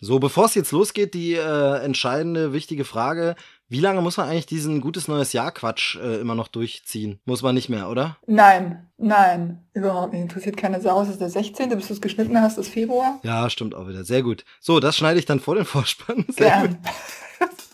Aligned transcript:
So, 0.00 0.18
bevor 0.18 0.44
es 0.44 0.54
jetzt 0.54 0.72
losgeht, 0.72 1.14
die 1.14 1.34
äh, 1.34 1.82
entscheidende, 1.82 2.52
wichtige 2.52 2.84
Frage. 2.84 3.34
Wie 3.68 3.80
lange 3.80 4.00
muss 4.00 4.16
man 4.16 4.28
eigentlich 4.28 4.46
diesen 4.46 4.80
gutes 4.80 5.08
neues 5.08 5.32
Jahr 5.32 5.50
Quatsch 5.50 5.96
äh, 5.96 6.20
immer 6.20 6.34
noch 6.34 6.48
durchziehen? 6.48 7.18
Muss 7.24 7.42
man 7.42 7.54
nicht 7.54 7.68
mehr, 7.68 7.88
oder? 7.88 8.16
Nein, 8.26 8.86
nein, 8.98 9.64
überhaupt 9.72 10.12
nicht. 10.12 10.22
Interessiert 10.22 10.56
keine 10.56 10.80
Sau. 10.80 11.02
Es 11.02 11.08
ist 11.08 11.20
der 11.20 11.30
16., 11.30 11.70
bis 11.70 11.88
du 11.88 11.94
es 11.94 12.00
geschnitten 12.00 12.40
hast, 12.40 12.58
ist 12.58 12.68
Februar. 12.68 13.18
Ja, 13.24 13.50
stimmt 13.50 13.74
auch 13.74 13.88
wieder. 13.88 14.04
Sehr 14.04 14.22
gut. 14.22 14.44
So, 14.60 14.78
das 14.78 14.96
schneide 14.96 15.18
ich 15.18 15.24
dann 15.24 15.40
vor 15.40 15.56
den 15.56 15.64
Vorspann. 15.64 16.26
Sehr 16.28 16.50
Gern. 16.50 16.68
Gut. 16.68 17.48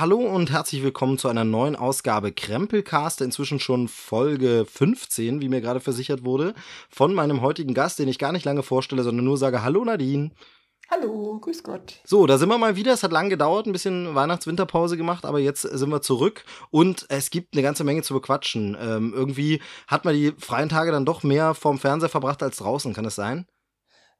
Ja, 0.00 0.04
hallo 0.04 0.20
und 0.20 0.50
herzlich 0.50 0.82
willkommen 0.82 1.18
zu 1.18 1.28
einer 1.28 1.44
neuen 1.44 1.76
Ausgabe 1.76 2.32
Krempelcast, 2.32 3.20
inzwischen 3.20 3.60
schon 3.60 3.86
Folge 3.86 4.64
15, 4.64 5.42
wie 5.42 5.50
mir 5.50 5.60
gerade 5.60 5.80
versichert 5.80 6.24
wurde, 6.24 6.54
von 6.88 7.12
meinem 7.12 7.42
heutigen 7.42 7.74
Gast, 7.74 7.98
den 7.98 8.08
ich 8.08 8.18
gar 8.18 8.32
nicht 8.32 8.46
lange 8.46 8.62
vorstelle, 8.62 9.02
sondern 9.02 9.26
nur 9.26 9.36
sage 9.36 9.62
Hallo 9.62 9.84
Nadine. 9.84 10.30
Hallo, 10.90 11.38
grüß 11.38 11.62
Gott. 11.64 12.00
So, 12.04 12.26
da 12.26 12.38
sind 12.38 12.48
wir 12.48 12.56
mal 12.56 12.76
wieder. 12.76 12.94
Es 12.94 13.02
hat 13.02 13.12
lang 13.12 13.28
gedauert, 13.28 13.66
ein 13.66 13.72
bisschen 13.72 14.14
Weihnachts-Winterpause 14.14 14.96
gemacht, 14.96 15.26
aber 15.26 15.38
jetzt 15.38 15.60
sind 15.60 15.90
wir 15.90 16.00
zurück 16.00 16.46
und 16.70 17.04
es 17.10 17.28
gibt 17.28 17.52
eine 17.52 17.62
ganze 17.62 17.84
Menge 17.84 18.00
zu 18.00 18.14
bequatschen. 18.14 18.78
Ähm, 18.80 19.12
irgendwie 19.14 19.60
hat 19.86 20.06
man 20.06 20.14
die 20.14 20.32
freien 20.38 20.70
Tage 20.70 20.92
dann 20.92 21.04
doch 21.04 21.24
mehr 21.24 21.52
vorm 21.52 21.78
Fernseher 21.78 22.08
verbracht 22.08 22.42
als 22.42 22.56
draußen, 22.56 22.94
kann 22.94 23.04
das 23.04 23.16
sein? 23.16 23.46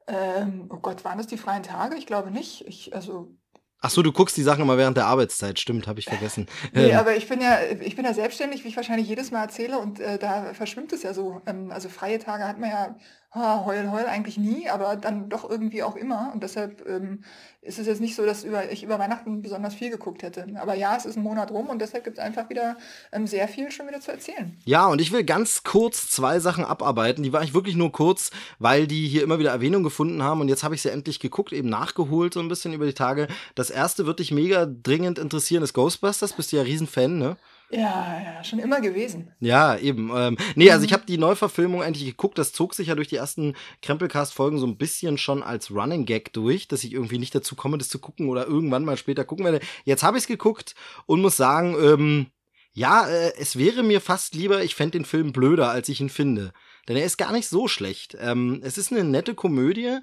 Ähm, 0.07 0.67
oh 0.69 0.79
Gott, 0.79 1.07
waren 1.07 1.17
das 1.17 1.27
die 1.27 1.39
freien 1.39 1.63
Tage? 1.63 1.97
Ich 1.97 2.05
glaube 2.05 2.31
nicht. 2.31 2.67
Ich, 2.67 2.95
also 2.95 3.35
Ach 3.83 3.89
so, 3.91 4.03
du 4.03 4.13
guckst 4.13 4.37
die 4.37 4.43
Sachen 4.43 4.63
immer 4.63 4.77
während 4.77 4.99
der 4.99 5.07
Arbeitszeit, 5.07 5.59
stimmt, 5.59 5.87
habe 5.87 6.01
ich 6.01 6.05
vergessen. 6.07 6.47
Nee, 6.73 6.91
ähm. 6.91 6.99
aber 6.99 7.17
ich 7.17 7.29
bin 7.29 7.41
ja, 7.41 7.59
ich 7.81 7.97
bin 7.97 8.05
ja 8.05 8.13
selbstständig, 8.13 8.63
wie 8.65 8.69
ich 8.69 8.77
wahrscheinlich 8.77 9.09
jedes 9.09 9.31
Mal 9.31 9.43
erzähle, 9.43 9.79
und 9.79 10.01
äh, 10.01 10.19
da 10.19 10.53
verschwimmt 10.53 10.93
es 10.93 11.03
ja 11.03 11.15
so. 11.15 11.41
Ähm, 11.47 11.71
also 11.71 11.89
freie 11.89 12.19
Tage 12.19 12.47
hat 12.47 12.59
man 12.59 12.71
ja 12.71 12.97
ha, 13.33 13.65
heul, 13.65 13.91
heul 13.91 14.07
eigentlich 14.07 14.39
nie, 14.39 14.69
aber 14.69 14.97
dann 14.97 15.29
doch 15.29 15.49
irgendwie 15.49 15.83
auch 15.83 15.95
immer. 15.95 16.31
Und 16.33 16.43
deshalb 16.43 16.87
ähm, 16.89 17.23
ist 17.63 17.79
es 17.79 17.87
jetzt 17.87 18.01
nicht 18.01 18.17
so, 18.17 18.27
dass 18.27 18.43
über, 18.43 18.73
ich 18.73 18.83
über 18.83 18.99
Weihnachten 18.99 19.43
besonders 19.43 19.75
viel 19.75 19.91
geguckt 19.91 20.23
hätte. 20.23 20.47
Aber 20.57 20.75
ja, 20.75 20.97
es 20.97 21.05
ist 21.05 21.17
ein 21.17 21.23
Monat 21.23 21.51
rum 21.53 21.69
und 21.69 21.81
deshalb 21.81 22.05
gibt 22.05 22.19
es 22.19 22.25
einfach 22.25 22.51
wieder 22.51 22.77
ähm, 23.13 23.27
sehr 23.27 23.47
viel 23.47 23.71
schon 23.71 23.87
wieder 23.87 24.01
zu 24.01 24.11
erzählen. 24.11 24.57
Ja, 24.65 24.87
und 24.89 25.01
ich 25.01 25.13
will 25.13 25.23
ganz 25.23 25.63
kurz 25.63 26.11
zwei 26.11 26.41
Sachen 26.41 26.65
abarbeiten. 26.65 27.23
Die 27.23 27.33
war 27.33 27.43
ich 27.43 27.55
wirklich 27.55 27.77
nur 27.77 27.93
kurz, 27.93 28.31
weil 28.59 28.89
die 28.89 29.07
hier 29.07 29.23
immer 29.23 29.39
wieder 29.39 29.51
Erwähnung 29.51 29.85
gefunden 29.85 30.23
haben. 30.23 30.41
Und 30.41 30.49
jetzt 30.49 30.65
habe 30.65 30.75
ich 30.75 30.83
sie 30.83 30.91
endlich 30.91 31.21
geguckt, 31.21 31.53
eben 31.53 31.69
nachgeholt 31.69 32.35
so 32.35 32.41
ein 32.41 32.49
bisschen 32.49 32.73
über 32.73 32.87
die 32.87 32.95
Tage. 32.95 33.29
Das 33.55 33.71
erste 33.71 34.07
wird 34.07 34.19
dich 34.19 34.33
mega 34.33 34.67
dringend 34.67 35.19
interessieren, 35.21 35.63
ist 35.63 35.75
Ghostbusters. 35.75 36.33
Bist 36.33 36.51
du 36.51 36.57
ja 36.57 36.63
Riesenfan, 36.63 37.19
ne? 37.19 37.37
Ja, 37.73 38.21
ja, 38.21 38.45
schon 38.45 38.59
immer 38.59 38.81
gewesen. 38.81 39.33
Ja, 39.39 39.77
eben. 39.77 40.11
Ähm, 40.15 40.37
nee, 40.57 40.71
also 40.73 40.85
ich 40.85 40.91
mhm. 40.91 40.95
habe 40.95 41.07
die 41.07 41.19
Neuverfilmung 41.19 41.83
eigentlich 41.83 42.05
geguckt. 42.05 42.37
Das 42.37 42.53
zog 42.53 42.75
sich 42.75 42.89
ja 42.89 42.97
durch 42.97 43.09
die 43.09 43.17
ersten 43.17 43.55
Krempelcast-Folgen 43.83 44.59
so 44.59 44.67
ein 44.67 44.77
bisschen 44.77 45.19
schon 45.19 45.43
als 45.45 45.71
Running 45.71 46.05
Gag 46.05 46.33
durch, 46.33 46.67
dass 46.67 46.83
ich 46.83 46.93
irgendwie 46.93 47.19
nicht 47.19 47.35
dazu 47.35 47.55
komme, 47.55 47.79
das 47.79 47.89
zu 47.89 48.01
gucken 48.01 48.29
oder 48.29 48.47
irgendwann 48.47 48.85
mal 48.85 48.97
später 48.97 49.25
gucken 49.25 49.45
werde. 49.45 49.61
Jetzt 49.85 50.03
habe 50.03 50.17
ich 50.17 50.25
es 50.25 50.29
geguckt 50.29 50.75
und 51.07 51.23
muss 51.23 51.37
sagen, 51.37 51.77
ähm, 51.81 52.27
ja, 52.73 53.09
äh, 53.09 53.35
es 53.39 53.57
wäre 53.57 53.85
mir 53.85 54.01
fast 54.01 54.35
lieber, 54.35 54.65
ich 54.65 54.75
fände 54.75 54.99
den 54.99 55.05
Film 55.05 55.33
blöder, 55.33 55.71
als 55.71 55.89
ich 55.89 56.01
ihn 56.01 56.11
finde. 56.11 56.53
Denn 56.89 56.97
er 56.97 57.05
ist 57.05 57.19
gar 57.19 57.33
nicht 57.33 57.49
so 57.49 57.69
schlecht. 57.69 58.17
Ähm, 58.19 58.61
es 58.65 58.79
ist 58.79 58.91
eine 58.91 59.05
nette 59.05 59.35
Komödie, 59.35 59.99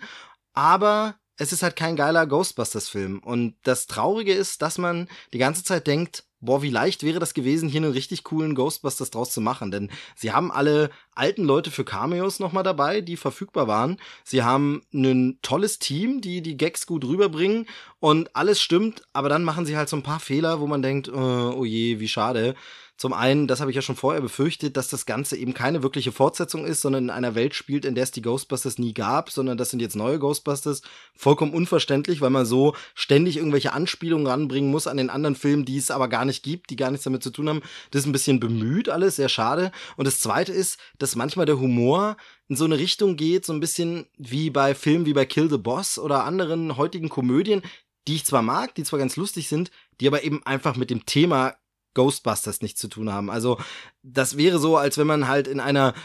aber 0.54 1.16
es 1.38 1.54
ist 1.54 1.64
halt 1.64 1.76
kein 1.76 1.96
geiler 1.96 2.26
Ghostbusters-Film. 2.26 3.20
Und 3.20 3.56
das 3.64 3.88
Traurige 3.88 4.34
ist, 4.34 4.62
dass 4.62 4.78
man 4.78 5.08
die 5.34 5.38
ganze 5.38 5.64
Zeit 5.64 5.88
denkt, 5.88 6.24
boah, 6.40 6.62
wie 6.62 6.70
leicht 6.70 7.04
wäre 7.04 7.20
das 7.20 7.34
gewesen, 7.34 7.70
hier 7.70 7.82
einen 7.82 7.92
richtig 7.92 8.24
coolen 8.24 8.54
Ghostbusters 8.56 9.10
draus 9.10 9.32
zu 9.32 9.42
machen. 9.42 9.72
Denn 9.72 9.90
sie 10.16 10.32
haben 10.32 10.52
alle 10.52 10.90
alten 11.14 11.44
Leute 11.44 11.72
für 11.72 11.84
Cameos 11.84 12.40
nochmal 12.40 12.64
dabei, 12.64 13.02
die 13.02 13.18
verfügbar 13.18 13.68
waren. 13.68 13.98
Sie 14.24 14.44
haben 14.44 14.82
ein 14.94 15.40
tolles 15.42 15.80
Team, 15.80 16.22
die 16.22 16.42
die 16.42 16.58
Gags 16.58 16.86
gut 16.86 17.06
rüberbringen 17.06 17.68
und 18.00 18.36
alles 18.36 18.62
stimmt, 18.62 19.04
aber 19.14 19.30
dann 19.30 19.44
machen 19.44 19.66
sie 19.66 19.78
halt 19.78 19.90
so 19.90 19.96
ein 19.96 20.04
paar 20.04 20.20
Fehler, 20.20 20.60
wo 20.60 20.68
man 20.68 20.82
denkt, 20.82 21.10
oh, 21.10 21.56
oh 21.58 21.66
je, 21.66 22.00
wie 22.00 22.08
schade. 22.08 22.56
Zum 22.98 23.14
einen, 23.14 23.48
das 23.48 23.60
habe 23.60 23.70
ich 23.70 23.76
ja 23.76 23.84
schon 23.84 23.96
vorher 23.96 24.22
befürchtet, 24.22 24.76
dass 24.76 24.88
das 24.88 25.06
Ganze 25.06 25.38
eben 25.38 25.54
keine 25.54 25.84
wirkliche 25.84 26.12
Fortsetzung 26.12 26.66
ist, 26.66 26.82
sondern 26.82 27.06
in 27.06 27.10
einer 27.12 27.36
Welt 27.36 27.54
spielt, 27.54 27.86
in 27.86 27.94
der 27.94 28.04
es 28.04 28.12
die 28.12 28.24
Ghostbusters 28.24 28.80
nie 28.80 28.96
gab, 28.96 29.30
sondern 29.30 29.56
das 29.56 29.70
sind 29.70 29.82
jetzt 29.82 29.96
neue 29.96 30.18
Ghostbusters. 30.18 30.82
Vollkommen 31.16 31.54
unverständlich, 31.54 32.22
weil 32.22 32.32
man 32.32 32.48
so 32.48 32.76
ständig 32.96 33.38
irgendwelche 33.38 33.72
Anspielungen 33.72 34.26
ranbringen 34.26 34.72
muss 34.72 34.88
an 34.88 34.98
den 34.98 35.12
anderen 35.12 35.36
Filmen, 35.36 35.64
die 35.64 35.78
es 35.78 35.92
aber 35.92 36.08
gar 36.08 36.26
nicht 36.26 36.42
gibt, 36.42 36.72
die 36.72 36.76
gar 36.76 36.90
nichts 36.90 37.04
damit 37.04 37.22
zu 37.22 37.30
tun 37.30 37.48
haben. 37.50 37.62
Das 37.92 38.02
ist 38.02 38.08
ein 38.08 38.14
bisschen 38.14 38.40
bemüht 38.40 38.90
alles, 38.90 39.18
sehr 39.18 39.30
schade. 39.30 39.72
Und 39.96 40.06
das 40.06 40.20
zweite 40.20 40.52
ist, 40.52 40.80
dass 40.98 41.16
manchmal 41.16 41.46
der 41.46 41.60
Humor 41.60 42.18
in 42.48 42.56
so 42.56 42.66
eine 42.66 42.80
Richtung 42.80 43.16
geht, 43.16 43.46
so 43.46 43.54
ein 43.54 43.60
bisschen 43.60 44.08
wie 44.18 44.50
bei 44.50 44.74
Filmen 44.74 45.06
wie 45.06 45.14
bei 45.14 45.26
Kill 45.26 45.52
the 45.52 45.58
Boss 45.58 46.00
oder 46.00 46.24
anderen 46.24 46.78
heutigen 46.78 47.10
Komödien, 47.10 47.62
die 48.08 48.16
ich 48.16 48.26
zwar 48.26 48.42
mag, 48.42 48.74
die 48.74 48.84
zwar 48.84 48.98
ganz 48.98 49.18
lustig 49.18 49.50
sind, 49.50 49.70
die 50.00 50.08
aber 50.08 50.24
eben 50.24 50.44
einfach 50.48 50.76
mit 50.76 50.90
dem 50.90 51.06
Thema 51.06 51.56
Ghostbusters 51.98 52.62
nichts 52.62 52.80
zu 52.80 52.88
tun 52.88 53.12
haben. 53.12 53.32
Also 53.32 53.58
das 54.04 54.38
wäre 54.38 54.60
so, 54.60 54.78
als 54.78 55.00
wenn 55.00 55.08
man 55.08 55.28
halt 55.28 55.48
in 55.48 55.60
einer 55.60 55.96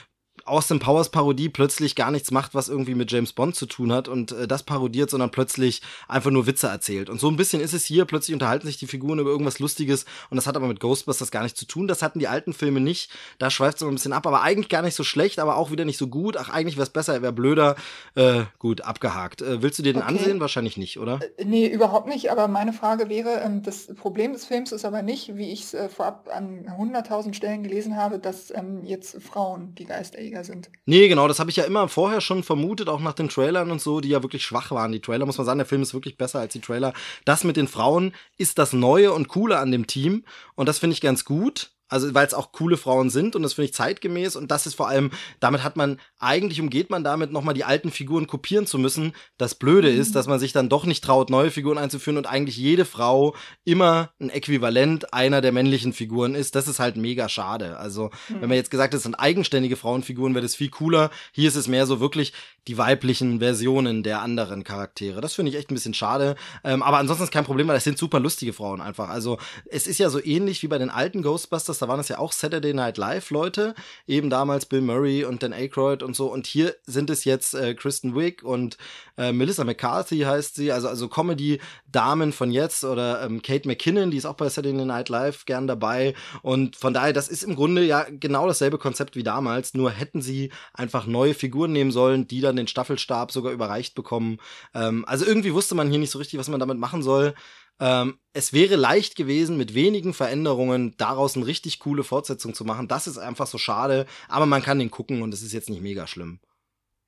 Austin 0.45 0.79
Powers 0.79 1.11
Parodie 1.11 1.49
plötzlich 1.49 1.95
gar 1.95 2.11
nichts 2.11 2.31
macht, 2.31 2.55
was 2.55 2.69
irgendwie 2.69 2.95
mit 2.95 3.11
James 3.13 3.33
Bond 3.33 3.57
zu 3.57 3.67
tun 3.67 3.93
hat 3.93 4.09
und 4.09 4.33
äh, 4.33 4.49
das 4.49 4.63
parodiert, 4.63 5.11
sondern 5.11 5.31
plötzlich 5.31 5.83
einfach 6.09 6.31
nur 6.31 6.47
Witze 6.47 6.69
erzählt. 6.69 7.11
Und 7.11 7.21
so 7.21 7.29
ein 7.29 7.37
bisschen 7.37 7.61
ist 7.61 7.73
es 7.73 7.85
hier, 7.85 8.05
plötzlich 8.05 8.35
unterhalten 8.35 8.67
sich 8.67 8.77
die 8.77 8.87
Figuren 8.87 9.19
über 9.19 9.31
irgendwas 9.31 9.59
Lustiges 9.59 10.05
und 10.31 10.37
das 10.37 10.47
hat 10.47 10.57
aber 10.57 10.67
mit 10.67 10.81
Ghostbusters 10.81 11.31
gar 11.31 11.43
nichts 11.43 11.59
zu 11.59 11.67
tun. 11.67 11.89
Das 11.89 12.03
hatten 12.03 12.19
die 12.19 12.29
alten 12.29 12.53
Filme 12.53 12.81
nicht. 12.81 13.11
Da 13.39 13.51
schweift 13.51 13.77
es 13.77 13.83
immer 13.83 13.93
ein 13.93 13.95
bisschen 13.95 14.13
ab, 14.13 14.27
aber 14.27 14.43
eigentlich 14.43 14.69
gar 14.69 14.83
nicht 14.83 14.95
so 14.95 15.05
schlecht, 15.05 15.39
aber 15.39 15.57
auch 15.57 15.71
wieder 15.71 15.85
nicht 15.85 15.99
so 15.99 16.09
gut. 16.09 16.37
Ach, 16.37 16.49
eigentlich 16.51 16.77
wäre 16.77 16.85
es 16.85 16.91
besser, 16.91 17.15
er 17.15 17.23
wäre 17.23 17.33
blöder. 17.33 17.77
Äh, 18.15 18.43
gut, 18.59 18.83
abgehakt. 18.83 19.43
Äh, 19.43 19.63
willst 19.63 19.79
du 19.79 19.83
dir 19.83 19.93
den 19.93 20.03
okay. 20.03 20.13
ansehen? 20.13 20.41
Wahrscheinlich 20.41 20.77
nicht, 20.77 20.99
oder? 20.99 21.21
Äh, 21.37 21.45
nee, 21.45 21.67
überhaupt 21.67 22.09
nicht. 22.09 22.31
Aber 22.31 22.49
meine 22.49 22.73
Frage 22.73 23.09
wäre, 23.09 23.41
ähm, 23.41 23.63
das 23.63 23.95
Problem 23.95 24.33
des 24.33 24.45
Films 24.45 24.73
ist 24.73 24.85
aber 24.85 25.03
nicht, 25.03 25.37
wie 25.37 25.53
ich 25.53 25.63
es 25.63 25.75
äh, 25.75 25.89
vorab 25.89 26.29
an 26.33 26.67
100.000 26.67 27.35
Stellen 27.35 27.63
gelesen 27.63 27.97
habe, 27.97 28.19
dass 28.19 28.51
ähm, 28.51 28.85
jetzt 28.85 29.23
Frauen 29.23 29.75
die 29.75 29.85
Geisterjäger 30.33 30.45
sind. 30.45 30.71
Nee, 30.87 31.09
genau, 31.09 31.29
das 31.29 31.39
habe 31.39 31.51
ich 31.51 31.57
ja 31.57 31.65
immer 31.65 31.89
vorher 31.89 32.21
schon 32.21 32.43
vermutet, 32.43 32.89
auch 32.89 33.01
nach 33.01 33.13
den 33.13 33.29
Trailern 33.29 33.71
und 33.71 33.81
so, 33.81 34.01
die 34.01 34.09
ja 34.09 34.23
wirklich 34.23 34.45
schwach 34.45 34.71
waren. 34.71 34.93
Die 34.93 35.01
Trailer, 35.01 35.27
muss 35.27 35.39
man 35.39 35.47
sagen, 35.47 35.59
der 35.59 35.67
Film 35.67 35.83
ist 35.83 35.95
wirklich 35.95 36.17
besser 36.17 36.41
als 36.41 36.53
die 36.53 36.61
Trailer. 36.61 36.93
Das 37.25 37.45
mit 37.45 37.57
den 37.57 37.69
Frauen 37.69 38.13
ist 38.39 38.59
das 38.59 38.73
Neue 38.73 39.13
und 39.13 39.29
Coole 39.29 39.59
an 39.59 39.71
dem 39.71 39.87
Team. 39.87 40.25
Und 40.55 40.69
das 40.69 40.79
finde 40.79 40.95
ich 40.95 41.01
ganz 41.01 41.25
gut. 41.25 41.72
Also, 41.93 42.15
weil 42.15 42.27
es 42.27 42.33
auch 42.33 42.53
coole 42.53 42.79
Frauen 42.79 43.11
sind 43.11 43.37
und 43.37 43.43
das 43.43 43.53
finde 43.53 43.67
ich 43.67 43.75
zeitgemäß 43.75 44.35
und 44.35 44.51
das 44.51 44.67
ist 44.67 44.75
vor 44.75 44.89
allem, 44.89 45.11
damit 45.41 45.63
hat 45.63 45.77
man, 45.77 46.01
eigentlich 46.19 46.59
umgeht 46.59 46.89
man 46.89 47.05
damit 47.05 47.33
nochmal 47.33 47.53
die 47.53 47.65
alten 47.65 47.91
Figuren 47.91 48.27
kopieren 48.27 48.67
zu 48.67 48.79
müssen. 48.79 49.13
Das 49.37 49.55
Blöde 49.55 49.93
mhm. 49.93 50.01
ist, 50.01 50.15
dass 50.15 50.27
man 50.27 50.41
sich 50.41 50.53
dann 50.53 50.71
doch 50.71 50.87
nicht 50.87 51.05
traut, 51.05 51.29
neue 51.29 51.51
Figuren 51.51 51.77
einzuführen 51.77 52.17
und 52.17 52.27
eigentlich 52.27 52.57
jede 52.57 52.87
Frau 52.87 53.37
immer 53.65 54.11
ein 54.19 54.31
Äquivalent 54.31 55.13
einer 55.13 55.43
der 55.43 55.53
männlichen 55.53 55.93
Figuren 55.93 56.35
ist. 56.35 56.55
Das 56.55 56.67
ist 56.67 56.79
halt 56.79 56.97
mega 56.97 57.29
schade. 57.29 57.77
Also, 57.77 58.11
mhm. 58.31 58.41
wenn 58.41 58.49
man 58.49 58.57
jetzt 58.57 58.71
gesagt 58.71 58.95
hat, 58.95 58.97
es 58.97 59.03
sind 59.03 59.17
eigenständige 59.17 59.77
Frauenfiguren, 59.77 60.35
wäre 60.35 60.43
das 60.43 60.55
viel 60.55 60.71
cooler. 60.71 61.11
Hier 61.33 61.49
ist 61.49 61.57
es 61.57 61.69
mehr 61.69 61.85
so 61.85 62.01
wirklich 62.01 62.33
die 62.69 62.79
weiblichen 62.79 63.41
Versionen 63.41 64.03
der 64.03 64.23
anderen 64.23 64.65
Charaktere. 64.65 65.21
Das 65.21 65.35
finde 65.35 65.51
ich 65.51 65.59
echt 65.59 65.71
ein 65.71 65.75
bisschen 65.75 65.95
schade. 65.95 66.37
Ähm, 66.65 66.83
aber 66.83 66.97
ansonsten 66.97 67.25
ist 67.25 67.33
kein 67.33 67.45
Problem, 67.45 67.69
weil 67.69 67.75
das 67.75 67.85
sind 67.85 67.99
super 67.99 68.19
lustige 68.19 68.55
Frauen 68.55 68.81
einfach. 68.81 69.11
Also, 69.11 69.37
es 69.67 69.87
ist 69.87 69.99
ja 69.99 70.09
so 70.09 70.25
ähnlich 70.25 70.63
wie 70.63 70.69
bei 70.69 70.79
den 70.79 70.89
alten 70.89 71.23
Ghostbusters 71.23 71.82
da 71.83 71.89
waren 71.89 72.01
es 72.01 72.09
ja 72.09 72.19
auch 72.19 72.33
Saturday 72.33 72.73
Night 72.73 72.97
Live 72.97 73.31
Leute, 73.31 73.75
eben 74.07 74.31
damals 74.31 74.67
Bill 74.67 74.81
Murray 74.81 75.25
und 75.25 75.43
Dan 75.43 75.53
Aykroyd 75.53 76.03
und 76.03 76.15
so. 76.15 76.33
Und 76.33 76.47
hier 76.47 76.77
sind 76.87 77.11
es 77.11 77.25
jetzt 77.25 77.55
äh, 77.55 77.75
Kristen 77.75 78.17
Wiig 78.17 78.43
und 78.43 78.77
äh, 79.19 79.33
Melissa 79.33 79.65
McCarthy 79.65 80.21
heißt 80.21 80.55
sie, 80.55 80.73
also 80.73 80.89
also 80.89 81.09
Comedy-Damen 81.09 82.33
von 82.33 82.51
jetzt 82.51 82.85
oder 82.85 83.23
ähm, 83.23 83.43
Kate 83.43 83.67
McKinnon, 83.67 84.11
die 84.11 84.17
ist 84.17 84.27
auch 84.27 84.35
bei 84.35 84.49
Saturday 84.49 84.85
Night 84.85 85.09
Live 85.09 85.45
gern 85.45 85.67
dabei. 85.67 86.15
Und 86.43 86.77
von 86.77 86.95
daher, 86.95 87.13
das 87.13 87.29
ist 87.29 87.43
im 87.43 87.57
Grunde 87.57 87.85
ja 87.85 88.07
genau 88.09 88.47
dasselbe 88.47 88.79
Konzept 88.79 89.17
wie 89.17 89.23
damals, 89.23 89.75
nur 89.75 89.91
hätten 89.91 90.23
sie 90.23 90.53
einfach 90.73 91.07
neue 91.07 91.35
Figuren 91.35 91.73
nehmen 91.73 91.91
sollen, 91.91 92.27
die 92.27 92.41
dann 92.41 92.57
den 92.57 92.69
Staffelstab 92.69 93.33
sogar 93.33 93.53
überreicht 93.53 93.95
bekommen. 93.95 94.39
Ähm, 94.75 95.05
also 95.07 95.25
irgendwie 95.25 95.53
wusste 95.53 95.75
man 95.75 95.91
hier 95.91 95.99
nicht 95.99 96.11
so 96.11 96.19
richtig, 96.19 96.39
was 96.39 96.49
man 96.49 96.61
damit 96.61 96.79
machen 96.79 97.03
soll. 97.03 97.35
Ähm, 97.83 98.21
es 98.33 98.53
wäre 98.53 98.77
leicht 98.77 99.17
gewesen, 99.17 99.57
mit 99.57 99.75
wenigen 99.75 100.15
Veränderungen 100.15 100.95
daraus 100.99 101.35
eine 101.35 101.49
richtig 101.49 101.81
coole 101.81 102.05
Fortsetzung 102.05 102.55
zu 102.55 102.65
machen. 102.65 102.87
Das 102.87 103.09
ist 103.09 103.19
einfach 103.19 103.49
so 103.49 103.59
schade, 103.59 104.07
aber 104.29 104.47
man 104.47 104.63
kann 104.63 104.79
den 104.79 104.93
gucken 104.93 105.21
und 105.21 105.35
es 105.35 105.43
ist 105.43 105.53
jetzt 105.53 105.69
nicht 105.69 105.83
mega 105.83 106.07
schlimm. 106.07 106.39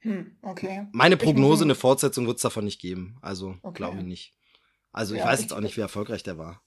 Hm, 0.00 0.36
okay. 0.42 0.88
Meine 0.90 1.16
Prognose, 1.16 1.62
eine 1.62 1.76
Fortsetzung 1.76 2.26
wird 2.26 2.38
es 2.38 2.42
davon 2.42 2.64
nicht 2.64 2.80
geben. 2.80 3.18
Also 3.22 3.56
okay. 3.62 3.76
glaube 3.76 3.98
ich 3.98 4.04
nicht. 4.04 4.34
Also 4.90 5.14
ich 5.14 5.20
ja, 5.20 5.26
weiß 5.26 5.42
jetzt 5.42 5.52
auch 5.52 5.60
nicht, 5.60 5.76
wie 5.76 5.80
erfolgreich 5.80 6.24
der 6.24 6.38
war. 6.38 6.60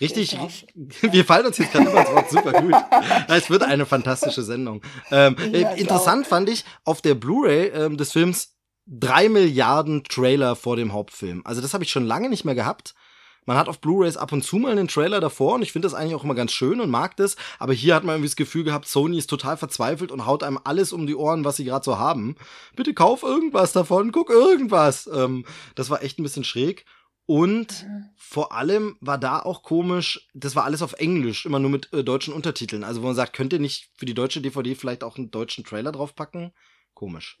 Richtig, 0.00 0.36
wir 1.02 1.24
fallen 1.24 1.46
uns 1.46 1.58
jetzt 1.58 1.70
gerade 1.70 1.88
über 1.88 2.02
das 2.02 2.12
Wort 2.12 2.30
super 2.30 2.60
gut. 2.60 2.74
Es 3.28 3.48
wird 3.48 3.62
eine 3.62 3.86
fantastische 3.86 4.42
Sendung. 4.42 4.82
Ähm, 5.12 5.36
ja, 5.38 5.70
äh, 5.70 5.80
interessant 5.80 6.26
fand 6.26 6.48
ich 6.48 6.64
auf 6.84 7.00
der 7.00 7.14
Blu-ray 7.14 7.68
ähm, 7.68 7.96
des 7.96 8.10
Films 8.10 8.51
drei 8.86 9.28
Milliarden 9.28 10.04
Trailer 10.04 10.56
vor 10.56 10.76
dem 10.76 10.92
Hauptfilm. 10.92 11.42
Also 11.44 11.60
das 11.60 11.74
habe 11.74 11.84
ich 11.84 11.90
schon 11.90 12.06
lange 12.06 12.28
nicht 12.28 12.44
mehr 12.44 12.54
gehabt. 12.54 12.94
Man 13.44 13.56
hat 13.56 13.68
auf 13.68 13.80
Blu-rays 13.80 14.16
ab 14.16 14.30
und 14.32 14.44
zu 14.44 14.56
mal 14.56 14.70
einen 14.70 14.86
Trailer 14.86 15.20
davor 15.20 15.54
und 15.54 15.62
ich 15.62 15.72
finde 15.72 15.86
das 15.86 15.94
eigentlich 15.94 16.14
auch 16.14 16.22
immer 16.22 16.36
ganz 16.36 16.52
schön 16.52 16.80
und 16.80 16.90
mag 16.90 17.16
das. 17.16 17.36
Aber 17.58 17.72
hier 17.72 17.94
hat 17.94 18.04
man 18.04 18.14
irgendwie 18.14 18.28
das 18.28 18.36
Gefühl 18.36 18.62
gehabt, 18.62 18.86
Sony 18.86 19.18
ist 19.18 19.28
total 19.28 19.56
verzweifelt 19.56 20.12
und 20.12 20.26
haut 20.26 20.44
einem 20.44 20.60
alles 20.62 20.92
um 20.92 21.08
die 21.08 21.16
Ohren, 21.16 21.44
was 21.44 21.56
sie 21.56 21.64
gerade 21.64 21.84
so 21.84 21.98
haben. 21.98 22.36
Bitte 22.76 22.94
kauf 22.94 23.24
irgendwas 23.24 23.72
davon, 23.72 24.12
guck 24.12 24.30
irgendwas. 24.30 25.10
Ähm, 25.12 25.44
das 25.74 25.90
war 25.90 26.02
echt 26.02 26.18
ein 26.18 26.22
bisschen 26.22 26.44
schräg. 26.44 26.84
Und 27.26 27.86
vor 28.16 28.52
allem 28.52 28.96
war 29.00 29.18
da 29.18 29.40
auch 29.40 29.62
komisch, 29.62 30.28
das 30.34 30.56
war 30.56 30.64
alles 30.64 30.82
auf 30.82 30.94
Englisch, 30.94 31.46
immer 31.46 31.60
nur 31.60 31.70
mit 31.70 31.92
äh, 31.92 32.04
deutschen 32.04 32.34
Untertiteln. 32.34 32.84
Also 32.84 33.02
wo 33.02 33.06
man 33.06 33.16
sagt, 33.16 33.32
könnt 33.32 33.52
ihr 33.52 33.60
nicht 33.60 33.90
für 33.94 34.06
die 34.06 34.14
deutsche 34.14 34.40
DVD 34.40 34.74
vielleicht 34.74 35.02
auch 35.02 35.16
einen 35.16 35.30
deutschen 35.30 35.64
Trailer 35.64 35.92
draufpacken? 35.92 36.52
Komisch. 36.94 37.38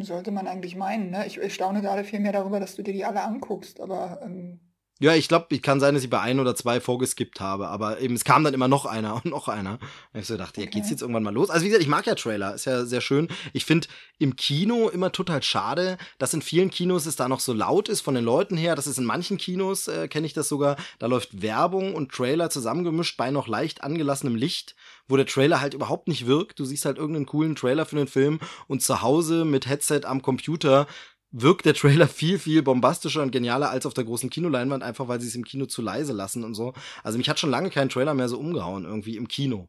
Sollte 0.00 0.30
man 0.30 0.46
eigentlich 0.46 0.76
meinen, 0.76 1.10
ne? 1.10 1.26
Ich, 1.26 1.38
ich 1.38 1.54
staune 1.54 1.80
gerade 1.80 2.04
viel 2.04 2.20
mehr 2.20 2.32
darüber, 2.32 2.60
dass 2.60 2.76
du 2.76 2.82
dir 2.82 2.92
die 2.92 3.04
alle 3.04 3.22
anguckst, 3.22 3.80
aber 3.80 4.20
ähm, 4.22 4.60
ja, 5.00 5.12
ich 5.14 5.26
glaube, 5.26 5.46
ich 5.50 5.60
kann 5.60 5.80
sein, 5.80 5.94
dass 5.94 6.04
ich 6.04 6.10
bei 6.10 6.20
ein 6.20 6.38
oder 6.38 6.54
zwei 6.54 6.80
vorgeskippt 6.80 7.40
habe, 7.40 7.66
aber 7.66 8.00
eben 8.00 8.14
es 8.14 8.22
kam 8.22 8.44
dann 8.44 8.54
immer 8.54 8.68
noch 8.68 8.86
einer 8.86 9.14
und 9.24 9.26
noch 9.26 9.48
einer. 9.48 9.78
Und 10.12 10.20
ich 10.20 10.26
so 10.26 10.36
dachte, 10.36 10.60
okay. 10.60 10.66
ja, 10.66 10.70
geht's 10.70 10.88
jetzt 10.88 11.02
irgendwann 11.02 11.24
mal 11.24 11.34
los? 11.34 11.50
Also 11.50 11.64
wie 11.64 11.68
gesagt, 11.68 11.82
ich 11.82 11.88
mag 11.88 12.06
ja 12.06 12.14
Trailer, 12.14 12.54
ist 12.54 12.64
ja 12.64 12.84
sehr 12.84 13.00
schön. 13.00 13.28
Ich 13.52 13.64
finde 13.64 13.88
im 14.18 14.36
Kino 14.36 14.88
immer 14.88 15.10
total 15.10 15.42
schade, 15.42 15.98
dass 16.18 16.32
in 16.32 16.42
vielen 16.42 16.70
Kinos 16.70 17.06
es 17.06 17.16
da 17.16 17.28
noch 17.28 17.40
so 17.40 17.52
laut 17.52 17.88
ist 17.88 18.02
von 18.02 18.14
den 18.14 18.24
Leuten 18.24 18.56
her. 18.56 18.76
Das 18.76 18.86
ist 18.86 18.98
in 18.98 19.04
manchen 19.04 19.36
Kinos, 19.36 19.88
äh, 19.88 20.06
kenne 20.06 20.26
ich 20.26 20.32
das 20.32 20.48
sogar, 20.48 20.76
da 21.00 21.06
läuft 21.06 21.42
Werbung 21.42 21.94
und 21.94 22.12
Trailer 22.12 22.48
zusammengemischt 22.48 23.16
bei 23.16 23.32
noch 23.32 23.48
leicht 23.48 23.82
angelassenem 23.82 24.36
Licht, 24.36 24.76
wo 25.08 25.16
der 25.16 25.26
Trailer 25.26 25.60
halt 25.60 25.74
überhaupt 25.74 26.08
nicht 26.08 26.26
wirkt. 26.26 26.58
Du 26.58 26.64
siehst 26.64 26.84
halt 26.84 26.98
irgendeinen 26.98 27.26
coolen 27.26 27.56
Trailer 27.56 27.86
für 27.86 27.96
den 27.96 28.06
Film 28.06 28.40
und 28.66 28.82
zu 28.82 29.02
Hause 29.02 29.44
mit 29.44 29.66
Headset 29.66 30.02
am 30.04 30.22
Computer 30.22 30.86
wirkt 31.30 31.66
der 31.66 31.74
Trailer 31.74 32.08
viel, 32.08 32.38
viel 32.38 32.62
bombastischer 32.62 33.22
und 33.22 33.32
genialer 33.32 33.70
als 33.70 33.86
auf 33.86 33.94
der 33.94 34.04
großen 34.04 34.30
Kinoleinwand, 34.30 34.82
einfach 34.82 35.08
weil 35.08 35.20
sie 35.20 35.28
es 35.28 35.34
im 35.34 35.44
Kino 35.44 35.66
zu 35.66 35.82
leise 35.82 36.12
lassen 36.12 36.44
und 36.44 36.54
so. 36.54 36.72
Also 37.02 37.18
mich 37.18 37.28
hat 37.28 37.38
schon 37.38 37.50
lange 37.50 37.70
kein 37.70 37.88
Trailer 37.88 38.14
mehr 38.14 38.28
so 38.28 38.38
umgehauen, 38.38 38.84
irgendwie 38.84 39.16
im 39.16 39.28
Kino. 39.28 39.68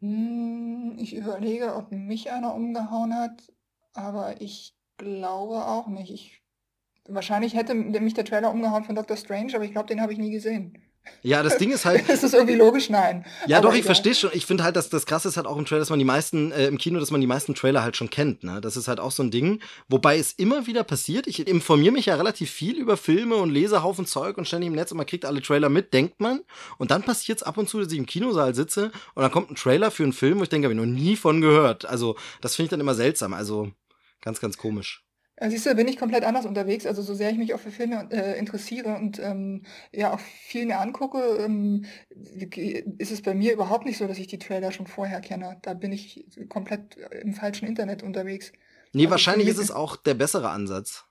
Hm, 0.00 0.96
ich 0.98 1.14
überlege, 1.14 1.74
ob 1.74 1.92
mich 1.92 2.30
einer 2.30 2.54
umgehauen 2.54 3.14
hat, 3.14 3.52
aber 3.94 4.40
ich 4.40 4.74
glaube 4.96 5.64
auch 5.66 5.88
nicht. 5.88 6.12
Ich, 6.12 6.42
wahrscheinlich 7.06 7.54
hätte 7.54 7.74
mich 7.74 8.14
der 8.14 8.24
Trailer 8.24 8.50
umgehauen 8.50 8.84
von 8.84 8.94
Doctor 8.94 9.16
Strange, 9.16 9.54
aber 9.54 9.64
ich 9.64 9.72
glaube, 9.72 9.88
den 9.88 10.00
habe 10.00 10.12
ich 10.12 10.18
nie 10.18 10.30
gesehen. 10.30 10.78
Ja, 11.22 11.42
das 11.42 11.58
Ding 11.58 11.70
ist 11.70 11.84
halt. 11.84 12.08
ist 12.08 12.22
das 12.22 12.32
irgendwie 12.32 12.54
logisch? 12.54 12.90
Nein. 12.90 13.24
Ja, 13.46 13.58
Aber 13.58 13.68
doch, 13.68 13.76
ich 13.76 13.84
verstehe 13.84 14.14
schon. 14.14 14.30
Ich 14.32 14.46
finde 14.46 14.64
halt, 14.64 14.76
dass 14.76 14.88
das 14.88 15.06
krasse 15.06 15.28
ist 15.28 15.36
halt 15.36 15.46
auch 15.46 15.56
im 15.56 15.64
Trailer, 15.64 15.80
dass 15.80 15.90
man 15.90 15.98
die 15.98 16.04
meisten, 16.04 16.52
äh, 16.52 16.66
im 16.66 16.78
Kino, 16.78 17.00
dass 17.00 17.10
man 17.10 17.20
die 17.20 17.26
meisten 17.26 17.54
Trailer 17.54 17.82
halt 17.82 17.96
schon 17.96 18.10
kennt, 18.10 18.44
ne? 18.44 18.60
Das 18.60 18.76
ist 18.76 18.88
halt 18.88 19.00
auch 19.00 19.10
so 19.10 19.22
ein 19.22 19.30
Ding. 19.30 19.60
Wobei 19.88 20.18
es 20.18 20.32
immer 20.32 20.66
wieder 20.66 20.84
passiert. 20.84 21.26
Ich 21.26 21.46
informiere 21.46 21.92
mich 21.92 22.06
ja 22.06 22.14
relativ 22.14 22.50
viel 22.50 22.76
über 22.76 22.96
Filme 22.96 23.36
und 23.36 23.50
lese 23.50 23.82
Haufen 23.82 24.06
Zeug 24.06 24.38
und 24.38 24.46
ständig 24.46 24.68
im 24.68 24.74
Netz 24.74 24.92
und 24.92 24.98
man 24.98 25.06
kriegt 25.06 25.24
alle 25.24 25.42
Trailer 25.42 25.68
mit, 25.68 25.92
denkt 25.92 26.20
man. 26.20 26.40
Und 26.78 26.90
dann 26.90 27.02
passiert 27.02 27.38
es 27.38 27.42
ab 27.42 27.58
und 27.58 27.68
zu, 27.68 27.80
dass 27.80 27.92
ich 27.92 27.98
im 27.98 28.06
Kinosaal 28.06 28.54
sitze 28.54 28.92
und 29.14 29.22
dann 29.22 29.32
kommt 29.32 29.50
ein 29.50 29.56
Trailer 29.56 29.90
für 29.90 30.04
einen 30.04 30.12
Film, 30.12 30.38
wo 30.38 30.42
ich 30.42 30.48
denke, 30.48 30.66
habe 30.66 30.74
ich 30.74 30.80
noch 30.80 30.86
nie 30.86 31.16
von 31.16 31.40
gehört. 31.40 31.84
Also, 31.84 32.16
das 32.40 32.56
finde 32.56 32.66
ich 32.66 32.70
dann 32.70 32.80
immer 32.80 32.94
seltsam. 32.94 33.34
Also, 33.34 33.70
ganz, 34.20 34.40
ganz 34.40 34.56
komisch. 34.56 35.07
Ja, 35.40 35.50
siehst 35.50 35.66
du, 35.66 35.74
bin 35.74 35.86
ich 35.86 35.98
komplett 35.98 36.24
anders 36.24 36.46
unterwegs. 36.46 36.86
Also 36.86 37.02
so 37.02 37.14
sehr 37.14 37.30
ich 37.30 37.38
mich 37.38 37.54
auch 37.54 37.60
für 37.60 37.70
Filme 37.70 38.08
äh, 38.10 38.38
interessiere 38.38 38.96
und 38.96 39.20
ähm, 39.20 39.62
ja 39.92 40.12
auch 40.12 40.20
viel 40.20 40.66
mehr 40.66 40.80
angucke, 40.80 41.18
ähm, 41.38 41.84
ist 42.10 43.12
es 43.12 43.22
bei 43.22 43.34
mir 43.34 43.52
überhaupt 43.52 43.84
nicht 43.84 43.98
so, 43.98 44.06
dass 44.06 44.18
ich 44.18 44.26
die 44.26 44.38
Trailer 44.38 44.72
schon 44.72 44.86
vorher 44.86 45.20
kenne. 45.20 45.58
Da 45.62 45.74
bin 45.74 45.92
ich 45.92 46.26
komplett 46.48 46.96
im 47.22 47.34
falschen 47.34 47.68
Internet 47.68 48.02
unterwegs. 48.02 48.52
Nee, 48.92 49.02
also 49.02 49.12
wahrscheinlich 49.12 49.48
ist 49.48 49.58
es 49.58 49.70
auch 49.70 49.96
der 49.96 50.14
bessere 50.14 50.50
Ansatz. 50.50 51.04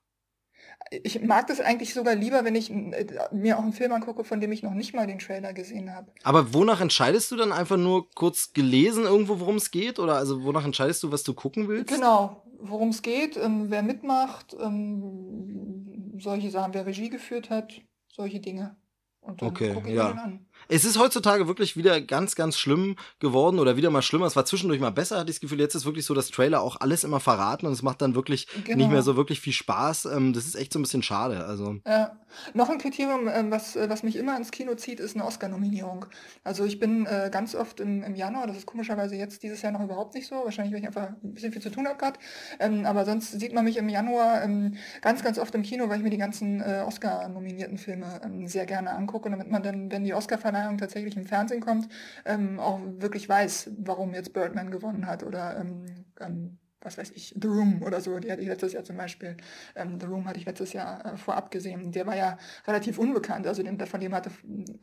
Ich 1.04 1.22
mag 1.22 1.48
das 1.48 1.60
eigentlich 1.60 1.94
sogar 1.94 2.16
lieber, 2.16 2.46
wenn 2.46 2.56
ich 2.56 2.72
äh, 2.72 3.06
mir 3.32 3.58
auch 3.58 3.64
einen 3.64 3.74
Film 3.74 3.92
angucke, 3.92 4.24
von 4.24 4.40
dem 4.40 4.52
ich 4.52 4.64
noch 4.64 4.74
nicht 4.74 4.94
mal 4.94 5.06
den 5.06 5.20
Trailer 5.20 5.54
gesehen 5.54 5.94
habe. 5.94 6.12
Aber 6.24 6.54
wonach 6.54 6.80
entscheidest 6.80 7.30
du 7.32 7.36
dann 7.36 7.52
einfach 7.52 7.78
nur 7.78 8.10
kurz 8.12 8.54
gelesen 8.54 9.04
irgendwo, 9.04 9.40
worum 9.40 9.56
es 9.56 9.72
geht? 9.72 10.00
Oder 10.00 10.16
also 10.16 10.44
wonach 10.44 10.64
entscheidest 10.64 11.04
du, 11.04 11.12
was 11.12 11.24
du 11.24 11.34
gucken 11.34 11.68
willst? 11.68 11.94
Genau, 11.94 12.42
worum 12.60 12.90
es 12.90 13.02
geht, 13.02 13.38
ähm, 13.38 13.70
wer 13.70 13.84
mitmacht, 13.84 14.56
ähm, 14.60 16.18
solche 16.20 16.52
Sachen, 16.52 16.74
wer 16.74 16.86
Regie 16.86 17.10
geführt 17.10 17.50
hat, 17.50 17.82
solche 18.08 18.40
Dinge. 18.40 18.76
Und 19.22 19.42
dann 19.42 19.50
okay, 19.50 19.74
gucke 19.74 19.90
ich 19.90 19.96
ja. 19.96 20.06
mir 20.06 20.14
den 20.14 20.20
an. 20.20 20.47
Es 20.70 20.84
ist 20.84 21.00
heutzutage 21.00 21.48
wirklich 21.48 21.78
wieder 21.78 22.02
ganz, 22.02 22.36
ganz 22.36 22.58
schlimm 22.58 22.98
geworden 23.20 23.60
oder 23.60 23.78
wieder 23.78 23.90
mal 23.90 24.02
schlimmer. 24.02 24.26
Es 24.26 24.36
war 24.36 24.46
zwischendurch 24.46 24.80
mal 24.80 24.90
besser, 24.90 25.18
hatte 25.18 25.30
ich 25.30 25.38
das 25.38 25.42
Gefühl. 25.42 25.60
Jetzt 25.60 25.76
ist 25.76 25.86
wirklich 25.86 26.06
so, 26.06 26.14
dass 26.14 26.30
Trailer 26.30 26.62
auch 26.62 26.80
alles 26.82 27.04
immer 27.04 27.20
verraten 27.20 27.66
und 27.66 27.72
es 27.72 27.84
macht 27.84 28.02
dann 28.02 28.16
wirklich 28.16 28.48
genau. 28.66 28.78
nicht 28.78 28.92
mehr 28.92 29.02
so 29.02 29.16
wirklich 29.16 29.40
viel 29.40 29.54
Spaß. 29.54 30.06
Ähm, 30.06 30.34
das 30.34 30.46
ist 30.46 30.56
echt 30.56 30.74
so 30.74 30.80
ein 30.80 30.82
bisschen 30.82 31.04
schade. 31.04 31.46
Also. 31.46 31.78
Ja. 31.86 32.18
Noch 32.54 32.70
ein 32.70 32.78
Kriterium, 32.78 33.28
ähm, 33.28 33.52
was, 33.52 33.76
äh, 33.76 33.90
was 33.90 34.04
mich 34.04 34.16
immer 34.16 34.36
ins 34.38 34.52
Kino 34.52 34.76
zieht, 34.76 35.00
ist 35.00 35.16
eine 35.16 35.26
Oscar-Nominierung. 35.26 36.06
Also 36.44 36.66
ich 36.66 36.80
bin 36.80 37.06
äh, 37.06 37.30
ganz 37.32 37.56
oft 37.56 37.80
im, 37.80 38.04
im 38.04 38.16
Januar, 38.16 38.48
das 38.48 38.58
ist 38.58 38.66
komischerweise 38.66 39.16
jetzt 39.16 39.44
dieses 39.44 39.62
Jahr 39.62 39.72
noch 39.72 39.82
überhaupt 39.82 40.14
nicht 40.14 40.28
so, 40.28 40.36
wahrscheinlich, 40.44 40.74
weil 40.74 40.82
ich 40.82 40.88
einfach 40.88 41.10
ein 41.10 41.34
bisschen 41.34 41.52
viel 41.52 41.62
zu 41.62 41.70
tun 41.70 41.88
habe 41.88 41.98
gerade. 41.98 42.20
Ähm, 42.60 42.86
aber 42.86 43.06
sonst 43.06 43.40
sieht 43.40 43.54
man 43.54 43.64
mich 43.64 43.78
im 43.78 43.90
Januar 43.90 44.44
ähm, 44.44 44.76
ganz, 45.02 45.24
ganz 45.24 45.40
oft 45.40 45.56
im 45.56 45.64
Kino, 45.64 45.90
weil 45.90 45.98
ich 45.98 46.04
mir 46.04 46.10
die 46.10 46.18
ganzen 46.18 46.62
äh, 46.62 46.84
Oscar-nominierten 46.86 47.78
Filme 47.78 48.22
sehr 48.46 48.66
gerne 48.66 48.92
angucke, 48.92 49.30
damit 49.30 49.50
man 49.50 49.64
dann, 49.64 49.92
wenn 49.92 50.04
die 50.04 50.14
Oscar-Verleihung 50.48 50.78
tatsächlich 50.78 51.18
im 51.18 51.26
Fernsehen 51.26 51.62
kommt, 51.62 51.90
ähm, 52.26 52.60
auch 52.60 52.80
wirklich 52.98 53.28
weiß, 53.28 53.72
warum 53.80 54.14
jetzt 54.14 54.34
Birdman 54.34 54.72
gewonnen 54.72 55.06
hat 55.08 55.24
oder 55.24 55.60
ähm, 55.60 55.86
ähm, 56.20 56.58
was 56.82 56.98
weiß 56.98 57.12
ich, 57.12 57.36
The 57.42 57.48
Room 57.48 57.82
oder 57.84 58.00
so, 58.00 58.18
die 58.20 58.32
hatte 58.32 58.42
ich 58.42 58.48
letztes 58.48 58.74
Jahr 58.74 58.84
zum 58.84 58.98
Beispiel. 58.98 59.36
Ähm, 59.76 60.00
The 60.00 60.06
Room 60.06 60.28
hatte 60.28 60.40
ich 60.40 60.46
letztes 60.46 60.74
Jahr 60.74 61.06
äh, 61.06 61.18
vorab 61.18 61.52
gesehen. 61.52 61.92
Der 61.92 62.06
war 62.06 62.16
ja 62.16 62.38
relativ 62.66 62.98
unbekannt, 62.98 63.48
also 63.48 63.64
den, 63.64 63.80
von 63.86 64.00
dem 64.00 64.14
hatte 64.14 64.32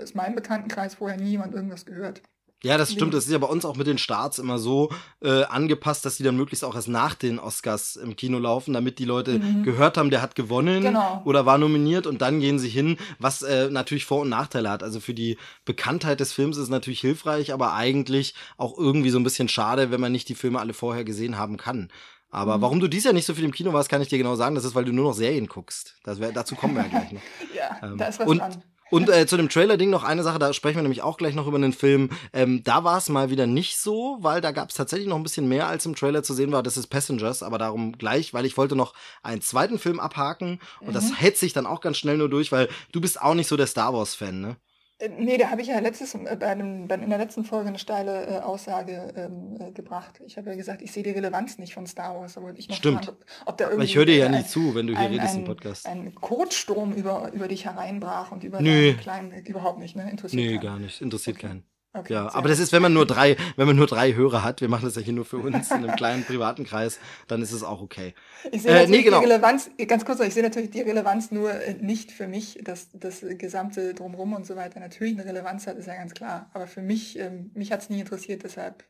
aus 0.01 0.15
meinem 0.15 0.35
Bekanntenkreis 0.35 0.97
vorher 0.97 1.19
niemand 1.19 1.55
irgendwas 1.55 1.87
gehört. 1.87 2.23
Ja, 2.65 2.79
das 2.79 2.93
stimmt. 2.93 3.15
Das 3.15 3.27
ist 3.27 3.31
ja 3.31 3.39
bei 3.39 3.47
uns 3.47 3.65
auch 3.65 3.77
mit 3.77 3.87
den 3.87 3.99
Starts 3.99 4.39
immer 4.39 4.59
so 4.59 4.91
äh, 5.23 5.45
angepasst, 5.45 6.05
dass 6.05 6.17
die 6.17 6.23
dann 6.23 6.37
möglichst 6.37 6.65
auch 6.65 6.75
erst 6.75 6.89
nach 6.89 7.15
den 7.15 7.39
Oscars 7.39 7.97
im 7.97 8.17
Kino 8.17 8.39
laufen, 8.39 8.73
damit 8.73 8.99
die 8.99 9.05
Leute 9.05 9.39
mhm. 9.39 9.63
gehört 9.63 9.99
haben, 9.99 10.11
der 10.11 10.23
hat 10.23 10.35
gewonnen 10.35 10.83
genau. 10.83 11.23
oder 11.25 11.47
war 11.47 11.59
nominiert 11.59 12.07
und 12.07 12.23
dann 12.23 12.41
gehen 12.41 12.59
sie 12.59 12.71
hin, 12.71 12.97
was 13.19 13.43
äh, 13.43 13.69
natürlich 13.71 14.07
Vor- 14.07 14.23
und 14.23 14.31
Nachteile 14.31 14.71
hat. 14.71 14.83
Also 14.83 14.99
für 14.99 15.15
die 15.15 15.37
Bekanntheit 15.65 16.21
des 16.21 16.33
Films 16.33 16.57
ist 16.57 16.65
es 16.65 16.69
natürlich 16.71 17.01
hilfreich, 17.01 17.53
aber 17.53 17.75
eigentlich 17.75 18.35
auch 18.57 18.77
irgendwie 18.79 19.11
so 19.11 19.19
ein 19.19 19.25
bisschen 19.25 19.49
schade, 19.49 19.91
wenn 19.91 20.01
man 20.01 20.13
nicht 20.13 20.29
die 20.29 20.35
Filme 20.35 20.59
alle 20.59 20.73
vorher 20.73 21.05
gesehen 21.05 21.37
haben 21.39 21.59
kann. 21.59 21.91
Aber 22.31 22.57
mhm. 22.59 22.63
warum 22.63 22.81
du 22.81 22.89
dies 22.89 23.05
Jahr 23.05 23.15
nicht 23.15 23.27
so 23.27 23.35
viel 23.35 23.45
im 23.45 23.53
Kino 23.53 23.73
warst, 23.73 23.89
kann 23.89 24.03
ich 24.03 24.09
dir 24.09 24.19
genau 24.19 24.35
sagen. 24.35 24.57
Das 24.57 24.65
ist, 24.65 24.75
weil 24.75 24.85
du 24.85 24.93
nur 24.93 25.05
noch 25.05 25.15
Serien 25.15 25.47
guckst. 25.47 25.97
Das 26.03 26.19
wär, 26.19 26.33
dazu 26.33 26.57
kommen 26.57 26.75
wir 26.75 26.83
ja 26.83 26.89
gleich 26.89 27.13
noch. 27.13 27.21
ja, 27.55 27.79
ähm, 27.83 27.97
da 27.97 28.07
ist 28.07 28.19
was 28.19 28.27
und, 28.27 28.39
dran. 28.39 28.63
Und 28.91 29.09
äh, 29.09 29.27
zu 29.27 29.37
dem 29.37 29.49
Trailer-Ding 29.49 29.91
noch 29.91 30.05
eine 30.05 30.23
Sache, 30.23 30.39
da 30.39 30.53
sprechen 30.53 30.77
wir 30.77 30.83
nämlich 30.83 31.03
auch 31.03 31.17
gleich 31.17 31.35
noch 31.35 31.47
über 31.47 31.59
den 31.59 31.73
Film. 31.73 32.11
Ähm, 32.33 32.63
da 32.65 32.85
war 32.85 32.99
es 32.99 33.09
mal 33.09 33.31
wieder 33.31 33.47
nicht 33.47 33.79
so, 33.79 34.19
weil 34.21 34.41
da 34.41 34.53
gab 34.53 34.71
es 34.71 34.77
tatsächlich 34.77 35.09
noch 35.09 35.17
ein 35.17 35.23
bisschen 35.23 35.49
mehr, 35.49 35.69
als 35.69 35.87
im 35.87 35.95
Trailer 35.95 36.23
zu 36.23 36.35
sehen 36.35 36.53
war. 36.53 36.63
Das 36.63 36.77
ist 36.77 36.89
Passengers, 36.89 37.43
aber 37.43 37.59
darum 37.59 37.93
gleich, 37.99 38.35
weil 38.35 38.45
ich 38.45 38.57
wollte 38.57 38.77
noch 38.77 38.95
einen 39.23 39.41
zweiten 39.41 39.79
Film 39.79 40.01
abhaken 40.01 40.61
und 40.81 40.89
mhm. 40.89 40.93
das 40.93 41.21
hetzt 41.21 41.41
sich 41.41 41.53
dann 41.53 41.67
auch 41.67 41.81
ganz 41.81 41.97
schnell 41.97 42.19
nur 42.19 42.29
durch, 42.29 42.53
weil 42.53 42.69
du 42.93 43.01
bist 43.01 43.21
auch 43.21 43.35
nicht 43.35 43.49
so 43.49 43.57
der 43.57 43.67
Star 43.67 43.93
Wars-Fan, 43.93 44.41
ne? 44.41 44.57
Äh, 44.99 45.09
nee, 45.09 45.37
da 45.39 45.51
habe 45.51 45.61
ich 45.61 45.69
ja 45.69 45.79
letztes, 45.81 46.15
äh, 46.15 46.37
bei 46.39 46.47
einem, 46.47 46.87
bei, 46.87 46.95
in 46.97 47.11
der 47.11 47.19
letzten 47.19 47.45
Folge 47.45 47.69
eine 47.69 47.79
steile 47.79 48.27
äh, 48.27 48.39
Aussage 48.41 49.13
ähm, 49.17 49.57
äh, 49.61 49.73
gebracht. 49.73 50.21
Ich 50.25 50.37
habe 50.37 50.51
ja 50.51 50.57
gesagt, 50.57 50.83
ich 50.83 50.93
sehe 50.93 51.03
die 51.03 51.11
Relevanz 51.11 51.59
nicht 51.59 51.75
von 51.75 51.87
Star 51.87 52.15
Wars. 52.15 52.37
Aber 52.39 52.53
ich 52.57 52.69
noch 52.69 52.77
Stimmt. 52.77 53.07
Fragen, 53.07 53.19
ob 53.47 53.57
da 53.59 53.65
irgendwie, 53.65 53.75
aber 53.75 53.85
ich 53.85 53.97
höre 53.97 54.07
dir 54.07 54.17
ja 54.17 54.29
nicht 54.29 54.49
zu, 54.49 54.75
wenn 54.75 54.87
du 54.87 54.93
hier 54.97 55.07
ein, 55.07 55.13
redest 55.13 55.37
im 55.37 55.45
Podcast. 55.45 55.87
Ein 55.87 56.15
Codestrom 56.15 56.93
über, 56.93 57.33
über 57.33 57.49
dich 57.49 57.65
hereinbrach 57.65 58.31
und 58.31 58.45
über 58.45 58.61
Nö. 58.61 58.95
kleinen, 58.95 59.33
überhaupt 59.45 59.81
nicht, 59.81 59.97
ne? 59.97 60.09
Interessiert 60.11 60.41
Nee, 60.43 60.55
keinen. 60.59 60.61
gar 60.63 60.79
nicht. 60.79 61.01
Interessiert 61.01 61.37
okay. 61.39 61.49
keinen. 61.49 61.65
Okay, 61.97 62.13
ja, 62.13 62.35
aber 62.35 62.49
das 62.49 62.59
ist, 62.59 62.73
wenn 62.73 62.83
man 62.83 62.93
nur 62.93 63.07
drei, 63.07 63.37
wenn 63.55 63.69
man 63.69 63.77
nur 63.77 63.87
drei 63.87 64.15
Hörer 64.15 64.43
hat, 64.43 64.61
wir 64.61 64.69
machen 64.69 64.85
das 64.85 64.97
ja 64.97 65.03
hier 65.03 65.13
nur 65.13 65.25
für 65.25 65.37
uns 65.37 65.71
in 65.71 65.77
einem 65.77 65.95
kleinen 65.95 66.25
privaten 66.25 66.65
Kreis, 66.65 66.99
dann 67.29 67.41
ist 67.41 67.53
es 67.53 67.63
auch 67.63 67.81
okay. 67.81 68.15
Ich 68.51 68.63
sehe 68.63 68.73
äh, 68.73 68.89
nee, 68.89 69.03
genau. 69.05 69.21
die 69.21 69.27
Relevanz, 69.27 69.71
ganz 69.87 70.05
kurz, 70.05 70.19
ich 70.19 70.35
sehe 70.35 70.43
natürlich 70.43 70.71
die 70.71 70.81
Relevanz 70.81 71.31
nur 71.31 71.53
äh, 71.53 71.75
nicht 71.75 72.11
für 72.11 72.27
mich, 72.27 72.59
dass 72.65 72.89
das 72.93 73.25
gesamte 73.39 73.95
Drumrum 73.95 74.33
und 74.33 74.45
so 74.45 74.57
weiter 74.57 74.81
natürlich 74.81 75.15
eine 75.15 75.25
Relevanz 75.25 75.69
hat, 75.69 75.77
ist 75.77 75.87
ja 75.87 75.95
ganz 75.95 76.15
klar. 76.15 76.51
Aber 76.53 76.67
für 76.67 76.83
mich, 76.83 77.17
ähm, 77.17 77.53
mich 77.55 77.71
hat 77.71 77.83
es 77.83 77.91
nie 77.91 78.01
interessiert, 78.01 78.43
deshalb. 78.43 78.83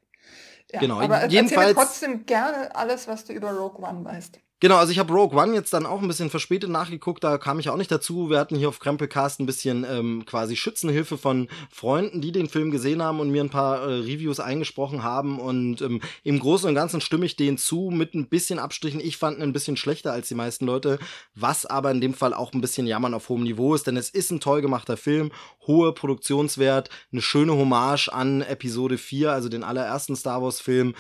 Ja. 0.73 0.81
Genau, 0.81 0.99
aber 0.99 1.27
jedenfalls 1.27 1.75
trotzdem 1.75 2.25
gerne 2.25 2.75
alles, 2.75 3.07
was 3.07 3.27
du 3.27 3.35
über 3.35 3.51
Rogue 3.51 3.87
One 3.87 4.03
weißt. 4.03 4.41
Genau, 4.61 4.77
also 4.77 4.93
ich 4.93 4.99
habe 4.99 5.13
Rogue 5.13 5.39
One 5.39 5.53
jetzt 5.53 5.75
dann 5.75 5.85
auch 5.85 6.01
ein 6.01 6.09
bisschen 6.09 6.31
verspätet 6.31 6.71
nachgeguckt, 6.71 7.23
da 7.25 7.39
kam 7.39 7.59
ich 7.59 7.69
auch 7.69 7.77
nicht 7.77 7.91
dazu. 7.91 8.31
Wir 8.31 8.39
hatten 8.39 8.57
hier 8.57 8.69
auf 8.69 8.79
Krempelcast 8.79 9.41
ein 9.41 9.47
bisschen 9.47 9.85
ähm, 9.87 10.25
quasi 10.27 10.57
Schützenhilfe 10.57 11.19
von 11.19 11.49
Freunden, 11.71 12.21
die 12.21 12.33
den 12.33 12.49
Film 12.49 12.71
gesehen 12.71 13.03
haben 13.03 13.21
und 13.21 13.31
mir 13.31 13.43
ein 13.43 13.51
paar 13.51 13.83
äh, 13.83 13.95
Reviews 13.97 14.41
eingesprochen 14.41 15.03
haben. 15.03 15.41
Und 15.41 15.83
ähm, 15.83 16.01
im 16.23 16.39
Großen 16.39 16.69
und 16.69 16.75
Ganzen 16.75 17.01
stimme 17.01 17.27
ich 17.27 17.37
denen 17.37 17.59
zu, 17.59 17.91
mit 17.93 18.15
ein 18.15 18.29
bisschen 18.29 18.61
Abstrichen. 18.61 19.01
Ich 19.01 19.17
fand 19.17 19.39
ihn 19.39 19.43
ein 19.43 19.53
bisschen 19.53 19.77
schlechter 19.77 20.13
als 20.13 20.29
die 20.29 20.37
meisten 20.37 20.67
Leute, 20.67 20.99
was 21.35 21.67
aber 21.67 21.91
in 21.91 22.01
dem 22.01 22.15
Fall 22.15 22.33
auch 22.33 22.53
ein 22.53 22.61
bisschen 22.61 22.87
Jammern 22.87 23.13
auf 23.13 23.29
hohem 23.29 23.43
Niveau 23.43 23.75
ist, 23.75 23.89
denn 23.89 23.97
es 23.97 24.09
ist 24.09 24.31
ein 24.31 24.41
toll 24.41 24.63
gemachter 24.63 24.97
Film, 24.97 25.33
hohe 25.67 25.93
Produktionswert, 25.93 26.91
eine 27.13 27.23
schöne 27.23 27.53
Hommage 27.53 28.09
an 28.09 28.41
Episode 28.41 28.99
4, 28.99 29.33
also 29.33 29.49
den 29.49 29.65
allerersten 29.65 30.17
Star 30.17 30.41
Wars-Film 30.41 30.95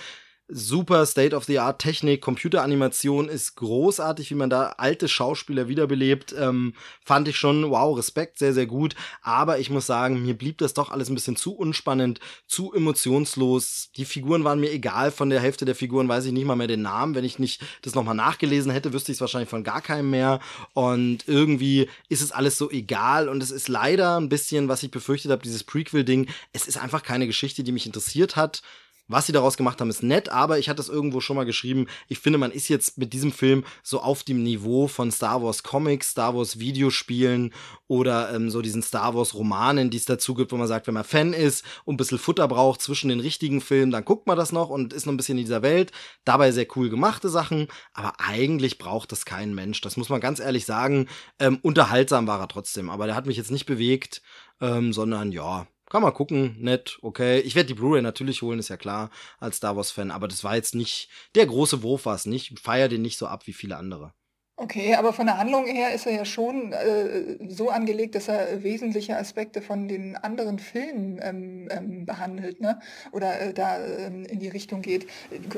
super 0.48 1.06
State-of-the-Art 1.06 1.80
Technik, 1.80 2.20
Computeranimation 2.20 3.28
ist 3.28 3.56
großartig, 3.56 4.30
wie 4.30 4.34
man 4.34 4.50
da 4.50 4.74
alte 4.76 5.08
Schauspieler 5.08 5.68
wiederbelebt. 5.68 6.34
Ähm, 6.38 6.74
fand 7.02 7.28
ich 7.28 7.36
schon, 7.36 7.70
wow, 7.70 7.96
Respekt, 7.96 8.38
sehr, 8.38 8.52
sehr 8.52 8.66
gut. 8.66 8.94
Aber 9.22 9.58
ich 9.58 9.70
muss 9.70 9.86
sagen, 9.86 10.22
mir 10.22 10.34
blieb 10.34 10.58
das 10.58 10.74
doch 10.74 10.90
alles 10.90 11.08
ein 11.08 11.14
bisschen 11.14 11.36
zu 11.36 11.54
unspannend, 11.54 12.20
zu 12.46 12.72
emotionslos. 12.74 13.90
Die 13.96 14.04
Figuren 14.04 14.44
waren 14.44 14.60
mir 14.60 14.70
egal. 14.70 15.10
Von 15.10 15.30
der 15.30 15.40
Hälfte 15.40 15.64
der 15.64 15.74
Figuren 15.74 16.08
weiß 16.08 16.26
ich 16.26 16.32
nicht 16.32 16.44
mal 16.44 16.56
mehr 16.56 16.66
den 16.66 16.82
Namen. 16.82 17.14
Wenn 17.14 17.24
ich 17.24 17.38
nicht 17.38 17.62
das 17.82 17.94
nochmal 17.94 18.14
nachgelesen 18.14 18.70
hätte, 18.70 18.92
wüsste 18.92 19.12
ich 19.12 19.16
es 19.16 19.22
wahrscheinlich 19.22 19.50
von 19.50 19.64
gar 19.64 19.80
keinem 19.80 20.10
mehr. 20.10 20.40
Und 20.74 21.26
irgendwie 21.26 21.88
ist 22.10 22.20
es 22.22 22.32
alles 22.32 22.58
so 22.58 22.70
egal. 22.70 23.30
Und 23.30 23.42
es 23.42 23.50
ist 23.50 23.68
leider 23.68 24.20
ein 24.20 24.28
bisschen, 24.28 24.68
was 24.68 24.82
ich 24.82 24.90
befürchtet 24.90 25.30
habe, 25.30 25.42
dieses 25.42 25.64
Prequel-Ding. 25.64 26.28
Es 26.52 26.66
ist 26.66 26.76
einfach 26.76 27.02
keine 27.02 27.26
Geschichte, 27.26 27.64
die 27.64 27.72
mich 27.72 27.86
interessiert 27.86 28.36
hat. 28.36 28.62
Was 29.06 29.26
sie 29.26 29.32
daraus 29.32 29.58
gemacht 29.58 29.80
haben, 29.80 29.90
ist 29.90 30.02
nett, 30.02 30.30
aber 30.30 30.58
ich 30.58 30.70
hatte 30.70 30.80
es 30.80 30.88
irgendwo 30.88 31.20
schon 31.20 31.36
mal 31.36 31.44
geschrieben. 31.44 31.86
Ich 32.08 32.20
finde, 32.20 32.38
man 32.38 32.50
ist 32.50 32.68
jetzt 32.68 32.96
mit 32.96 33.12
diesem 33.12 33.32
Film 33.32 33.64
so 33.82 34.00
auf 34.00 34.22
dem 34.22 34.42
Niveau 34.42 34.88
von 34.88 35.10
Star 35.10 35.42
Wars 35.42 35.62
Comics, 35.62 36.12
Star 36.12 36.34
Wars 36.34 36.58
Videospielen 36.58 37.52
oder 37.86 38.34
ähm, 38.34 38.48
so 38.48 38.62
diesen 38.62 38.82
Star 38.82 39.14
Wars 39.14 39.34
Romanen, 39.34 39.90
die 39.90 39.98
es 39.98 40.06
dazu 40.06 40.32
gibt, 40.32 40.52
wo 40.52 40.56
man 40.56 40.68
sagt, 40.68 40.86
wenn 40.86 40.94
man 40.94 41.04
Fan 41.04 41.34
ist 41.34 41.66
und 41.84 41.94
ein 41.94 41.96
bisschen 41.98 42.18
Futter 42.18 42.48
braucht 42.48 42.80
zwischen 42.80 43.10
den 43.10 43.20
richtigen 43.20 43.60
Filmen, 43.60 43.92
dann 43.92 44.06
guckt 44.06 44.26
man 44.26 44.38
das 44.38 44.52
noch 44.52 44.70
und 44.70 44.94
ist 44.94 45.04
noch 45.04 45.12
ein 45.12 45.18
bisschen 45.18 45.36
in 45.36 45.44
dieser 45.44 45.60
Welt. 45.60 45.92
Dabei 46.24 46.50
sehr 46.50 46.66
cool 46.74 46.88
gemachte 46.88 47.28
Sachen, 47.28 47.68
aber 47.92 48.14
eigentlich 48.18 48.78
braucht 48.78 49.12
das 49.12 49.26
kein 49.26 49.54
Mensch. 49.54 49.82
Das 49.82 49.98
muss 49.98 50.08
man 50.08 50.22
ganz 50.22 50.40
ehrlich 50.40 50.64
sagen. 50.64 51.08
Ähm, 51.38 51.58
unterhaltsam 51.60 52.26
war 52.26 52.40
er 52.40 52.48
trotzdem, 52.48 52.88
aber 52.88 53.04
der 53.04 53.16
hat 53.16 53.26
mich 53.26 53.36
jetzt 53.36 53.50
nicht 53.50 53.66
bewegt, 53.66 54.22
ähm, 54.62 54.94
sondern 54.94 55.30
ja, 55.30 55.66
kann 55.90 56.02
man 56.02 56.12
gucken, 56.14 56.56
nett, 56.58 56.98
okay. 57.02 57.40
Ich 57.40 57.54
werde 57.54 57.68
die 57.68 57.74
Blu-ray 57.74 58.02
natürlich 58.02 58.42
holen, 58.42 58.58
ist 58.58 58.68
ja 58.68 58.76
klar, 58.76 59.10
als 59.38 59.56
Star 59.56 59.76
Wars-Fan, 59.76 60.10
aber 60.10 60.28
das 60.28 60.44
war 60.44 60.56
jetzt 60.56 60.74
nicht, 60.74 61.08
der 61.34 61.46
große 61.46 61.82
Wurf 61.82 62.06
war 62.06 62.14
es 62.14 62.26
nicht. 62.26 62.50
Ich 62.52 62.60
feier 62.60 62.88
den 62.88 63.02
nicht 63.02 63.18
so 63.18 63.26
ab 63.26 63.46
wie 63.46 63.52
viele 63.52 63.76
andere. 63.76 64.14
Okay, 64.56 64.94
aber 64.94 65.12
von 65.12 65.26
der 65.26 65.38
Handlung 65.38 65.66
her 65.66 65.92
ist 65.94 66.06
er 66.06 66.12
ja 66.12 66.24
schon 66.24 66.72
äh, 66.72 67.38
so 67.48 67.70
angelegt, 67.70 68.14
dass 68.14 68.28
er 68.28 68.62
wesentliche 68.62 69.16
Aspekte 69.16 69.60
von 69.60 69.88
den 69.88 70.16
anderen 70.16 70.60
Filmen 70.60 71.18
ähm, 71.20 71.68
ähm, 71.72 72.06
behandelt, 72.06 72.60
ne? 72.60 72.78
Oder 73.10 73.40
äh, 73.40 73.52
da 73.52 73.84
ähm, 73.84 74.24
in 74.24 74.38
die 74.38 74.46
Richtung 74.46 74.80
geht. 74.80 75.08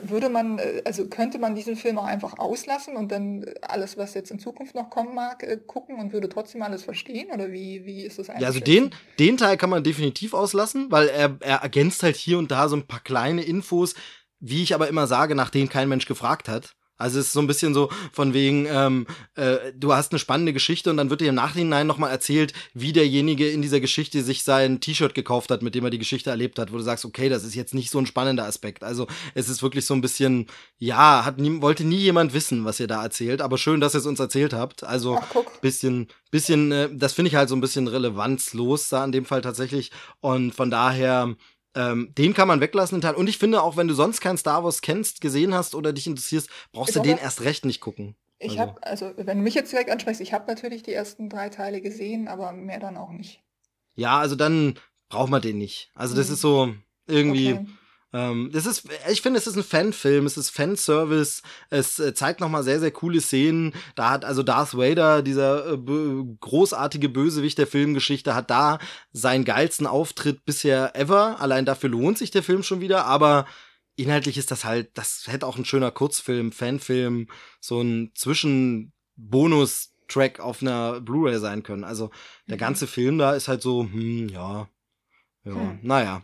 Würde 0.03 0.31
man, 0.31 0.59
äh, 0.59 0.81
also 0.87 1.09
könnte 1.09 1.39
man 1.39 1.55
diesen 1.55 1.77
Film 1.77 1.99
auch 1.99 2.07
einfach 2.07 2.39
auslassen 2.39 2.97
und 2.97 3.13
dann 3.13 3.45
alles, 3.61 3.99
was 3.99 4.15
jetzt 4.15 4.31
in 4.31 4.39
Zukunft 4.39 4.75
noch 4.75 4.89
kommen 4.89 5.15
mag, 5.15 5.43
äh, 5.43 5.59
gucken 5.59 5.99
und 5.99 6.15
würde 6.15 6.31
trotzdem 6.31 6.63
alles 6.63 6.83
verstehen? 6.83 7.31
Oder 7.31 7.53
wie, 7.53 7.85
wie 7.85 8.03
ist 8.03 8.19
das 8.19 8.31
eigentlich? 8.31 8.41
Ja, 8.41 8.49
also 8.49 8.61
den, 8.61 8.93
den 9.19 9.37
Teil 9.37 9.59
kann 9.59 9.69
man 9.69 9.85
definitiv 9.85 10.33
auslassen, 10.33 10.91
weil 10.91 11.09
er, 11.09 11.37
er 11.41 11.59
ergänzt 11.59 12.03
halt 12.03 12.17
hier 12.17 12.39
und 12.39 12.51
da 12.51 12.71
so 12.71 12.77
ein 12.77 12.87
paar 12.87 13.01
kleine 13.01 13.43
Infos, 13.43 13.95
wie 14.41 14.63
ich 14.63 14.75
aber 14.75 14.89
immer 14.89 15.07
sage, 15.07 15.35
nach 15.35 15.51
denen 15.51 15.69
kein 15.69 15.91
Mensch 15.91 16.07
gefragt 16.07 16.49
hat. 16.49 16.75
Also 16.99 17.21
es 17.21 17.27
ist 17.27 17.33
so 17.33 17.41
ein 17.41 17.47
bisschen 17.47 17.75
so 17.75 17.91
von 18.13 18.33
wegen, 18.33 18.67
ähm, 18.67 19.07
äh, 19.35 19.73
du 19.75 19.93
hast 19.93 20.13
eine 20.13 20.19
spannende 20.19 20.53
Geschichte 20.53 20.91
und 20.91 20.97
dann 20.97 21.11
wird 21.11 21.21
dir 21.21 21.29
im 21.29 21.35
Nachhinein 21.35 21.87
nochmal 21.87 22.11
erzählt, 22.11 22.53
wie 22.75 22.93
derjenige 22.93 23.49
in 23.49 23.63
dieser 23.63 23.81
Geschichte 23.81 24.23
sich 24.23 24.45
sein 24.45 24.81
T-Shirt 24.81 25.15
gekauft 25.15 25.51
hat, 25.51 25.63
mit 25.63 25.75
dem 25.75 25.85
er 25.85 25.91
die 25.91 25.99
Geschichte 25.99 26.31
erlebt 26.31 26.59
hat, 26.59 26.73
wo 26.73 26.77
du 26.77 26.83
sagst, 26.83 27.05
okay, 27.05 27.29
das 27.29 27.45
ist 27.45 27.55
jetzt 27.55 27.75
nicht 27.75 27.91
so 27.91 27.99
ein 27.99 28.07
spannender 28.07 28.45
Aspekt. 28.45 28.83
Also 28.83 29.07
es 29.35 29.49
ist 29.49 29.63
wirklich 29.63 29.85
so 29.85 29.95
ein 29.95 30.01
bisschen, 30.01 30.47
ja, 30.79 31.25
hat 31.25 31.39
nie, 31.39 31.61
wollte 31.61 31.85
nie 31.85 31.99
jemand 31.99 32.33
wissen, 32.33 32.65
was 32.65 32.81
ihr 32.81 32.87
da 32.87 33.03
erzählt, 33.03 33.41
aber 33.43 33.59
schön, 33.59 33.81
dass 33.81 33.95
ihr 33.95 34.01
es 34.01 34.07
uns 34.07 34.21
erzählt 34.21 34.55
habt. 34.55 34.83
Also 34.83 35.19
Ach, 35.21 35.61
bisschen, 35.61 36.09
bisschen, 36.31 36.73
äh, 36.73 36.89
das 36.93 37.13
finde 37.13 37.29
ich 37.29 37.35
halt 37.35 37.49
so 37.49 37.57
ein 37.57 37.61
bisschen 37.61 37.89
relevanzlos 37.89 38.89
da 38.89 39.05
in 39.05 39.13
dem 39.13 39.25
Fall 39.25 39.43
tatsächlich. 39.43 39.91
Und 40.21 40.55
von 40.55 40.71
daher, 40.71 41.37
ähm, 41.77 42.13
den 42.17 42.35
kann 42.35 42.49
man 42.49 42.61
weglassen, 42.61 42.99
den 42.99 43.03
Teil. 43.03 43.15
Und 43.15 43.29
ich 43.29 43.39
finde 43.39 43.63
auch, 43.63 43.77
wenn 43.77 43.87
du 43.87 43.95
sonst 43.95 44.21
kein 44.21 44.39
Star 44.39 44.65
Wars 44.65 44.81
kennst, 44.81 45.21
gesehen 45.21 45.55
hast 45.55 45.75
oder 45.75 45.93
dich 45.93 46.07
interessierst, 46.07 46.49
brauchst 46.73 46.97
ich 46.97 46.97
du 46.97 47.03
den 47.03 47.19
erst 47.19 47.43
recht 47.43 47.65
nicht 47.65 47.81
gucken. 47.81 48.17
Ich 48.39 48.59
also. 48.59 48.61
habe, 48.61 48.83
also 48.83 49.13
wenn 49.17 49.39
du 49.39 49.45
mich 49.45 49.55
jetzt 49.55 49.73
direkt 49.73 49.91
ansprichst, 49.91 50.21
ich 50.21 50.33
habe 50.33 50.47
natürlich 50.47 50.83
die 50.83 50.93
ersten 50.93 51.29
drei 51.29 51.49
Teile 51.51 51.81
gesehen, 51.81 52.29
aber 52.29 52.53
mehr 52.53 52.81
dann 52.81 52.97
auch 52.97 53.11
nicht. 53.11 53.43
Ja, 53.95 54.19
also 54.19 54.35
dann 54.37 54.79
braucht 55.09 55.31
man 55.31 55.43
den 55.43 55.59
nicht. 55.59 55.91
Also 55.95 56.17
das 56.17 56.29
mhm. 56.29 56.35
ist 56.35 56.41
so 56.41 56.75
irgendwie. 57.07 57.53
Okay. 57.55 57.67
Ähm, 58.13 58.51
das 58.53 58.67
ist, 58.67 58.89
ich 59.11 59.21
finde, 59.21 59.39
es 59.39 59.47
ist 59.47 59.57
ein 59.57 59.65
Fanfilm, 59.65 60.27
es 60.27 60.37
ist 60.37 60.51
Fanservice, 60.51 61.43
es 61.71 61.99
äh, 61.99 62.15
zeigt 62.15 62.41
nochmal 62.41 62.63
sehr, 62.63 62.81
sehr 62.81 62.91
coole 62.91 63.21
Szenen. 63.21 63.75
Da 63.95 64.11
hat 64.11 64.25
also 64.25 64.43
Darth 64.43 64.77
Vader, 64.77 65.23
dieser 65.23 65.73
äh, 65.73 65.79
großartige 66.41 67.09
Bösewicht 67.09 67.59
der 67.59 67.67
Filmgeschichte, 67.67 68.35
hat 68.35 68.51
da 68.51 68.79
seinen 69.13 69.45
geilsten 69.45 69.87
Auftritt 69.87 70.45
bisher 70.45 70.95
ever. 70.95 71.41
Allein 71.41 71.65
dafür 71.65 71.91
lohnt 71.91 72.19
sich 72.19 72.31
der 72.31 72.43
Film 72.43 72.63
schon 72.63 72.81
wieder, 72.81 73.07
aber 73.07 73.47
inhaltlich 73.97 74.39
ist 74.39 74.51
das 74.51 74.65
halt, 74.65 74.97
das 74.97 75.25
hätte 75.27 75.47
auch 75.47 75.59
ein 75.59 75.65
schöner 75.65 75.91
Kurzfilm, 75.91 76.53
Fanfilm, 76.53 77.29
so 77.61 77.81
ein 77.81 78.13
Zwischenbonus 78.15 79.93
Track 80.09 80.39
auf 80.39 80.63
einer 80.63 81.01
Blu-ray 81.01 81.39
sein 81.39 81.63
können. 81.63 81.85
Also 81.85 82.11
der 82.47 82.57
mhm. 82.57 82.61
ganze 82.61 82.87
Film 82.87 83.19
da 83.19 83.35
ist 83.35 83.49
halt 83.49 83.63
so, 83.63 83.83
hm, 83.83 84.29
ja, 84.29 84.69
ja, 85.45 85.55
hm. 85.55 85.81
naja. 85.83 86.23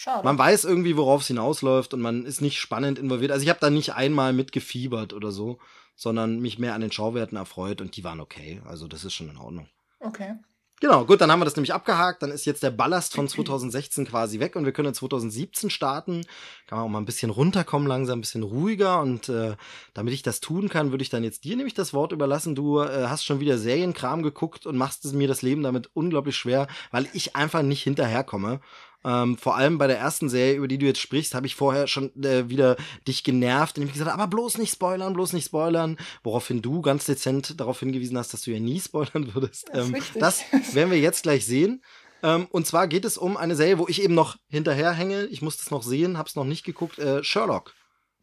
Schade. 0.00 0.24
Man 0.24 0.38
weiß 0.38 0.62
irgendwie, 0.62 0.96
worauf 0.96 1.22
es 1.22 1.26
hinausläuft 1.26 1.92
und 1.92 2.00
man 2.00 2.24
ist 2.24 2.40
nicht 2.40 2.60
spannend 2.60 3.00
involviert. 3.00 3.32
Also 3.32 3.42
ich 3.42 3.48
habe 3.48 3.58
da 3.58 3.68
nicht 3.68 3.94
einmal 3.94 4.32
mitgefiebert 4.32 5.12
oder 5.12 5.32
so, 5.32 5.58
sondern 5.96 6.38
mich 6.38 6.60
mehr 6.60 6.74
an 6.74 6.82
den 6.82 6.92
Schauwerten 6.92 7.36
erfreut 7.36 7.80
und 7.80 7.96
die 7.96 8.04
waren 8.04 8.20
okay. 8.20 8.62
Also 8.64 8.86
das 8.86 9.04
ist 9.04 9.14
schon 9.14 9.28
in 9.28 9.38
Ordnung. 9.38 9.68
Okay. 9.98 10.36
Genau, 10.80 11.04
gut, 11.04 11.20
dann 11.20 11.32
haben 11.32 11.40
wir 11.40 11.44
das 11.44 11.56
nämlich 11.56 11.74
abgehakt. 11.74 12.22
Dann 12.22 12.30
ist 12.30 12.44
jetzt 12.44 12.62
der 12.62 12.70
Ballast 12.70 13.12
von 13.12 13.26
2016 13.26 14.06
quasi 14.06 14.38
weg 14.38 14.54
und 14.54 14.64
wir 14.64 14.70
können 14.70 14.88
in 14.88 14.94
2017 14.94 15.70
starten. 15.70 16.24
Kann 16.68 16.78
man 16.78 16.86
auch 16.86 16.90
mal 16.90 17.00
ein 17.00 17.04
bisschen 17.04 17.30
runterkommen, 17.30 17.88
langsam 17.88 18.18
ein 18.18 18.20
bisschen 18.20 18.44
ruhiger. 18.44 19.00
Und 19.00 19.28
äh, 19.28 19.56
damit 19.94 20.14
ich 20.14 20.22
das 20.22 20.38
tun 20.38 20.68
kann, 20.68 20.92
würde 20.92 21.02
ich 21.02 21.10
dann 21.10 21.24
jetzt 21.24 21.42
dir 21.42 21.56
nämlich 21.56 21.74
das 21.74 21.92
Wort 21.92 22.12
überlassen. 22.12 22.54
Du 22.54 22.78
äh, 22.80 23.08
hast 23.08 23.24
schon 23.24 23.40
wieder 23.40 23.58
Serienkram 23.58 24.22
geguckt 24.22 24.66
und 24.66 24.76
machst 24.76 25.04
es 25.04 25.12
mir 25.12 25.26
das 25.26 25.42
Leben 25.42 25.64
damit 25.64 25.90
unglaublich 25.94 26.36
schwer, 26.36 26.68
weil 26.92 27.08
ich 27.12 27.34
einfach 27.34 27.62
nicht 27.62 27.82
hinterherkomme. 27.82 28.60
Ähm, 29.04 29.38
vor 29.38 29.56
allem 29.56 29.78
bei 29.78 29.86
der 29.86 29.98
ersten 29.98 30.28
Serie, 30.28 30.56
über 30.56 30.68
die 30.68 30.78
du 30.78 30.86
jetzt 30.86 31.00
sprichst, 31.00 31.34
habe 31.34 31.46
ich 31.46 31.54
vorher 31.54 31.86
schon 31.86 32.12
äh, 32.22 32.48
wieder 32.48 32.76
dich 33.06 33.22
genervt 33.22 33.78
und 33.78 33.84
ich 33.84 33.92
gesagt, 33.92 34.10
aber 34.10 34.26
bloß 34.26 34.58
nicht 34.58 34.72
spoilern, 34.72 35.12
bloß 35.12 35.32
nicht 35.32 35.46
spoilern. 35.46 35.96
Woraufhin 36.24 36.62
du 36.62 36.82
ganz 36.82 37.06
dezent 37.06 37.60
darauf 37.60 37.80
hingewiesen 37.80 38.18
hast, 38.18 38.32
dass 38.32 38.42
du 38.42 38.50
ja 38.50 38.60
nie 38.60 38.80
spoilern 38.84 39.34
würdest. 39.34 39.68
Das, 39.72 39.88
ähm, 39.88 39.96
das 40.18 40.44
werden 40.74 40.90
wir 40.90 40.98
jetzt 40.98 41.22
gleich 41.22 41.46
sehen. 41.46 41.82
Ähm, 42.22 42.48
und 42.50 42.66
zwar 42.66 42.88
geht 42.88 43.04
es 43.04 43.16
um 43.16 43.36
eine 43.36 43.54
Serie, 43.54 43.78
wo 43.78 43.86
ich 43.86 44.02
eben 44.02 44.14
noch 44.14 44.36
hinterherhänge. 44.48 45.26
Ich 45.26 45.42
muss 45.42 45.56
das 45.56 45.70
noch 45.70 45.82
sehen, 45.82 46.18
hab's 46.18 46.34
noch 46.34 46.44
nicht 46.44 46.64
geguckt. 46.64 46.98
Äh, 46.98 47.22
Sherlock. 47.22 47.74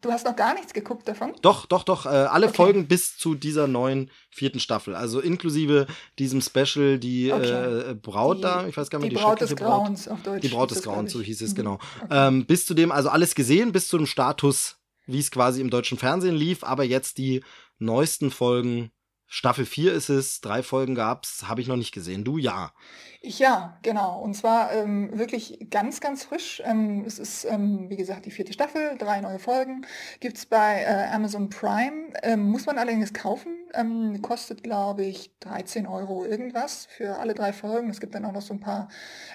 Du 0.06 0.12
hast 0.12 0.24
noch 0.24 0.36
gar 0.36 0.54
nichts 0.54 0.72
geguckt 0.72 1.08
davon? 1.08 1.34
Doch, 1.42 1.66
doch, 1.66 1.82
doch. 1.82 2.06
Äh, 2.06 2.10
alle 2.10 2.46
okay. 2.46 2.54
Folgen 2.54 2.86
bis 2.86 3.18
zu 3.18 3.34
dieser 3.34 3.66
neuen 3.66 4.08
vierten 4.30 4.60
Staffel. 4.60 4.94
Also 4.94 5.18
inklusive 5.18 5.88
diesem 6.20 6.40
Special, 6.40 7.00
die 7.00 7.32
okay. 7.32 7.90
äh, 7.90 7.94
Braut 7.94 8.38
die, 8.38 8.42
da, 8.42 8.68
ich 8.68 8.76
weiß 8.76 8.88
gar 8.88 9.00
nicht, 9.00 9.10
die, 9.10 9.16
die 9.16 9.20
Braut 9.20 9.40
des 9.40 9.56
Grauens 9.56 10.06
auf 10.06 10.22
Deutsch. 10.22 10.42
Die 10.42 10.48
Braut 10.48 10.70
des 10.70 10.84
Grauens, 10.84 11.12
so 11.12 11.20
hieß 11.20 11.40
es, 11.40 11.50
mhm. 11.50 11.56
genau. 11.56 11.78
Okay. 12.04 12.28
Ähm, 12.28 12.46
bis 12.46 12.66
zu 12.66 12.74
dem, 12.74 12.92
also 12.92 13.08
alles 13.08 13.34
gesehen, 13.34 13.72
bis 13.72 13.88
zu 13.88 13.96
dem 13.96 14.06
Status, 14.06 14.76
wie 15.06 15.18
es 15.18 15.32
quasi 15.32 15.60
im 15.60 15.70
deutschen 15.70 15.98
Fernsehen 15.98 16.36
lief, 16.36 16.62
aber 16.62 16.84
jetzt 16.84 17.18
die 17.18 17.42
neuesten 17.80 18.30
Folgen 18.30 18.92
Staffel 19.28 19.66
4 19.66 19.92
ist 19.92 20.08
es, 20.08 20.40
drei 20.40 20.62
Folgen 20.62 20.94
gab's, 20.94 21.48
habe 21.48 21.60
ich 21.60 21.66
noch 21.66 21.76
nicht 21.76 21.92
gesehen. 21.92 22.22
Du 22.22 22.38
ja. 22.38 22.72
Ich 23.20 23.40
ja, 23.40 23.76
genau. 23.82 24.20
Und 24.20 24.34
zwar 24.34 24.72
ähm, 24.72 25.10
wirklich 25.18 25.66
ganz, 25.68 26.00
ganz 26.00 26.22
frisch. 26.22 26.62
Ähm, 26.64 27.04
es 27.04 27.18
ist, 27.18 27.44
ähm, 27.44 27.90
wie 27.90 27.96
gesagt, 27.96 28.26
die 28.26 28.30
vierte 28.30 28.52
Staffel, 28.52 28.96
drei 28.98 29.20
neue 29.20 29.40
Folgen. 29.40 29.84
Gibt's 30.20 30.46
bei 30.46 30.82
äh, 30.82 31.12
Amazon 31.12 31.48
Prime. 31.48 32.12
Ähm, 32.22 32.48
muss 32.50 32.66
man 32.66 32.78
allerdings 32.78 33.12
kaufen. 33.12 33.52
Ähm, 33.74 34.22
kostet, 34.22 34.62
glaube 34.62 35.04
ich, 35.04 35.32
13 35.40 35.88
Euro 35.88 36.24
irgendwas 36.24 36.86
für 36.86 37.18
alle 37.18 37.34
drei 37.34 37.52
Folgen. 37.52 37.90
Es 37.90 37.98
gibt 37.98 38.14
dann 38.14 38.24
auch 38.24 38.32
noch 38.32 38.42
so 38.42 38.54
ein 38.54 38.60
paar 38.60 38.88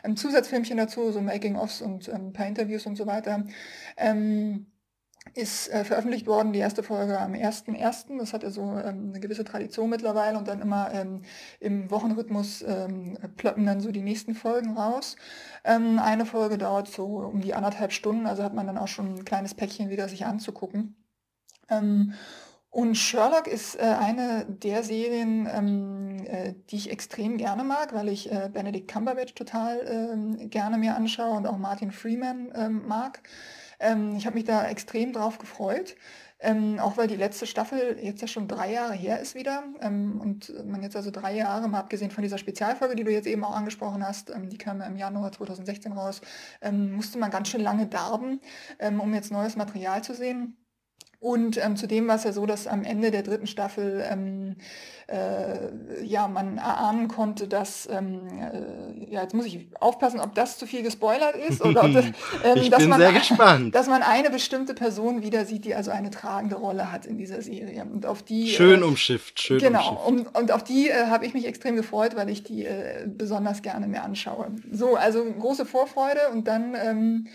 ähm, 0.06 0.16
Zusatzfilmchen 0.16 0.78
dazu, 0.78 1.12
so 1.12 1.20
Making-ofs 1.20 1.82
und 1.82 2.08
ein 2.10 2.32
paar 2.32 2.48
Interviews 2.48 2.86
und 2.86 2.96
so 2.96 3.08
weiter. 3.08 3.44
Ähm, 3.98 4.71
ist 5.34 5.70
äh, 5.70 5.86
veröffentlicht 5.86 6.28
worden, 6.28 6.52
die 6.52 6.60
erste 6.60 6.84
Folge 6.84 7.20
am 7.20 7.34
1.1. 7.34 8.18
Das 8.18 8.34
hat 8.34 8.44
ja 8.44 8.50
so 8.50 8.62
ähm, 8.62 9.10
eine 9.10 9.20
gewisse 9.20 9.44
Tradition 9.44 9.90
mittlerweile 9.90 10.38
und 10.38 10.48
dann 10.48 10.62
immer 10.62 10.92
ähm, 10.94 11.22
im 11.60 11.90
Wochenrhythmus 11.92 12.64
ähm, 12.64 13.18
ploppen 13.38 13.66
dann 13.66 13.82
so 13.82 13.92
die 13.92 14.02
nächsten 14.02 14.36
Folgen 14.36 14.76
raus. 14.78 15.16
Ähm, 15.64 16.00
eine 16.00 16.26
Folge 16.26 16.58
dauert 16.58 16.88
so 16.88 17.06
um 17.20 17.42
die 17.42 17.54
anderthalb 17.54 17.92
Stunden, 17.94 18.26
also 18.26 18.44
hat 18.44 18.54
man 18.54 18.68
dann 18.68 18.78
auch 18.78 18.88
schon 18.88 19.16
ein 19.16 19.26
kleines 19.26 19.54
Päckchen 19.54 19.90
wieder 19.90 20.10
sich 20.10 20.26
anzugucken. 20.26 20.96
Ähm, 21.70 22.14
Und 22.70 22.96
Sherlock 22.96 23.48
ist 23.48 23.76
äh, 23.76 23.82
eine 23.82 24.46
der 24.48 24.84
Serien, 24.84 25.48
ähm, 25.54 26.26
äh, 26.26 26.54
die 26.70 26.78
ich 26.78 26.90
extrem 26.90 27.38
gerne 27.38 27.64
mag, 27.64 27.94
weil 27.94 28.08
ich 28.10 28.32
äh, 28.32 28.50
Benedict 28.52 28.90
Cumberbatch 28.92 29.36
total 29.36 30.48
gerne 30.50 30.78
mir 30.78 30.96
anschaue 30.96 31.38
und 31.38 31.48
auch 31.48 31.58
Martin 31.58 31.92
Freeman 31.92 32.52
mag. 32.88 33.22
Ähm, 33.82 34.16
ich 34.16 34.26
habe 34.26 34.36
mich 34.36 34.46
da 34.46 34.66
extrem 34.68 35.14
drauf 35.14 35.38
gefreut. 35.38 35.96
Ähm, 36.44 36.80
auch 36.80 36.98
weil 36.98 37.08
die 37.08 37.16
letzte 37.16 37.46
Staffel 37.46 38.00
jetzt 38.02 38.22
ja 38.22 38.28
schon 38.28 38.48
drei 38.48 38.74
Jahre 38.74 38.94
her 38.94 39.20
ist 39.20 39.36
wieder 39.36 39.64
ähm, 39.80 40.20
und 40.20 40.52
man 40.66 40.82
jetzt 40.82 40.96
also 40.96 41.12
drei 41.12 41.36
Jahre, 41.36 41.68
mal 41.68 41.78
abgesehen 41.78 42.10
von 42.10 42.24
dieser 42.24 42.40
Spezialfolge, 42.40 42.96
die 42.96 43.04
du 43.04 43.12
jetzt 43.12 43.28
eben 43.28 43.44
auch 43.44 43.56
angesprochen 43.56 44.04
hast, 44.06 44.32
ähm, 44.32 44.50
die 44.50 44.58
kam 44.58 44.82
im 44.82 44.98
Januar 44.98 45.32
2016 45.32 45.92
raus, 45.92 46.22
ähm, 46.62 46.94
musste 46.94 47.20
man 47.20 47.30
ganz 47.30 47.50
schön 47.50 47.62
lange 47.62 47.86
darben, 47.86 48.42
ähm, 48.80 49.00
um 49.00 49.14
jetzt 49.14 49.32
neues 49.32 49.56
Material 49.56 50.04
zu 50.04 50.16
sehen. 50.16 50.58
Und 51.22 51.64
ähm, 51.64 51.76
zudem 51.76 52.08
war 52.08 52.16
es 52.16 52.24
ja 52.24 52.34
so, 52.34 52.48
dass 52.48 52.66
am 52.66 52.84
Ende 52.84 53.12
der 53.12 53.22
dritten 53.22 53.46
Staffel 53.46 54.04
ähm, 54.10 54.56
äh, 55.06 56.04
ja 56.04 56.28
man 56.28 56.58
erahnen 56.58 57.10
konnte, 57.10 57.48
dass 57.48 57.88
ähm, 57.92 58.22
äh, 58.40 59.14
ja 59.14 59.22
jetzt 59.22 59.36
muss 59.36 59.46
ich 59.46 59.68
aufpassen, 59.80 60.20
ob 60.20 60.34
das 60.34 60.58
zu 60.58 60.66
viel 60.66 60.82
gespoilert 60.82 61.36
ist 61.36 61.64
oder 61.64 61.84
ob 61.84 61.94
das, 61.94 62.06
ähm, 62.44 62.58
ich 62.58 62.72
dass 62.72 62.80
bin 62.80 62.90
man, 62.90 63.00
sehr 63.00 63.14
gespannt, 63.14 63.76
dass 63.76 63.88
man 63.88 64.02
eine 64.02 64.32
bestimmte 64.32 64.74
Person 64.74 65.22
wieder 65.22 65.46
sieht, 65.46 65.66
die 65.66 65.76
also 65.76 65.92
eine 65.92 66.10
tragende 66.10 66.56
Rolle 66.56 66.92
hat 66.92 67.06
in 67.06 67.20
dieser 67.20 67.44
Serie 67.44 67.86
und 67.86 68.08
auf 68.08 68.24
die 68.24 68.48
schön 68.48 68.82
äh, 68.82 68.86
umschifft, 68.86 69.40
schön 69.40 69.60
genau 69.60 70.04
umschifft. 70.08 70.36
Um, 70.36 70.42
und 70.42 70.52
auf 70.52 70.64
die 70.64 70.90
äh, 70.90 71.06
habe 71.06 71.28
ich 71.28 71.36
mich 71.36 71.46
extrem 71.46 71.76
gefreut, 71.76 72.16
weil 72.16 72.30
ich 72.32 72.42
die 72.44 72.66
äh, 72.66 73.06
besonders 73.06 73.62
gerne 73.62 73.88
mir 73.88 74.02
anschaue. 74.02 74.48
So 74.72 74.96
also 74.96 75.24
große 75.24 75.68
Vorfreude 75.68 76.30
und 76.32 76.48
dann 76.48 76.74
ähm, 76.74 77.28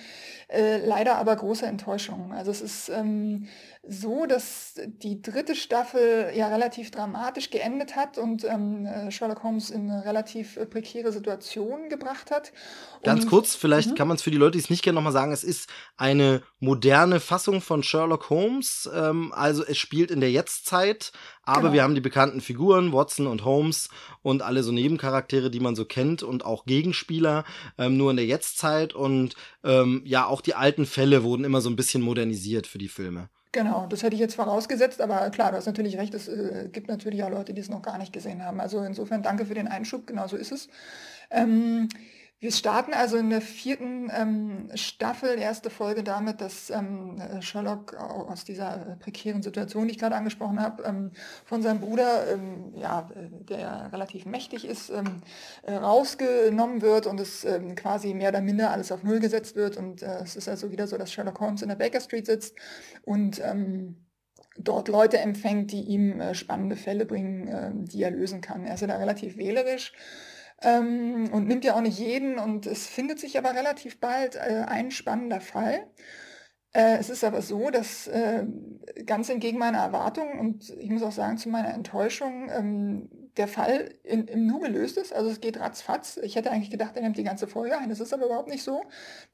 äh, 0.49 0.79
leider 0.85 1.17
aber 1.17 1.35
große 1.35 1.67
Enttäuschung. 1.67 2.33
Also 2.33 2.51
es 2.51 2.61
ist 2.61 2.89
ähm, 2.89 3.49
so, 3.89 4.27
dass 4.27 4.75
die 4.87 5.23
dritte 5.23 5.55
Staffel 5.55 6.33
ja 6.35 6.49
relativ 6.49 6.91
dramatisch 6.91 7.51
geendet 7.51 7.95
hat 7.95 8.19
und 8.19 8.45
ähm, 8.45 8.87
äh, 8.87 9.11
Sherlock 9.11 9.43
Holmes 9.43 9.71
in 9.71 9.91
eine 9.91 10.05
relativ 10.05 10.57
äh, 10.57 10.67
prekäre 10.67 11.13
Situation 11.13 11.89
gebracht 11.89 12.31
hat. 12.31 12.53
Ganz 13.05 13.25
und, 13.25 13.31
kurz, 13.31 13.55
vielleicht 13.55 13.91
-hmm. 13.91 13.95
kann 13.95 14.09
man 14.09 14.17
es 14.17 14.23
für 14.23 14.31
die 14.31 14.39
Leute, 14.39 14.53
die 14.53 14.65
es 14.65 14.71
nicht 14.71 14.83
kennen, 14.83 14.97
nochmal 14.97 15.13
sagen, 15.13 15.33
es 15.33 15.45
ist 15.45 15.69
eine 15.97 16.43
moderne 16.59 17.21
Fassung 17.21 17.61
von 17.61 17.83
Sherlock 17.83 18.29
Holmes. 18.31 18.91
Ähm, 18.93 19.33
also 19.33 19.65
es 19.65 19.79
spielt 19.79 20.11
in 20.11 20.21
der 20.21 20.33
Jetztzeit, 20.33 21.13
aber 21.43 21.63
genau. 21.63 21.73
wir 21.75 21.83
haben 21.85 21.95
die 21.95 22.01
bekannten 22.01 22.41
Figuren, 22.41 22.93
Watson 22.93 23.29
und 23.29 23.45
Holmes 23.45 23.89
und 24.23 24.43
alle 24.43 24.65
so 24.65 24.73
Nebencharaktere, 24.73 25.51
die 25.51 25.61
man 25.61 25.77
so 25.77 25.85
kennt 25.85 26.23
und 26.25 26.45
auch 26.45 26.67
Gegenspieler, 26.67 27.45
ähm, 27.79 27.97
nur 27.97 28.11
in 28.11 28.17
der 28.17 28.27
Jetztzeit 28.27 28.95
und 28.95 29.37
ähm, 29.63 30.03
ja, 30.05 30.27
auch 30.27 30.41
die 30.41 30.55
alten 30.55 30.87
Fälle 30.87 31.23
wurden 31.23 31.45
immer 31.45 31.61
so 31.61 31.71
ein 31.71 31.77
bisschen 31.77 32.03
modernisiert 32.03 32.67
für 32.67 32.79
die 32.79 32.89
Filme. 32.89 33.29
Genau, 33.57 33.87
das 33.87 34.03
hätte 34.03 34.13
ich 34.13 34.21
jetzt 34.21 34.35
vorausgesetzt, 34.35 35.01
aber 35.01 35.31
klar, 35.31 35.51
du 35.51 35.57
hast 35.57 35.65
natürlich 35.65 35.97
recht, 35.97 36.13
es 36.13 36.29
äh, 36.29 36.69
gibt 36.71 36.89
natürlich 36.89 37.23
auch 37.23 37.31
Leute, 37.31 37.55
die 37.55 37.63
es 37.63 37.71
noch 37.71 37.81
gar 37.81 37.97
nicht 37.97 38.13
gesehen 38.13 38.45
haben. 38.45 38.61
Also 38.61 38.83
insofern 38.83 39.23
danke 39.23 39.47
für 39.47 39.55
den 39.55 39.67
Einschub, 39.67 40.07
genau 40.07 40.29
so 40.29 40.37
ist 40.37 40.53
es. 40.53 40.69
Ähm, 41.31 41.89
wir 42.39 42.53
starten 42.53 42.93
also 42.93 43.17
in 43.17 43.31
der 43.31 43.41
vierten 43.41 44.11
ähm, 44.15 44.69
Staffel, 44.75 45.39
erste 45.39 45.71
Folge 45.71 46.05
damit, 46.05 46.43
dass 46.43 46.69
ähm, 46.69 47.19
Sherlock 47.41 47.95
aus 47.95 48.45
dieser 48.45 48.93
äh, 48.93 48.97
prekären 48.97 49.43
Situation, 49.43 49.87
die 49.87 49.93
ich 49.93 49.99
gerade 49.99 50.17
angesprochen 50.17 50.61
habe, 50.61 50.83
ähm, 50.83 51.13
von 51.47 51.63
seinem 51.63 51.81
Bruder, 51.81 52.31
ähm, 52.31 52.75
ja, 52.75 53.09
der 53.49 53.91
relativ 53.91 54.27
mächtig 54.27 54.67
ist, 54.67 54.91
ähm, 54.91 55.23
äh, 55.63 55.77
rausgenommen 55.77 56.83
wird 56.83 57.07
und 57.07 57.21
es 57.21 57.45
ähm, 57.45 57.75
quasi 57.75 58.13
mehr 58.13 58.29
oder 58.29 58.43
minder 58.43 58.71
alles 58.71 58.93
auf 58.93 59.03
Null 59.03 59.21
gesetzt 59.21 59.57
wird. 59.57 59.79
Und 59.79 60.03
äh, 60.03 60.19
es 60.23 60.37
ist 60.37 60.49
also 60.49 60.71
wieder 60.71 60.87
so, 60.87 60.99
dass 60.99 61.11
Sherlock 61.11 61.41
Holmes 61.41 61.63
in 61.63 61.69
der 61.69 61.77
Baker 61.77 62.01
Street 62.01 62.27
sitzt 62.27 62.55
und 63.05 63.41
dort 64.59 64.89
Leute 64.89 65.19
empfängt, 65.19 65.73
die 65.73 65.83
ihm 65.83 66.21
äh, 66.21 66.35
spannende 66.35 66.77
Fälle 66.77 67.07
bringen, 67.07 67.49
äh, 67.49 67.71
die 67.75 68.03
er 68.03 68.11
lösen 68.11 68.41
kann. 68.41 68.65
Er 68.65 68.75
ist 68.75 68.81
ja 68.81 68.87
da 68.87 68.97
relativ 68.97 69.37
wählerisch 69.37 69.93
ähm, 70.63 71.31
und 71.33 71.47
nimmt 71.47 71.65
ja 71.65 71.75
auch 71.75 71.81
nicht 71.81 71.99
jeden. 71.99 72.39
Und 72.39 72.67
es 72.67 72.87
findet 72.87 73.19
sich 73.21 73.39
aber 73.39 73.55
relativ 73.55 74.01
bald 74.01 74.37
äh, 74.37 74.65
ein 74.67 74.91
spannender 74.91 75.41
Fall. 75.41 75.87
Äh, 76.73 76.99
es 76.99 77.11
ist 77.11 77.25
aber 77.25 77.43
so, 77.43 77.71
dass 77.71 78.07
äh, 78.07 78.45
ganz 79.07 79.29
entgegen 79.31 79.59
meiner 79.59 79.79
Erwartungen 79.79 80.39
und 80.39 80.71
ich 80.79 80.91
muss 80.91 81.03
auch 81.03 81.13
sagen, 81.13 81.39
zu 81.39 81.49
meiner 81.49 81.73
Enttäuschung, 81.73 82.51
ähm, 82.51 83.09
der 83.37 83.49
Fall 83.49 83.95
in, 84.03 84.27
im 84.29 84.47
Nu 84.47 84.61
gelöst 84.61 84.97
ist. 84.99 85.13
Also 85.13 85.31
es 85.31 85.41
geht 85.41 85.59
ratzfatz. 85.61 86.19
Ich 86.23 86.37
hätte 86.37 86.51
eigentlich 86.51 86.71
gedacht, 86.71 86.97
er 86.97 87.03
nimmt 87.03 87.17
die 87.17 87.25
ganze 87.25 87.47
Folge 87.47 87.79
ein. 87.79 87.89
Das 87.89 88.01
ist 88.01 88.13
aber 88.13 88.27
überhaupt 88.27 88.49
nicht 88.49 88.63
so. 88.63 88.83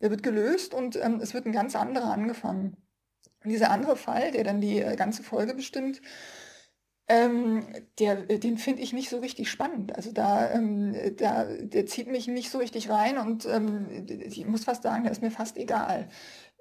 Der 0.01 0.11
wird 0.11 0.23
gelöst 0.23 0.75
und 0.75 0.97
ähm, 0.97 1.21
es 1.21 1.35
wird 1.35 1.47
ein 1.47 1.53
ganz 1.53 1.77
anderer 1.77 2.13
angefangen. 2.13 2.77
Und 3.45 3.51
dieser 3.51 3.71
andere 3.71 3.97
Fall, 3.97 4.31
der 4.33 4.45
dann 4.45 4.61
die 4.61 4.81
äh, 4.81 4.97
ganze 4.97 5.23
Folge 5.23 5.55
bestimmt, 5.55 6.01
ähm, 7.09 7.67
der, 7.99 8.31
äh, 8.31 8.39
den 8.39 8.59
finde 8.59 8.83
ich 8.83 8.93
nicht 8.93 9.11
so 9.11 9.19
richtig 9.19 9.51
spannend. 9.51 9.95
Also 9.97 10.13
da, 10.13 10.51
ähm, 10.51 10.95
da, 11.17 11.45
der 11.45 11.87
zieht 11.87 12.09
mich 12.09 12.29
nicht 12.29 12.51
so 12.51 12.59
richtig 12.59 12.91
rein 12.91 13.19
und 13.19 13.47
ähm, 13.47 14.07
ich 14.09 14.47
muss 14.47 14.65
fast 14.65 14.83
sagen, 14.83 15.05
der 15.05 15.13
ist 15.13 15.23
mir 15.23 15.31
fast 15.31 15.57
egal. 15.57 16.09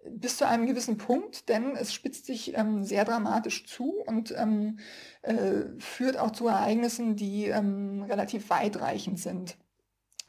Bis 0.10 0.38
zu 0.38 0.47
einem 0.47 0.65
gewissen 0.65 0.97
Punkt, 0.97 1.47
denn 1.47 1.75
es 1.75 1.93
spitzt 1.93 2.25
sich 2.25 2.58
ähm, 2.58 2.84
sehr 2.84 3.06
dramatisch 3.06 3.67
zu 3.67 3.93
und 4.08 4.34
ähm, 4.36 4.80
äh, 5.21 5.65
führt 5.77 6.17
auch 6.17 6.32
zu 6.32 6.47
Ereignissen, 6.47 7.15
die 7.15 7.45
ähm, 7.45 8.04
relativ 8.10 8.49
weitreichend 8.49 9.19
sind. 9.19 9.58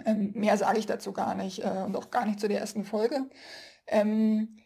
mehr 0.04 0.58
sage 0.58 0.78
ich 0.78 0.86
dazu 0.86 1.12
gar 1.12 1.34
nicht 1.34 1.64
äh, 1.64 1.84
und 1.86 1.96
auch 1.96 2.10
gar 2.10 2.26
nicht 2.26 2.38
zu 2.38 2.48
der 2.48 2.60
ersten 2.60 2.84
Folge. 2.84 3.30
Ähm, 3.86 4.61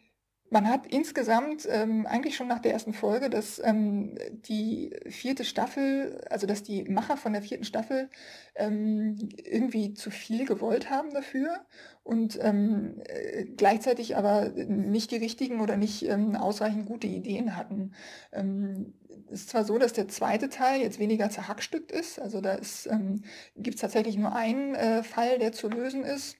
man 0.49 0.69
hat 0.69 0.87
insgesamt 0.87 1.67
ähm, 1.69 2.05
eigentlich 2.05 2.35
schon 2.35 2.47
nach 2.47 2.59
der 2.59 2.71
ersten 2.71 2.93
Folge, 2.93 3.29
dass 3.29 3.59
ähm, 3.63 4.15
die 4.31 4.95
vierte 5.09 5.43
Staffel, 5.43 6.21
also 6.29 6.47
dass 6.47 6.63
die 6.63 6.83
Macher 6.83 7.17
von 7.17 7.33
der 7.33 7.41
vierten 7.41 7.65
Staffel 7.65 8.09
ähm, 8.55 9.17
irgendwie 9.43 9.93
zu 9.93 10.09
viel 10.09 10.45
gewollt 10.45 10.89
haben 10.89 11.11
dafür 11.11 11.65
und 12.03 12.39
ähm, 12.41 13.01
äh, 13.05 13.45
gleichzeitig 13.45 14.15
aber 14.15 14.49
nicht 14.49 15.11
die 15.11 15.17
richtigen 15.17 15.59
oder 15.59 15.75
nicht 15.75 16.03
ähm, 16.03 16.35
ausreichend 16.35 16.85
gute 16.85 17.07
Ideen 17.07 17.57
hatten. 17.57 17.93
Ähm, 18.31 18.93
es 19.29 19.41
ist 19.41 19.49
zwar 19.49 19.65
so, 19.65 19.77
dass 19.77 19.91
der 19.91 20.07
zweite 20.07 20.47
Teil 20.47 20.81
jetzt 20.81 20.99
weniger 20.99 21.29
zerhackstückt 21.29 21.91
ist, 21.91 22.19
also 22.21 22.39
da 22.39 22.57
ähm, 22.89 23.23
gibt 23.57 23.75
es 23.75 23.81
tatsächlich 23.81 24.17
nur 24.17 24.33
einen 24.33 24.75
äh, 24.75 25.03
Fall, 25.03 25.39
der 25.39 25.51
zu 25.51 25.67
lösen 25.67 26.03
ist 26.03 26.37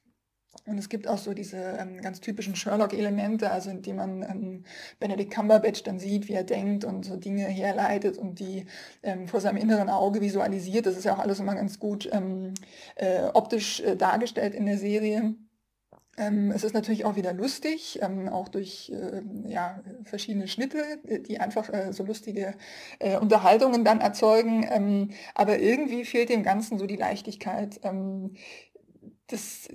und 0.65 0.77
es 0.77 0.89
gibt 0.89 1.07
auch 1.07 1.17
so 1.17 1.33
diese 1.33 1.57
ähm, 1.57 2.01
ganz 2.01 2.19
typischen 2.19 2.55
Sherlock-Elemente, 2.55 3.51
also 3.51 3.69
in 3.69 3.81
denen 3.81 3.97
man 3.97 4.21
ähm, 4.23 4.63
Benedict 4.99 5.33
Cumberbatch 5.33 5.83
dann 5.83 5.99
sieht, 5.99 6.27
wie 6.27 6.33
er 6.33 6.43
denkt 6.43 6.83
und 6.83 7.05
so 7.05 7.15
Dinge 7.15 7.45
herleitet 7.45 8.17
und 8.17 8.39
die 8.39 8.65
ähm, 9.03 9.27
vor 9.27 9.39
seinem 9.39 9.57
inneren 9.57 9.89
Auge 9.89 10.19
visualisiert. 10.19 10.85
Das 10.85 10.97
ist 10.97 11.05
ja 11.05 11.15
auch 11.15 11.19
alles 11.19 11.39
immer 11.39 11.55
ganz 11.55 11.79
gut 11.79 12.09
ähm, 12.11 12.53
äh, 12.95 13.23
optisch 13.33 13.79
äh, 13.81 13.95
dargestellt 13.95 14.55
in 14.55 14.65
der 14.65 14.77
Serie. 14.77 15.35
Ähm, 16.19 16.49
es 16.49 16.63
ist 16.63 16.73
natürlich 16.73 17.05
auch 17.05 17.15
wieder 17.15 17.31
lustig, 17.31 17.99
ähm, 18.01 18.27
auch 18.27 18.49
durch 18.49 18.91
äh, 18.91 19.21
ja, 19.47 19.83
verschiedene 20.03 20.47
Schnitte, 20.47 20.83
die 21.27 21.39
einfach 21.39 21.71
äh, 21.71 21.93
so 21.93 22.03
lustige 22.03 22.55
äh, 22.97 23.17
Unterhaltungen 23.17 23.85
dann 23.85 24.01
erzeugen. 24.01 24.65
Ähm, 24.67 25.11
aber 25.35 25.59
irgendwie 25.59 26.05
fehlt 26.05 26.29
dem 26.29 26.41
Ganzen 26.41 26.79
so 26.79 26.87
die 26.87 26.95
Leichtigkeit. 26.95 27.79
Das, 29.27 29.67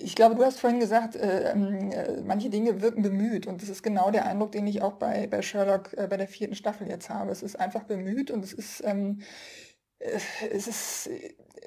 ich 0.00 0.16
glaube, 0.16 0.34
du 0.34 0.44
hast 0.44 0.58
vorhin 0.58 0.80
gesagt, 0.80 1.14
äh, 1.14 1.52
ähm, 1.52 1.92
äh, 1.92 2.20
manche 2.22 2.50
Dinge 2.50 2.80
wirken 2.82 3.02
bemüht 3.02 3.46
und 3.46 3.62
das 3.62 3.68
ist 3.68 3.84
genau 3.84 4.10
der 4.10 4.26
Eindruck, 4.26 4.50
den 4.50 4.66
ich 4.66 4.82
auch 4.82 4.94
bei, 4.94 5.28
bei 5.28 5.40
Sherlock 5.40 5.92
äh, 5.96 6.08
bei 6.08 6.16
der 6.16 6.26
vierten 6.26 6.56
Staffel 6.56 6.88
jetzt 6.88 7.08
habe. 7.08 7.30
Es 7.30 7.42
ist 7.44 7.60
einfach 7.60 7.84
bemüht 7.84 8.32
und 8.32 8.44
es 8.44 8.52
ist, 8.52 8.82
ähm, 8.84 9.20
äh, 10.00 10.18
es 10.50 10.66
ist, 10.66 11.10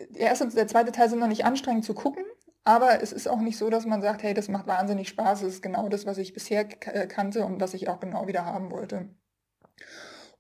der 0.10 0.22
erste 0.28 0.46
und 0.46 0.56
der 0.56 0.67
zweite 0.67 0.91
Teil 0.91 1.10
sind 1.10 1.20
noch 1.20 1.28
nicht 1.28 1.46
anstrengend 1.46 1.86
zu 1.86 1.94
gucken, 1.94 2.26
aber 2.65 3.02
es 3.02 3.13
ist 3.13 3.28
auch 3.28 3.39
nicht 3.39 3.58
so, 3.58 3.70
dass 3.70 3.86
man 3.86 4.02
sagt, 4.02 4.24
hey, 4.24 4.34
das 4.34 4.50
macht 4.50 4.67
wahnsinnig 4.67 5.10
Spaß, 5.10 5.41
es 5.44 5.56
ist 5.56 5.63
genau 5.63 5.89
das, 5.89 6.06
was 6.06 6.17
ich 6.17 6.34
bisher 6.34 6.67
äh, 6.94 7.08
kannte 7.08 7.46
und 7.46 7.62
was 7.62 7.74
ich 7.74 7.89
auch 7.89 8.00
genau 8.02 8.28
wieder 8.28 8.46
haben 8.46 8.72
wollte. 8.72 9.10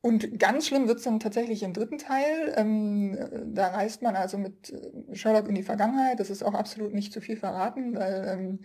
Und 0.01 0.39
ganz 0.39 0.65
schlimm 0.65 0.87
wird 0.87 0.97
es 0.97 1.03
dann 1.03 1.19
tatsächlich 1.19 1.61
im 1.61 1.73
dritten 1.73 1.99
Teil. 1.99 2.53
Ähm, 2.57 3.17
da 3.53 3.67
reist 3.67 4.01
man 4.01 4.15
also 4.15 4.39
mit 4.39 4.71
äh, 4.71 5.15
Sherlock 5.15 5.47
in 5.47 5.53
die 5.53 5.61
Vergangenheit. 5.61 6.19
Das 6.19 6.31
ist 6.31 6.41
auch 6.41 6.55
absolut 6.55 6.93
nicht 6.93 7.13
zu 7.13 7.21
viel 7.21 7.37
verraten, 7.37 7.95
weil 7.95 8.27
ähm, 8.27 8.59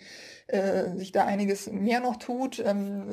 äh, 0.46 0.96
sich 0.96 1.12
da 1.12 1.26
einiges 1.26 1.70
mehr 1.70 2.00
noch 2.00 2.16
tut. 2.16 2.58
Ähm, 2.64 3.04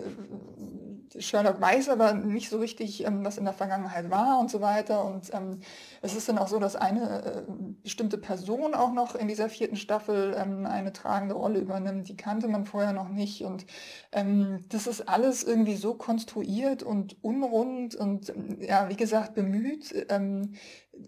Sherlock 1.20 1.62
weiß 1.62 1.90
aber 1.90 2.14
nicht 2.14 2.50
so 2.50 2.58
richtig, 2.60 3.06
ähm, 3.06 3.24
was 3.24 3.38
in 3.38 3.46
der 3.46 3.54
Vergangenheit 3.54 4.10
war 4.10 4.40
und 4.40 4.50
so 4.50 4.62
weiter. 4.62 5.06
Und 5.06 5.34
ähm, 5.34 5.60
es 6.02 6.16
ist 6.16 6.30
dann 6.30 6.38
auch 6.38 6.48
so, 6.48 6.60
dass 6.60 6.76
eine 6.76 7.24
äh, 7.24 7.44
bestimmte 7.84 8.18
Person 8.18 8.74
auch 8.74 8.94
noch 8.94 9.16
in 9.16 9.28
dieser 9.28 9.50
vierten 9.50 9.76
Staffel 9.76 10.36
ähm, 10.38 10.66
eine 10.66 10.94
tragende 10.94 11.36
Rolle 11.36 11.60
übernimmt. 11.60 12.10
Die 12.10 12.18
kannte 12.18 12.48
man 12.48 12.66
vorher 12.66 12.94
noch 12.94 13.10
nicht. 13.10 13.44
Und 13.44 13.66
ähm, 14.12 14.66
das 14.70 14.88
ist 14.88 15.08
alles 15.08 15.44
irgendwie 15.44 15.76
so 15.76 15.94
konstruiert 15.94 16.84
und 16.84 17.24
unrund 17.24 17.96
und 17.96 18.30
ähm, 18.30 18.58
ja, 18.60 18.90
wie 18.90 18.96
gesagt, 18.96 19.36
bemüht. 19.36 19.94
Ähm, 20.10 20.54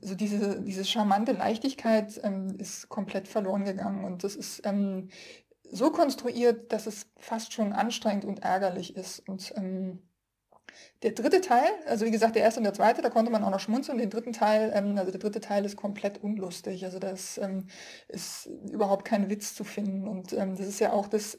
so 0.01 0.15
diese, 0.15 0.61
diese 0.61 0.83
charmante 0.83 1.31
Leichtigkeit 1.31 2.19
ist 2.57 2.89
komplett 2.89 3.27
verloren 3.27 3.65
gegangen. 3.65 4.03
Und 4.03 4.23
das 4.23 4.35
ist 4.35 4.65
so 5.71 5.91
konstruiert, 5.91 6.71
dass 6.71 6.87
es 6.87 7.07
fast 7.17 7.53
schon 7.53 7.73
anstrengend 7.73 8.25
und 8.25 8.39
ärgerlich 8.43 8.95
ist. 8.95 9.19
Und 9.27 9.53
ähm, 9.57 9.99
Der 11.03 11.11
dritte 11.11 11.41
Teil, 11.41 11.69
also 11.87 12.05
wie 12.05 12.11
gesagt, 12.11 12.35
der 12.35 12.43
erste 12.43 12.59
und 12.59 12.63
der 12.65 12.73
zweite, 12.73 13.01
da 13.01 13.09
konnte 13.09 13.31
man 13.31 13.43
auch 13.43 13.49
noch 13.49 13.59
schmunzeln. 13.59 13.97
Den 13.97 14.09
dritten 14.09 14.33
Teil, 14.33 14.71
ähm, 14.75 14.97
also 14.97 15.11
der 15.11 15.19
dritte 15.19 15.39
Teil 15.39 15.63
ist 15.65 15.75
komplett 15.77 16.21
unlustig. 16.23 16.83
Also 16.85 16.99
das 16.99 17.37
ähm, 17.37 17.67
ist 18.07 18.47
überhaupt 18.71 19.05
kein 19.05 19.29
Witz 19.29 19.55
zu 19.55 19.63
finden. 19.63 20.07
Und 20.07 20.33
ähm, 20.33 20.55
das 20.57 20.67
ist 20.67 20.79
ja 20.79 20.91
auch 20.93 21.07
das, 21.07 21.37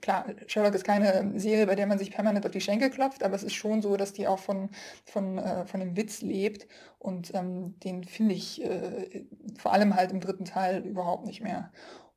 klar, 0.00 0.26
Sherlock 0.46 0.74
ist 0.74 0.84
keine 0.84 1.38
Serie, 1.38 1.66
bei 1.66 1.74
der 1.76 1.86
man 1.86 1.98
sich 1.98 2.10
permanent 2.10 2.44
auf 2.46 2.52
die 2.52 2.60
Schenkel 2.60 2.90
klopft, 2.90 3.22
aber 3.22 3.34
es 3.36 3.42
ist 3.42 3.54
schon 3.54 3.82
so, 3.82 3.96
dass 3.96 4.12
die 4.12 4.26
auch 4.26 4.38
von, 4.38 4.70
von, 5.04 5.38
äh, 5.38 5.64
von 5.66 5.80
dem 5.80 5.96
Witz 5.96 6.20
lebt. 6.22 6.66
Und 6.98 7.34
ähm, 7.34 7.78
den 7.80 8.04
finde 8.04 8.34
ich 8.34 8.62
äh, 8.64 9.26
vor 9.58 9.72
allem 9.72 9.94
halt 9.96 10.12
im 10.12 10.20
dritten 10.20 10.44
Teil 10.44 10.84
überhaupt 10.84 11.26
nicht 11.26 11.40
mehr. 11.42 11.72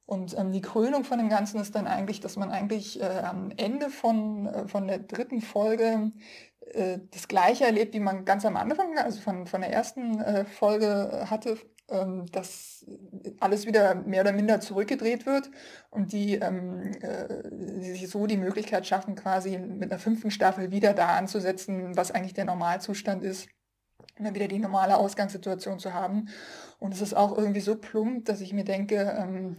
Und 0.06 0.38
ähm, 0.38 0.52
die 0.52 0.62
Krönung 0.62 1.04
von 1.04 1.20
dem 1.20 1.30
Ganzen 1.30 1.60
ist 1.62 1.76
dann 1.76 1.88
eigentlich, 1.88 2.20
dass 2.20 2.36
man 2.36 2.52
eigentlich 2.52 3.00
äh, 3.00 3.06
am 3.06 3.52
Ende 3.56 3.90
von, 3.90 4.48
äh, 4.48 4.68
von 4.68 4.88
der 4.88 5.00
dritten 5.00 5.42
Folge 5.42 6.12
äh, 6.74 7.00
das 7.12 7.28
Gleiche 7.28 7.66
erlebt, 7.66 7.94
wie 7.94 8.00
man 8.00 8.26
ganz 8.26 8.46
am 8.46 8.58
Anfang, 8.58 8.98
also 8.98 9.22
von, 9.22 9.48
von 9.48 9.62
der 9.62 9.72
ersten 9.72 10.20
äh, 10.20 10.46
Folge 10.46 11.28
hatte, 11.30 11.58
ähm, 11.90 12.26
dass 12.32 12.86
alles 13.40 13.66
wieder 13.66 13.96
mehr 13.96 14.22
oder 14.22 14.32
minder 14.32 14.62
zurückgedreht 14.62 15.26
wird 15.26 15.52
und 15.90 16.14
die, 16.14 16.36
ähm, 16.36 16.92
äh, 17.02 17.44
die 17.52 17.92
sich 17.92 18.10
so 18.10 18.28
die 18.28 18.38
Möglichkeit 18.38 18.88
schaffen, 18.88 19.16
quasi 19.16 19.58
mit 19.58 19.92
einer 19.92 20.00
fünften 20.00 20.32
Staffel 20.32 20.72
wieder 20.72 20.94
da 20.94 21.18
anzusetzen, 21.18 21.96
was 21.98 22.12
eigentlich 22.12 22.34
der 22.34 22.46
Normalzustand 22.46 23.24
ist 23.24 23.50
immer 24.22 24.34
wieder 24.34 24.48
die 24.48 24.60
normale 24.60 24.98
Ausgangssituation 24.98 25.80
zu 25.80 25.94
haben. 25.94 26.30
Und 26.80 26.94
es 26.94 27.02
ist 27.02 27.16
auch 27.16 27.38
irgendwie 27.38 27.60
so 27.60 27.76
plump, 27.76 28.26
dass 28.26 28.42
ich 28.42 28.54
mir 28.54 28.64
denke, 28.64 29.16
ähm, 29.20 29.58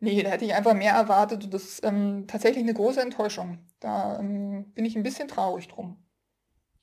nee, 0.00 0.22
da 0.22 0.30
hätte 0.30 0.44
ich 0.44 0.54
einfach 0.54 0.74
mehr 0.74 0.94
erwartet. 0.94 1.44
Und 1.44 1.54
das 1.54 1.64
ist 1.64 1.84
ähm, 1.84 2.24
tatsächlich 2.26 2.64
eine 2.64 2.74
große 2.74 3.00
Enttäuschung. 3.00 3.58
Da 3.80 4.18
ähm, 4.18 4.72
bin 4.74 4.84
ich 4.84 4.96
ein 4.96 5.02
bisschen 5.02 5.28
traurig 5.28 5.68
drum. 5.68 5.96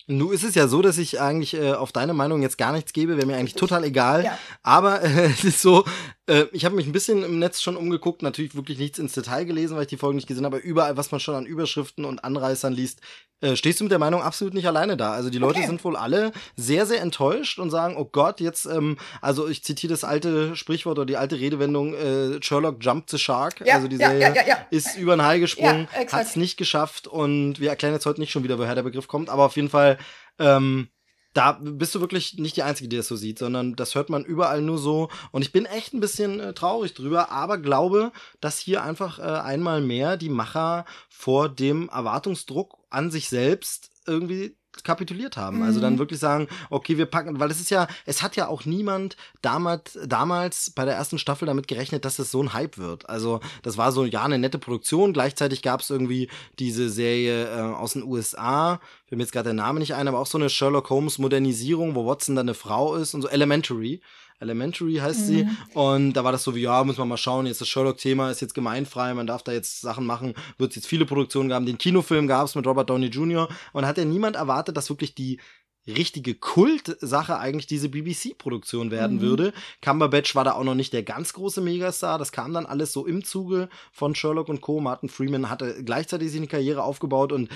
Nun 0.07 0.33
ist 0.33 0.43
es 0.43 0.55
ja 0.55 0.67
so, 0.67 0.81
dass 0.81 0.97
ich 0.97 1.21
eigentlich 1.21 1.53
äh, 1.53 1.73
auf 1.73 1.91
deine 1.91 2.15
Meinung 2.15 2.41
jetzt 2.41 2.57
gar 2.57 2.71
nichts 2.71 2.93
gebe, 2.93 3.15
wäre 3.15 3.27
mir 3.27 3.37
eigentlich 3.37 3.53
total 3.53 3.83
egal. 3.83 4.25
Ja. 4.25 4.39
Aber 4.63 5.03
äh, 5.03 5.25
es 5.31 5.43
ist 5.43 5.61
so, 5.61 5.85
äh, 6.29 6.47
ich 6.51 6.63
habe 6.63 6.75
mich 6.75 6.85
ein 6.85 6.91
bisschen 6.91 7.23
im 7.23 7.39
Netz 7.39 7.61
schon 7.61 7.75
umgeguckt, 7.75 8.21
natürlich 8.21 8.55
wirklich 8.55 8.77
nichts 8.77 8.99
ins 8.99 9.13
Detail 9.13 9.45
gelesen, 9.45 9.75
weil 9.75 9.83
ich 9.83 9.89
die 9.89 9.97
Folgen 9.97 10.15
nicht 10.15 10.27
gesehen 10.27 10.45
habe, 10.45 10.57
aber 10.57 10.65
überall, 10.65 10.95
was 10.95 11.11
man 11.11 11.19
schon 11.19 11.35
an 11.35 11.45
Überschriften 11.45 12.05
und 12.05 12.23
Anreißern 12.23 12.71
liest, 12.71 13.01
äh, 13.41 13.55
stehst 13.55 13.79
du 13.79 13.85
mit 13.85 13.91
der 13.91 13.99
Meinung 13.99 14.21
absolut 14.21 14.53
nicht 14.53 14.67
alleine 14.67 14.95
da. 14.95 15.13
Also 15.13 15.29
die 15.29 15.37
Leute 15.39 15.59
okay. 15.59 15.67
sind 15.67 15.83
wohl 15.83 15.95
alle 15.95 16.31
sehr, 16.55 16.85
sehr 16.85 17.01
enttäuscht 17.01 17.57
und 17.57 17.71
sagen, 17.71 17.95
oh 17.97 18.05
Gott, 18.05 18.41
jetzt, 18.41 18.65
ähm, 18.65 18.97
also 19.21 19.47
ich 19.47 19.63
zitiere 19.63 19.91
das 19.91 20.03
alte 20.03 20.55
Sprichwort 20.55 20.99
oder 20.99 21.05
die 21.05 21.17
alte 21.17 21.39
Redewendung, 21.39 21.95
äh, 21.95 22.41
Sherlock 22.41 22.77
jumped 22.79 23.09
the 23.09 23.17
shark. 23.17 23.65
Ja, 23.65 23.75
also 23.75 23.87
die 23.87 23.97
Serie 23.97 24.19
ja, 24.19 24.47
ja, 24.47 24.57
ist 24.69 24.97
über 24.97 25.15
den 25.15 25.25
Hai 25.25 25.39
gesprungen, 25.39 25.87
ja, 25.93 26.11
hat 26.11 26.27
es 26.27 26.35
nicht 26.35 26.57
geschafft 26.57 27.07
und 27.07 27.59
wir 27.59 27.69
erklären 27.69 27.93
jetzt 27.93 28.05
heute 28.05 28.19
nicht 28.19 28.31
schon 28.31 28.43
wieder, 28.43 28.59
woher 28.59 28.75
der 28.75 28.83
Begriff 28.83 29.07
kommt, 29.07 29.29
aber 29.29 29.45
auf 29.45 29.55
jeden 29.55 29.69
Fall 29.69 29.97
ähm, 30.37 30.89
da 31.33 31.59
bist 31.61 31.93
du 31.93 32.01
wirklich 32.01 32.37
nicht 32.37 32.57
die 32.57 32.63
Einzige, 32.63 32.89
die 32.89 32.97
das 32.97 33.07
so 33.07 33.15
sieht, 33.15 33.39
sondern 33.39 33.75
das 33.75 33.95
hört 33.95 34.09
man 34.09 34.25
überall 34.25 34.61
nur 34.61 34.77
so. 34.77 35.09
Und 35.31 35.43
ich 35.43 35.51
bin 35.51 35.65
echt 35.65 35.93
ein 35.93 35.99
bisschen 35.99 36.39
äh, 36.39 36.53
traurig 36.53 36.93
drüber, 36.93 37.31
aber 37.31 37.57
glaube, 37.57 38.11
dass 38.41 38.59
hier 38.59 38.83
einfach 38.83 39.19
äh, 39.19 39.21
einmal 39.21 39.81
mehr 39.81 40.17
die 40.17 40.29
Macher 40.29 40.85
vor 41.09 41.49
dem 41.49 41.89
Erwartungsdruck 41.89 42.77
an 42.89 43.11
sich 43.11 43.29
selbst 43.29 43.91
irgendwie 44.07 44.58
kapituliert 44.83 45.37
haben. 45.37 45.57
Mhm. 45.57 45.63
Also 45.63 45.79
dann 45.79 45.99
wirklich 45.99 46.19
sagen, 46.19 46.47
okay, 46.69 46.97
wir 46.97 47.05
packen, 47.05 47.39
weil 47.39 47.51
es 47.51 47.59
ist 47.59 47.69
ja, 47.69 47.87
es 48.05 48.21
hat 48.21 48.35
ja 48.35 48.47
auch 48.47 48.65
niemand 48.65 49.17
damals, 49.41 49.97
damals 50.05 50.71
bei 50.71 50.85
der 50.85 50.95
ersten 50.95 51.17
Staffel 51.17 51.45
damit 51.45 51.67
gerechnet, 51.67 52.05
dass 52.05 52.19
es 52.19 52.31
so 52.31 52.41
ein 52.41 52.53
Hype 52.53 52.77
wird. 52.77 53.09
Also 53.09 53.39
das 53.63 53.77
war 53.77 53.91
so, 53.91 54.05
ja, 54.05 54.23
eine 54.23 54.39
nette 54.39 54.59
Produktion. 54.59 55.13
Gleichzeitig 55.13 55.61
gab 55.61 55.81
es 55.81 55.89
irgendwie 55.89 56.29
diese 56.59 56.89
Serie 56.89 57.45
äh, 57.45 57.61
aus 57.61 57.93
den 57.93 58.03
USA, 58.03 58.79
fällt 59.07 59.17
mir 59.17 59.23
jetzt 59.23 59.31
gerade 59.31 59.45
der 59.45 59.53
Name 59.53 59.79
nicht 59.79 59.95
ein, 59.95 60.07
aber 60.07 60.19
auch 60.19 60.27
so 60.27 60.37
eine 60.37 60.49
Sherlock 60.49 60.89
Holmes 60.89 61.17
Modernisierung, 61.17 61.95
wo 61.95 62.05
Watson 62.05 62.35
dann 62.35 62.47
eine 62.47 62.53
Frau 62.53 62.95
ist 62.95 63.13
und 63.13 63.21
so 63.21 63.27
Elementary. 63.27 64.01
Elementary 64.39 64.95
heißt 64.95 65.21
mhm. 65.21 65.25
sie. 65.25 65.47
Und 65.73 66.13
da 66.13 66.23
war 66.23 66.31
das 66.31 66.43
so 66.43 66.55
wie, 66.55 66.61
ja, 66.61 66.83
muss 66.83 66.97
man 66.97 67.07
mal 67.07 67.17
schauen, 67.17 67.45
jetzt 67.45 67.61
das 67.61 67.67
Sherlock-Thema 67.67 68.31
ist 68.31 68.41
jetzt 68.41 68.53
gemeinfrei, 68.53 69.13
man 69.13 69.27
darf 69.27 69.43
da 69.43 69.51
jetzt 69.51 69.81
Sachen 69.81 70.05
machen, 70.05 70.33
wird 70.57 70.71
es 70.71 70.77
jetzt 70.77 70.87
viele 70.87 71.05
Produktionen 71.05 71.49
geben. 71.49 71.65
Den 71.65 71.77
Kinofilm 71.77 72.27
gab 72.27 72.45
es 72.45 72.55
mit 72.55 72.65
Robert 72.65 72.89
Downey 72.89 73.07
Jr. 73.07 73.49
Und 73.73 73.85
hat 73.85 73.97
ja 73.97 74.05
niemand 74.05 74.35
erwartet, 74.35 74.77
dass 74.77 74.89
wirklich 74.89 75.15
die 75.15 75.39
richtige 75.87 76.35
Kultsache 76.35 77.39
eigentlich 77.39 77.67
diese 77.67 77.89
BBC-Produktion 77.89 78.91
werden 78.91 79.17
mhm. 79.17 79.21
würde. 79.21 79.53
Cumberbatch 79.81 80.35
war 80.35 80.43
da 80.43 80.53
auch 80.53 80.63
noch 80.63 80.75
nicht 80.75 80.93
der 80.93 81.03
ganz 81.03 81.33
große 81.33 81.61
Megastar. 81.61 82.17
Das 82.17 82.31
kam 82.31 82.53
dann 82.53 82.65
alles 82.65 82.93
so 82.93 83.05
im 83.05 83.23
Zuge 83.23 83.69
von 83.91 84.15
Sherlock 84.15 84.49
und 84.49 84.61
Co. 84.61 84.79
Martin 84.79 85.09
Freeman 85.09 85.49
hatte 85.49 85.83
gleichzeitig 85.83 86.31
seine 86.31 86.47
Karriere 86.47 86.83
aufgebaut 86.83 87.31
und 87.31 87.49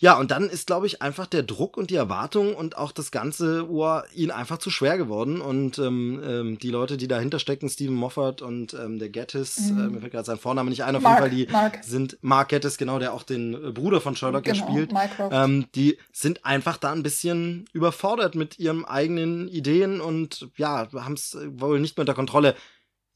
ja, 0.00 0.16
und 0.16 0.30
dann 0.30 0.48
ist, 0.48 0.68
glaube 0.68 0.86
ich, 0.86 1.02
einfach 1.02 1.26
der 1.26 1.42
Druck 1.42 1.76
und 1.76 1.90
die 1.90 1.96
Erwartung 1.96 2.54
und 2.54 2.76
auch 2.76 2.92
das 2.92 3.10
ganze 3.10 3.68
Ohr 3.68 4.04
ihnen 4.14 4.30
einfach 4.30 4.58
zu 4.58 4.70
schwer 4.70 4.96
geworden. 4.96 5.40
Und 5.40 5.78
ähm, 5.78 6.22
ähm, 6.24 6.58
die 6.60 6.70
Leute, 6.70 6.96
die 6.96 7.08
dahinter 7.08 7.40
stecken, 7.40 7.68
Stephen 7.68 7.96
Moffat 7.96 8.40
und 8.40 8.74
ähm, 8.74 9.00
der 9.00 9.08
Gettis, 9.08 9.72
mhm. 9.72 9.78
äh, 9.78 9.88
mir 9.88 10.00
fällt 10.00 10.12
gerade 10.12 10.24
sein 10.24 10.38
Vorname 10.38 10.70
nicht 10.70 10.84
ein, 10.84 10.94
auf 10.94 11.02
Mark, 11.02 11.32
jeden 11.32 11.50
Fall, 11.50 11.70
die 11.70 11.72
Mark. 11.72 11.84
sind 11.84 12.16
Mark 12.20 12.50
Gettis, 12.50 12.78
genau, 12.78 13.00
der 13.00 13.12
auch 13.12 13.24
den 13.24 13.54
äh, 13.54 13.72
Bruder 13.72 14.00
von 14.00 14.14
Sherlock 14.14 14.44
genau, 14.44 14.68
spielt. 14.68 14.94
Ähm, 15.32 15.66
die 15.74 15.98
sind 16.12 16.46
einfach 16.46 16.76
da 16.76 16.92
ein 16.92 17.02
bisschen 17.02 17.64
überfordert 17.72 18.36
mit 18.36 18.56
ihren 18.60 18.84
eigenen 18.84 19.48
Ideen 19.48 20.00
und 20.00 20.48
ja, 20.56 20.86
haben 20.92 21.14
es 21.14 21.36
wohl 21.56 21.80
nicht 21.80 21.96
mehr 21.96 22.02
unter 22.02 22.14
Kontrolle 22.14 22.54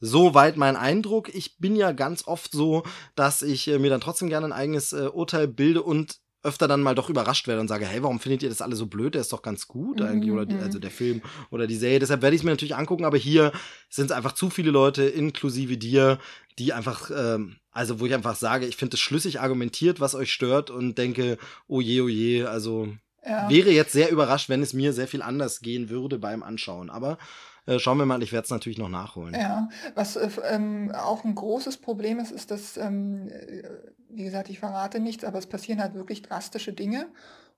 soweit 0.01 0.57
mein 0.57 0.77
Eindruck. 0.77 1.33
Ich 1.33 1.59
bin 1.59 1.77
ja 1.77 1.92
ganz 1.92 2.27
oft 2.27 2.51
so, 2.51 2.83
dass 3.14 3.40
ich 3.40 3.68
äh, 3.68 3.79
mir 3.79 3.88
dann 3.88 4.01
trotzdem 4.01 4.29
gerne 4.29 4.47
ein 4.47 4.53
eigenes 4.53 4.92
äh, 4.92 5.07
Urteil 5.07 5.47
bilde 5.47 5.83
und 5.83 6.22
öfter 6.43 6.69
dann 6.69 6.83
mal 6.83 6.95
doch 6.95 7.09
überrascht 7.09 7.47
werde 7.47 7.61
und 7.61 7.69
sage, 7.69 7.87
hey, 7.87 8.03
warum 8.03 8.21
findet 8.21 8.43
ihr 8.43 8.49
das 8.49 8.63
alle 8.63 8.77
so 8.77 8.87
blöd? 8.87 9.15
Der 9.15 9.21
ist 9.21 9.33
doch 9.33 9.43
ganz 9.43 9.69
gut 9.69 10.01
mhm, 10.01 10.07
eigentlich, 10.07 10.33
oder 10.33 10.47
die, 10.47 10.55
mhm. 10.55 10.63
also 10.63 10.79
der 10.79 10.91
Film 10.91 11.23
oder 11.51 11.67
die 11.67 11.77
Serie. 11.77 11.99
Deshalb 11.99 12.23
werde 12.23 12.35
ich 12.35 12.41
es 12.41 12.45
mir 12.45 12.51
natürlich 12.51 12.77
angucken, 12.77 13.05
aber 13.05 13.17
hier 13.17 13.53
sind 13.89 14.07
es 14.07 14.13
einfach 14.13 14.33
zu 14.33 14.51
viele 14.51 14.71
Leute, 14.71 15.05
inklusive 15.05 15.77
dir, 15.77 16.19
die 16.59 16.73
einfach, 16.73 17.11
ähm, 17.17 17.57
also 17.71 18.01
wo 18.01 18.07
ich 18.07 18.15
einfach 18.15 18.37
sage, 18.37 18.67
ich 18.67 18.77
finde 18.77 18.95
es 18.95 19.01
schlüssig 19.01 19.41
argumentiert, 19.41 20.01
was 20.01 20.15
euch 20.15 20.33
stört 20.33 20.71
und 20.71 20.99
denke, 20.99 21.39
oh 21.69 21.81
je, 21.81 22.01
oh 22.01 22.09
je, 22.09 22.45
also 22.45 22.89
ja. 23.25 23.49
wäre 23.49 23.71
jetzt 23.71 23.93
sehr 23.93 24.11
überrascht, 24.11 24.49
wenn 24.49 24.63
es 24.63 24.73
mir 24.73 24.93
sehr 24.93 25.09
viel 25.09 25.23
anders 25.23 25.61
gehen 25.61 25.89
würde 25.89 26.19
beim 26.19 26.43
Anschauen. 26.43 26.91
Aber 26.91 27.19
äh, 27.66 27.79
schauen 27.79 27.98
wir 27.98 28.07
mal, 28.07 28.22
ich 28.22 28.33
werde 28.33 28.44
es 28.44 28.51
natürlich 28.51 28.79
noch 28.79 28.88
nachholen. 28.88 29.35
Ja, 29.35 29.68
was 29.94 30.16
äh, 30.16 30.29
ähm, 30.48 30.92
auch 30.94 31.25
ein 31.25 31.35
großes 31.35 31.79
Problem 31.79 32.18
ist, 32.18 32.33
ist, 32.33 32.51
dass, 32.51 32.77
ähm, 32.77 33.29
äh, 33.29 33.62
wie 34.09 34.25
gesagt, 34.25 34.51
ich 34.51 34.59
verrate 34.59 35.01
nichts, 35.01 35.25
aber 35.25 35.38
es 35.38 35.46
passieren 35.46 35.81
halt 35.81 35.94
wirklich 35.94 36.22
drastische 36.22 36.72
Dinge. 36.72 37.07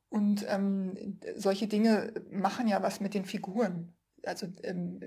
Und 0.09 0.47
ähm, 0.49 1.19
solche 1.37 1.67
Dinge 1.67 2.13
machen 2.31 2.69
ja 2.69 2.83
was 2.83 3.01
mit 3.01 3.15
den 3.15 3.25
Figuren 3.25 3.95
also 4.27 4.47
ähm, 4.63 5.01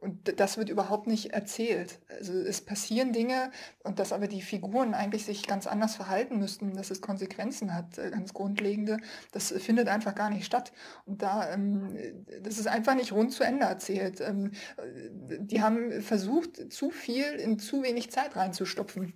und 0.00 0.40
das 0.40 0.58
wird 0.58 0.68
überhaupt 0.68 1.06
nicht 1.06 1.32
erzählt. 1.32 2.00
Also 2.08 2.32
es 2.32 2.60
passieren 2.60 3.12
Dinge 3.12 3.50
und 3.82 3.98
dass 3.98 4.12
aber 4.12 4.28
die 4.28 4.42
Figuren 4.42 4.94
eigentlich 4.94 5.24
sich 5.24 5.46
ganz 5.46 5.66
anders 5.66 5.96
verhalten 5.96 6.38
müssten, 6.38 6.74
dass 6.74 6.90
es 6.90 7.00
Konsequenzen 7.00 7.74
hat, 7.74 7.98
äh, 7.98 8.10
ganz 8.10 8.34
grundlegende, 8.34 8.98
das 9.32 9.52
findet 9.52 9.88
einfach 9.88 10.14
gar 10.14 10.30
nicht 10.30 10.44
statt. 10.44 10.72
Und 11.06 11.22
da, 11.22 11.52
ähm, 11.52 11.96
das 12.42 12.58
ist 12.58 12.68
einfach 12.68 12.94
nicht 12.94 13.12
rund 13.12 13.32
zu 13.32 13.44
Ende 13.44 13.66
erzählt. 13.66 14.20
Ähm, 14.20 14.52
die 15.38 15.62
haben 15.62 16.02
versucht, 16.02 16.72
zu 16.72 16.90
viel 16.90 17.24
in 17.24 17.58
zu 17.58 17.82
wenig 17.82 18.10
Zeit 18.10 18.36
reinzustopfen. 18.36 19.14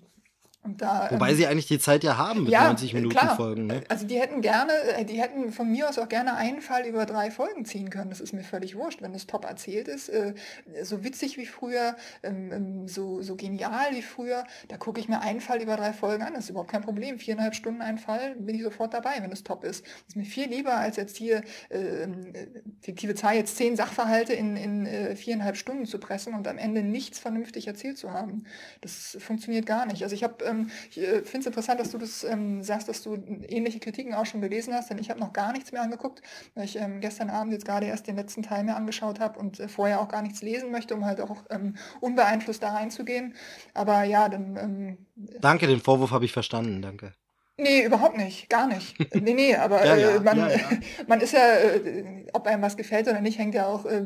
Da, 0.77 1.09
Wobei 1.11 1.31
ähm, 1.31 1.37
sie 1.37 1.47
eigentlich 1.47 1.67
die 1.67 1.79
Zeit 1.79 2.05
ja 2.05 2.17
haben 2.17 2.45
mit 2.45 2.53
ja, 2.53 2.65
90 2.67 2.95
Minuten 2.95 3.17
klar. 3.17 3.37
Folgen. 3.37 3.67
Ne? 3.67 3.83
Also 3.89 4.07
die 4.07 4.19
hätten 4.21 4.41
gerne, 4.41 4.73
äh, 4.97 5.05
die 5.05 5.21
hätten 5.21 5.53
von 5.53 5.71
mir 5.71 5.89
aus 5.89 5.99
auch 5.99 6.09
gerne 6.09 6.37
einen 6.37 6.61
Fall 6.61 6.87
über 6.87 7.07
drei 7.07 7.31
Folgen 7.31 7.65
ziehen 7.65 7.91
können. 7.91 8.11
Das 8.11 8.21
ist 8.21 8.33
mir 8.33 8.43
völlig 8.43 8.77
wurscht, 8.77 9.03
wenn 9.03 9.15
es 9.15 9.27
top 9.27 9.45
erzählt 9.45 9.89
ist. 9.89 10.09
Äh, 10.09 10.35
so 10.83 11.05
witzig 11.05 11.37
wie 11.37 11.47
früher, 11.47 11.97
ähm, 12.23 12.53
ähm, 12.53 12.89
so, 12.89 13.23
so 13.23 13.37
genial 13.37 13.93
wie 13.93 14.03
früher, 14.03 14.45
da 14.69 14.77
gucke 14.77 15.01
ich 15.01 15.09
mir 15.09 15.21
einen 15.21 15.41
Fall 15.41 15.61
über 15.61 15.77
drei 15.77 15.93
Folgen 15.93 16.23
an. 16.23 16.35
Das 16.35 16.45
ist 16.45 16.51
überhaupt 16.51 16.71
kein 16.71 16.83
Problem. 16.83 17.19
Viereinhalb 17.19 17.55
Stunden 17.55 17.83
ein 17.83 17.99
Fall, 17.99 18.35
bin 18.37 18.55
ich 18.55 18.63
sofort 18.63 18.95
dabei, 18.95 19.15
wenn 19.21 19.33
es 19.33 19.45
top 19.45 19.65
ist. 19.65 19.85
Das 19.85 20.09
ist 20.09 20.17
mir 20.17 20.25
viel 20.25 20.49
lieber, 20.49 20.75
als 20.77 20.97
jetzt 20.97 21.17
hier 21.17 21.43
äh, 21.69 22.09
fiktive 22.81 23.15
Zahl, 23.15 23.37
jetzt 23.37 23.57
zehn 23.57 23.77
Sachverhalte 23.77 24.33
in, 24.33 24.57
in 24.57 24.87
äh, 24.87 25.17
viereinhalb 25.17 25.57
Stunden 25.57 25.87
zu 25.87 25.99
pressen 25.99 26.35
und 26.35 26.49
am 26.49 26.59
Ende 26.59 26.83
nichts 26.83 27.19
vernünftig 27.19 27.67
erzählt 27.67 27.99
zu 27.99 28.13
haben. 28.13 28.45
Das 28.81 29.17
funktioniert 29.21 29.67
gar 29.67 29.87
nicht. 29.87 30.03
Also 30.03 30.15
ich 30.15 30.25
habe 30.25 30.45
ähm, 30.45 30.56
ich 30.91 30.99
äh, 30.99 31.23
finde 31.23 31.41
es 31.41 31.47
interessant, 31.47 31.81
dass 31.81 31.91
du 31.91 31.99
das 31.99 32.25
ähm, 32.25 32.63
sagst, 32.63 32.89
dass 32.89 33.03
du 33.03 33.15
ähnliche 33.49 33.79
Kritiken 33.81 34.15
auch 34.15 34.27
schon 34.27 34.41
gelesen 34.41 34.75
hast, 34.75 34.91
denn 34.91 34.99
ich 34.99 35.11
habe 35.11 35.21
noch 35.21 35.33
gar 35.33 35.53
nichts 35.53 35.73
mehr 35.73 35.83
angeguckt, 35.83 36.23
weil 36.55 36.65
ich 36.65 36.77
ähm, 36.77 37.01
gestern 37.01 37.31
Abend 37.31 37.53
jetzt 37.53 37.65
gerade 37.65 37.87
erst 37.87 38.07
den 38.07 38.17
letzten 38.17 38.43
Teil 38.43 38.65
mir 38.65 38.77
angeschaut 38.77 39.21
habe 39.21 39.39
und 39.39 39.61
äh, 39.61 39.69
vorher 39.69 40.01
auch 40.01 40.09
gar 40.09 40.23
nichts 40.23 40.43
lesen 40.43 40.71
möchte, 40.71 40.95
um 40.95 41.05
halt 41.05 41.21
auch 41.21 41.45
ähm, 41.51 41.77
unbeeinflusst 42.01 42.63
da 42.63 42.73
reinzugehen. 42.73 43.35
Aber 43.75 44.05
ja, 44.05 44.29
dann. 44.29 44.57
Ähm, 44.57 44.99
danke, 45.41 45.67
den 45.67 45.81
Vorwurf 45.81 46.11
habe 46.11 46.25
ich 46.25 46.33
verstanden, 46.33 46.83
danke. 46.83 47.13
Nee, 47.59 47.85
überhaupt 47.85 48.19
nicht, 48.19 48.51
gar 48.51 48.67
nicht. 48.67 48.97
Nee, 49.15 49.33
nee, 49.33 49.57
aber 49.57 49.85
ja, 49.85 49.97
ja, 49.97 50.11
äh, 50.17 50.21
man, 50.21 50.39
ja, 50.39 50.59
man 51.07 51.21
ist 51.21 51.33
ja, 51.33 51.55
äh, 51.57 52.27
ob 52.35 52.47
einem 52.47 52.61
was 52.63 52.77
gefällt 52.77 53.09
oder 53.09 53.21
nicht, 53.21 53.39
hängt 53.39 53.55
ja 53.55 53.67
auch 53.67 53.87
äh, 53.87 54.03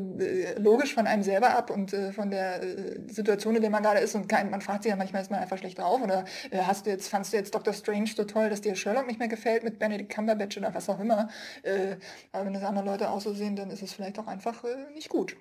logisch 0.57 0.93
von 0.93 1.05
einem 1.05 1.21
selber 1.21 1.55
ab 1.55 1.69
und 1.69 1.95
von 2.15 2.31
der 2.31 2.61
Situation, 3.07 3.55
in 3.55 3.61
der 3.61 3.69
man 3.69 3.83
gerade 3.83 3.99
ist. 3.99 4.15
Und 4.15 4.29
kein, 4.29 4.49
man 4.49 4.61
fragt 4.61 4.83
sich 4.83 4.89
ja 4.89 4.95
manchmal, 4.95 5.21
ist 5.21 5.31
man 5.31 5.41
einfach 5.41 5.57
schlecht 5.57 5.79
drauf 5.79 6.01
oder 6.01 6.23
hast 6.53 6.85
du 6.85 6.91
jetzt, 6.91 7.09
fandst 7.09 7.33
du 7.33 7.37
jetzt 7.37 7.53
Dr. 7.53 7.73
Strange 7.73 8.07
so 8.15 8.23
toll, 8.23 8.49
dass 8.49 8.61
dir 8.61 8.75
Sherlock 8.75 9.07
nicht 9.07 9.19
mehr 9.19 9.27
gefällt 9.27 9.63
mit 9.63 9.79
Benedict 9.79 10.13
Cumberbatch 10.13 10.57
oder 10.57 10.73
was 10.73 10.89
auch 10.89 10.99
immer. 10.99 11.29
aber 12.31 12.45
wenn 12.45 12.53
das 12.53 12.63
andere 12.63 12.85
Leute 12.85 13.09
auch 13.09 13.21
so 13.21 13.33
sehen, 13.33 13.55
dann 13.55 13.69
ist 13.69 13.81
es 13.81 13.93
vielleicht 13.93 14.17
auch 14.19 14.27
einfach 14.27 14.63
nicht 14.95 15.09
gut. 15.09 15.35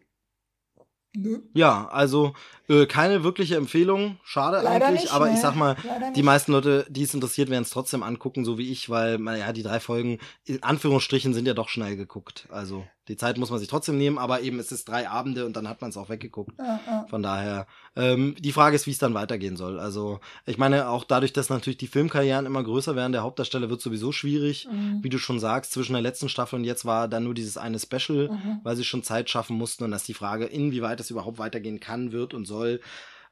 Nö. 1.12 1.40
Ja, 1.54 1.88
also 1.88 2.34
äh, 2.68 2.86
keine 2.86 3.24
wirkliche 3.24 3.56
Empfehlung, 3.56 4.18
schade 4.22 4.60
Leider 4.62 4.86
eigentlich, 4.86 5.02
nicht, 5.02 5.12
aber 5.12 5.26
ne? 5.26 5.34
ich 5.34 5.40
sag 5.40 5.56
mal, 5.56 5.76
die 6.14 6.22
meisten 6.22 6.52
Leute, 6.52 6.86
die 6.88 7.02
es 7.02 7.14
interessiert, 7.14 7.50
werden 7.50 7.64
es 7.64 7.70
trotzdem 7.70 8.04
angucken, 8.04 8.44
so 8.44 8.58
wie 8.58 8.70
ich, 8.70 8.90
weil, 8.90 9.18
naja, 9.18 9.52
die 9.52 9.64
drei 9.64 9.80
Folgen 9.80 10.18
in 10.44 10.62
Anführungsstrichen 10.62 11.34
sind 11.34 11.46
ja 11.46 11.54
doch 11.54 11.68
schnell 11.68 11.96
geguckt. 11.96 12.46
Also 12.50 12.86
die 13.10 13.16
Zeit 13.16 13.38
muss 13.38 13.50
man 13.50 13.58
sich 13.58 13.68
trotzdem 13.68 13.98
nehmen, 13.98 14.18
aber 14.18 14.40
eben 14.40 14.60
es 14.60 14.70
ist 14.70 14.88
drei 14.88 15.08
Abende 15.08 15.44
und 15.44 15.56
dann 15.56 15.68
hat 15.68 15.80
man 15.80 15.90
es 15.90 15.96
auch 15.96 16.08
weggeguckt. 16.08 16.56
Ja, 16.58 16.80
ja. 16.86 17.06
Von 17.10 17.22
daher, 17.22 17.66
ähm, 17.96 18.36
die 18.38 18.52
Frage 18.52 18.76
ist, 18.76 18.86
wie 18.86 18.92
es 18.92 18.98
dann 18.98 19.14
weitergehen 19.14 19.56
soll. 19.56 19.80
Also 19.80 20.20
ich 20.46 20.58
meine, 20.58 20.88
auch 20.88 21.02
dadurch, 21.02 21.32
dass 21.32 21.50
natürlich 21.50 21.76
die 21.76 21.88
Filmkarrieren 21.88 22.46
immer 22.46 22.62
größer 22.62 22.94
werden, 22.94 23.10
der 23.10 23.22
Hauptdarsteller 23.22 23.68
wird 23.68 23.80
sowieso 23.80 24.12
schwierig, 24.12 24.68
mhm. 24.70 25.00
wie 25.02 25.08
du 25.08 25.18
schon 25.18 25.40
sagst, 25.40 25.72
zwischen 25.72 25.94
der 25.94 26.02
letzten 26.02 26.28
Staffel 26.28 26.56
und 26.56 26.64
jetzt 26.64 26.84
war 26.84 27.08
dann 27.08 27.24
nur 27.24 27.34
dieses 27.34 27.56
eine 27.56 27.80
Special, 27.80 28.28
mhm. 28.28 28.60
weil 28.62 28.76
sie 28.76 28.84
schon 28.84 29.02
Zeit 29.02 29.28
schaffen 29.28 29.56
mussten 29.56 29.82
und 29.82 29.90
dass 29.90 30.04
die 30.04 30.14
Frage, 30.14 30.46
inwieweit 30.46 31.00
es 31.00 31.10
überhaupt 31.10 31.38
weitergehen 31.38 31.80
kann, 31.80 32.12
wird 32.12 32.32
und 32.32 32.44
soll. 32.44 32.80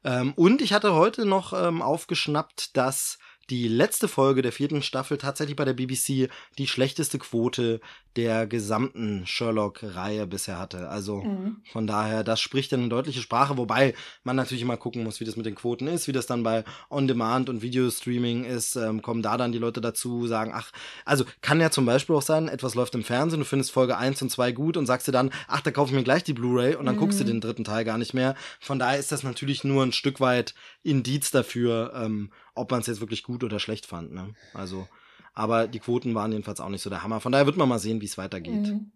Ähm, 0.03 0.33
und 0.35 0.61
ich 0.61 0.73
hatte 0.73 0.93
heute 0.93 1.25
noch 1.25 1.53
ähm, 1.53 1.81
aufgeschnappt, 1.81 2.75
dass 2.75 3.17
die 3.49 3.67
letzte 3.67 4.07
Folge 4.07 4.41
der 4.41 4.51
vierten 4.51 4.81
Staffel 4.81 5.17
tatsächlich 5.17 5.55
bei 5.55 5.65
der 5.65 5.73
BBC 5.73 6.29
die 6.57 6.67
schlechteste 6.67 7.17
Quote 7.17 7.81
der 8.15 8.47
gesamten 8.47 9.25
Sherlock-Reihe 9.25 10.25
bisher 10.25 10.59
hatte. 10.59 10.89
Also 10.89 11.21
mhm. 11.21 11.57
von 11.71 11.85
daher, 11.85 12.23
das 12.23 12.39
spricht 12.39 12.71
dann 12.71 12.81
eine 12.81 12.89
deutliche 12.89 13.21
Sprache, 13.21 13.57
wobei 13.57 13.93
man 14.23 14.35
natürlich 14.35 14.63
immer 14.63 14.77
gucken 14.77 15.03
muss, 15.03 15.19
wie 15.19 15.25
das 15.25 15.35
mit 15.35 15.45
den 15.45 15.55
Quoten 15.55 15.87
ist, 15.87 16.07
wie 16.07 16.11
das 16.11 16.25
dann 16.25 16.43
bei 16.43 16.63
On-Demand 16.89 17.49
und 17.49 17.61
Videostreaming 17.61 18.45
ist. 18.45 18.75
Ähm, 18.75 19.01
kommen 19.01 19.21
da 19.21 19.37
dann 19.37 19.51
die 19.51 19.59
Leute 19.59 19.79
dazu, 19.79 20.27
sagen, 20.27 20.51
ach, 20.53 20.71
also 21.05 21.23
kann 21.41 21.61
ja 21.61 21.69
zum 21.69 21.85
Beispiel 21.85 22.15
auch 22.15 22.21
sein, 22.21 22.47
etwas 22.47 22.75
läuft 22.75 22.95
im 22.95 23.03
Fernsehen, 23.03 23.39
du 23.39 23.45
findest 23.45 23.71
Folge 23.71 23.97
1 23.97 24.21
und 24.21 24.29
2 24.29 24.51
gut 24.53 24.75
und 24.75 24.85
sagst 24.85 25.07
dir 25.07 25.11
dann, 25.11 25.31
ach, 25.47 25.61
da 25.61 25.71
kaufe 25.71 25.91
ich 25.91 25.95
mir 25.95 26.03
gleich 26.03 26.23
die 26.23 26.33
Blu-ray 26.33 26.75
und 26.75 26.85
dann 26.87 26.95
mhm. 26.95 26.99
guckst 26.99 27.19
du 27.19 27.23
mhm. 27.23 27.29
den 27.29 27.41
dritten 27.41 27.63
Teil 27.63 27.85
gar 27.85 27.97
nicht 27.97 28.13
mehr. 28.13 28.35
Von 28.59 28.79
daher 28.79 28.99
ist 28.99 29.11
das 29.11 29.23
natürlich 29.23 29.63
nur 29.63 29.83
ein 29.83 29.91
Stück 29.91 30.19
weit 30.19 30.55
Indiz 30.83 31.31
dafür, 31.31 31.93
ähm, 31.95 32.31
ob 32.55 32.71
man 32.71 32.81
es 32.81 32.87
jetzt 32.87 33.01
wirklich 33.01 33.23
gut 33.23 33.43
oder 33.43 33.59
schlecht 33.59 33.85
fand. 33.85 34.13
Ne? 34.13 34.33
Also, 34.53 34.87
aber 35.33 35.67
die 35.67 35.79
Quoten 35.79 36.15
waren 36.15 36.31
jedenfalls 36.31 36.59
auch 36.59 36.69
nicht 36.69 36.81
so 36.81 36.89
der 36.89 37.03
Hammer. 37.03 37.19
Von 37.19 37.31
daher 37.31 37.45
wird 37.45 37.57
man 37.57 37.69
mal 37.69 37.79
sehen, 37.79 38.01
wie 38.01 38.05
es 38.05 38.17
weitergeht. 38.17 38.67
Mhm. 38.67 38.91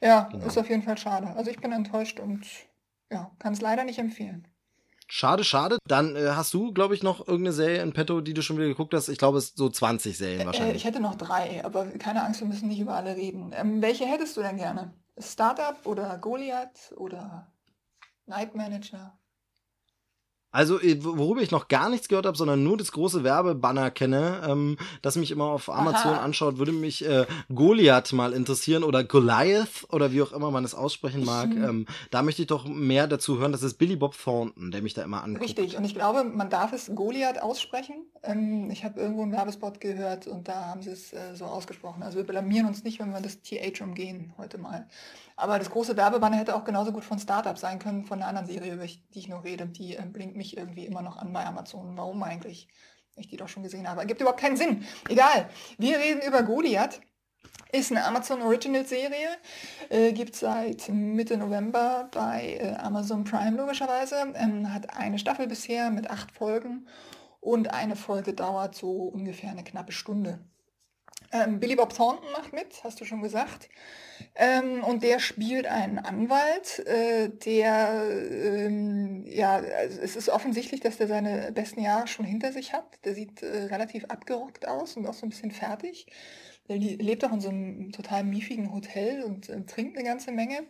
Ja, 0.00 0.28
genau. 0.30 0.46
ist 0.46 0.58
auf 0.58 0.68
jeden 0.68 0.82
Fall 0.82 0.98
schade. 0.98 1.28
Also 1.36 1.50
ich 1.50 1.58
bin 1.60 1.72
enttäuscht 1.72 2.20
und 2.20 2.46
ja, 3.10 3.30
kann 3.38 3.52
es 3.52 3.60
leider 3.60 3.84
nicht 3.84 3.98
empfehlen. 3.98 4.46
Schade, 5.08 5.44
schade. 5.44 5.78
Dann 5.86 6.16
äh, 6.16 6.30
hast 6.30 6.52
du, 6.52 6.72
glaube 6.72 6.94
ich, 6.94 7.02
noch 7.02 7.20
irgendeine 7.20 7.52
Serie 7.52 7.82
in 7.82 7.92
petto, 7.92 8.20
die 8.20 8.34
du 8.34 8.42
schon 8.42 8.56
wieder 8.56 8.66
geguckt 8.66 8.92
hast. 8.92 9.08
Ich 9.08 9.18
glaube, 9.18 9.38
es 9.38 9.48
sind 9.48 9.58
so 9.58 9.68
20 9.68 10.18
Serien 10.18 10.40
äh, 10.40 10.46
wahrscheinlich. 10.46 10.74
Äh, 10.74 10.76
ich 10.78 10.84
hätte 10.84 11.00
noch 11.00 11.14
drei, 11.14 11.64
aber 11.64 11.86
keine 11.86 12.24
Angst, 12.24 12.40
wir 12.40 12.48
müssen 12.48 12.68
nicht 12.68 12.80
über 12.80 12.94
alle 12.94 13.14
reden. 13.16 13.52
Ähm, 13.54 13.82
welche 13.82 14.04
hättest 14.04 14.36
du 14.36 14.42
denn 14.42 14.56
gerne? 14.56 14.92
Startup 15.18 15.78
oder 15.84 16.18
Goliath 16.18 16.92
oder 16.96 17.52
Night 18.26 18.54
Manager? 18.56 19.16
Also, 20.56 20.80
äh, 20.80 20.96
worüber 21.04 21.42
ich 21.42 21.50
noch 21.50 21.68
gar 21.68 21.90
nichts 21.90 22.08
gehört 22.08 22.24
habe, 22.24 22.38
sondern 22.38 22.64
nur 22.64 22.78
das 22.78 22.90
große 22.90 23.22
Werbebanner 23.22 23.90
kenne, 23.90 24.40
ähm, 24.48 24.78
das 25.02 25.16
mich 25.16 25.30
immer 25.30 25.44
auf 25.44 25.68
Amazon 25.68 26.12
Aha. 26.12 26.22
anschaut, 26.22 26.56
würde 26.56 26.72
mich 26.72 27.04
äh, 27.06 27.26
Goliath 27.54 28.14
mal 28.14 28.32
interessieren 28.32 28.82
oder 28.82 29.04
Goliath 29.04 29.86
oder 29.90 30.12
wie 30.12 30.22
auch 30.22 30.32
immer 30.32 30.50
man 30.50 30.64
es 30.64 30.74
aussprechen 30.74 31.26
mag. 31.26 31.50
Mhm. 31.50 31.64
Ähm, 31.64 31.86
da 32.10 32.22
möchte 32.22 32.40
ich 32.40 32.48
doch 32.48 32.64
mehr 32.64 33.06
dazu 33.06 33.38
hören. 33.38 33.52
Das 33.52 33.62
ist 33.62 33.74
Billy 33.74 33.96
Bob 33.96 34.16
Thornton, 34.16 34.70
der 34.70 34.80
mich 34.80 34.94
da 34.94 35.02
immer 35.02 35.22
anguckt. 35.22 35.44
Richtig, 35.44 35.76
und 35.76 35.84
ich 35.84 35.94
glaube, 35.94 36.24
man 36.24 36.48
darf 36.48 36.72
es 36.72 36.90
Goliath 36.94 37.42
aussprechen. 37.42 38.06
Ähm, 38.22 38.70
ich 38.70 38.82
habe 38.82 38.98
irgendwo 38.98 39.24
einen 39.24 39.32
Werbespot 39.32 39.78
gehört 39.78 40.26
und 40.26 40.48
da 40.48 40.68
haben 40.68 40.80
sie 40.80 40.90
es 40.90 41.12
äh, 41.12 41.34
so 41.34 41.44
ausgesprochen. 41.44 42.02
Also 42.02 42.16
wir 42.16 42.24
blamieren 42.24 42.66
uns 42.66 42.82
nicht, 42.82 42.98
wenn 42.98 43.10
wir 43.10 43.20
das 43.20 43.42
TH 43.42 43.82
umgehen 43.82 44.32
heute 44.38 44.56
mal. 44.56 44.86
Aber 45.38 45.58
das 45.58 45.70
große 45.70 45.98
Werbebanner 45.98 46.38
hätte 46.38 46.56
auch 46.56 46.64
genauso 46.64 46.92
gut 46.92 47.04
von 47.04 47.18
Startup 47.18 47.58
sein 47.58 47.78
können, 47.78 48.06
von 48.06 48.18
einer 48.18 48.28
anderen 48.28 48.46
Serie, 48.46 48.72
über 48.72 48.86
die 48.86 49.18
ich 49.18 49.28
noch 49.28 49.44
rede. 49.44 49.66
Die 49.66 49.94
äh, 49.94 50.02
blinkt 50.02 50.34
mich 50.34 50.45
irgendwie 50.54 50.84
immer 50.84 51.02
noch 51.02 51.16
an 51.16 51.32
bei 51.32 51.46
Amazon. 51.46 51.96
Warum 51.96 52.22
eigentlich? 52.22 52.68
Ich 53.16 53.28
die 53.28 53.38
doch 53.38 53.48
schon 53.48 53.62
gesehen 53.62 53.88
habe. 53.88 54.04
Gibt 54.04 54.20
überhaupt 54.20 54.40
keinen 54.40 54.58
Sinn. 54.58 54.84
Egal. 55.08 55.48
Wir 55.78 55.98
reden 55.98 56.20
über 56.20 56.42
Goliath. 56.42 57.00
Ist 57.72 57.90
eine 57.90 58.04
Amazon 58.04 58.42
Original 58.42 58.86
Serie, 58.86 59.28
äh, 59.88 60.12
gibt 60.12 60.36
seit 60.36 60.88
Mitte 60.88 61.36
November 61.36 62.08
bei 62.12 62.58
äh, 62.60 62.74
Amazon 62.76 63.24
Prime 63.24 63.56
logischerweise, 63.56 64.32
ähm, 64.34 64.72
hat 64.72 64.96
eine 64.96 65.18
Staffel 65.18 65.46
bisher 65.46 65.90
mit 65.90 66.08
acht 66.10 66.30
Folgen 66.30 66.86
und 67.40 67.72
eine 67.72 67.96
Folge 67.96 68.34
dauert 68.34 68.74
so 68.74 68.90
ungefähr 68.90 69.50
eine 69.50 69.64
knappe 69.64 69.92
Stunde. 69.92 70.38
Ähm, 71.44 71.60
Billy 71.60 71.76
Bob 71.76 71.94
Thornton 71.94 72.30
macht 72.32 72.52
mit, 72.52 72.82
hast 72.84 73.00
du 73.00 73.04
schon 73.04 73.22
gesagt. 73.22 73.68
Ähm, 74.34 74.82
und 74.84 75.02
der 75.02 75.18
spielt 75.18 75.66
einen 75.66 75.98
Anwalt, 75.98 76.80
äh, 76.86 77.28
der, 77.28 78.02
ähm, 78.30 79.24
ja, 79.26 79.56
also 79.56 80.00
es 80.00 80.16
ist 80.16 80.28
offensichtlich, 80.28 80.80
dass 80.80 80.96
der 80.98 81.08
seine 81.08 81.52
besten 81.52 81.80
Jahre 81.80 82.06
schon 82.06 82.24
hinter 82.26 82.52
sich 82.52 82.72
hat. 82.72 82.86
Der 83.04 83.14
sieht 83.14 83.42
äh, 83.42 83.64
relativ 83.64 84.04
abgerockt 84.06 84.68
aus 84.68 84.96
und 84.96 85.06
auch 85.06 85.14
so 85.14 85.26
ein 85.26 85.30
bisschen 85.30 85.50
fertig. 85.50 86.06
Der 86.68 86.76
lebt 86.78 87.24
auch 87.24 87.32
in 87.32 87.40
so 87.40 87.48
einem 87.48 87.92
total 87.92 88.24
miefigen 88.24 88.72
Hotel 88.72 89.22
und 89.22 89.48
äh, 89.48 89.64
trinkt 89.66 89.96
eine 89.96 90.06
ganze 90.06 90.32
Menge. 90.32 90.64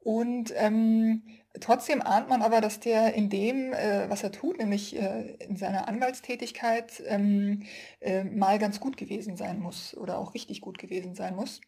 Und 0.00 0.52
ähm, 0.56 1.22
trotzdem 1.60 2.02
ahnt 2.02 2.28
man 2.28 2.42
aber, 2.42 2.60
dass 2.60 2.80
der 2.80 3.14
in 3.14 3.30
dem, 3.30 3.72
äh, 3.72 4.08
was 4.10 4.22
er 4.22 4.32
tut, 4.32 4.58
nämlich 4.58 4.96
äh, 4.96 5.34
in 5.36 5.56
seiner 5.56 5.88
Anwaltstätigkeit, 5.88 7.02
ähm, 7.06 7.64
äh, 8.00 8.24
mal 8.24 8.58
ganz 8.58 8.80
gut 8.80 8.96
gewesen 8.96 9.36
sein 9.36 9.58
muss 9.60 9.96
oder 9.96 10.18
auch 10.18 10.34
richtig 10.34 10.60
gut 10.60 10.78
gewesen 10.78 11.14
sein 11.14 11.34
muss. 11.36 11.60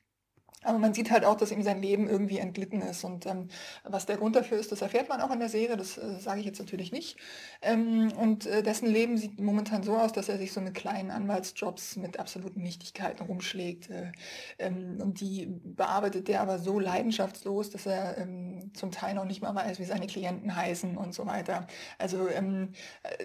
Aber 0.63 0.79
man 0.79 0.93
sieht 0.93 1.11
halt 1.11 1.25
auch, 1.25 1.37
dass 1.37 1.53
ihm 1.53 1.63
sein 1.63 1.81
Leben 1.81 2.09
irgendwie 2.09 2.39
entglitten 2.39 2.83
ist. 2.83 3.03
Und 3.05 3.25
ähm, 3.25 3.49
was 3.85 4.05
der 4.05 4.19
Grund 4.19 4.37
dafür 4.37 4.59
ist, 4.59 4.71
das 4.71 4.83
erfährt 4.83 5.09
man 5.09 5.23
auch 5.23 5.31
in 5.31 5.39
der 5.39 5.49
Serie, 5.49 5.77
das 5.77 5.97
äh, 5.97 6.19
sage 6.19 6.41
ich 6.41 6.47
jetzt 6.47 6.59
natürlich 6.59 6.93
nicht. 6.93 7.19
Ähm, 7.63 8.13
und 8.19 8.47
äh, 8.47 8.63
dessen 8.63 8.89
Leben 8.89 9.17
sieht 9.17 9.41
momentan 9.41 9.83
so 9.83 9.97
aus, 9.97 10.13
dass 10.13 10.29
er 10.29 10.37
sich 10.37 10.53
so 10.53 10.61
mit 10.61 10.75
kleinen 10.75 11.11
Anwaltsjobs 11.11 11.97
mit 11.97 12.19
absoluten 12.19 12.63
Nichtigkeiten 12.63 13.25
rumschlägt. 13.25 13.89
Äh, 13.89 14.13
ähm, 14.59 14.99
und 15.01 15.21
die 15.21 15.47
bearbeitet 15.47 16.29
der 16.29 16.43
aber 16.43 16.59
so 16.59 16.79
leidenschaftslos, 16.79 17.71
dass 17.71 17.87
er 17.87 18.19
ähm, 18.19 18.71
zum 18.75 18.91
Teil 18.91 19.15
noch 19.15 19.25
nicht 19.25 19.41
mal 19.41 19.55
weiß, 19.55 19.79
wie 19.79 19.85
seine 19.85 20.07
Klienten 20.07 20.55
heißen 20.55 20.99
und 20.99 21.15
so 21.15 21.27
weiter. 21.27 21.67
Also 21.99 22.29
ähm, 22.29 22.73
äh, 23.03 23.25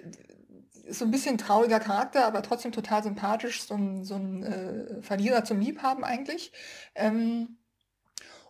so 0.89 1.05
ein 1.05 1.11
bisschen 1.11 1.37
trauriger 1.37 1.79
Charakter, 1.79 2.25
aber 2.25 2.41
trotzdem 2.41 2.71
total 2.71 3.03
sympathisch, 3.03 3.63
so 3.63 3.75
ein, 3.75 4.03
so 4.03 4.15
ein 4.15 4.43
äh, 4.43 5.01
Verlierer 5.01 5.43
zum 5.43 5.59
Liebhaben 5.59 6.03
eigentlich. 6.03 6.51
Ähm, 6.95 7.57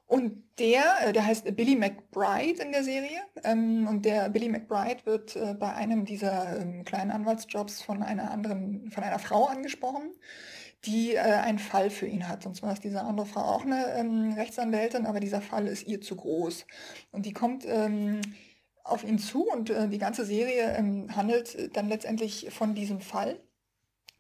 und 0.08 0.44
der, 0.60 1.08
äh, 1.08 1.14
der 1.14 1.26
heißt 1.26 1.56
Billy 1.56 1.76
McBride 1.76 2.62
in 2.62 2.72
der 2.72 2.84
Serie. 2.84 3.22
Ähm, 3.44 3.88
und 3.88 4.06
der 4.06 4.30
Billy 4.30 4.50
McBride 4.50 5.06
wird 5.06 5.36
äh, 5.36 5.56
bei 5.56 5.74
einem 5.74 6.06
dieser 6.06 6.60
ähm, 6.60 6.84
kleinen 6.86 7.12
Anwaltsjobs 7.12 7.82
von 7.82 8.04
einer 8.04 8.32
anderen, 8.32 8.92
von 8.92 9.04
einer 9.04 9.20
Frau 9.20 9.46
angesprochen, 9.46 10.12
die 10.86 11.16
äh, 11.16 11.20
einen 11.20 11.60
Fall 11.60 11.90
für 11.90 12.06
ihn 12.06 12.28
hat. 12.28 12.46
Und 12.46 12.56
zwar 12.56 12.74
ist 12.74 12.84
diese 12.84 13.02
andere 13.02 13.26
Frau 13.26 13.42
auch 13.42 13.66
eine 13.66 13.94
ähm, 13.96 14.34
Rechtsanwältin, 14.34 15.08
aber 15.08 15.20
dieser 15.20 15.42
Fall 15.42 15.68
ist 15.68 15.88
ihr 15.88 16.02
zu 16.02 16.16
groß. 16.16 16.68
Und 17.12 17.26
die 17.26 17.34
kommt 17.34 17.66
ähm, 17.66 18.22
auf 18.86 19.04
ihn 19.04 19.20
zu 19.20 19.50
und 19.50 19.70
äh, 19.70 19.90
die 19.90 19.98
ganze 19.98 20.26
Serie 20.26 20.76
ähm, 20.78 21.14
handelt 21.16 21.56
äh, 21.56 21.70
dann 21.70 21.90
letztendlich 21.90 22.48
von 22.52 22.76
diesem 22.76 23.02
Fall. 23.02 23.42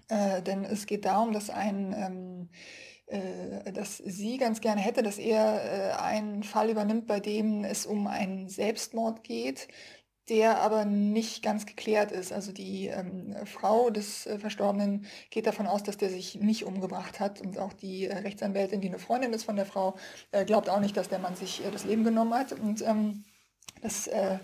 Äh, 0.09 0.41
denn 0.41 0.65
es 0.65 0.85
geht 0.85 1.05
darum, 1.05 1.31
dass 1.31 1.49
ein 1.49 1.95
ähm, 1.97 2.49
äh, 3.07 3.71
dass 3.71 3.97
sie 3.97 4.37
ganz 4.37 4.61
gerne 4.61 4.81
hätte, 4.81 5.03
dass 5.03 5.19
er 5.19 5.93
äh, 5.93 6.01
einen 6.01 6.43
Fall 6.43 6.69
übernimmt, 6.69 7.05
bei 7.07 7.19
dem 7.19 7.63
es 7.63 7.85
um 7.85 8.07
einen 8.07 8.49
Selbstmord 8.49 9.23
geht, 9.23 9.67
der 10.27 10.59
aber 10.59 10.85
nicht 10.85 11.43
ganz 11.43 11.67
geklärt 11.67 12.11
ist. 12.11 12.33
Also 12.33 12.51
die 12.51 12.87
ähm, 12.87 13.35
Frau 13.45 13.91
des 13.91 14.25
äh, 14.25 14.39
Verstorbenen 14.39 15.05
geht 15.29 15.45
davon 15.45 15.67
aus, 15.67 15.83
dass 15.83 15.97
der 15.97 16.09
sich 16.09 16.35
nicht 16.35 16.65
umgebracht 16.65 17.19
hat 17.19 17.41
und 17.41 17.59
auch 17.59 17.73
die 17.73 18.07
äh, 18.07 18.17
Rechtsanwältin, 18.17 18.81
die 18.81 18.87
eine 18.87 18.99
Freundin 18.99 19.33
ist 19.33 19.43
von 19.43 19.55
der 19.55 19.67
Frau, 19.67 19.95
äh, 20.31 20.45
glaubt 20.45 20.69
auch 20.69 20.79
nicht, 20.79 20.97
dass 20.97 21.09
der 21.09 21.19
Mann 21.19 21.35
sich 21.35 21.63
äh, 21.63 21.69
das 21.69 21.85
Leben 21.85 22.03
genommen 22.03 22.33
hat. 22.33 22.53
Und 22.53 22.81
ähm, 22.81 23.25
das 23.81 24.07
äh, 24.07 24.39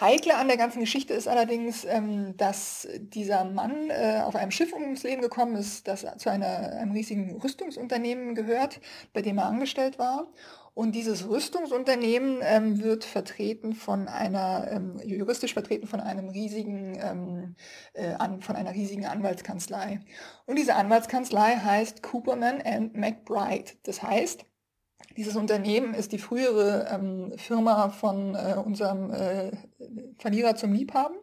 Heikle 0.00 0.36
an 0.36 0.48
der 0.48 0.56
ganzen 0.56 0.80
Geschichte 0.80 1.12
ist 1.12 1.28
allerdings, 1.28 1.84
ähm, 1.84 2.34
dass 2.38 2.88
dieser 2.98 3.44
Mann 3.44 3.90
äh, 3.90 4.22
auf 4.24 4.34
einem 4.36 4.50
Schiff 4.50 4.72
ums 4.72 5.02
Leben 5.02 5.20
gekommen 5.20 5.54
ist, 5.54 5.86
das 5.86 6.06
zu 6.16 6.30
einer, 6.30 6.46
einem 6.46 6.92
riesigen 6.92 7.38
Rüstungsunternehmen 7.40 8.34
gehört, 8.34 8.80
bei 9.12 9.20
dem 9.20 9.36
er 9.36 9.46
angestellt 9.46 9.98
war. 9.98 10.28
Und 10.74 10.94
dieses 10.94 11.28
Rüstungsunternehmen 11.28 12.38
ähm, 12.42 12.82
wird 12.82 13.04
vertreten 13.04 13.74
von 13.74 14.08
einer, 14.08 14.66
ähm, 14.70 14.98
juristisch 15.04 15.52
vertreten 15.52 15.86
von 15.86 16.00
einem 16.00 16.30
riesigen, 16.30 16.98
ähm, 16.98 17.56
äh, 17.92 18.14
an, 18.14 18.40
von 18.40 18.56
einer 18.56 18.72
riesigen 18.72 19.04
Anwaltskanzlei. 19.04 20.00
Und 20.46 20.58
diese 20.58 20.74
Anwaltskanzlei 20.74 21.56
heißt 21.56 22.02
Cooperman 22.02 22.62
and 22.62 22.96
McBride. 22.96 23.72
Das 23.82 24.02
heißt, 24.02 24.46
dieses 25.16 25.36
Unternehmen 25.36 25.94
ist 25.94 26.12
die 26.12 26.18
frühere 26.18 26.88
ähm, 26.90 27.32
Firma 27.36 27.90
von 27.90 28.34
äh, 28.34 28.54
unserem 28.54 29.10
äh, 29.10 29.50
Verlierer 30.18 30.56
zum 30.56 30.72
Liebhaben. 30.72 31.16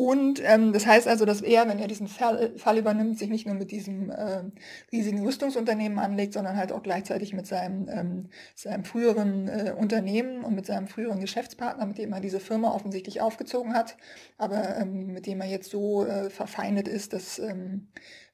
Und 0.00 0.40
ähm, 0.42 0.72
das 0.72 0.86
heißt 0.86 1.06
also, 1.06 1.26
dass 1.26 1.42
er, 1.42 1.68
wenn 1.68 1.78
er 1.78 1.86
diesen 1.86 2.08
Fall, 2.08 2.56
Fall 2.56 2.78
übernimmt, 2.78 3.18
sich 3.18 3.28
nicht 3.28 3.44
nur 3.44 3.54
mit 3.54 3.70
diesem 3.70 4.08
äh, 4.08 4.44
riesigen 4.90 5.22
Rüstungsunternehmen 5.22 5.98
anlegt, 5.98 6.32
sondern 6.32 6.56
halt 6.56 6.72
auch 6.72 6.82
gleichzeitig 6.82 7.34
mit 7.34 7.46
seinem, 7.46 7.86
ähm, 7.90 8.30
seinem 8.54 8.84
früheren 8.84 9.46
äh, 9.48 9.74
Unternehmen 9.76 10.42
und 10.42 10.54
mit 10.54 10.64
seinem 10.64 10.88
früheren 10.88 11.20
Geschäftspartner, 11.20 11.84
mit 11.84 11.98
dem 11.98 12.14
er 12.14 12.20
diese 12.20 12.40
Firma 12.40 12.72
offensichtlich 12.72 13.20
aufgezogen 13.20 13.74
hat, 13.74 13.98
aber 14.38 14.78
ähm, 14.78 15.08
mit 15.08 15.26
dem 15.26 15.42
er 15.42 15.48
jetzt 15.48 15.70
so 15.70 16.06
äh, 16.06 16.30
verfeindet 16.30 16.88
ist, 16.88 17.12
dass 17.12 17.38
ähm, 17.38 17.88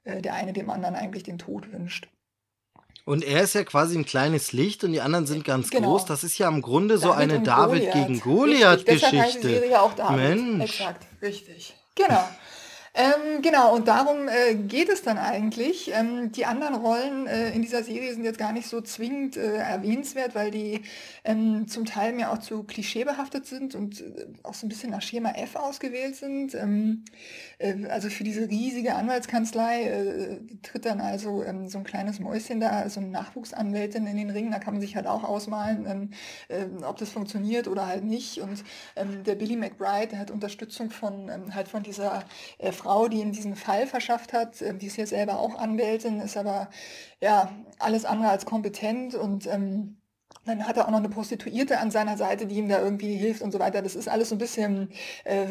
äh, 0.04 0.22
der 0.22 0.34
eine 0.34 0.52
dem 0.52 0.70
anderen 0.70 0.94
eigentlich 0.94 1.24
den 1.24 1.38
Tod 1.38 1.72
wünscht. 1.72 2.08
Und 3.06 3.22
er 3.22 3.42
ist 3.42 3.54
ja 3.54 3.62
quasi 3.62 3.96
ein 3.96 4.04
kleines 4.04 4.52
Licht 4.52 4.82
und 4.82 4.92
die 4.92 5.00
anderen 5.00 5.26
sind 5.26 5.44
ganz 5.44 5.70
genau. 5.70 5.90
groß. 5.90 6.06
Das 6.06 6.24
ist 6.24 6.38
ja 6.38 6.48
im 6.48 6.60
Grunde 6.60 6.98
so 6.98 7.12
eine 7.12 7.38
David 7.40 7.92
Goliath. 7.92 7.94
gegen 7.94 8.20
Goliath-Geschichte. 8.20 9.62
David. 9.96 10.16
Mensch. 10.16 10.80
Exakt, 10.80 11.06
richtig. 11.22 11.72
Genau. 11.94 12.28
Ähm, 12.98 13.42
genau, 13.42 13.74
und 13.74 13.88
darum 13.88 14.26
äh, 14.26 14.54
geht 14.54 14.88
es 14.88 15.02
dann 15.02 15.18
eigentlich. 15.18 15.90
Ähm, 15.92 16.32
die 16.32 16.46
anderen 16.46 16.76
Rollen 16.76 17.26
äh, 17.26 17.50
in 17.50 17.60
dieser 17.60 17.82
Serie 17.82 18.14
sind 18.14 18.24
jetzt 18.24 18.38
gar 18.38 18.52
nicht 18.52 18.68
so 18.68 18.80
zwingend 18.80 19.36
äh, 19.36 19.56
erwähnenswert, 19.56 20.34
weil 20.34 20.50
die 20.50 20.80
ähm, 21.22 21.68
zum 21.68 21.84
Teil 21.84 22.14
mir 22.14 22.32
auch 22.32 22.38
zu 22.38 22.62
klischeebehaftet 22.62 23.44
sind 23.44 23.74
und 23.74 24.00
äh, 24.00 24.26
auch 24.42 24.54
so 24.54 24.64
ein 24.64 24.70
bisschen 24.70 24.92
nach 24.92 25.02
Schema 25.02 25.32
F 25.32 25.56
ausgewählt 25.56 26.16
sind. 26.16 26.54
Ähm, 26.54 27.04
äh, 27.58 27.84
also 27.90 28.08
für 28.08 28.24
diese 28.24 28.48
riesige 28.48 28.94
Anwaltskanzlei 28.94 29.82
äh, 29.82 30.38
tritt 30.62 30.86
dann 30.86 31.02
also 31.02 31.42
ähm, 31.44 31.68
so 31.68 31.76
ein 31.76 31.84
kleines 31.84 32.18
Mäuschen 32.18 32.60
da, 32.60 32.88
so 32.88 33.00
eine 33.00 33.10
Nachwuchsanwältin 33.10 34.06
in 34.06 34.16
den 34.16 34.30
Ring. 34.30 34.50
Da 34.50 34.58
kann 34.58 34.72
man 34.72 34.80
sich 34.80 34.96
halt 34.96 35.06
auch 35.06 35.22
ausmalen, 35.22 36.10
ähm, 36.48 36.82
ob 36.82 36.96
das 36.96 37.10
funktioniert 37.10 37.68
oder 37.68 37.86
halt 37.86 38.04
nicht. 38.04 38.40
Und 38.40 38.64
der 39.26 39.34
Billy 39.34 39.56
McBride, 39.56 40.08
der 40.08 40.18
hat 40.18 40.30
Unterstützung 40.30 40.90
von 40.90 41.54
halt 41.54 41.68
von 41.68 41.82
dieser 41.82 42.24
Frau 42.72 42.85
Frau, 42.86 43.08
die 43.08 43.20
ihm 43.20 43.32
diesen 43.32 43.56
Fall 43.56 43.86
verschafft 43.86 44.32
hat. 44.32 44.62
Ähm, 44.62 44.78
die 44.78 44.86
ist 44.86 44.96
ja 44.96 45.06
selber 45.06 45.40
auch 45.40 45.56
Anwältin, 45.56 46.20
ist 46.20 46.36
aber 46.36 46.70
ja 47.20 47.50
alles 47.80 48.04
andere 48.04 48.30
als 48.30 48.46
kompetent 48.46 49.14
und 49.16 49.46
ähm, 49.46 49.96
dann 50.44 50.66
hat 50.66 50.76
er 50.76 50.86
auch 50.86 50.90
noch 50.90 50.98
eine 50.98 51.08
Prostituierte 51.08 51.78
an 51.80 51.90
seiner 51.90 52.16
Seite, 52.16 52.46
die 52.46 52.56
ihm 52.56 52.68
da 52.68 52.80
irgendwie 52.80 53.16
hilft 53.16 53.42
und 53.42 53.50
so 53.52 53.58
weiter. 53.58 53.82
Das 53.82 53.96
ist 53.96 54.08
alles 54.08 54.28
so 54.28 54.36
ein 54.36 54.38
bisschen 54.38 54.90
äh, 55.24 55.46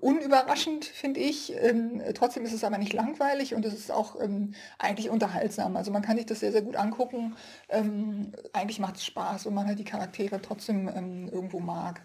unüberraschend, 0.00 0.84
finde 0.84 1.20
ich. 1.20 1.54
Ähm, 1.62 2.02
trotzdem 2.14 2.44
ist 2.44 2.52
es 2.52 2.64
aber 2.64 2.76
nicht 2.76 2.92
langweilig 2.92 3.54
und 3.54 3.64
es 3.64 3.72
ist 3.74 3.90
auch 3.90 4.20
ähm, 4.20 4.54
eigentlich 4.78 5.08
unterhaltsam. 5.10 5.76
Also 5.76 5.90
man 5.90 6.02
kann 6.02 6.18
sich 6.18 6.26
das 6.26 6.40
sehr, 6.40 6.52
sehr 6.52 6.62
gut 6.62 6.76
angucken. 6.76 7.36
Ähm, 7.70 8.32
eigentlich 8.52 8.78
macht 8.78 8.96
es 8.96 9.06
Spaß 9.06 9.46
und 9.46 9.54
man 9.54 9.66
halt 9.66 9.78
die 9.78 9.84
Charaktere 9.84 10.40
trotzdem 10.42 10.88
ähm, 10.94 11.28
irgendwo 11.32 11.60
mag. 11.60 12.02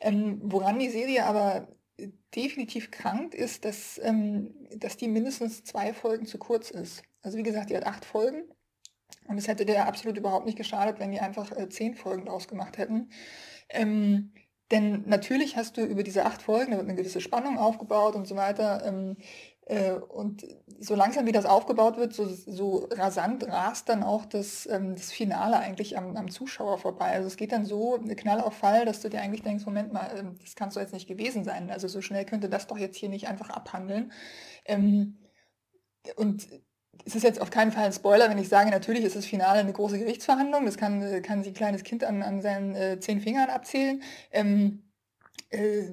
Ähm, 0.00 0.40
woran 0.44 0.78
die 0.78 0.88
Serie 0.90 1.26
aber 1.26 1.68
definitiv 2.34 2.90
krankt, 2.90 3.34
ist, 3.34 3.64
dass, 3.64 4.00
ähm, 4.02 4.54
dass 4.76 4.96
die 4.96 5.08
mindestens 5.08 5.64
zwei 5.64 5.92
Folgen 5.92 6.26
zu 6.26 6.38
kurz 6.38 6.70
ist. 6.70 7.02
Also 7.22 7.38
wie 7.38 7.42
gesagt, 7.42 7.70
die 7.70 7.76
hat 7.76 7.86
acht 7.86 8.04
Folgen. 8.04 8.44
Und 9.28 9.38
es 9.38 9.46
hätte 9.46 9.64
der 9.64 9.86
absolut 9.86 10.16
überhaupt 10.16 10.46
nicht 10.46 10.58
geschadet, 10.58 10.98
wenn 10.98 11.12
die 11.12 11.20
einfach 11.20 11.56
äh, 11.56 11.68
zehn 11.68 11.94
Folgen 11.94 12.26
draus 12.26 12.48
gemacht 12.48 12.78
hätten. 12.78 13.10
Ähm, 13.68 14.32
denn 14.70 15.04
natürlich 15.06 15.56
hast 15.56 15.76
du 15.76 15.84
über 15.84 16.02
diese 16.02 16.24
acht 16.24 16.42
Folgen, 16.42 16.72
da 16.72 16.78
wird 16.78 16.88
eine 16.88 16.96
gewisse 16.96 17.20
Spannung 17.20 17.58
aufgebaut 17.58 18.14
und 18.14 18.26
so 18.26 18.36
weiter. 18.36 18.84
Ähm, 18.84 19.16
äh, 19.66 19.92
und 19.92 20.46
so 20.82 20.96
langsam 20.96 21.26
wie 21.26 21.32
das 21.32 21.46
aufgebaut 21.46 21.96
wird, 21.96 22.12
so, 22.12 22.26
so 22.26 22.88
rasant 22.90 23.46
rast 23.46 23.88
dann 23.88 24.02
auch 24.02 24.26
das, 24.26 24.66
ähm, 24.66 24.96
das 24.96 25.12
Finale 25.12 25.56
eigentlich 25.58 25.96
am, 25.96 26.16
am, 26.16 26.30
Zuschauer 26.30 26.78
vorbei. 26.78 27.12
Also 27.12 27.28
es 27.28 27.36
geht 27.36 27.52
dann 27.52 27.64
so 27.64 27.98
Knall 28.16 28.40
auf 28.40 28.54
Fall, 28.54 28.84
dass 28.84 29.00
du 29.00 29.08
dir 29.08 29.20
eigentlich 29.20 29.42
denkst, 29.42 29.64
Moment 29.64 29.92
mal, 29.92 30.10
ähm, 30.18 30.38
das 30.40 30.56
kannst 30.56 30.76
du 30.76 30.80
jetzt 30.80 30.92
nicht 30.92 31.06
gewesen 31.06 31.44
sein. 31.44 31.70
Also 31.70 31.86
so 31.86 32.02
schnell 32.02 32.24
könnte 32.24 32.48
das 32.48 32.66
doch 32.66 32.78
jetzt 32.78 32.96
hier 32.96 33.08
nicht 33.08 33.28
einfach 33.28 33.50
abhandeln. 33.50 34.12
Ähm, 34.64 35.18
und 36.16 36.48
es 37.04 37.14
ist 37.14 37.22
jetzt 37.22 37.40
auf 37.40 37.50
keinen 37.50 37.70
Fall 37.70 37.84
ein 37.84 37.92
Spoiler, 37.92 38.28
wenn 38.28 38.38
ich 38.38 38.48
sage, 38.48 38.70
natürlich 38.70 39.04
ist 39.04 39.16
das 39.16 39.24
Finale 39.24 39.60
eine 39.60 39.72
große 39.72 39.98
Gerichtsverhandlung. 39.98 40.66
Das 40.66 40.76
kann, 40.76 41.22
kann 41.22 41.44
sich 41.44 41.52
ein 41.52 41.56
kleines 41.56 41.84
Kind 41.84 42.02
an, 42.02 42.22
an 42.22 42.42
seinen 42.42 42.74
äh, 42.74 42.98
zehn 42.98 43.20
Fingern 43.20 43.50
abzählen. 43.50 44.02
Ähm, 44.32 44.82
äh, 45.50 45.84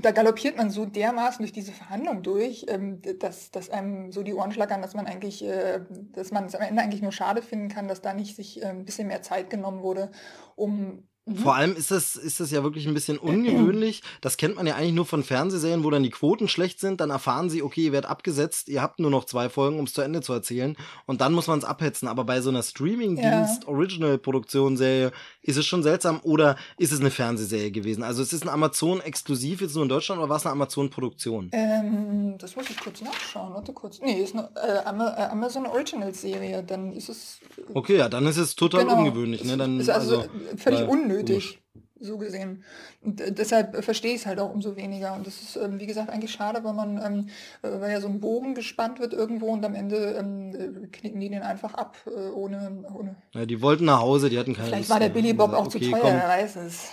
da 0.00 0.10
galoppiert 0.10 0.56
man 0.56 0.70
so 0.70 0.86
dermaßen 0.86 1.38
durch 1.42 1.52
diese 1.52 1.72
Verhandlung 1.72 2.22
durch, 2.22 2.66
ähm, 2.68 3.00
dass, 3.18 3.50
dass 3.50 3.70
einem 3.70 4.12
so 4.12 4.22
die 4.22 4.34
Ohren 4.34 4.52
schlackern, 4.52 4.82
dass 4.82 4.94
man 4.94 5.06
eigentlich, 5.06 5.44
äh, 5.44 5.80
dass 6.12 6.30
man 6.32 6.46
es 6.46 6.54
am 6.54 6.62
Ende 6.62 6.82
eigentlich 6.82 7.02
nur 7.02 7.12
schade 7.12 7.42
finden 7.42 7.68
kann, 7.68 7.88
dass 7.88 8.00
da 8.02 8.12
nicht 8.14 8.36
sich 8.36 8.62
äh, 8.62 8.66
ein 8.66 8.84
bisschen 8.84 9.08
mehr 9.08 9.22
Zeit 9.22 9.50
genommen 9.50 9.82
wurde, 9.82 10.10
um 10.56 11.06
Mhm. 11.26 11.36
Vor 11.36 11.54
allem 11.54 11.74
ist 11.74 11.90
das, 11.90 12.16
ist 12.16 12.40
das 12.40 12.50
ja 12.50 12.62
wirklich 12.62 12.86
ein 12.86 12.92
bisschen 12.92 13.16
ungewöhnlich. 13.16 14.02
Das 14.20 14.36
kennt 14.36 14.56
man 14.56 14.66
ja 14.66 14.74
eigentlich 14.74 14.92
nur 14.92 15.06
von 15.06 15.22
Fernsehserien, 15.22 15.82
wo 15.82 15.88
dann 15.88 16.02
die 16.02 16.10
Quoten 16.10 16.48
schlecht 16.48 16.80
sind. 16.80 17.00
Dann 17.00 17.08
erfahren 17.08 17.48
sie, 17.48 17.62
okay, 17.62 17.86
ihr 17.86 17.92
werdet 17.92 18.10
abgesetzt, 18.10 18.68
ihr 18.68 18.82
habt 18.82 18.98
nur 18.98 19.10
noch 19.10 19.24
zwei 19.24 19.48
Folgen, 19.48 19.78
um 19.78 19.86
es 19.86 19.94
zu 19.94 20.02
Ende 20.02 20.20
zu 20.20 20.34
erzählen. 20.34 20.76
Und 21.06 21.22
dann 21.22 21.32
muss 21.32 21.46
man 21.46 21.58
es 21.58 21.64
abhetzen. 21.64 22.08
Aber 22.08 22.24
bei 22.24 22.42
so 22.42 22.50
einer 22.50 22.62
Streaming-Dienst, 22.62 23.62
ja. 23.62 23.68
Original-Produktion-Serie 23.68 25.12
ist 25.40 25.56
es 25.56 25.64
schon 25.64 25.82
seltsam. 25.82 26.20
Oder 26.24 26.56
ist 26.76 26.92
es 26.92 27.00
eine 27.00 27.10
Fernsehserie 27.10 27.70
gewesen? 27.70 28.02
Also 28.02 28.22
es 28.22 28.34
ist 28.34 28.42
ein 28.42 28.50
Amazon-exklusiv 28.50 29.62
jetzt 29.62 29.74
nur 29.74 29.84
in 29.84 29.88
Deutschland 29.88 30.20
oder 30.20 30.28
war 30.28 30.36
es 30.36 30.44
eine 30.44 30.52
Amazon-Produktion? 30.52 31.48
Ähm, 31.52 32.34
das 32.36 32.54
muss 32.54 32.68
ich 32.68 32.78
kurz 32.78 33.00
nachschauen. 33.00 33.54
Warte 33.54 33.72
kurz. 33.72 33.98
Nee, 34.02 34.22
ist 34.22 34.34
eine 34.34 34.50
äh, 34.62 34.84
äh 34.84 35.22
Amazon 35.30 35.64
Original-Serie. 35.64 36.62
Dann 36.64 36.92
ist 36.92 37.08
es. 37.08 37.38
Okay, 37.72 37.96
ja, 37.96 38.10
dann 38.10 38.26
ist 38.26 38.36
es 38.36 38.54
total 38.54 38.84
genau. 38.84 38.98
ungewöhnlich. 38.98 39.42
Ne? 39.42 39.56
Dann, 39.56 39.80
ist 39.80 39.88
also, 39.88 40.18
also 40.18 40.30
völlig 40.58 40.86
unnötig 40.86 41.13
unnötig, 41.14 41.62
so 42.00 42.18
gesehen. 42.18 42.62
Und 43.02 43.20
äh, 43.20 43.32
deshalb 43.32 43.82
verstehe 43.84 44.14
ich 44.14 44.20
es 44.20 44.26
halt 44.26 44.38
auch 44.38 44.52
umso 44.52 44.76
weniger. 44.76 45.14
Und 45.14 45.26
das 45.26 45.40
ist, 45.40 45.56
ähm, 45.56 45.80
wie 45.80 45.86
gesagt, 45.86 46.10
eigentlich 46.10 46.32
schade, 46.32 46.62
weil 46.62 46.74
man, 46.74 47.00
ähm, 47.02 47.28
äh, 47.62 47.80
weil 47.80 47.92
ja 47.92 48.00
so 48.00 48.08
ein 48.08 48.20
Bogen 48.20 48.54
gespannt 48.54 49.00
wird 49.00 49.12
irgendwo 49.12 49.46
und 49.46 49.64
am 49.64 49.74
Ende 49.74 50.16
ähm, 50.18 50.54
äh, 50.54 50.86
knicken 50.88 51.20
die 51.20 51.30
den 51.30 51.42
einfach 51.42 51.74
ab, 51.74 51.96
äh, 52.06 52.30
ohne, 52.30 52.84
ohne. 52.94 53.16
Ja, 53.32 53.46
die 53.46 53.60
wollten 53.62 53.86
nach 53.86 54.00
Hause, 54.00 54.30
die 54.30 54.38
hatten 54.38 54.54
keine 54.54 54.68
Vielleicht 54.68 54.82
Lust 54.82 54.90
war 54.90 55.00
der 55.00 55.08
Billy 55.08 55.32
Bob 55.32 55.52
auch 55.52 55.66
okay, 55.66 55.80
zu 55.80 55.90
teuer, 55.90 56.00
komm. 56.00 56.12
wer 56.12 56.28
weiß 56.28 56.56
es. 56.56 56.88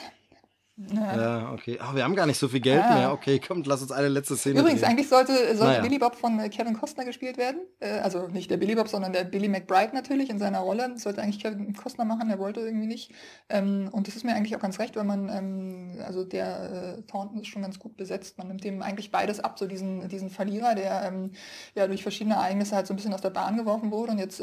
Ja. 0.94 1.22
ja, 1.22 1.52
okay. 1.52 1.78
Ach, 1.80 1.96
wir 1.96 2.04
haben 2.04 2.16
gar 2.16 2.26
nicht 2.26 2.38
so 2.38 2.48
viel 2.48 2.60
Geld 2.60 2.82
ja. 2.82 2.96
mehr. 2.96 3.12
Okay, 3.12 3.40
kommt, 3.40 3.68
lass 3.68 3.82
uns 3.82 3.92
eine 3.92 4.08
letzte 4.08 4.36
Szene 4.36 4.60
Übrigens, 4.60 4.82
drehen. 4.82 4.92
eigentlich 4.92 5.10
sollte, 5.10 5.34
sollte 5.34 5.64
naja. 5.64 5.82
Billy 5.82 6.00
Bob 6.00 6.16
von 6.16 6.40
äh, 6.40 6.50
Kevin 6.50 6.74
Costner 6.74 7.06
gespielt 7.06 7.38
werden. 7.38 7.62
Äh, 7.80 8.00
also 8.00 8.28
nicht 8.28 8.50
der 8.50 8.58
Billy 8.58 8.76
Bob, 8.76 8.88
sondern 8.88 9.14
der 9.14 9.24
Billy 9.24 9.48
McBride 9.48 9.94
natürlich 9.94 10.30
in 10.30 10.40
seiner 10.40 10.60
Rolle. 10.60 10.90
Das 10.94 11.04
sollte 11.04 11.22
eigentlich 11.22 11.40
Kevin 11.40 11.74
Costner 11.74 12.06
machen, 12.06 12.30
der 12.30 12.40
wollte 12.40 12.62
irgendwie 12.62 12.88
nicht. 12.88 13.12
Ähm, 13.50 13.90
und 13.92 14.08
das 14.08 14.16
ist 14.16 14.24
mir 14.24 14.34
eigentlich 14.34 14.56
auch 14.56 14.62
ganz 14.62 14.80
recht, 14.80 14.96
weil 14.96 15.04
man, 15.04 15.30
ähm, 15.30 16.00
also 16.06 16.24
der 16.24 16.98
äh, 16.98 17.02
Thornton 17.04 17.40
ist 17.42 17.48
schon 17.48 17.62
ganz 17.62 17.80
gut 17.80 17.98
besetzt. 17.98 18.38
Man 18.38 18.48
nimmt 18.48 18.64
dem 18.64 18.82
eigentlich 18.82 19.12
beides 19.12 19.40
ab, 19.40 19.60
so 19.60 19.68
diesen, 19.68 20.08
diesen 20.10 20.30
Verlierer, 20.30 20.76
der 20.76 21.04
ähm, 21.04 21.32
ja 21.76 21.88
durch 21.88 22.04
verschiedene 22.04 22.36
Ereignisse 22.36 22.76
halt 22.76 22.88
so 22.88 22.94
ein 22.94 22.98
bisschen 22.98 23.14
aus 23.14 23.22
der 23.22 23.30
Bahn 23.30 23.58
geworfen 23.58 23.92
wurde 23.92 24.14
und 24.14 24.20
jetzt 24.20 24.42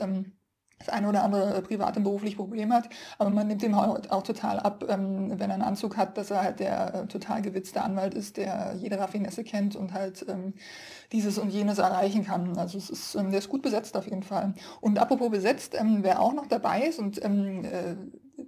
das 0.78 0.88
eine 0.88 1.08
oder 1.08 1.24
andere 1.24 1.54
äh, 1.54 1.62
privat 1.62 1.96
und 1.96 2.04
beruflich 2.04 2.36
Problem 2.36 2.72
hat, 2.72 2.88
aber 3.18 3.30
man 3.30 3.46
nimmt 3.46 3.62
ihm 3.62 3.74
auch, 3.74 3.98
auch 4.10 4.22
total 4.22 4.60
ab, 4.60 4.84
ähm, 4.88 5.38
wenn 5.38 5.50
er 5.50 5.54
einen 5.54 5.62
Anzug 5.62 5.96
hat, 5.96 6.16
dass 6.16 6.30
er 6.30 6.42
halt 6.42 6.60
der 6.60 6.94
äh, 6.94 7.06
total 7.06 7.42
gewitzte 7.42 7.82
Anwalt 7.82 8.14
ist, 8.14 8.36
der 8.36 8.74
jede 8.78 8.98
Raffinesse 8.98 9.44
kennt 9.44 9.76
und 9.76 9.92
halt 9.92 10.24
ähm, 10.28 10.54
dieses 11.12 11.38
und 11.38 11.50
jenes 11.50 11.78
erreichen 11.78 12.24
kann. 12.24 12.56
Also 12.58 12.78
es 12.78 12.90
ist, 12.90 13.14
ähm, 13.14 13.30
der 13.30 13.38
ist 13.40 13.48
gut 13.48 13.62
besetzt 13.62 13.96
auf 13.96 14.04
jeden 14.04 14.22
Fall. 14.22 14.54
Und 14.80 14.98
apropos 14.98 15.30
besetzt, 15.30 15.76
wer 15.80 16.20
auch 16.20 16.32
noch 16.32 16.46
dabei 16.46 16.82
ist 16.82 16.98
und 16.98 17.18
äh, 17.18 17.96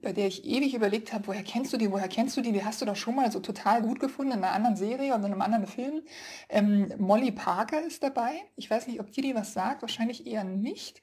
bei 0.02 0.12
der 0.12 0.26
ich 0.28 0.44
ewig 0.44 0.74
überlegt 0.74 1.12
habe, 1.12 1.26
woher 1.26 1.42
kennst 1.42 1.72
du 1.72 1.76
die, 1.76 1.90
woher 1.90 2.08
kennst 2.08 2.36
du 2.36 2.40
die, 2.40 2.52
die 2.52 2.64
hast 2.64 2.80
du 2.80 2.86
doch 2.86 2.96
schon 2.96 3.16
mal 3.16 3.30
so 3.32 3.40
total 3.40 3.82
gut 3.82 4.00
gefunden 4.00 4.32
in 4.32 4.44
einer 4.44 4.52
anderen 4.52 4.76
Serie 4.76 5.14
oder 5.14 5.26
in 5.26 5.32
einem 5.32 5.42
anderen 5.42 5.66
Film. 5.66 6.02
Ähm, 6.48 6.92
Molly 6.98 7.32
Parker 7.32 7.82
ist 7.82 8.02
dabei. 8.02 8.32
Ich 8.56 8.70
weiß 8.70 8.86
nicht, 8.86 9.00
ob 9.00 9.10
dir 9.10 9.22
die 9.22 9.34
was 9.34 9.52
sagt, 9.52 9.82
wahrscheinlich 9.82 10.26
eher 10.26 10.44
nicht, 10.44 11.02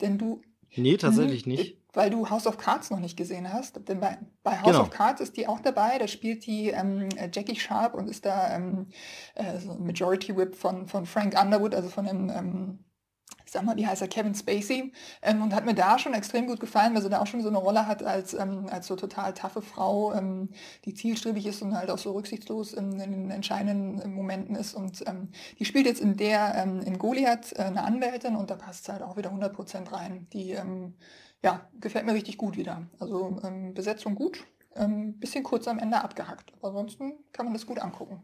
denn 0.00 0.18
du 0.18 0.40
Nee, 0.78 0.96
tatsächlich 0.96 1.46
mhm. 1.46 1.52
nicht. 1.52 1.78
Weil 1.92 2.10
du 2.10 2.28
House 2.28 2.46
of 2.46 2.58
Cards 2.58 2.90
noch 2.90 3.00
nicht 3.00 3.16
gesehen 3.16 3.52
hast. 3.52 3.88
Denn 3.88 4.00
bei, 4.00 4.18
bei 4.42 4.58
House 4.60 4.72
genau. 4.72 4.82
of 4.82 4.90
Cards 4.90 5.20
ist 5.20 5.36
die 5.36 5.48
auch 5.48 5.60
dabei. 5.60 5.98
Da 5.98 6.06
spielt 6.06 6.46
die 6.46 6.68
ähm, 6.68 7.08
Jackie 7.32 7.56
Sharp 7.56 7.94
und 7.94 8.08
ist 8.08 8.24
da 8.24 8.54
ähm, 8.54 8.86
äh, 9.34 9.58
so 9.58 9.74
Majority 9.74 10.36
Whip 10.36 10.54
von, 10.54 10.86
von 10.86 11.06
Frank 11.06 11.40
Underwood, 11.40 11.74
also 11.74 11.88
von 11.88 12.04
dem 12.04 12.30
ähm, 12.30 12.78
ich 13.48 13.52
sag 13.52 13.62
mal, 13.62 13.76
wie 13.76 13.86
heißt 13.86 14.02
er, 14.02 14.08
Kevin 14.08 14.34
Spacey, 14.34 14.92
ähm, 15.22 15.40
und 15.42 15.54
hat 15.54 15.64
mir 15.64 15.74
da 15.74 15.98
schon 15.98 16.12
extrem 16.12 16.46
gut 16.46 16.60
gefallen, 16.60 16.94
weil 16.94 17.00
sie 17.00 17.08
da 17.08 17.22
auch 17.22 17.26
schon 17.26 17.40
so 17.40 17.48
eine 17.48 17.56
Rolle 17.56 17.86
hat 17.86 18.02
als, 18.02 18.34
ähm, 18.34 18.66
als 18.70 18.86
so 18.86 18.94
total 18.94 19.32
taffe 19.32 19.62
Frau, 19.62 20.12
ähm, 20.12 20.50
die 20.84 20.92
zielstrebig 20.92 21.46
ist 21.46 21.62
und 21.62 21.74
halt 21.74 21.90
auch 21.90 21.96
so 21.96 22.12
rücksichtslos 22.12 22.74
in, 22.74 22.98
den 22.98 23.30
entscheidenden 23.30 24.14
Momenten 24.14 24.54
ist. 24.54 24.74
Und 24.74 25.02
ähm, 25.06 25.28
die 25.58 25.64
spielt 25.64 25.86
jetzt 25.86 26.02
in 26.02 26.18
der, 26.18 26.56
ähm, 26.56 26.80
in 26.80 26.98
Goliath 26.98 27.54
äh, 27.54 27.62
eine 27.62 27.84
Anwältin 27.84 28.36
und 28.36 28.50
da 28.50 28.56
passt 28.56 28.88
halt 28.90 29.00
auch 29.00 29.16
wieder 29.16 29.32
100% 29.32 29.92
rein. 29.92 30.26
Die 30.34 30.50
ähm, 30.50 30.94
ja, 31.42 31.66
gefällt 31.80 32.04
mir 32.04 32.12
richtig 32.12 32.36
gut 32.36 32.58
wieder. 32.58 32.86
Also 32.98 33.40
ähm, 33.44 33.72
Besetzung 33.72 34.14
gut, 34.14 34.44
ähm, 34.76 35.18
bisschen 35.18 35.42
kurz 35.42 35.66
am 35.68 35.78
Ende 35.78 36.02
abgehackt. 36.02 36.52
Aber 36.58 36.68
ansonsten 36.68 37.14
kann 37.32 37.46
man 37.46 37.54
das 37.54 37.64
gut 37.64 37.78
angucken. 37.78 38.22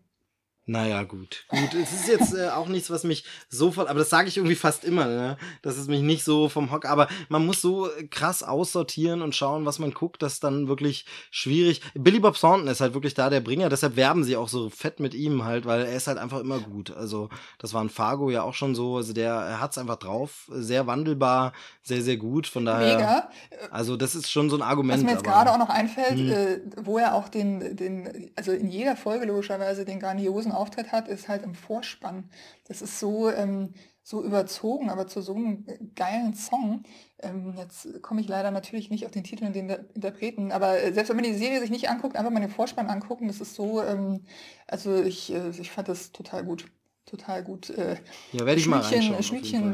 Naja, 0.67 1.03
gut. 1.03 1.45
Gut, 1.49 1.75
es 1.75 1.93
ist 1.93 2.09
jetzt 2.09 2.35
äh, 2.35 2.49
auch 2.49 2.69
nichts, 2.69 2.89
was 2.89 3.05
mich 3.05 3.25
so 3.51 3.71
voll, 3.71 3.87
aber 3.87 3.99
das 3.99 4.09
sage 4.09 4.29
ich 4.29 4.39
irgendwie 4.39 4.55
fast 4.55 4.83
immer, 4.83 5.05
ne? 5.05 5.37
dass 5.61 5.77
es 5.77 5.89
mich 5.89 6.01
nicht 6.01 6.25
so 6.25 6.49
vom 6.49 6.73
Hock, 6.73 6.87
aber 6.87 7.09
man 7.29 7.45
muss 7.45 7.61
so 7.61 7.91
krass 8.11 8.43
aussortieren 8.43 9.21
und 9.21 9.35
schauen, 9.35 9.67
was 9.67 9.79
man 9.79 9.93
guckt, 9.93 10.23
das 10.23 10.35
ist 10.35 10.45
dann 10.45 10.67
wirklich 10.67 11.05
schwierig. 11.31 11.83
Billy 11.93 12.19
Bob 12.19 12.39
Thornton 12.39 12.69
ist 12.69 12.81
halt 12.81 12.95
wirklich 12.95 13.12
da 13.12 13.29
der 13.29 13.41
Bringer, 13.41 13.69
deshalb 13.69 13.97
werben 13.97 14.25
sie 14.25 14.37
auch 14.37 14.49
so 14.49 14.71
fett 14.71 15.01
mit 15.01 15.12
ihm 15.12 15.45
halt, 15.45 15.67
weil 15.67 15.83
er 15.83 15.97
ist 15.97 16.07
halt 16.07 16.17
einfach 16.17 16.41
immer 16.41 16.59
gut. 16.61 16.91
Also, 16.97 17.29
das 17.59 17.75
war 17.75 17.83
in 17.83 17.91
Fargo 17.91 18.31
ja 18.31 18.43
auch 18.43 18.55
schon 18.55 18.75
so, 18.75 18.97
also 18.97 19.12
der, 19.12 19.35
er 19.35 19.61
hat's 19.61 19.77
einfach 19.77 19.97
drauf, 19.97 20.49
sehr 20.49 20.87
wandelbar, 20.87 21.53
sehr, 21.83 22.01
sehr 22.01 22.17
gut, 22.17 22.47
von 22.47 22.65
daher. 22.65 22.97
Mega. 22.97 23.31
Also, 23.71 23.99
das 23.99 24.15
ist 24.15 24.31
schon 24.31 24.49
so 24.49 24.57
ein 24.57 24.62
Argument. 24.62 25.01
Was 25.01 25.05
mir 25.05 25.12
jetzt 25.12 25.25
gerade 25.25 25.53
auch 25.53 25.59
noch 25.59 25.69
einfällt, 25.69 26.19
hm. 26.19 26.33
äh, 26.33 26.61
wo 26.81 26.97
er 26.97 27.15
auch 27.15 27.29
den, 27.29 27.77
den, 27.77 28.31
also 28.35 28.53
in 28.53 28.71
jeder 28.71 28.97
Folge 28.97 29.27
logischerweise 29.27 29.85
den 29.85 30.01
grandiosen 30.01 30.54
Auftritt 30.57 30.93
hat, 30.93 31.09
ist 31.09 31.29
halt 31.29 31.43
im 31.43 31.55
Vorspann. 31.55 32.31
Das 32.67 32.83
ist 32.83 33.01
so, 33.01 33.31
ähm, 33.31 33.75
so 34.03 34.23
überzogen, 34.23 34.91
aber 34.91 35.07
zu 35.07 35.23
so 35.23 35.35
einem 35.35 35.65
geilen 35.95 36.35
Song. 36.35 36.83
Ähm, 37.21 37.55
jetzt 37.57 38.03
komme 38.03 38.21
ich 38.21 38.29
leider 38.29 38.51
natürlich 38.51 38.91
nicht 38.91 39.07
auf 39.07 39.13
den 39.13 39.25
Titel 39.25 39.47
und 39.47 39.55
den 39.57 39.71
Interpreten, 39.95 40.53
aber 40.53 40.79
äh, 40.79 40.93
selbst 40.93 41.09
wenn 41.09 41.17
man 41.17 41.25
die 41.25 41.35
Serie 41.35 41.61
sich 41.61 41.71
nicht 41.71 41.89
anguckt, 41.89 42.17
einfach 42.17 42.31
mal 42.31 42.41
den 42.41 42.51
Vorspann 42.51 42.89
angucken, 42.89 43.29
das 43.29 43.41
ist 43.41 43.55
so, 43.55 43.83
ähm, 43.83 44.25
also 44.67 45.03
ich, 45.03 45.33
äh, 45.33 45.51
ich 45.51 45.71
fand 45.71 45.89
das 45.89 46.13
total 46.13 46.45
gut. 46.45 46.67
Total 47.07 47.45
gut. 47.45 47.71
Äh, 47.71 47.97
ja, 48.33 48.47
werde 48.47 48.61
ich 48.61 48.67
mal 48.67 48.81
reinschauen. 48.81 49.19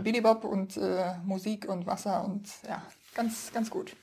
Billy 0.03 0.21
Bob 0.21 0.45
und 0.45 0.77
äh, 0.77 1.15
Musik 1.25 1.69
und 1.69 1.87
Wasser 1.87 2.25
und 2.25 2.49
ja, 2.69 2.83
ganz, 3.15 3.53
ganz 3.53 3.71
gut. 3.71 3.95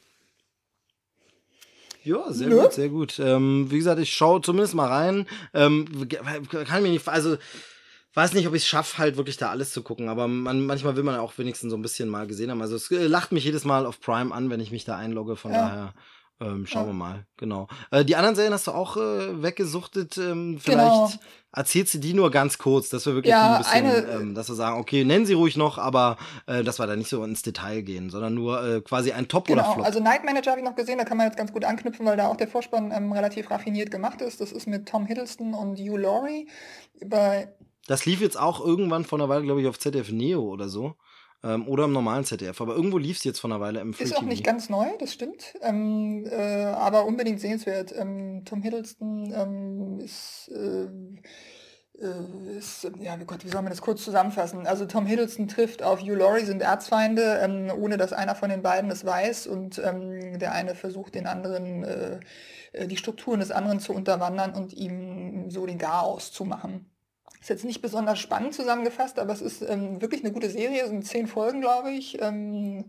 Ja, 2.07 2.31
sehr 2.31 2.47
ne? 2.47 2.55
gut, 2.55 2.73
sehr 2.73 2.89
gut. 2.89 3.19
Ähm, 3.19 3.67
wie 3.69 3.77
gesagt, 3.77 3.99
ich 3.99 4.13
schaue 4.13 4.41
zumindest 4.41 4.75
mal 4.75 4.87
rein. 4.87 5.27
Ähm, 5.53 6.07
kann 6.65 6.81
mir 6.81 6.89
nicht, 6.89 7.05
also 7.07 7.37
weiß 8.13 8.33
nicht, 8.33 8.47
ob 8.47 8.55
ich 8.55 8.63
es 8.63 8.67
schaffe, 8.67 8.97
halt 8.97 9.17
wirklich 9.17 9.35
da 9.35 9.49
alles 9.49 9.71
zu 9.71 9.83
gucken, 9.83 10.07
aber 10.07 10.27
man, 10.27 10.65
manchmal 10.65 10.95
will 10.95 11.03
man 11.03 11.19
auch 11.19 11.37
wenigstens 11.37 11.69
so 11.71 11.77
ein 11.77 11.81
bisschen 11.81 12.07
mal 12.07 12.25
gesehen 12.25 12.49
haben. 12.49 12.61
Also 12.61 12.75
es 12.75 12.89
äh, 12.91 13.07
lacht 13.07 13.33
mich 13.33 13.43
jedes 13.43 13.65
Mal 13.65 13.85
auf 13.85 13.99
Prime 13.99 14.33
an, 14.33 14.49
wenn 14.49 14.61
ich 14.61 14.71
mich 14.71 14.85
da 14.85 14.95
einlogge, 14.95 15.35
von 15.35 15.51
ja. 15.51 15.67
daher. 15.67 15.93
Ähm, 16.39 16.67
schauen 16.67 16.83
ja. 16.83 16.89
wir 16.89 16.93
mal, 16.93 17.25
genau. 17.35 17.67
Äh, 17.89 18.05
die 18.05 18.15
anderen 18.15 18.35
Serien 18.35 18.53
hast 18.53 18.67
du 18.67 18.71
auch 18.71 18.95
äh, 18.95 19.41
weggesuchtet. 19.41 20.17
Ähm, 20.17 20.59
vielleicht 20.59 20.85
genau. 20.87 21.11
erzählst 21.51 21.95
du 21.95 21.97
die 21.97 22.13
nur 22.13 22.29
ganz 22.29 22.59
kurz, 22.59 22.89
dass 22.89 23.07
wir 23.07 23.15
wirklich 23.15 23.31
ja, 23.31 23.55
ein 23.55 23.57
bisschen, 23.57 23.85
eine, 23.85 24.21
ähm, 24.21 24.35
dass 24.35 24.47
wir 24.47 24.55
sagen, 24.55 24.79
okay, 24.79 25.03
nennen 25.03 25.25
sie 25.25 25.33
ruhig 25.33 25.57
noch, 25.57 25.79
aber 25.79 26.17
äh, 26.45 26.63
dass 26.63 26.77
wir 26.77 26.85
da 26.85 26.95
nicht 26.95 27.09
so 27.09 27.23
ins 27.23 27.41
Detail 27.41 27.81
gehen, 27.81 28.11
sondern 28.11 28.35
nur 28.35 28.63
äh, 28.63 28.81
quasi 28.81 29.11
ein 29.11 29.27
Top 29.27 29.47
genau. 29.47 29.63
oder 29.63 29.73
Flop. 29.73 29.85
Also 29.85 29.99
Night 29.99 30.25
Manager 30.25 30.51
habe 30.51 30.61
ich 30.61 30.65
noch 30.65 30.75
gesehen, 30.75 30.99
da 30.99 31.05
kann 31.05 31.17
man 31.17 31.25
jetzt 31.25 31.37
ganz 31.37 31.51
gut 31.51 31.65
anknüpfen, 31.65 32.05
weil 32.05 32.17
da 32.17 32.27
auch 32.27 32.37
der 32.37 32.47
Vorspann 32.47 32.91
ähm, 32.91 33.11
relativ 33.11 33.49
raffiniert 33.49 33.89
gemacht 33.89 34.21
ist. 34.21 34.39
Das 34.39 34.51
ist 34.51 34.67
mit 34.67 34.87
Tom 34.87 35.07
Hiddleston 35.07 35.55
und 35.55 35.79
Hugh 35.79 35.97
Laurie. 35.97 36.47
Bei 37.03 37.51
das 37.87 38.05
lief 38.05 38.21
jetzt 38.21 38.37
auch 38.37 38.63
irgendwann 38.63 39.05
vor 39.05 39.17
einer 39.17 39.29
Weile, 39.29 39.43
glaube 39.43 39.61
ich, 39.61 39.67
auf 39.67 39.79
ZDF 39.79 40.11
Neo 40.11 40.41
oder 40.41 40.67
so. 40.67 40.95
Ähm, 41.43 41.67
oder 41.67 41.85
im 41.85 41.93
normalen 41.93 42.25
ZDF. 42.25 42.59
Aber 42.61 42.75
irgendwo 42.75 42.97
lief 42.97 43.17
es 43.17 43.23
jetzt 43.23 43.39
von 43.39 43.51
einer 43.51 43.61
Weile 43.61 43.79
im 43.79 43.93
Free 43.93 44.05
Ist 44.05 44.17
auch 44.17 44.23
nicht 44.23 44.43
ganz 44.43 44.69
neu, 44.69 44.87
das 44.99 45.13
stimmt. 45.13 45.53
Ähm, 45.61 46.25
äh, 46.29 46.65
aber 46.65 47.05
unbedingt 47.05 47.39
sehenswert. 47.39 47.93
Ähm, 47.95 48.43
Tom 48.43 48.63
Hiddleston 48.63 49.31
ähm, 49.35 49.99
ist, 49.99 50.49
äh, 50.51 50.87
äh, 52.03 52.57
ist, 52.57 52.89
ja, 52.99 53.15
Gott, 53.17 53.45
wie 53.45 53.49
soll 53.49 53.61
man 53.61 53.69
das 53.69 53.81
kurz 53.81 54.03
zusammenfassen? 54.03 54.65
Also 54.65 54.87
Tom 54.87 55.05
Hiddleston 55.05 55.47
trifft 55.47 55.83
auf 55.83 56.01
Hugh 56.01 56.15
Laurie, 56.15 56.43
sind 56.43 56.63
Erzfeinde, 56.63 57.39
ähm, 57.43 57.71
ohne 57.77 57.97
dass 57.97 58.13
einer 58.13 58.33
von 58.33 58.49
den 58.49 58.63
beiden 58.63 58.89
es 58.89 59.05
weiß. 59.05 59.45
Und 59.45 59.79
ähm, 59.83 60.39
der 60.39 60.53
eine 60.53 60.73
versucht 60.73 61.13
den 61.13 61.27
anderen, 61.27 61.83
äh, 61.83 62.19
äh, 62.71 62.87
die 62.87 62.97
Strukturen 62.97 63.39
des 63.39 63.51
anderen 63.51 63.79
zu 63.79 63.93
unterwandern 63.93 64.55
und 64.55 64.73
ihm 64.73 65.51
so 65.51 65.67
den 65.67 65.77
Garaus 65.77 66.31
zu 66.31 66.45
machen. 66.45 66.89
Ist 67.39 67.49
jetzt 67.49 67.65
nicht 67.65 67.81
besonders 67.81 68.19
spannend 68.19 68.53
zusammengefasst, 68.53 69.19
aber 69.19 69.33
es 69.33 69.41
ist 69.41 69.61
ähm, 69.61 70.01
wirklich 70.01 70.23
eine 70.23 70.33
gute 70.33 70.49
Serie. 70.49 70.83
Es 70.83 70.89
sind 70.89 71.05
zehn 71.05 71.27
Folgen, 71.27 71.61
glaube 71.61 71.91
ich. 71.91 72.21
Ähm, 72.21 72.85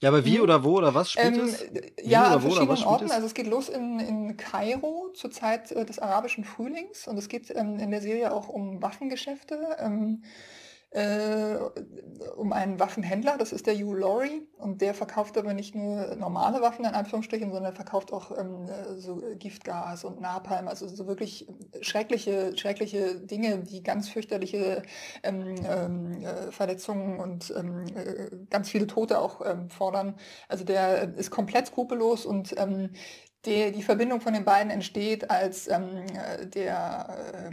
ja, 0.00 0.10
aber 0.10 0.24
wie 0.26 0.36
hm. 0.36 0.42
oder 0.42 0.62
wo 0.62 0.76
oder 0.76 0.94
was 0.94 1.12
spielt 1.12 1.36
ähm, 1.36 1.44
es? 1.44 1.64
Wie 1.72 2.10
ja, 2.10 2.34
an 2.34 2.40
verschiedenen 2.40 2.84
Orten. 2.84 3.10
Also 3.10 3.26
es 3.26 3.34
geht 3.34 3.46
los 3.46 3.70
in, 3.70 3.98
in 3.98 4.36
Kairo 4.36 5.10
zur 5.14 5.30
Zeit 5.30 5.72
äh, 5.72 5.86
des 5.86 5.98
arabischen 5.98 6.44
Frühlings 6.44 7.08
und 7.08 7.16
es 7.16 7.28
geht 7.28 7.50
ähm, 7.56 7.78
in 7.78 7.90
der 7.90 8.02
Serie 8.02 8.32
auch 8.32 8.48
um 8.48 8.82
Waffengeschäfte. 8.82 9.76
Ähm, 9.78 10.22
äh, 10.90 11.56
um 12.36 12.52
einen 12.52 12.78
Waffenhändler, 12.80 13.36
das 13.38 13.52
ist 13.52 13.66
der 13.66 13.74
Hugh 13.74 13.94
Laurie, 13.98 14.46
und 14.56 14.80
der 14.80 14.94
verkauft 14.94 15.36
aber 15.36 15.52
nicht 15.52 15.74
nur 15.74 16.14
normale 16.16 16.62
Waffen 16.62 16.84
in 16.84 16.94
Anführungsstrichen, 16.94 17.52
sondern 17.52 17.74
verkauft 17.74 18.12
auch 18.12 18.30
ähm, 18.36 18.66
so 18.96 19.20
Giftgas 19.38 20.04
und 20.04 20.20
Napalm, 20.20 20.68
also 20.68 20.88
so 20.88 21.06
wirklich 21.06 21.48
schreckliche, 21.80 22.56
schreckliche 22.56 23.16
Dinge, 23.16 23.58
die 23.58 23.82
ganz 23.82 24.08
fürchterliche 24.08 24.82
ähm, 25.22 25.56
ähm, 25.68 26.24
äh, 26.24 26.52
Verletzungen 26.52 27.18
und 27.18 27.52
ähm, 27.56 27.84
äh, 27.94 28.30
ganz 28.48 28.70
viele 28.70 28.86
Tote 28.86 29.18
auch 29.18 29.44
ähm, 29.44 29.68
fordern. 29.68 30.14
Also 30.48 30.64
der 30.64 31.14
ist 31.16 31.30
komplett 31.30 31.66
skrupellos 31.66 32.24
und 32.26 32.54
die, 33.44 33.72
die 33.72 33.82
Verbindung 33.82 34.20
von 34.20 34.32
den 34.32 34.44
beiden 34.44 34.70
entsteht, 34.70 35.30
als 35.30 35.66
äh, 35.66 35.78
der 36.46 37.50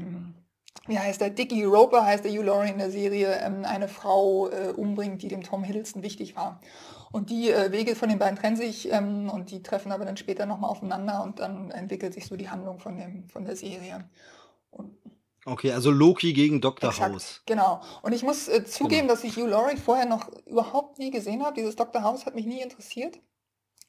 wie 0.88 1.00
heißt 1.00 1.22
der, 1.22 1.30
Dickie 1.30 1.64
Roper 1.64 2.06
heißt 2.06 2.26
der 2.26 2.32
Hugh 2.32 2.44
Laurie 2.44 2.70
in 2.70 2.78
der 2.78 2.92
Serie, 2.92 3.40
ähm, 3.42 3.64
eine 3.64 3.88
Frau 3.88 4.50
äh, 4.50 4.74
umbringt, 4.76 5.22
die 5.22 5.30
dem 5.30 5.44
Tom 5.44 5.64
Hiddleston 5.64 6.04
wichtig 6.04 6.36
war. 6.36 6.60
Und 7.12 7.30
die 7.30 7.52
äh, 7.52 7.72
Wege 7.72 7.96
von 7.96 8.10
den 8.10 8.20
beiden 8.20 8.38
trennen 8.38 8.58
sich 8.58 8.92
ähm, 8.92 9.30
und 9.30 9.52
die 9.52 9.64
treffen 9.64 9.92
aber 9.92 10.04
dann 10.04 10.18
später 10.18 10.46
nochmal 10.46 10.72
aufeinander 10.72 11.24
und 11.24 11.40
dann 11.40 11.72
entwickelt 11.72 12.14
sich 12.14 12.26
so 12.26 12.36
die 12.36 12.50
Handlung 12.50 12.80
von, 12.80 12.98
dem, 12.98 13.30
von 13.30 13.46
der 13.46 13.56
Serie. 13.56 14.10
Und 14.72 14.98
okay, 15.46 15.72
also 15.72 15.92
Loki 15.92 16.34
gegen 16.34 16.60
Dr. 16.60 16.90
Exakt, 16.90 17.14
House. 17.14 17.42
Genau. 17.46 17.82
Und 18.02 18.14
ich 18.14 18.24
muss 18.24 18.48
äh, 18.48 18.66
zugeben, 18.66 19.02
genau. 19.02 19.14
dass 19.14 19.24
ich 19.24 19.38
Hugh 19.38 19.48
Laurie 19.48 19.78
vorher 19.78 20.06
noch 20.06 20.28
überhaupt 20.48 21.00
nie 21.00 21.12
gesehen 21.12 21.46
habe. 21.46 21.56
Dieses 21.56 21.76
Dr. 21.76 22.02
House 22.02 22.26
hat 22.26 22.36
mich 22.36 22.46
nie 22.46 22.62
interessiert. 22.62 23.20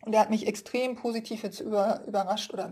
Und 0.04 0.12
der 0.12 0.20
hat 0.20 0.28
mich 0.28 0.46
extrem 0.46 0.96
positiv 0.96 1.42
jetzt 1.42 1.60
über, 1.60 2.02
überrascht, 2.06 2.52
oder 2.52 2.70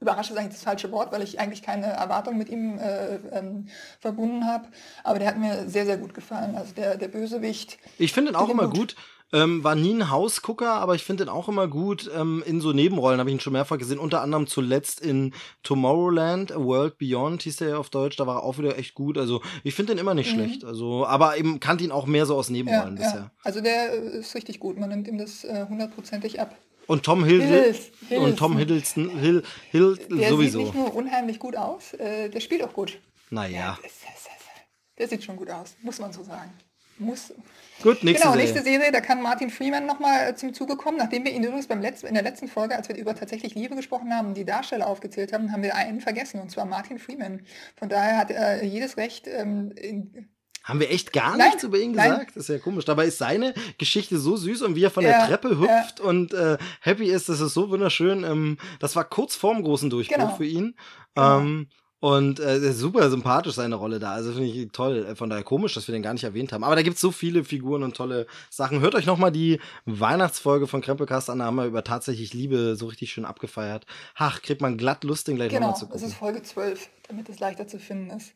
überrascht 0.00 0.30
ist 0.30 0.36
eigentlich 0.36 0.54
das 0.54 0.62
falsche 0.62 0.92
Wort, 0.92 1.10
weil 1.10 1.22
ich 1.22 1.40
eigentlich 1.40 1.62
keine 1.62 1.86
Erwartung 1.86 2.38
mit 2.38 2.48
ihm 2.48 2.78
äh, 2.78 3.16
ähm, 3.32 3.66
verbunden 3.98 4.46
habe. 4.46 4.68
Aber 5.02 5.18
der 5.18 5.26
hat 5.26 5.38
mir 5.38 5.68
sehr, 5.68 5.86
sehr 5.86 5.96
gut 5.96 6.14
gefallen. 6.14 6.54
Also 6.54 6.74
der, 6.74 6.96
der 6.96 7.08
Bösewicht. 7.08 7.78
Ich 7.98 8.12
finde 8.12 8.30
ihn 8.30 8.36
auch 8.36 8.48
immer 8.48 8.68
gut. 8.68 8.94
Ähm, 9.30 9.62
war 9.62 9.74
nie 9.74 9.92
ein 9.92 10.10
Hausgucker, 10.10 10.72
aber 10.72 10.94
ich 10.94 11.04
finde 11.04 11.24
den 11.24 11.30
auch 11.30 11.48
immer 11.48 11.68
gut. 11.68 12.10
Ähm, 12.16 12.42
in 12.46 12.62
so 12.62 12.72
Nebenrollen 12.72 13.20
habe 13.20 13.28
ich 13.28 13.34
ihn 13.34 13.40
schon 13.40 13.52
mehrfach 13.52 13.76
gesehen. 13.76 13.98
Unter 13.98 14.22
anderem 14.22 14.46
zuletzt 14.46 15.00
in 15.00 15.34
Tomorrowland, 15.64 16.52
A 16.52 16.64
World 16.64 16.96
Beyond 16.96 17.42
hieß 17.42 17.56
der 17.56 17.68
ja 17.70 17.76
auf 17.76 17.90
Deutsch. 17.90 18.16
Da 18.16 18.26
war 18.26 18.36
er 18.36 18.42
auch 18.44 18.56
wieder 18.56 18.78
echt 18.78 18.94
gut. 18.94 19.18
Also 19.18 19.42
ich 19.64 19.74
finde 19.74 19.94
den 19.94 20.00
immer 20.00 20.14
nicht 20.14 20.30
mhm. 20.30 20.36
schlecht. 20.36 20.64
Also, 20.64 21.04
aber 21.06 21.36
eben 21.36 21.60
kannte 21.60 21.84
ihn 21.84 21.90
auch 21.90 22.06
mehr 22.06 22.24
so 22.24 22.36
aus 22.36 22.48
Nebenrollen 22.48 22.96
ja, 22.96 23.02
bisher. 23.02 23.20
Ja. 23.20 23.30
Also 23.42 23.60
der 23.60 23.92
ist 23.92 24.34
richtig 24.34 24.60
gut. 24.60 24.78
Man 24.78 24.88
nimmt 24.88 25.08
ihm 25.08 25.18
das 25.18 25.44
äh, 25.44 25.66
hundertprozentig 25.68 26.36
äh, 26.36 26.42
ab. 26.42 26.56
Und 26.88 27.04
Tom 27.04 27.22
Hill, 27.22 27.74
und 28.10 28.38
Tom 28.38 28.56
Hiddleston 28.56 29.10
Hill, 29.10 29.42
Hill 29.70 29.98
der 30.10 30.30
sowieso. 30.30 30.58
Der 30.58 30.66
sieht 30.66 30.74
nicht 30.74 30.74
nur 30.74 30.94
unheimlich 30.94 31.38
gut 31.38 31.54
aus, 31.54 31.92
äh, 31.92 32.30
der 32.30 32.40
spielt 32.40 32.62
auch 32.64 32.72
gut. 32.72 32.98
Naja. 33.28 33.78
Der 34.96 35.06
sieht 35.06 35.22
schon 35.22 35.36
gut 35.36 35.50
aus, 35.50 35.76
muss 35.82 35.98
man 35.98 36.14
so 36.14 36.24
sagen. 36.24 36.50
Muss. 36.96 37.34
Gut, 37.82 38.02
nächste 38.02 38.22
genau, 38.22 38.32
Serie. 38.32 38.36
nächste 38.36 38.62
Serie, 38.62 38.90
da 38.90 39.00
kann 39.02 39.20
Martin 39.20 39.50
Freeman 39.50 39.84
nochmal 39.84 40.30
äh, 40.30 40.34
zum 40.34 40.54
Zuge 40.54 40.76
kommen. 40.76 40.96
Nachdem 40.96 41.24
wir 41.24 41.32
ihn 41.32 41.44
übrigens 41.44 41.66
beim 41.68 41.82
letzten, 41.82 42.06
in 42.06 42.14
der 42.14 42.22
letzten 42.22 42.48
Folge, 42.48 42.74
als 42.74 42.88
wir 42.88 42.96
über 42.96 43.14
tatsächlich 43.14 43.54
Liebe 43.54 43.76
gesprochen 43.76 44.12
haben 44.12 44.28
und 44.28 44.34
die 44.34 44.46
Darsteller 44.46 44.86
aufgezählt 44.86 45.34
haben, 45.34 45.52
haben 45.52 45.62
wir 45.62 45.76
einen 45.76 46.00
vergessen, 46.00 46.40
und 46.40 46.50
zwar 46.50 46.64
Martin 46.64 46.98
Freeman. 46.98 47.42
Von 47.76 47.90
daher 47.90 48.16
hat 48.16 48.30
er 48.30 48.64
jedes 48.64 48.96
Recht, 48.96 49.28
ähm, 49.28 49.72
in, 49.76 50.28
haben 50.68 50.80
wir 50.80 50.90
echt 50.90 51.14
gar 51.14 51.36
nein, 51.36 51.48
nichts 51.48 51.64
über 51.64 51.78
ihn 51.78 51.94
gesagt? 51.94 52.10
Nein. 52.10 52.26
Das 52.34 52.44
ist 52.44 52.48
ja 52.48 52.58
komisch. 52.58 52.84
Dabei 52.84 53.06
ist 53.06 53.16
seine 53.16 53.54
Geschichte 53.78 54.18
so 54.18 54.36
süß 54.36 54.62
und 54.62 54.76
wie 54.76 54.84
er 54.84 54.90
von 54.90 55.02
ja, 55.02 55.10
der 55.10 55.26
Treppe 55.26 55.58
hüpft 55.58 56.00
ja. 56.00 56.04
und 56.04 56.34
äh, 56.34 56.58
happy 56.82 57.10
ist, 57.10 57.30
das 57.30 57.40
ist 57.40 57.54
so 57.54 57.70
wunderschön. 57.70 58.22
Ähm, 58.22 58.58
das 58.78 58.94
war 58.94 59.04
kurz 59.04 59.34
vorm 59.34 59.62
großen 59.62 59.88
Durchbruch 59.88 60.16
genau. 60.16 60.36
für 60.36 60.44
ihn. 60.44 60.76
Genau. 61.14 61.38
Ähm, 61.38 61.68
und 62.00 62.38
äh, 62.38 62.72
super 62.72 63.10
sympathisch 63.10 63.54
seine 63.54 63.74
Rolle 63.74 63.98
da. 63.98 64.12
Also 64.12 64.32
finde 64.32 64.48
ich 64.48 64.70
toll. 64.70 65.04
Äh, 65.04 65.16
von 65.16 65.30
daher 65.30 65.42
komisch, 65.42 65.74
dass 65.74 65.88
wir 65.88 65.92
den 65.92 66.02
gar 66.02 66.12
nicht 66.12 66.22
erwähnt 66.22 66.52
haben. 66.52 66.62
Aber 66.62 66.76
da 66.76 66.82
gibt 66.82 66.94
es 66.94 67.00
so 67.00 67.10
viele 67.10 67.42
Figuren 67.42 67.82
und 67.82 67.96
tolle 67.96 68.26
Sachen. 68.50 68.80
Hört 68.80 68.94
euch 68.94 69.06
noch 69.06 69.18
mal 69.18 69.32
die 69.32 69.58
Weihnachtsfolge 69.84 70.68
von 70.68 70.80
Krempelcast 70.80 71.28
an. 71.28 71.40
Da 71.40 71.46
haben 71.46 71.56
wir 71.56 71.64
über 71.64 71.82
tatsächlich 71.82 72.34
Liebe 72.34 72.76
so 72.76 72.86
richtig 72.86 73.10
schön 73.10 73.24
abgefeiert. 73.24 73.84
Ach, 74.14 74.42
kriegt 74.42 74.60
man 74.60 74.76
glatt 74.76 75.02
Lust, 75.02 75.26
den 75.26 75.36
gleich 75.36 75.48
genau, 75.48 75.68
nochmal 75.68 75.78
zu 75.78 75.86
gucken. 75.86 75.98
Genau, 75.98 76.06
das 76.06 76.12
ist 76.12 76.18
Folge 76.18 76.42
12, 76.42 76.88
damit 77.08 77.28
es 77.30 77.40
leichter 77.40 77.66
zu 77.66 77.80
finden 77.80 78.10
ist. 78.10 78.32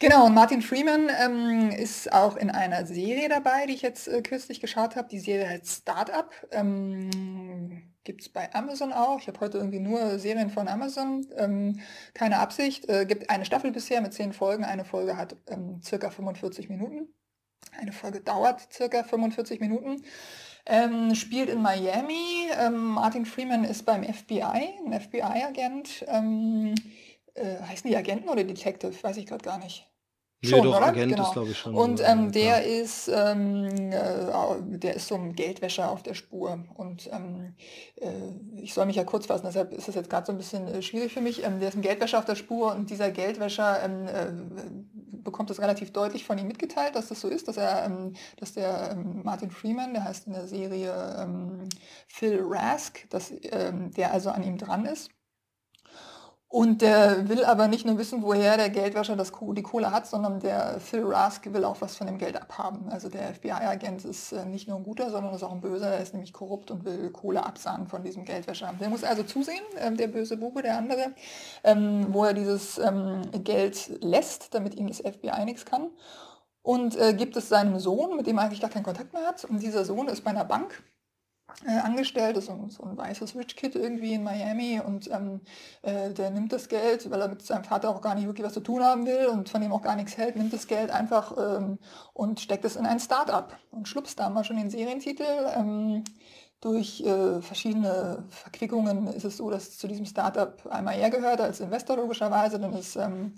Genau, 0.00 0.26
und 0.26 0.34
Martin 0.34 0.62
Freeman 0.62 1.08
ähm, 1.20 1.70
ist 1.70 2.12
auch 2.12 2.36
in 2.36 2.50
einer 2.50 2.86
Serie 2.86 3.28
dabei, 3.28 3.66
die 3.66 3.74
ich 3.74 3.82
jetzt 3.82 4.06
äh, 4.06 4.22
kürzlich 4.22 4.60
geschaut 4.60 4.94
habe. 4.94 5.08
Die 5.08 5.18
Serie 5.18 5.48
heißt 5.48 5.82
Startup. 5.82 6.30
Ähm, 6.52 7.82
Gibt 8.04 8.20
es 8.22 8.28
bei 8.28 8.54
Amazon 8.54 8.92
auch. 8.92 9.18
Ich 9.20 9.26
habe 9.26 9.40
heute 9.40 9.58
irgendwie 9.58 9.80
nur 9.80 10.20
Serien 10.20 10.50
von 10.50 10.68
Amazon. 10.68 11.26
Ähm, 11.36 11.80
keine 12.14 12.38
Absicht. 12.38 12.88
Äh, 12.88 13.06
gibt 13.06 13.28
eine 13.28 13.44
Staffel 13.44 13.72
bisher 13.72 14.00
mit 14.00 14.14
zehn 14.14 14.32
Folgen. 14.32 14.64
Eine 14.64 14.84
Folge 14.84 15.16
hat 15.16 15.36
ähm, 15.48 15.80
circa 15.82 16.10
45 16.10 16.68
Minuten. 16.68 17.08
Eine 17.72 17.90
Folge 17.92 18.20
dauert 18.20 18.72
circa 18.72 19.02
45 19.02 19.58
Minuten. 19.58 20.04
Ähm, 20.64 21.16
spielt 21.16 21.48
in 21.48 21.60
Miami. 21.60 22.48
Ähm, 22.56 22.92
Martin 22.92 23.26
Freeman 23.26 23.64
ist 23.64 23.84
beim 23.84 24.04
FBI, 24.04 24.42
ein 24.86 25.00
FBI-Agent. 25.00 26.04
Äh, 27.38 27.62
heißen 27.62 27.88
die 27.88 27.96
Agenten 27.96 28.28
oder 28.28 28.44
Detective? 28.44 28.92
Weiß 29.02 29.16
ich 29.16 29.26
gerade 29.26 29.44
gar 29.44 29.58
nicht. 29.58 29.88
Nee, 30.40 30.50
schon, 30.50 30.62
doch, 30.62 30.76
oder? 30.76 30.86
Agent 30.86 31.10
genau. 31.10 31.24
ist, 31.24 31.32
glaube 31.32 31.50
ich, 31.50 31.58
schon. 31.58 31.74
Und 31.74 32.00
ähm, 32.04 32.30
der 32.30 32.64
ist, 32.64 33.08
ähm, 33.08 33.64
äh, 33.90 34.78
der 34.78 34.94
ist 34.94 35.08
so 35.08 35.16
ein 35.16 35.32
Geldwäscher 35.32 35.90
auf 35.90 36.04
der 36.04 36.14
Spur. 36.14 36.64
Und 36.74 37.10
ähm, 37.12 37.56
äh, 37.96 38.62
ich 38.62 38.72
soll 38.72 38.86
mich 38.86 38.94
ja 38.94 39.02
kurz 39.02 39.26
fassen, 39.26 39.46
deshalb 39.46 39.72
ist 39.72 39.88
das 39.88 39.96
jetzt 39.96 40.08
gerade 40.08 40.26
so 40.26 40.32
ein 40.32 40.38
bisschen 40.38 40.68
äh, 40.68 40.80
schwierig 40.80 41.12
für 41.12 41.20
mich. 41.20 41.44
Ähm, 41.44 41.58
der 41.58 41.70
ist 41.70 41.74
ein 41.74 41.82
Geldwäscher 41.82 42.20
auf 42.20 42.24
der 42.24 42.36
Spur 42.36 42.72
und 42.72 42.88
dieser 42.88 43.10
Geldwäscher 43.10 43.82
ähm, 43.82 44.06
äh, 44.06 45.24
bekommt 45.24 45.50
es 45.50 45.60
relativ 45.60 45.92
deutlich 45.92 46.24
von 46.24 46.38
ihm 46.38 46.46
mitgeteilt, 46.46 46.94
dass 46.94 47.08
das 47.08 47.20
so 47.20 47.26
ist, 47.26 47.48
dass 47.48 47.56
er, 47.56 47.84
ähm, 47.86 48.12
dass 48.36 48.54
der 48.54 48.96
Martin 49.24 49.50
Freeman, 49.50 49.92
der 49.92 50.04
heißt 50.04 50.28
in 50.28 50.34
der 50.34 50.46
Serie 50.46 51.26
Phil 52.06 52.40
Rask, 52.42 53.10
dass 53.10 53.32
der 53.40 54.12
also 54.12 54.30
an 54.30 54.42
ihm 54.42 54.56
dran 54.56 54.86
ist. 54.86 55.10
Und 56.50 56.80
der 56.80 57.28
will 57.28 57.44
aber 57.44 57.68
nicht 57.68 57.84
nur 57.84 57.98
wissen, 57.98 58.22
woher 58.22 58.56
der 58.56 58.70
Geldwäscher 58.70 59.16
das, 59.16 59.32
die 59.38 59.62
Kohle 59.62 59.92
hat, 59.92 60.06
sondern 60.06 60.40
der 60.40 60.80
Phil 60.80 61.04
Rask 61.04 61.52
will 61.52 61.62
auch 61.62 61.82
was 61.82 61.96
von 61.96 62.06
dem 62.06 62.16
Geld 62.16 62.40
abhaben. 62.40 62.88
Also 62.88 63.10
der 63.10 63.34
FBI-Agent 63.34 64.06
ist 64.06 64.32
äh, 64.32 64.46
nicht 64.46 64.66
nur 64.66 64.78
ein 64.78 64.82
guter, 64.82 65.10
sondern 65.10 65.34
ist 65.34 65.42
auch 65.42 65.52
ein 65.52 65.60
böser. 65.60 65.88
Er 65.88 66.00
ist 66.00 66.14
nämlich 66.14 66.32
korrupt 66.32 66.70
und 66.70 66.86
will 66.86 67.10
Kohle 67.10 67.44
absahnen 67.44 67.86
von 67.86 68.02
diesem 68.02 68.24
Geldwäscher. 68.24 68.72
Der 68.80 68.88
muss 68.88 69.04
also 69.04 69.24
zusehen, 69.24 69.62
ähm, 69.78 69.98
der 69.98 70.06
böse 70.06 70.38
Bube, 70.38 70.62
der 70.62 70.78
andere, 70.78 71.12
ähm, 71.64 72.06
wo 72.08 72.24
er 72.24 72.32
dieses 72.32 72.78
ähm, 72.78 73.20
Geld 73.44 73.90
lässt, 74.00 74.54
damit 74.54 74.74
ihm 74.74 74.86
das 74.86 75.00
FBI 75.00 75.44
nichts 75.44 75.66
kann. 75.66 75.90
Und 76.62 76.96
äh, 76.96 77.12
gibt 77.12 77.36
es 77.36 77.50
seinem 77.50 77.78
Sohn, 77.78 78.16
mit 78.16 78.26
dem 78.26 78.38
er 78.38 78.44
eigentlich 78.44 78.62
gar 78.62 78.70
keinen 78.70 78.84
Kontakt 78.84 79.12
mehr 79.12 79.26
hat. 79.26 79.44
Und 79.44 79.62
dieser 79.62 79.84
Sohn 79.84 80.08
ist 80.08 80.24
bei 80.24 80.30
einer 80.30 80.46
Bank 80.46 80.82
äh, 81.66 81.78
angestellt, 81.78 82.36
ist 82.36 82.46
so, 82.46 82.66
so, 82.68 82.84
ein 82.84 82.96
weißes 82.96 83.34
Rich 83.34 83.56
Kid 83.56 83.74
irgendwie 83.74 84.14
in 84.14 84.22
Miami 84.22 84.80
und 84.84 85.10
ähm, 85.10 85.40
äh, 85.82 86.10
der 86.10 86.30
nimmt 86.30 86.52
das 86.52 86.68
Geld, 86.68 87.10
weil 87.10 87.20
er 87.20 87.28
mit 87.28 87.42
seinem 87.42 87.64
Vater 87.64 87.90
auch 87.90 88.00
gar 88.00 88.14
nicht 88.14 88.26
wirklich 88.26 88.46
was 88.46 88.54
zu 88.54 88.60
tun 88.60 88.82
haben 88.82 89.06
will 89.06 89.26
und 89.26 89.48
von 89.48 89.60
dem 89.60 89.72
auch 89.72 89.82
gar 89.82 89.96
nichts 89.96 90.16
hält, 90.16 90.36
nimmt 90.36 90.52
das 90.52 90.66
Geld 90.66 90.90
einfach 90.90 91.36
ähm, 91.36 91.78
und 92.12 92.40
steckt 92.40 92.64
es 92.64 92.76
in 92.76 92.86
ein 92.86 93.00
Start-up 93.00 93.56
und 93.70 93.88
schluppst 93.88 94.18
da 94.18 94.30
mal 94.30 94.44
schon 94.44 94.56
den 94.56 94.70
Serientitel. 94.70 95.24
Ähm, 95.56 96.04
durch 96.60 97.00
äh, 97.02 97.40
verschiedene 97.40 98.24
Verquickungen 98.30 99.06
ist 99.06 99.24
es 99.24 99.36
so, 99.36 99.48
dass 99.48 99.78
zu 99.78 99.86
diesem 99.86 100.06
Startup 100.06 100.60
einmal 100.68 100.98
er 100.98 101.10
gehört 101.10 101.40
als 101.40 101.60
Investor 101.60 101.96
logischerweise, 101.96 102.58
dann 102.58 102.72
ist 102.72 102.96
ähm, 102.96 103.34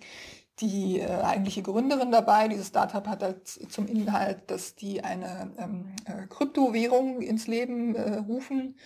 die 0.60 1.00
äh, 1.00 1.06
eigentliche 1.22 1.62
Gründerin 1.62 2.10
dabei. 2.10 2.48
Dieses 2.48 2.68
Startup 2.68 3.06
hat 3.06 3.22
halt 3.22 3.48
zum 3.48 3.86
Inhalt, 3.86 4.50
dass 4.50 4.74
die 4.74 5.02
eine 5.02 5.52
ähm, 5.58 5.94
äh, 6.04 6.26
Kryptowährung 6.26 7.20
ins 7.22 7.46
Leben 7.46 7.94
äh, 7.94 8.16
rufen. 8.18 8.76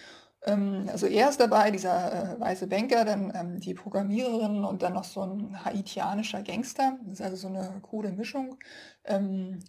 Ähm, 0.44 0.86
also 0.90 1.06
er 1.06 1.30
ist 1.30 1.40
dabei, 1.40 1.70
dieser 1.70 2.36
äh, 2.36 2.40
weiße 2.40 2.66
Banker, 2.66 3.04
dann 3.04 3.32
ähm, 3.34 3.60
die 3.60 3.74
Programmiererin 3.74 4.64
und 4.64 4.82
dann 4.82 4.92
noch 4.94 5.04
so 5.04 5.22
ein 5.22 5.64
haitianischer 5.64 6.42
Gangster. 6.42 6.98
Das 7.04 7.20
ist 7.20 7.24
also 7.24 7.36
so 7.36 7.48
eine 7.48 7.80
coole 7.82 8.12
Mischung. 8.12 8.56
Ähm, 9.04 9.60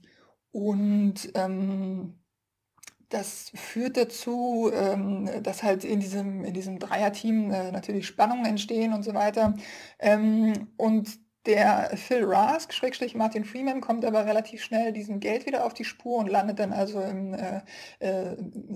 und 0.52 1.32
ähm, 1.36 2.20
das 3.10 3.52
führt 3.56 3.98
dazu, 3.98 4.72
ähm, 4.74 5.30
dass 5.44 5.64
halt 5.64 5.84
in 5.84 6.00
diesem, 6.00 6.44
in 6.44 6.54
diesem 6.54 6.80
Dreierteam 6.80 7.52
äh, 7.52 7.72
natürlich 7.72 8.08
Spannungen 8.08 8.46
entstehen 8.46 8.94
und 8.94 9.04
so 9.04 9.14
weiter. 9.14 9.54
Und 10.78 11.25
der 11.46 11.92
Phil 11.96 12.24
Rask, 12.24 12.74
Schrägstrich 12.74 13.16
Martin 13.16 13.46
Freeman, 13.46 13.82
kommt 13.82 14.06
aber 14.06 14.26
relativ 14.26 14.64
schnell 14.64 14.94
diesem 14.94 15.20
Geld 15.20 15.46
wieder 15.46 15.66
auf 15.66 15.74
die 15.74 15.86
Spur 15.86 16.18
und 16.18 16.28
landet 16.28 16.60
dann 16.60 16.74
also 16.74 17.02
im, 17.02 17.34
äh, 17.34 17.62
äh, 18.00 18.36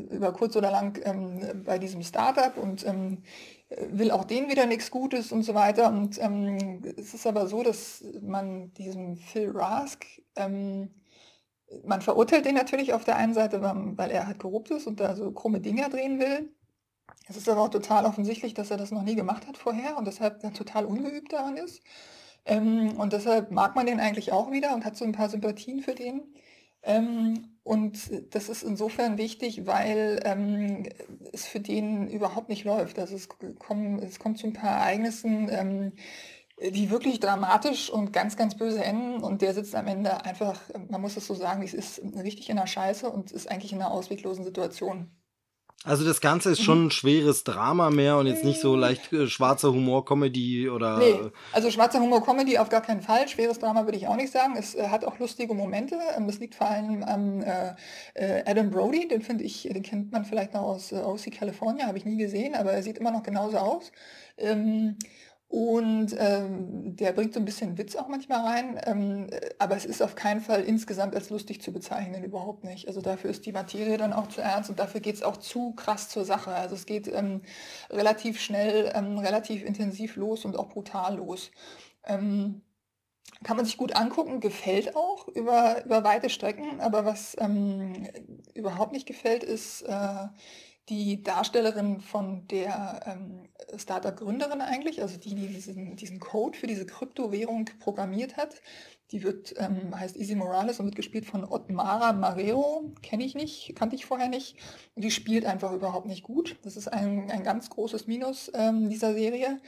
über 0.09 0.34
kurz 0.34 0.55
oder 0.55 0.72
lang 0.72 0.99
ähm, 1.03 1.63
bei 1.65 1.80
diesem 1.80 2.03
Startup 2.03 2.57
und 2.57 2.86
ähm, 2.86 3.24
will 3.91 4.11
auch 4.11 4.24
denen 4.24 4.49
wieder 4.49 4.65
nichts 4.65 4.91
Gutes 4.91 5.32
und 5.32 5.43
so 5.43 5.53
weiter. 5.53 5.89
Und 5.89 6.20
ähm, 6.22 6.82
es 6.97 7.13
ist 7.13 7.28
aber 7.28 7.47
so, 7.47 7.63
dass 7.63 8.03
man 8.22 8.74
diesem 8.74 9.17
Phil 9.17 9.51
Rask, 9.51 10.05
ähm, 10.36 10.89
man 11.86 12.01
verurteilt 12.01 12.45
den 12.45 12.55
natürlich 12.55 12.93
auf 12.93 13.03
der 13.03 13.15
einen 13.15 13.34
Seite, 13.34 13.61
weil 13.61 14.09
er 14.09 14.26
halt 14.26 14.39
korrupt 14.39 14.72
ist 14.72 14.88
und 14.88 14.99
da 14.99 15.15
so 15.15 15.32
krumme 15.32 15.59
Dinger 15.59 15.89
drehen 15.89 16.20
will. 16.20 16.51
Es 17.28 17.38
ist 17.38 17.47
aber 17.47 17.61
auch 17.61 17.70
total 17.70 18.05
offensichtlich, 18.05 18.55
dass 18.55 18.72
er 18.72 18.78
das 18.78 18.89
noch 18.89 19.03
nie 19.03 19.15
gemacht 19.15 19.47
hat 19.47 19.55
vorher 19.57 19.97
und 19.97 20.05
deshalb 20.05 20.41
total 20.55 20.86
ungeübt 20.86 21.32
daran 21.32 21.57
ist. 21.57 21.82
Ähm, 22.45 22.99
und 22.99 23.13
deshalb 23.13 23.51
mag 23.51 23.75
man 23.75 23.85
den 23.85 23.99
eigentlich 23.99 24.31
auch 24.31 24.51
wieder 24.51 24.73
und 24.73 24.85
hat 24.85 24.97
so 24.97 25.05
ein 25.05 25.11
paar 25.11 25.29
Sympathien 25.29 25.81
für 25.81 25.95
den. 25.95 26.33
Ähm, 26.83 27.57
und 27.63 28.33
das 28.33 28.49
ist 28.49 28.63
insofern 28.63 29.17
wichtig, 29.17 29.67
weil 29.67 30.21
ähm, 30.23 30.87
es 31.33 31.45
für 31.45 31.59
den 31.59 32.07
überhaupt 32.09 32.49
nicht 32.49 32.63
läuft. 32.63 32.97
Also 32.99 33.15
es, 33.15 33.29
kommen, 33.59 33.99
es 33.99 34.19
kommt 34.19 34.39
zu 34.39 34.47
ein 34.47 34.53
paar 34.53 34.79
Ereignissen, 34.79 35.49
ähm, 35.51 35.93
die 36.61 36.89
wirklich 36.89 37.19
dramatisch 37.19 37.89
und 37.89 38.11
ganz, 38.11 38.37
ganz 38.37 38.55
böse 38.57 38.83
enden. 38.83 39.23
Und 39.23 39.41
der 39.41 39.53
sitzt 39.53 39.75
am 39.75 39.87
Ende 39.87 40.25
einfach, 40.25 40.61
man 40.89 41.01
muss 41.01 41.17
es 41.17 41.27
so 41.27 41.33
sagen, 41.33 41.63
es 41.63 41.73
ist 41.73 42.01
richtig 42.23 42.49
in 42.49 42.57
der 42.57 42.67
Scheiße 42.67 43.09
und 43.09 43.31
ist 43.31 43.49
eigentlich 43.49 43.73
in 43.73 43.81
einer 43.81 43.91
ausweglosen 43.91 44.43
Situation. 44.43 45.11
Also 45.86 46.03
das 46.03 46.19
Ganze 46.19 46.51
ist 46.51 46.61
schon 46.61 46.88
ein 46.88 46.91
schweres 46.91 47.45
Drama 47.45 47.89
mehr 47.89 48.17
und 48.17 48.27
jetzt 48.27 48.43
nicht 48.43 48.59
so 48.59 48.75
leicht 48.75 49.13
äh, 49.13 49.27
schwarzer 49.27 49.71
Humor-Comedy 49.71 50.69
oder. 50.69 50.97
Nee, 50.97 51.17
also 51.53 51.71
schwarzer 51.71 52.01
Humor-Comedy 52.01 52.57
auf 52.57 52.67
gar 52.67 52.82
keinen 52.82 53.01
Fall. 53.01 53.30
Schweres 53.30 53.59
Drama 53.59 53.86
würde 53.86 53.97
ich 53.97 54.05
auch 54.05 54.17
nicht 54.17 54.34
sagen. 54.34 54.57
Es 54.57 54.75
äh, 54.75 54.89
hat 54.89 55.05
auch 55.05 55.19
lustige 55.19 55.53
Momente. 55.53 55.97
Ähm, 56.17 56.27
das 56.27 56.39
liegt 56.39 56.55
vor 56.55 56.67
allem 56.67 57.01
an 57.03 57.41
äh, 57.43 57.75
äh, 58.15 58.43
Adam 58.45 58.71
Brody, 58.71 59.07
den 59.07 59.21
finde 59.21 59.45
ich, 59.45 59.69
den 59.71 59.82
kennt 59.82 60.11
man 60.11 60.25
vielleicht 60.25 60.53
noch 60.53 60.63
aus 60.63 60.91
äh, 60.91 60.97
OC 60.97 61.32
California, 61.32 61.88
habe 61.88 61.97
ich 61.97 62.03
nie 62.03 62.17
gesehen, 62.17 62.55
aber 62.55 62.73
er 62.73 62.84
sieht 62.84 62.97
immer 62.97 63.11
noch 63.11 63.23
genauso 63.23 63.57
aus. 63.57 63.93
Ähm, 64.38 64.97
und 65.50 66.16
ähm, 66.16 66.95
der 66.95 67.12
bringt 67.12 67.34
so 67.34 67.39
ein 67.39 67.45
bisschen 67.45 67.80
Witz 67.80 67.95
auch 67.95 68.08
manchmal 68.08 68.41
rein, 68.41 68.80
ähm, 68.86 69.28
aber 69.58 69.76
es 69.76 69.84
ist 69.84 70.04
auf 70.04 70.14
keinen 70.14 70.41
Fall 70.41 70.62
insgesamt 70.62 71.16
als 71.16 71.32
lustig 71.32 71.60
zu 71.60 71.74
bezeichnen, 71.74 72.24
überhaupt 72.24 72.64
nicht. 72.64 72.88
Also 72.88 73.02
dafür 73.02 73.32
ist 73.32 73.47
die 73.47 73.52
Materie 73.52 73.97
dann 73.97 74.14
auch 74.14 74.28
zu 74.28 74.41
ernst 74.41 74.70
und 74.70 74.78
dafür 74.78 75.02
geht 75.02 75.16
es 75.16 75.24
auch 75.24 75.38
zu 75.38 75.72
krass 75.74 76.08
zur 76.08 76.24
Sache. 76.24 76.52
Also 76.52 76.76
es 76.76 76.86
geht 76.86 77.08
ähm, 77.08 77.41
relativ 77.89 78.39
schnell, 78.39 78.91
ähm, 78.93 79.18
relativ 79.18 79.66
intensiv 79.66 80.18
los 80.18 80.45
und 80.45 80.56
auch 80.56 80.70
brutal 80.70 81.18
los. 81.18 81.50
Ähm, 82.06 82.62
kann 83.43 83.58
man 83.58 83.66
sich 83.66 83.78
gut 83.78 83.95
angucken, 83.95 84.41
gefällt 84.41 84.95
auch 84.95 85.28
über, 85.30 85.84
über 85.84 86.04
weite 86.04 86.30
Strecken, 86.30 86.80
aber 86.80 87.06
was 87.06 87.36
ähm, 87.39 88.08
überhaupt 88.54 88.91
nicht 88.91 89.08
gefällt, 89.08 89.43
ist 89.43 89.82
äh, 89.82 90.28
die 90.89 91.21
Darstellerin 91.21 92.01
von 92.01 92.47
der 92.47 93.01
ähm, 93.05 93.49
Startup-Gründerin 93.77 94.61
eigentlich, 94.61 95.01
also 95.01 95.17
die, 95.17 95.35
die 95.35 95.47
diesen, 95.47 95.95
diesen 95.95 96.19
Code 96.19 96.57
für 96.57 96.67
diese 96.67 96.85
Kryptowährung 96.85 97.65
programmiert 97.79 98.37
hat. 98.37 98.55
Die 99.11 99.23
wird, 99.23 99.55
ähm, 99.57 99.97
heißt 99.97 100.17
Easy 100.17 100.35
Morales 100.35 100.79
und 100.79 100.85
wird 100.85 100.95
gespielt 100.95 101.25
von 101.25 101.43
Otmara 101.43 102.13
Mareo. 102.13 102.93
Kenne 103.01 103.23
ich 103.23 103.33
nicht, 103.33 103.73
kannte 103.75 103.95
ich 103.95 104.05
vorher 104.05 104.29
nicht. 104.29 104.55
Die 104.95 105.09
spielt 105.09 105.45
einfach 105.45 105.71
überhaupt 105.73 106.05
nicht 106.05 106.23
gut. 106.23 106.57
Das 106.63 106.77
ist 106.77 106.87
ein, 106.87 107.29
ein 107.31 107.43
ganz 107.43 107.69
großes 107.69 108.05
Minus 108.05 108.51
ähm, 108.53 108.89
dieser 108.89 109.13
Serie. 109.13 109.59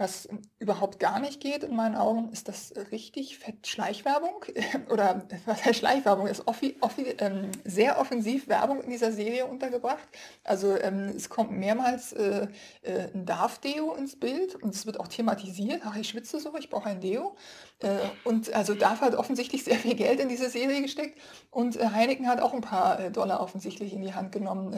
Was 0.00 0.26
überhaupt 0.58 0.98
gar 0.98 1.20
nicht 1.20 1.42
geht 1.42 1.62
in 1.62 1.76
meinen 1.76 1.94
Augen, 1.94 2.30
ist 2.32 2.48
das 2.48 2.72
richtig 2.90 3.38
fett 3.38 3.66
Schleichwerbung 3.66 4.46
oder 4.90 5.28
was 5.44 5.62
heißt 5.62 5.80
Schleichwerbung? 5.80 6.26
Ist 6.26 6.48
offi, 6.48 6.78
offi, 6.80 7.02
ähm, 7.18 7.50
sehr 7.66 8.00
offensiv 8.00 8.48
Werbung 8.48 8.80
in 8.82 8.88
dieser 8.88 9.12
Serie 9.12 9.44
untergebracht. 9.44 10.08
Also 10.42 10.74
ähm, 10.74 11.12
es 11.14 11.28
kommt 11.28 11.50
mehrmals 11.50 12.14
äh, 12.14 12.48
äh, 12.80 13.08
ein 13.12 13.26
Darf-Deo 13.26 13.94
ins 13.94 14.18
Bild 14.18 14.54
und 14.54 14.74
es 14.74 14.86
wird 14.86 14.98
auch 14.98 15.08
thematisiert. 15.08 15.82
Ach, 15.84 15.94
ich 15.96 16.08
schwitze 16.08 16.40
so, 16.40 16.56
ich 16.56 16.70
brauche 16.70 16.88
ein 16.88 17.02
Deo. 17.02 17.36
Äh, 17.80 17.98
und 18.24 18.52
also 18.54 18.74
Darf 18.74 19.00
hat 19.00 19.14
offensichtlich 19.14 19.64
sehr 19.64 19.76
viel 19.76 19.94
Geld 19.94 20.20
in 20.20 20.28
diese 20.28 20.50
Serie 20.50 20.82
gesteckt 20.82 21.18
und 21.50 21.76
äh, 21.76 21.88
Heineken 21.88 22.26
hat 22.26 22.40
auch 22.40 22.52
ein 22.52 22.60
paar 22.60 23.00
äh, 23.00 23.10
Dollar 23.10 23.40
offensichtlich 23.40 23.92
in 23.92 24.02
die 24.02 24.14
Hand 24.14 24.32
genommen. 24.32 24.76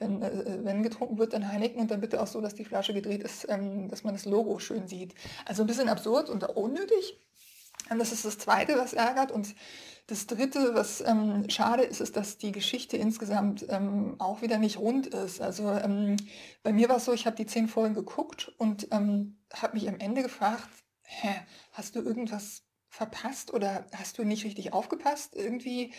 Denn 0.00 0.20
wenn 0.64 0.82
getrunken 0.82 1.18
wird, 1.18 1.32
dann 1.32 1.50
Heineken 1.50 1.80
und 1.80 1.90
dann 1.90 2.00
bitte 2.00 2.22
auch 2.22 2.26
so, 2.26 2.40
dass 2.40 2.54
die 2.54 2.64
Flasche 2.64 2.92
gedreht 2.94 3.22
ist, 3.22 3.46
ähm, 3.48 3.88
dass 3.88 4.04
man 4.04 4.14
das 4.14 4.24
Logo 4.24 4.58
schön 4.58 4.86
sieht. 4.88 5.14
Also 5.46 5.62
ein 5.62 5.66
bisschen 5.66 5.88
absurd 5.88 6.28
und 6.28 6.44
unnötig. 6.56 7.18
Und 7.90 7.98
das 7.98 8.12
ist 8.12 8.24
das 8.24 8.38
Zweite, 8.38 8.76
was 8.76 8.92
ärgert. 8.92 9.32
Und 9.32 9.54
das 10.06 10.26
Dritte, 10.26 10.74
was 10.74 11.00
ähm, 11.00 11.48
schade 11.48 11.82
ist, 11.82 12.00
ist, 12.00 12.16
dass 12.16 12.38
die 12.38 12.52
Geschichte 12.52 12.96
insgesamt 12.96 13.66
ähm, 13.68 14.16
auch 14.18 14.42
wieder 14.42 14.58
nicht 14.58 14.78
rund 14.78 15.08
ist. 15.08 15.40
Also 15.40 15.70
ähm, 15.70 16.16
bei 16.62 16.72
mir 16.72 16.88
war 16.88 16.96
es 16.96 17.04
so, 17.04 17.12
ich 17.12 17.26
habe 17.26 17.36
die 17.36 17.46
zehn 17.46 17.68
Folgen 17.68 17.94
geguckt 17.94 18.52
und 18.58 18.88
ähm, 18.90 19.38
habe 19.54 19.74
mich 19.74 19.88
am 19.88 19.98
Ende 19.98 20.22
gefragt, 20.22 20.68
hä, 21.02 21.34
hast 21.80 21.96
du 21.96 22.00
irgendwas 22.00 22.62
verpasst 22.90 23.54
oder 23.54 23.86
hast 23.96 24.18
du 24.18 24.24
nicht 24.24 24.44
richtig 24.44 24.74
aufgepasst? 24.74 25.34
Irgendwie 25.34 25.94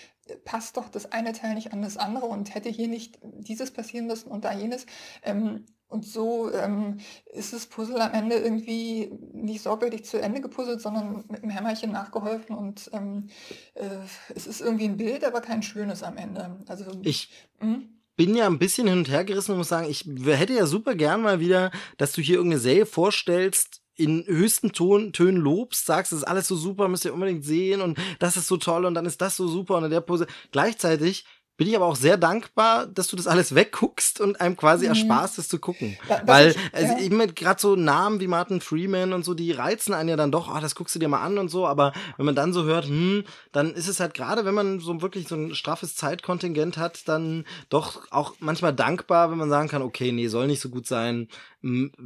passt 0.45 0.77
doch 0.77 0.89
das 0.89 1.11
eine 1.11 1.34
Teil 1.34 1.55
nicht 1.55 1.73
an 1.73 1.82
das 1.82 1.97
andere 1.97 2.27
und 2.27 2.53
hätte 2.53 2.69
hier 2.69 2.88
nicht 2.88 3.17
dieses 3.23 3.71
passieren 3.71 4.05
müssen 4.05 4.29
und 4.29 4.45
da 4.45 4.53
jenes. 4.53 4.86
Ähm, 5.23 5.65
und 5.88 6.05
so 6.05 6.53
ähm, 6.53 6.99
ist 7.34 7.51
das 7.51 7.65
Puzzle 7.65 7.99
am 7.99 8.13
Ende 8.13 8.36
irgendwie 8.36 9.11
nicht 9.34 9.63
sorgfältig 9.63 10.05
zu 10.05 10.21
Ende 10.21 10.39
gepuzzelt, 10.39 10.82
sondern 10.82 11.25
mit 11.29 11.41
einem 11.41 11.49
Hämmerchen 11.49 11.91
nachgeholfen. 11.91 12.55
Und 12.55 12.91
ähm, 12.93 13.29
äh, 13.73 13.88
es 14.36 14.45
ist 14.45 14.61
irgendwie 14.61 14.86
ein 14.86 14.97
Bild, 14.97 15.25
aber 15.25 15.41
kein 15.41 15.63
schönes 15.63 16.03
am 16.03 16.17
Ende. 16.17 16.63
Also 16.67 16.86
ich. 17.01 17.32
Mh? 17.59 17.65
Hm? 17.65 18.01
bin 18.17 18.36
ja 18.36 18.45
ein 18.45 18.59
bisschen 18.59 18.88
hin 18.88 18.99
und 18.99 19.09
her 19.09 19.23
gerissen 19.25 19.53
und 19.53 19.57
muss 19.57 19.69
sagen, 19.69 19.89
ich 19.89 20.05
hätte 20.25 20.53
ja 20.53 20.67
super 20.67 20.93
gern 20.93 21.23
mal 21.23 21.39
wieder, 21.39 21.71
dass 21.97 22.11
du 22.11 22.21
hier 22.21 22.36
irgendeine 22.36 22.61
Serie 22.61 22.86
vorstellst, 22.86 23.80
in 23.95 24.25
höchsten 24.25 24.71
Ton, 24.71 25.13
Tönen 25.13 25.41
lobst, 25.41 25.85
sagst, 25.85 26.11
das 26.11 26.19
ist 26.19 26.25
alles 26.25 26.47
so 26.47 26.55
super, 26.55 26.87
müsst 26.87 27.05
ihr 27.05 27.13
unbedingt 27.13 27.43
sehen 27.43 27.81
und 27.81 27.99
das 28.19 28.37
ist 28.37 28.47
so 28.47 28.57
toll 28.57 28.85
und 28.85 28.93
dann 28.93 29.05
ist 29.05 29.21
das 29.21 29.35
so 29.35 29.47
super 29.47 29.77
und 29.77 29.85
in 29.85 29.91
der 29.91 30.01
Pose. 30.01 30.27
Gleichzeitig 30.51 31.25
bin 31.62 31.68
ich 31.68 31.76
aber 31.76 31.86
auch 31.86 31.95
sehr 31.95 32.18
dankbar, 32.18 32.88
dass 32.88 33.07
du 33.07 33.16
das 33.16 33.28
alles 33.28 33.53
wegguckst 33.53 34.20
und 34.20 34.41
einem 34.41 34.57
quasi 34.57 34.86
mhm. 34.86 34.93
ersparst, 34.93 35.38
es 35.38 35.47
zu 35.47 35.59
gucken. 35.59 35.95
Was 36.07 36.22
Weil, 36.26 36.49
ich, 36.49 36.57
also, 36.74 36.93
ja. 36.93 36.99
ich 36.99 37.12
meine, 37.12 37.34
gerade 37.34 37.62
so 37.62 37.76
Namen 37.76 38.20
wie 38.20 38.26
Martin 38.26 38.62
Freeman 38.62 39.14
und 39.14 39.24
so, 39.24 39.36
die 39.36 39.51
reizen 39.51 39.93
einen 39.93 40.09
ja 40.09 40.16
dann 40.16 40.32
doch, 40.32 40.49
ah, 40.49 40.59
das 40.59 40.74
guckst 40.74 40.95
du 40.95 40.99
dir 40.99 41.07
mal 41.07 41.22
an 41.22 41.38
und 41.38 41.49
so, 41.49 41.68
aber 41.68 41.93
wenn 42.18 42.26
man 42.26 42.34
dann 42.34 42.51
so 42.51 42.64
hört, 42.64 42.86
hm, 42.88 43.26
dann 43.51 43.76
ist 43.76 43.88
es 43.88 43.99
halt 43.99 44.16
gerade, 44.16 44.43
wenn 44.43 44.55
man 44.55 44.80
so 44.80 45.03
wirklich 45.03 45.28
so 45.28 45.36
ein 45.36 45.53
straffes 45.53 45.95
Zeitkontingent 45.95 46.78
hat, 46.78 47.07
dann 47.07 47.45
doch 47.70 48.12
auch 48.12 48.34
manchmal 48.39 48.74
dankbar, 48.74 49.30
wenn 49.30 49.38
man 49.38 49.49
sagen 49.51 49.70
kann, 49.70 49.84
okay, 49.84 50.12
nee, 50.12 50.30
soll 50.30 50.47
nicht 50.47 50.62
so 50.62 50.70
gut 50.70 50.88
sein, 50.88 51.28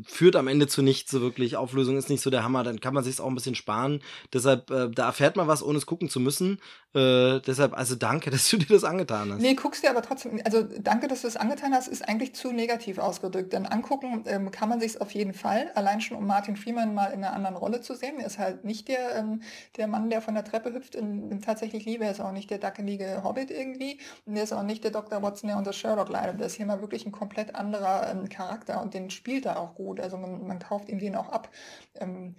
führt 0.03 0.35
am 0.35 0.49
Ende 0.49 0.67
zu 0.67 0.81
nichts 0.81 1.11
so 1.11 1.21
wirklich. 1.21 1.55
Auflösung 1.55 1.97
ist 1.97 2.09
nicht 2.09 2.21
so 2.21 2.29
der 2.29 2.43
Hammer, 2.43 2.63
dann 2.63 2.81
kann 2.81 2.93
man 2.93 3.05
sich 3.05 3.21
auch 3.21 3.27
ein 3.27 3.35
bisschen 3.35 3.55
sparen. 3.55 4.01
Deshalb, 4.33 4.69
äh, 4.69 4.89
da 4.89 5.05
erfährt 5.05 5.37
man 5.37 5.47
was, 5.47 5.63
ohne 5.63 5.77
es 5.77 5.85
gucken 5.85 6.09
zu 6.09 6.19
müssen. 6.19 6.59
Äh, 6.93 7.39
deshalb, 7.39 7.73
also 7.73 7.95
danke, 7.95 8.29
dass 8.31 8.49
du 8.49 8.57
dir 8.57 8.67
das 8.67 8.83
angetan 8.83 9.31
hast. 9.31 9.41
Nee, 9.45 9.53
guckst 9.53 9.83
dir 9.83 9.91
aber 9.91 10.01
trotzdem, 10.01 10.41
also 10.43 10.63
danke, 10.63 11.07
dass 11.07 11.21
du 11.21 11.27
es 11.27 11.37
angetan 11.37 11.71
hast, 11.71 11.87
ist 11.87 12.01
eigentlich 12.09 12.33
zu 12.33 12.51
negativ 12.51 12.97
ausgedrückt. 12.97 13.53
Denn 13.53 13.67
angucken 13.67 14.23
ähm, 14.25 14.49
kann 14.49 14.69
man 14.69 14.79
sich 14.79 14.99
auf 14.99 15.11
jeden 15.11 15.35
Fall, 15.35 15.71
allein 15.75 16.01
schon 16.01 16.17
um 16.17 16.25
Martin 16.25 16.55
Freeman 16.55 16.95
mal 16.95 17.13
in 17.13 17.23
einer 17.23 17.33
anderen 17.33 17.55
Rolle 17.55 17.79
zu 17.79 17.93
sehen. 17.93 18.19
Er 18.19 18.25
ist 18.25 18.39
halt 18.39 18.65
nicht 18.65 18.87
der, 18.87 19.15
ähm, 19.15 19.43
der 19.77 19.85
Mann, 19.85 20.09
der 20.09 20.23
von 20.23 20.33
der 20.33 20.45
Treppe 20.45 20.73
hüpft 20.73 20.95
in, 20.95 21.29
in 21.29 21.41
tatsächlich 21.43 21.85
Liebe. 21.85 22.05
Er 22.05 22.11
ist 22.11 22.21
auch 22.21 22.31
nicht 22.31 22.49
der 22.49 22.57
dackelige 22.57 23.23
Hobbit 23.23 23.51
irgendwie. 23.51 23.99
Und 24.25 24.35
er 24.35 24.41
ist 24.45 24.51
auch 24.51 24.63
nicht 24.63 24.83
der 24.83 24.89
Dr. 24.89 25.21
Watson, 25.21 25.49
der 25.49 25.59
unter 25.59 25.73
Sherlock 25.73 26.09
leidet. 26.09 26.39
Der 26.39 26.47
ist 26.47 26.55
hier 26.55 26.65
mal 26.65 26.81
wirklich 26.81 27.05
ein 27.05 27.11
komplett 27.11 27.53
anderer 27.53 28.09
ähm, 28.09 28.27
Charakter 28.29 28.81
und 28.81 28.95
den 28.95 29.11
spielt 29.11 29.45
er 29.45 29.59
auch 29.59 29.75
gut. 29.75 29.99
Also 29.99 30.17
man, 30.17 30.47
man 30.47 30.57
kauft 30.57 30.89
ihm 30.89 30.97
den 30.97 31.15
auch 31.15 31.29
ab. 31.29 31.51
Ähm, 31.99 32.33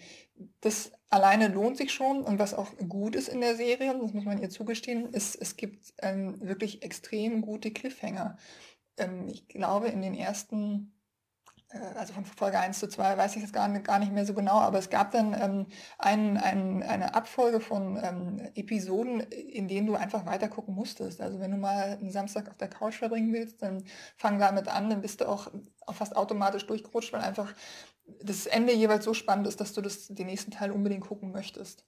das 0.61 0.91
alleine 1.11 1.49
lohnt 1.49 1.77
sich 1.77 1.93
schon 1.93 2.23
und 2.23 2.39
was 2.39 2.55
auch 2.55 2.77
gut 2.89 3.15
ist 3.17 3.29
in 3.29 3.41
der 3.41 3.57
Serie, 3.57 3.99
das 4.01 4.13
muss 4.13 4.25
man 4.25 4.41
ihr 4.41 4.51
zugestehen, 4.51 5.13
ist, 5.13 5.37
es 5.37 5.57
gibt 5.57 5.95
ähm, 5.99 6.41
wirklich 6.41 6.83
extrem 6.83 7.43
gute 7.43 7.71
Cliffhanger. 7.71 8.37
Ähm, 8.97 9.29
ich 9.29 9.49
glaube, 9.49 9.89
in 9.89 10.03
den 10.03 10.15
ersten 10.15 10.97
äh, 11.71 11.79
also 11.99 12.13
von 12.13 12.25
Folge 12.25 12.59
1 12.59 12.79
zu 12.79 12.89
2 12.89 13.17
weiß 13.17 13.37
ich 13.37 13.43
jetzt 13.43 13.53
gar 13.53 13.69
nicht, 13.69 13.85
gar 13.85 13.99
nicht 13.99 14.13
mehr 14.13 14.27
so 14.27 14.35
genau, 14.35 14.59
aber 14.61 14.79
es 14.79 14.91
gab 14.91 15.11
dann 15.13 15.35
ähm, 15.35 15.67
ein, 15.99 16.37
ein, 16.37 16.83
eine 16.83 17.15
Abfolge 17.15 17.61
von 17.61 17.99
ähm, 18.03 18.41
Episoden, 18.55 19.21
in 19.21 19.69
denen 19.69 19.87
du 19.87 19.95
einfach 19.95 20.27
weiter 20.27 20.49
gucken 20.49 20.75
musstest. 20.75 21.21
Also 21.21 21.41
wenn 21.41 21.51
du 21.51 21.57
mal 21.57 21.99
einen 22.01 22.11
Samstag 22.11 22.49
auf 22.49 22.57
der 22.57 22.69
Couch 22.69 22.97
verbringen 22.97 23.33
willst, 23.33 23.63
dann 23.63 23.85
fang 24.17 24.39
damit 24.39 24.69
an, 24.69 24.91
dann 24.91 25.03
bist 25.03 25.21
du 25.21 25.29
auch 25.29 25.51
fast 25.93 26.17
automatisch 26.17 26.67
durchgerutscht, 26.67 27.13
weil 27.13 27.23
einfach 27.23 27.53
das 28.23 28.47
Ende 28.47 28.73
jeweils 28.73 29.05
so 29.05 29.15
spannend 29.15 29.47
ist, 29.47 29.61
dass 29.61 29.73
du 29.73 29.81
das, 29.81 30.09
den 30.09 30.27
nächsten 30.27 30.51
Teil 30.51 30.71
unbedingt 30.71 31.05
gucken 31.05 31.33
möchtest 31.33 31.85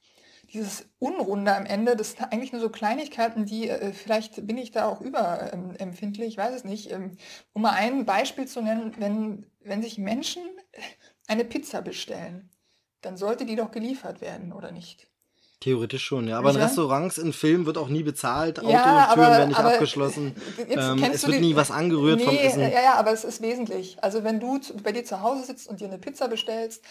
dieses 0.52 0.88
Unrunde 0.98 1.54
am 1.54 1.66
Ende, 1.66 1.94
das 1.94 2.12
sind 2.12 2.32
eigentlich 2.32 2.52
nur 2.52 2.60
so 2.60 2.70
Kleinigkeiten, 2.70 3.44
die, 3.44 3.68
äh, 3.68 3.92
vielleicht 3.92 4.46
bin 4.46 4.56
ich 4.56 4.70
da 4.70 4.88
auch 4.88 5.00
überempfindlich, 5.00 6.28
ich 6.28 6.36
weiß 6.38 6.54
es 6.54 6.64
nicht. 6.64 6.90
Ähm, 6.90 7.16
um 7.52 7.62
mal 7.62 7.72
ein 7.72 8.06
Beispiel 8.06 8.46
zu 8.46 8.62
nennen, 8.62 8.94
wenn, 8.98 9.46
wenn 9.60 9.82
sich 9.82 9.98
Menschen 9.98 10.42
eine 11.26 11.44
Pizza 11.44 11.82
bestellen, 11.82 12.50
dann 13.02 13.16
sollte 13.16 13.44
die 13.44 13.56
doch 13.56 13.70
geliefert 13.70 14.20
werden, 14.20 14.52
oder 14.52 14.72
nicht? 14.72 15.08
Theoretisch 15.60 16.04
schon, 16.04 16.28
ja. 16.28 16.38
Aber 16.38 16.50
in 16.50 16.56
Restaurants, 16.56 17.18
in 17.18 17.32
Filmen 17.32 17.66
wird 17.66 17.78
auch 17.78 17.88
nie 17.88 18.04
bezahlt, 18.04 18.58
ja, 18.62 19.06
Autotüren 19.06 19.30
werden 19.30 19.48
nicht 19.48 19.58
abgeschlossen. 19.58 20.36
Ähm, 20.68 21.02
es 21.12 21.26
wird 21.26 21.40
nie 21.40 21.56
was 21.56 21.72
angerührt 21.72 22.20
nee, 22.20 22.24
vom 22.24 22.36
Essen. 22.36 22.60
Ja, 22.60 22.68
ja, 22.68 22.94
aber 22.94 23.12
es 23.12 23.24
ist 23.24 23.42
wesentlich. 23.42 23.96
Also 24.00 24.22
wenn 24.22 24.38
du 24.38 24.60
bei 24.84 24.92
dir 24.92 25.04
zu 25.04 25.20
Hause 25.20 25.44
sitzt 25.44 25.68
und 25.68 25.80
dir 25.80 25.88
eine 25.88 25.98
Pizza 25.98 26.28
bestellst 26.28 26.84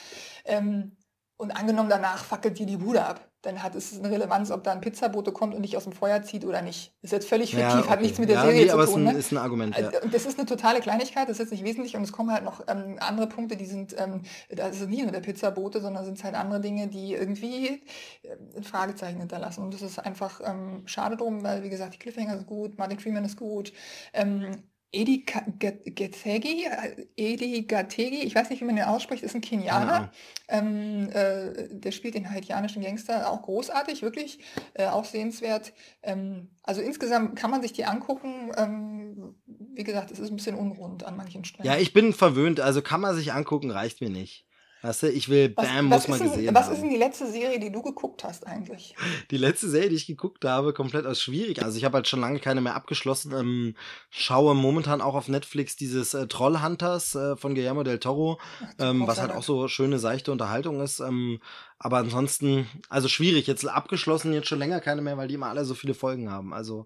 ähm, 0.43 0.97
und 1.37 1.51
angenommen 1.51 1.89
danach 1.89 2.25
fackelt 2.25 2.59
dir 2.59 2.65
die 2.65 2.75
Bude 2.75 3.05
ab, 3.05 3.26
dann 3.41 3.61
hat 3.61 3.75
es 3.75 3.97
eine 3.97 4.09
Relevanz, 4.09 4.49
ob 4.51 4.63
da 4.63 4.71
ein 4.71 4.81
Pizzabote 4.81 5.31
kommt 5.31 5.53
und 5.53 5.61
dich 5.61 5.77
aus 5.77 5.83
dem 5.83 5.93
Feuer 5.93 6.23
zieht 6.23 6.43
oder 6.43 6.61
nicht. 6.61 6.93
Ist 7.01 7.13
jetzt 7.13 7.29
völlig 7.29 7.51
fiktiv, 7.51 7.69
ja, 7.69 7.79
okay. 7.79 7.89
hat 7.89 8.01
nichts 8.01 8.17
mit 8.19 8.29
der 8.29 8.37
ja, 8.37 8.41
Serie 8.43 8.65
nee, 8.65 8.71
zu 8.71 8.85
tun. 8.85 9.03
Aber 9.03 9.13
ne? 9.13 9.19
ist 9.19 9.31
ein 9.31 9.37
Argument. 9.37 9.77
Ja. 9.77 9.91
Das 10.11 10.25
ist 10.25 10.39
eine 10.39 10.47
totale 10.47 10.79
Kleinigkeit, 10.79 11.29
das 11.29 11.37
ist 11.37 11.39
jetzt 11.39 11.51
nicht 11.51 11.63
wesentlich 11.63 11.95
und 11.95 12.03
es 12.03 12.11
kommen 12.11 12.31
halt 12.31 12.43
noch 12.43 12.61
ähm, 12.67 12.97
andere 12.99 13.27
Punkte, 13.27 13.55
die 13.55 13.65
sind, 13.65 13.95
ähm, 13.99 14.23
das 14.49 14.81
ist 14.81 14.89
nicht 14.89 15.03
nur 15.03 15.11
der 15.11 15.19
Pizzabote, 15.19 15.81
sondern 15.81 16.03
sind 16.03 16.23
halt 16.23 16.35
andere 16.35 16.59
Dinge, 16.59 16.87
die 16.87 17.13
irgendwie 17.13 17.83
äh, 18.23 18.61
Fragezeichen 18.61 19.19
hinterlassen. 19.19 19.63
Und 19.63 19.73
das 19.73 19.81
ist 19.81 19.99
einfach 19.99 20.41
ähm, 20.43 20.83
schade 20.85 21.15
drum, 21.15 21.43
weil 21.43 21.63
wie 21.63 21.69
gesagt, 21.69 21.93
die 21.93 21.99
Cliffhanger 21.99 22.35
ist 22.35 22.47
gut, 22.47 22.77
Martin 22.77 22.99
Freeman 22.99 23.25
ist 23.25 23.37
gut. 23.37 23.71
Ähm, 24.13 24.63
Edi 24.91 25.25
äh, 25.27 27.05
Edi 27.17 27.63
Gategi, 27.63 28.23
ich 28.23 28.35
weiß 28.35 28.49
nicht, 28.49 28.61
wie 28.61 28.65
man 28.65 28.77
den 28.77 28.85
ausspricht, 28.85 29.21
ist 29.21 29.35
ein 29.35 29.41
Kenianer. 29.41 30.11
Ähm, 30.47 31.09
äh, 31.11 31.67
der 31.69 31.91
spielt 31.91 32.15
den 32.15 32.29
haitianischen 32.29 32.81
Gangster 32.81 33.29
auch 33.29 33.41
großartig, 33.41 34.01
wirklich 34.01 34.39
äh, 34.75 34.85
auch 34.87 35.03
sehenswert. 35.03 35.73
Ähm, 36.03 36.51
also 36.63 36.81
insgesamt 36.81 37.35
kann 37.35 37.51
man 37.51 37.61
sich 37.61 37.73
die 37.73 37.83
angucken. 37.83 38.51
Ähm, 38.55 39.35
wie 39.45 39.83
gesagt, 39.83 40.11
es 40.11 40.19
ist 40.19 40.29
ein 40.29 40.37
bisschen 40.37 40.55
unrund 40.55 41.03
an 41.03 41.17
manchen 41.17 41.43
Stellen. 41.43 41.67
Ja, 41.67 41.77
ich 41.77 41.91
bin 41.91 42.13
verwöhnt, 42.13 42.61
also 42.61 42.81
kann 42.81 43.01
man 43.01 43.15
sich 43.15 43.33
angucken, 43.33 43.71
reicht 43.71 43.99
mir 43.99 44.09
nicht. 44.09 44.46
Weißt 44.83 45.03
du, 45.03 45.11
ich 45.11 45.27
will, 45.27 45.49
bam, 45.49 45.89
was, 45.89 46.07
muss 46.07 46.19
man 46.19 46.29
gesehen 46.29 46.53
Was 46.53 46.65
haben. 46.65 46.73
ist 46.73 46.81
denn 46.81 46.89
die 46.91 46.97
letzte 46.97 47.31
Serie, 47.31 47.59
die 47.59 47.71
du 47.71 47.81
geguckt 47.81 48.23
hast 48.23 48.45
eigentlich? 48.45 48.95
Die 49.31 49.37
letzte 49.37 49.69
Serie, 49.69 49.89
die 49.89 49.95
ich 49.95 50.05
geguckt 50.05 50.45
habe, 50.45 50.71
komplett 50.71 51.07
aus 51.07 51.21
schwierig. 51.21 51.63
Also 51.63 51.77
ich 51.77 51.83
habe 51.83 51.95
halt 51.95 52.07
schon 52.07 52.21
lange 52.21 52.39
keine 52.39 52.61
mehr 52.61 52.75
abgeschlossen. 52.75 53.31
Ähm, 53.33 53.75
schaue 54.11 54.53
momentan 54.53 55.01
auch 55.01 55.15
auf 55.15 55.27
Netflix 55.29 55.75
dieses 55.75 56.13
äh, 56.13 56.27
Trollhunters 56.27 57.15
äh, 57.15 57.35
von 57.37 57.55
Guillermo 57.55 57.83
del 57.83 57.97
Toro, 57.97 58.39
Ach, 58.61 58.73
ähm, 58.79 59.07
was 59.07 59.19
halt 59.19 59.31
auch 59.31 59.43
so 59.43 59.67
schöne, 59.67 59.97
seichte 59.97 60.31
Unterhaltung 60.31 60.79
ist. 60.81 60.99
Ähm, 60.99 61.39
aber 61.79 61.97
ansonsten, 61.97 62.67
also 62.89 63.07
schwierig. 63.07 63.47
Jetzt 63.47 63.67
abgeschlossen, 63.67 64.31
jetzt 64.33 64.47
schon 64.47 64.59
länger 64.59 64.79
keine 64.79 65.01
mehr, 65.01 65.17
weil 65.17 65.27
die 65.27 65.35
immer 65.35 65.47
alle 65.47 65.65
so 65.65 65.73
viele 65.73 65.95
Folgen 65.95 66.31
haben. 66.31 66.53
Also 66.53 66.85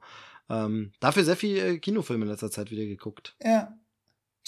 ähm, 0.50 0.92
dafür 1.00 1.24
sehr 1.24 1.36
viel 1.36 1.58
äh, 1.58 1.78
Kinofilme 1.78 2.26
in 2.26 2.32
letzter 2.32 2.52
Zeit 2.52 2.72
wieder 2.72 2.86
geguckt. 2.86 3.36
Ja. 3.44 3.74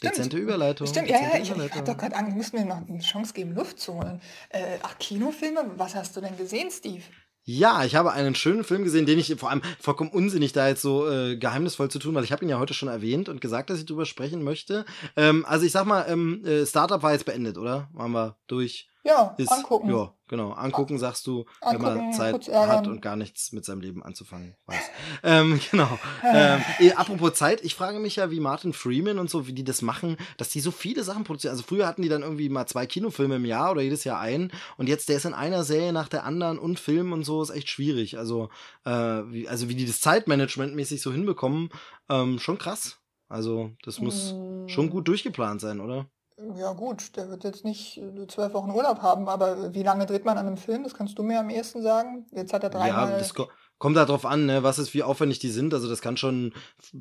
Dezente 0.02 0.38
Überleitung. 0.38 0.88
Stimmt, 0.88 1.10
ja, 1.10 1.18
ja, 1.22 1.38
ich, 1.38 1.50
ich 1.50 1.72
hatte 1.72 1.84
doch 1.84 1.98
gerade 1.98 2.16
Angst, 2.16 2.36
musst 2.36 2.54
mir 2.54 2.66
noch 2.66 2.88
eine 2.88 3.00
Chance 3.00 3.34
geben, 3.34 3.54
Luft 3.54 3.80
zu 3.80 3.94
holen. 3.94 4.22
Äh, 4.50 4.78
ach, 4.82 4.98
Kinofilme, 4.98 5.72
was 5.78 5.96
hast 5.96 6.16
du 6.16 6.22
denn 6.22 6.36
gesehen, 6.38 6.70
Steve? 6.72 7.04
Ja, 7.46 7.84
ich 7.84 7.96
habe 7.96 8.14
einen 8.14 8.36
schönen 8.36 8.64
Film 8.64 8.86
gesehen, 8.86 9.06
den 9.06 9.20
ich 9.20 9.36
vor 9.38 9.50
allem 9.50 9.62
vollkommen 9.80 10.12
unsinnig 10.12 10.54
da 10.54 10.70
jetzt 10.70 10.82
so 10.82 11.10
äh, 11.10 11.36
geheimnisvoll 11.36 11.92
zu 11.92 12.00
tun, 12.00 12.16
weil 12.16 12.24
ich 12.24 12.32
habe 12.32 12.46
ihn 12.46 12.50
ja 12.50 12.58
heute 12.58 12.74
schon 12.74 12.88
erwähnt 12.88 13.28
und 13.28 13.42
gesagt, 13.42 13.70
dass 13.70 13.80
ich 13.80 13.86
drüber 13.86 14.06
sprechen 14.06 14.44
möchte. 14.44 14.86
Ähm, 15.18 15.46
also 15.46 15.66
ich 15.66 15.74
sag 15.74 15.86
mal, 15.86 16.06
ähm, 16.08 16.44
äh, 16.46 16.66
Startup 16.66 17.04
war 17.04 17.12
jetzt 17.12 17.26
beendet, 17.26 17.58
oder? 17.58 17.90
Waren 17.92 18.12
wir 18.12 18.38
durch? 18.48 18.88
Ja, 19.06 19.36
ist, 19.38 19.52
angucken. 19.52 19.90
Ja, 19.90 20.14
genau. 20.30 20.54
Angucken 20.54 20.98
sagst 20.98 21.28
du, 21.28 21.46
angucken, 21.60 21.86
wenn 21.86 21.98
man 21.98 22.14
Zeit 22.14 22.48
hat 22.48 22.88
und 22.88 23.02
gar 23.02 23.18
nichts 23.18 23.52
mit 23.52 23.66
seinem 23.66 23.82
Leben 23.82 24.02
anzufangen 24.02 24.56
weiß. 24.66 24.82
ähm, 25.24 25.60
genau. 25.70 26.00
ähm, 26.24 26.62
eh, 26.80 26.94
apropos 26.94 27.34
Zeit, 27.34 27.64
ich 27.66 27.76
frage 27.76 28.00
mich 28.00 28.16
ja, 28.16 28.32
wie 28.32 28.40
Martin 28.40 28.72
Freeman 28.72 29.20
und 29.20 29.30
so, 29.30 29.46
wie 29.46 29.54
die 29.54 29.66
das 29.66 29.82
machen, 29.82 30.16
dass 30.38 30.50
die 30.50 30.62
so 30.62 30.72
viele 30.72 31.04
Sachen 31.04 31.26
produzieren. 31.26 31.52
Also 31.52 31.64
früher 31.64 31.86
hatten 31.86 32.02
die 32.02 32.10
dann 32.10 32.24
irgendwie 32.24 32.48
mal 32.48 32.66
zwei 32.66 32.86
Kinofilme 32.86 33.36
im 33.36 33.46
Jahr 33.46 33.72
oder 33.72 33.82
jedes 33.82 34.06
Jahr 34.06 34.22
einen 34.22 34.52
und 34.78 34.88
jetzt 34.88 35.10
der 35.10 35.18
ist 35.18 35.26
in 35.26 35.34
einer 35.34 35.66
Serie 35.66 35.92
nach 35.92 36.08
der 36.08 36.24
anderen 36.24 36.58
und 36.58 36.80
Film 36.80 37.12
und 37.12 37.26
so 37.26 37.42
ist 37.42 37.50
echt 37.50 37.70
schwierig. 37.70 38.18
Also, 38.18 38.50
äh, 38.86 38.92
wie, 38.92 39.50
also 39.50 39.68
wie 39.68 39.76
die 39.76 39.86
das 39.86 40.00
Zeitmanagement-mäßig 40.00 41.02
so 41.02 41.12
hinbekommen, 41.12 41.70
ähm, 42.10 42.40
schon 42.40 42.58
krass. 42.58 43.00
Also, 43.28 43.72
das 43.84 44.00
muss 44.00 44.34
mm. 44.34 44.68
schon 44.68 44.90
gut 44.92 45.08
durchgeplant 45.08 45.60
sein, 45.60 45.80
oder? 45.80 46.08
Ja 46.58 46.74
gut, 46.74 47.16
der 47.16 47.30
wird 47.30 47.44
jetzt 47.44 47.64
nicht 47.64 47.98
äh, 47.98 48.28
zwölf 48.28 48.54
Wochen 48.54 48.72
Urlaub 48.72 49.02
haben, 49.02 49.30
aber 49.30 49.74
wie 49.74 49.84
lange 49.84 50.06
dreht 50.06 50.26
man 50.26 50.38
an 50.38 50.48
einem 50.48 50.58
Film? 50.58 50.84
Das 50.84 50.94
kannst 50.94 51.18
du 51.18 51.24
mir 51.24 51.40
am 51.40 51.50
ehesten 51.50 51.82
sagen. 51.84 52.26
Jetzt 52.32 52.54
hat 52.54 52.64
er 52.64 52.70
dreimal... 52.70 53.12
Ja, 53.12 53.18
das 53.18 53.34
ko 53.34 53.48
kommt 53.84 53.98
drauf 53.98 54.26
an, 54.26 54.46
ne, 54.46 54.64
was 54.64 54.80
ist, 54.80 54.94
wie 54.94 55.04
aufwendig 55.04 55.40
die 55.40 55.50
sind. 55.50 55.74
Also 55.74 55.90
das 55.90 56.02
kann 56.02 56.16
schon 56.16 56.54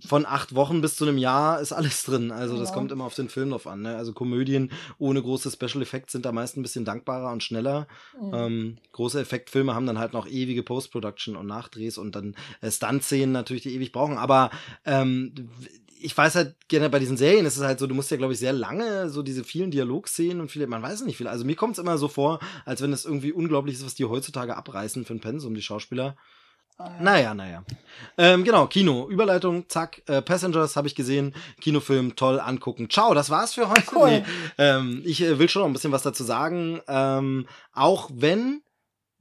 von 0.05 0.27
acht 0.27 0.57
Wochen 0.57 0.81
bis 0.81 0.97
zu 0.97 1.05
einem 1.05 1.17
Jahr 1.17 1.61
ist 1.61 1.71
alles 1.71 2.03
drin. 2.03 2.33
Also 2.33 2.59
das 2.59 2.73
kommt 2.73 2.91
immer 2.91 3.05
auf 3.05 3.15
den 3.15 3.29
Film 3.29 3.51
drauf 3.51 3.69
an. 3.69 3.83
Ne? 3.83 3.95
Also 3.95 4.13
Komödien 4.13 4.73
ohne 4.99 5.23
große 5.23 5.53
Special 5.53 5.81
Effects 5.81 6.11
sind 6.11 6.25
da 6.25 6.33
meist 6.33 6.57
ein 6.57 6.63
bisschen 6.63 6.85
dankbarer 6.85 7.31
und 7.31 7.45
schneller. 7.45 7.87
Mhm. 8.21 8.35
Ähm, 8.35 8.79
große 8.91 9.21
Effektfilme 9.21 9.77
haben 9.77 9.87
dann 9.87 10.01
halt 10.01 10.13
noch 10.13 10.27
ewige 10.27 10.65
Post-Production 10.65 11.37
und 11.37 11.47
Nachdrehs 11.47 11.99
und 11.99 12.17
dann 12.17 12.35
äh, 12.63 12.71
Stunt-Szenen 12.71 13.31
natürlich, 13.31 13.63
die 13.63 13.77
ewig 13.77 13.93
brauchen. 13.93 14.19
Aber 14.19 14.51
ähm, 14.85 15.33
ich 16.05 16.17
weiß 16.17 16.35
halt 16.35 16.57
gerne 16.69 16.91
bei 16.91 16.99
diesen 16.99 17.17
Serien 17.17 17.47
ist 17.47 17.57
es 17.57 17.63
halt 17.63 17.79
so, 17.79 17.87
du 17.87 17.95
musst 17.95 18.11
ja, 18.11 18.17
glaube 18.17 18.33
ich, 18.33 18.39
sehr 18.39 18.53
lange 18.53 19.09
so 19.09 19.23
diese 19.23 19.45
vielen 19.45 19.71
Dialogszenen 19.71 20.41
und 20.41 20.51
viele, 20.51 20.67
man 20.67 20.83
weiß 20.83 21.03
nicht 21.03 21.17
viel. 21.17 21.29
Also 21.29 21.45
mir 21.45 21.57
kommt 21.57 21.75
es 21.75 21.79
immer 21.79 21.99
so 21.99 22.09
vor, 22.09 22.41
als 22.65 22.83
wenn 22.83 22.93
es 22.93 23.05
irgendwie 23.05 23.33
unglaublich 23.33 23.77
ist, 23.77 23.85
was 23.85 23.95
die 23.95 24.05
heutzutage 24.05 24.57
abreißen 24.57 25.05
für 25.05 25.15
ein 25.15 25.21
Pensum, 25.21 25.55
die 25.55 25.63
Schauspieler. 25.63 26.17
Ah, 26.79 26.91
ja. 26.91 27.03
Naja, 27.03 27.35
naja. 27.35 27.65
Ähm, 28.17 28.45
genau, 28.45 28.67
Kino, 28.67 29.09
Überleitung, 29.09 29.69
zack, 29.69 30.03
äh, 30.07 30.23
Passengers 30.23 30.77
habe 30.77 30.89
ich 30.89 30.95
gesehen, 30.95 31.35
Kinofilm, 31.61 32.17
toll, 32.17 32.41
angucken. 32.41 32.89
Ciao, 32.91 33.15
das 33.15 33.31
war's 33.31 33.55
für 33.55 33.69
heute. 33.69 33.83
Cool. 33.95 34.11
Nee, 34.11 34.25
ähm, 34.59 35.03
ich 35.05 35.23
äh, 35.23 35.39
will 35.39 35.49
schon 35.49 35.63
noch 35.63 35.69
ein 35.69 35.73
bisschen 35.73 35.93
was 35.93 36.03
dazu 36.03 36.25
sagen. 36.25 36.81
Ähm, 36.89 37.47
auch 37.73 38.11
wenn 38.13 38.63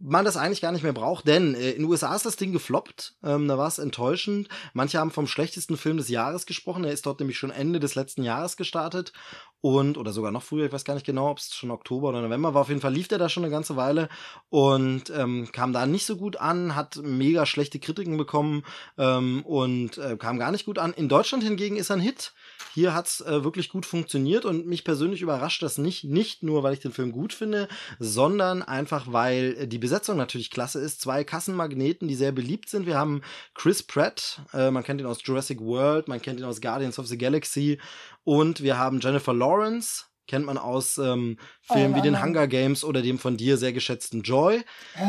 man 0.02 0.26
das 0.26 0.38
eigentlich 0.38 0.62
gar 0.62 0.72
nicht 0.72 0.84
mehr 0.84 0.94
braucht, 0.94 1.28
denn 1.28 1.54
äh, 1.56 1.72
in 1.72 1.84
den 1.84 1.86
USA 1.86 2.16
ist 2.16 2.26
das 2.26 2.36
Ding 2.36 2.52
gefloppt, 2.52 3.16
ähm, 3.24 3.48
da 3.48 3.58
war 3.58 3.68
es 3.68 3.80
enttäuschend. 3.80 4.50
Manche 4.74 5.00
haben 5.00 5.12
vom 5.12 5.28
schlechtesten 5.28 5.78
Film 5.78 5.98
des 5.98 6.10
Jahres 6.10 6.46
gesprochen, 6.46 6.84
er 6.84 6.92
ist 6.92 7.06
dort 7.06 7.20
nämlich 7.20 7.38
schon 7.38 7.52
Ende 7.52 7.80
des 7.80 7.96
letzten 7.96 8.24
Jahres 8.24 8.58
gestartet 8.58 9.14
und 9.62 9.98
oder 9.98 10.12
sogar 10.12 10.32
noch 10.32 10.42
früher, 10.42 10.66
ich 10.66 10.72
weiß 10.72 10.86
gar 10.86 10.96
nicht 10.96 11.06
genau, 11.06 11.30
ob 11.30 11.38
es 11.38 11.54
schon 11.54 11.70
Oktober 11.70 12.10
oder 12.10 12.22
November 12.22 12.54
war. 12.54 12.62
Auf 12.62 12.70
jeden 12.70 12.82
Fall 12.82 12.94
lief 12.94 13.08
der 13.08 13.20
da 13.20 13.30
schon 13.30 13.44
eine 13.44 13.52
ganze 13.52 13.76
Weile 13.76 14.10
und 14.50 15.12
ähm, 15.16 15.48
kam 15.52 15.72
da 15.72 15.86
nicht 15.86 16.06
so 16.06 16.18
gut 16.18 16.38
an, 16.38 16.76
hat 16.76 16.98
mega 16.98 17.46
schlechte 17.46 17.80
Kritiken 17.80 18.18
bekommen 18.18 18.64
ähm, 18.98 19.44
und 19.46 20.00
äh, 20.00 20.18
kam 20.18 20.40
gar 20.40 20.52
nicht 20.52 20.66
gut 20.66 20.80
an. 20.80 20.94
In 20.94 21.10
Deutschland 21.10 21.44
hingegen 21.44 21.78
ist 21.78 21.92
er 21.92 21.98
ein 21.98 22.02
Hit. 22.02 22.34
Hier 22.74 22.94
hat's 22.94 23.22
äh, 23.22 23.44
wirklich 23.44 23.70
gut 23.70 23.86
funktioniert 23.86 24.46
und 24.46 24.66
mich 24.66 24.84
persönlich 24.84 25.22
überrascht 25.22 25.62
das 25.62 25.78
nicht, 25.78 26.06
nicht 26.06 26.42
nur, 26.42 26.64
weil 26.64 26.74
ich 26.74 26.80
den 26.80 26.94
Film 26.94 27.12
gut 27.12 27.34
finde, 27.34 27.68
sondern 28.00 28.64
einfach, 28.64 29.12
weil 29.12 29.68
die 29.68 29.78
Besetzung 29.78 30.18
natürlich 30.18 30.50
klasse 30.50 30.80
ist. 30.80 31.02
Zwei 31.02 31.24
Kassenmagneten, 31.24 32.08
die 32.08 32.16
sehr 32.16 32.32
beliebt 32.32 32.70
sind. 32.70 32.86
Wir 32.86 32.98
haben 32.98 33.22
Chris 33.54 33.84
Pratt, 33.84 34.42
äh, 34.54 34.72
man 34.72 34.84
kennt 34.84 35.02
ihn 35.02 35.08
aus 35.08 35.20
Jurassic 35.24 35.60
World, 35.60 36.08
man 36.08 36.22
kennt 36.22 36.40
ihn 36.40 36.46
aus 36.46 36.62
Guardians 36.62 36.98
of 36.98 37.08
the 37.08 37.18
Galaxy 37.18 37.78
und 38.24 38.62
wir 38.62 38.78
haben 38.78 39.00
Jennifer 39.00 39.34
Lawrence, 39.34 40.06
kennt 40.28 40.46
man 40.46 40.58
aus 40.58 40.98
ähm, 40.98 41.38
Filmen 41.62 41.94
oh, 41.94 41.98
wie 41.98 42.02
den 42.02 42.24
Hunger 42.24 42.48
Games 42.48 42.84
oder 42.84 43.02
dem 43.02 43.20
von 43.20 43.36
dir 43.36 43.58
sehr 43.58 43.74
geschätzten 43.74 44.22
Joy. 44.22 44.64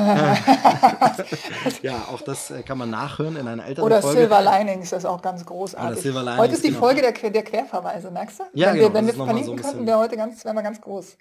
ja, 1.82 2.08
auch 2.10 2.22
das 2.22 2.50
äh, 2.50 2.62
kann 2.62 2.78
man 2.78 2.90
nachhören 2.90 3.36
in 3.36 3.46
einer 3.46 3.64
älteren 3.64 3.86
oder 3.86 4.02
Folge. 4.02 4.26
Oder 4.26 4.42
Silver 4.42 4.58
Linings, 4.58 4.90
das 4.90 5.04
ist 5.04 5.08
auch 5.08 5.22
ganz 5.22 5.46
großartig. 5.46 6.02
Linings, 6.02 6.38
heute 6.38 6.54
ist 6.54 6.64
die 6.64 6.68
genau. 6.68 6.80
Folge 6.80 7.02
der, 7.02 7.12
der 7.30 7.44
Querverweise, 7.44 8.10
merkst 8.10 8.40
du? 8.40 8.44
Ja, 8.54 8.68
wenn 8.68 8.74
genau, 8.74 8.88
wir, 8.88 8.94
wenn 8.94 9.06
wir 9.06 9.14
verlinken 9.14 9.44
so 9.58 9.62
könnten, 9.62 9.86
wäre 9.86 9.98
heute 9.98 10.16
ganz, 10.16 10.44
wären 10.44 10.56
wir 10.56 10.62
ganz 10.62 10.80
groß. 10.80 11.16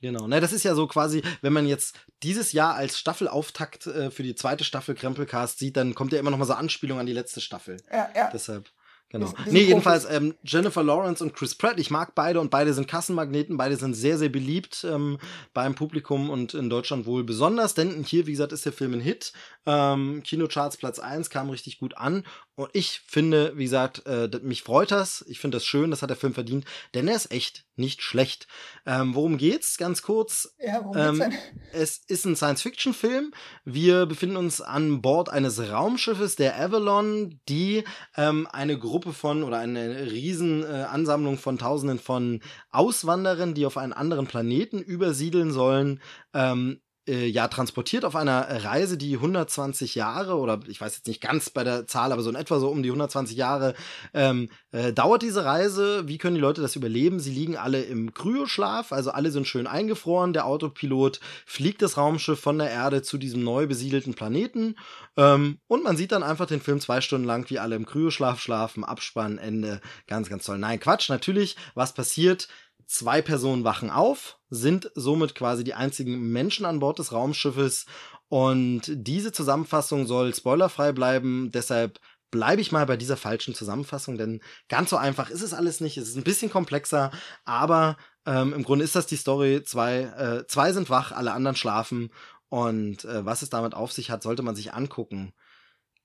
Genau, 0.00 0.26
ne, 0.26 0.40
das 0.40 0.52
ist 0.52 0.62
ja 0.62 0.74
so 0.74 0.86
quasi, 0.86 1.22
wenn 1.42 1.52
man 1.52 1.66
jetzt 1.66 1.94
dieses 2.22 2.52
Jahr 2.52 2.74
als 2.74 2.98
Staffelauftakt 2.98 3.86
äh, 3.86 4.10
für 4.10 4.22
die 4.22 4.34
zweite 4.34 4.64
Staffel 4.64 4.94
Krempelcast 4.94 5.58
sieht, 5.58 5.76
dann 5.76 5.94
kommt 5.94 6.12
ja 6.12 6.18
immer 6.18 6.30
noch 6.30 6.38
mal 6.38 6.46
so 6.46 6.54
Anspielung 6.54 6.98
an 6.98 7.06
die 7.06 7.12
letzte 7.12 7.40
Staffel. 7.40 7.76
Ja, 7.92 8.08
ja. 8.14 8.30
Deshalb. 8.32 8.70
Genau. 9.10 9.34
Nee, 9.46 9.62
jedenfalls 9.62 10.08
ähm, 10.08 10.34
Jennifer 10.44 10.84
Lawrence 10.84 11.22
und 11.22 11.34
Chris 11.34 11.56
Pratt. 11.56 11.80
Ich 11.80 11.90
mag 11.90 12.14
beide 12.14 12.40
und 12.40 12.50
beide 12.50 12.72
sind 12.72 12.86
Kassenmagneten. 12.86 13.56
Beide 13.56 13.76
sind 13.76 13.94
sehr, 13.94 14.16
sehr 14.16 14.28
beliebt 14.28 14.86
ähm, 14.88 15.18
beim 15.52 15.74
Publikum 15.74 16.30
und 16.30 16.54
in 16.54 16.70
Deutschland 16.70 17.06
wohl 17.06 17.24
besonders. 17.24 17.74
Denn 17.74 18.04
hier, 18.04 18.28
wie 18.28 18.32
gesagt, 18.32 18.52
ist 18.52 18.64
der 18.64 18.72
Film 18.72 18.94
ein 18.94 19.00
Hit. 19.00 19.32
Ähm, 19.66 20.22
Kinocharts 20.22 20.76
Platz 20.76 21.00
1 21.00 21.28
kam 21.28 21.50
richtig 21.50 21.80
gut 21.80 21.96
an. 21.96 22.22
Und 22.54 22.70
ich 22.72 23.00
finde, 23.06 23.52
wie 23.56 23.64
gesagt, 23.64 24.06
äh, 24.06 24.28
mich 24.42 24.62
freut 24.62 24.90
das. 24.90 25.24
Ich 25.26 25.40
finde 25.40 25.56
das 25.56 25.64
schön, 25.64 25.90
das 25.90 26.02
hat 26.02 26.10
der 26.10 26.16
Film 26.16 26.34
verdient, 26.34 26.66
denn 26.94 27.08
er 27.08 27.16
ist 27.16 27.32
echt 27.32 27.64
nicht 27.74 28.02
schlecht. 28.02 28.46
Ähm, 28.84 29.14
worum 29.14 29.38
geht's? 29.38 29.78
Ganz 29.78 30.02
kurz. 30.02 30.54
Ja, 30.58 30.84
worum 30.84 30.96
ähm, 30.96 31.18
geht's 31.18 31.30
denn? 31.30 31.38
Es 31.72 32.00
ist 32.06 32.26
ein 32.26 32.36
Science-Fiction-Film. 32.36 33.32
Wir 33.64 34.04
befinden 34.04 34.36
uns 34.36 34.60
an 34.60 35.00
Bord 35.00 35.30
eines 35.30 35.58
Raumschiffes, 35.58 36.36
der 36.36 36.60
Avalon, 36.60 37.40
die 37.48 37.84
ähm, 38.16 38.46
eine 38.52 38.78
Gruppe 38.78 38.99
von 39.00 39.42
oder 39.42 39.58
eine 39.58 40.10
riesen 40.10 40.62
äh, 40.62 40.66
Ansammlung 40.66 41.38
von 41.38 41.58
Tausenden 41.58 41.98
von 41.98 42.40
Auswanderern, 42.70 43.54
die 43.54 43.66
auf 43.66 43.76
einen 43.76 43.92
anderen 43.92 44.26
Planeten 44.26 44.80
übersiedeln 44.80 45.52
sollen, 45.52 46.00
ähm, 46.34 46.80
äh, 47.08 47.26
ja 47.26 47.48
transportiert 47.48 48.04
auf 48.04 48.16
einer 48.16 48.64
Reise, 48.64 48.96
die 48.96 49.14
120 49.14 49.94
Jahre 49.94 50.36
oder 50.36 50.60
ich 50.68 50.80
weiß 50.80 50.96
jetzt 50.96 51.06
nicht 51.06 51.20
ganz 51.20 51.50
bei 51.50 51.64
der 51.64 51.86
Zahl, 51.86 52.12
aber 52.12 52.22
so 52.22 52.30
in 52.30 52.36
etwa 52.36 52.58
so 52.60 52.68
um 52.68 52.82
die 52.82 52.90
120 52.90 53.36
Jahre 53.36 53.74
ähm, 54.14 54.48
äh, 54.72 54.92
dauert 54.92 55.22
diese 55.22 55.44
Reise. 55.44 56.08
Wie 56.08 56.18
können 56.18 56.34
die 56.34 56.40
Leute 56.40 56.62
das 56.62 56.76
überleben? 56.76 57.20
Sie 57.20 57.32
liegen 57.32 57.56
alle 57.56 57.82
im 57.82 58.14
Kryoschlaf, 58.14 58.92
also 58.92 59.10
alle 59.10 59.30
sind 59.30 59.46
schön 59.46 59.66
eingefroren. 59.66 60.32
Der 60.32 60.46
Autopilot 60.46 61.20
fliegt 61.46 61.82
das 61.82 61.96
Raumschiff 61.96 62.40
von 62.40 62.58
der 62.58 62.70
Erde 62.70 63.02
zu 63.02 63.18
diesem 63.18 63.42
neu 63.42 63.66
besiedelten 63.66 64.14
Planeten 64.14 64.76
ähm, 65.16 65.58
und 65.66 65.84
man 65.84 65.96
sieht 65.96 66.12
dann 66.12 66.22
einfach 66.22 66.46
den 66.46 66.60
Film 66.60 66.80
zwei 66.80 67.00
Stunden 67.00 67.26
lang, 67.26 67.48
wie 67.50 67.58
alle 67.58 67.76
im 67.76 67.86
Kryoschlaf 67.86 68.40
schlafen, 68.40 68.84
Abspann, 68.84 69.38
Ende, 69.38 69.80
ganz, 70.06 70.28
ganz 70.28 70.44
toll. 70.44 70.58
Nein, 70.58 70.80
Quatsch, 70.80 71.08
natürlich, 71.08 71.56
was 71.74 71.94
passiert? 71.94 72.48
Zwei 72.90 73.22
Personen 73.22 73.62
wachen 73.62 73.88
auf, 73.88 74.40
sind 74.48 74.90
somit 74.96 75.36
quasi 75.36 75.62
die 75.62 75.74
einzigen 75.74 76.32
Menschen 76.32 76.66
an 76.66 76.80
Bord 76.80 76.98
des 76.98 77.12
Raumschiffes. 77.12 77.86
Und 78.26 78.82
diese 78.88 79.30
Zusammenfassung 79.30 80.08
soll 80.08 80.34
spoilerfrei 80.34 80.90
bleiben. 80.90 81.52
Deshalb 81.52 82.00
bleibe 82.32 82.60
ich 82.60 82.72
mal 82.72 82.86
bei 82.86 82.96
dieser 82.96 83.16
falschen 83.16 83.54
Zusammenfassung, 83.54 84.18
denn 84.18 84.40
ganz 84.68 84.90
so 84.90 84.96
einfach 84.96 85.30
ist 85.30 85.42
es 85.42 85.54
alles 85.54 85.78
nicht. 85.78 85.98
Es 85.98 86.08
ist 86.08 86.16
ein 86.16 86.24
bisschen 86.24 86.50
komplexer, 86.50 87.12
aber 87.44 87.96
ähm, 88.26 88.52
im 88.52 88.64
Grunde 88.64 88.84
ist 88.84 88.96
das 88.96 89.06
die 89.06 89.14
Story. 89.14 89.62
Zwei, 89.62 90.00
äh, 90.00 90.46
zwei 90.48 90.72
sind 90.72 90.90
wach, 90.90 91.12
alle 91.12 91.30
anderen 91.30 91.54
schlafen. 91.54 92.10
Und 92.48 93.04
äh, 93.04 93.24
was 93.24 93.42
es 93.42 93.50
damit 93.50 93.72
auf 93.72 93.92
sich 93.92 94.10
hat, 94.10 94.24
sollte 94.24 94.42
man 94.42 94.56
sich 94.56 94.74
angucken. 94.74 95.32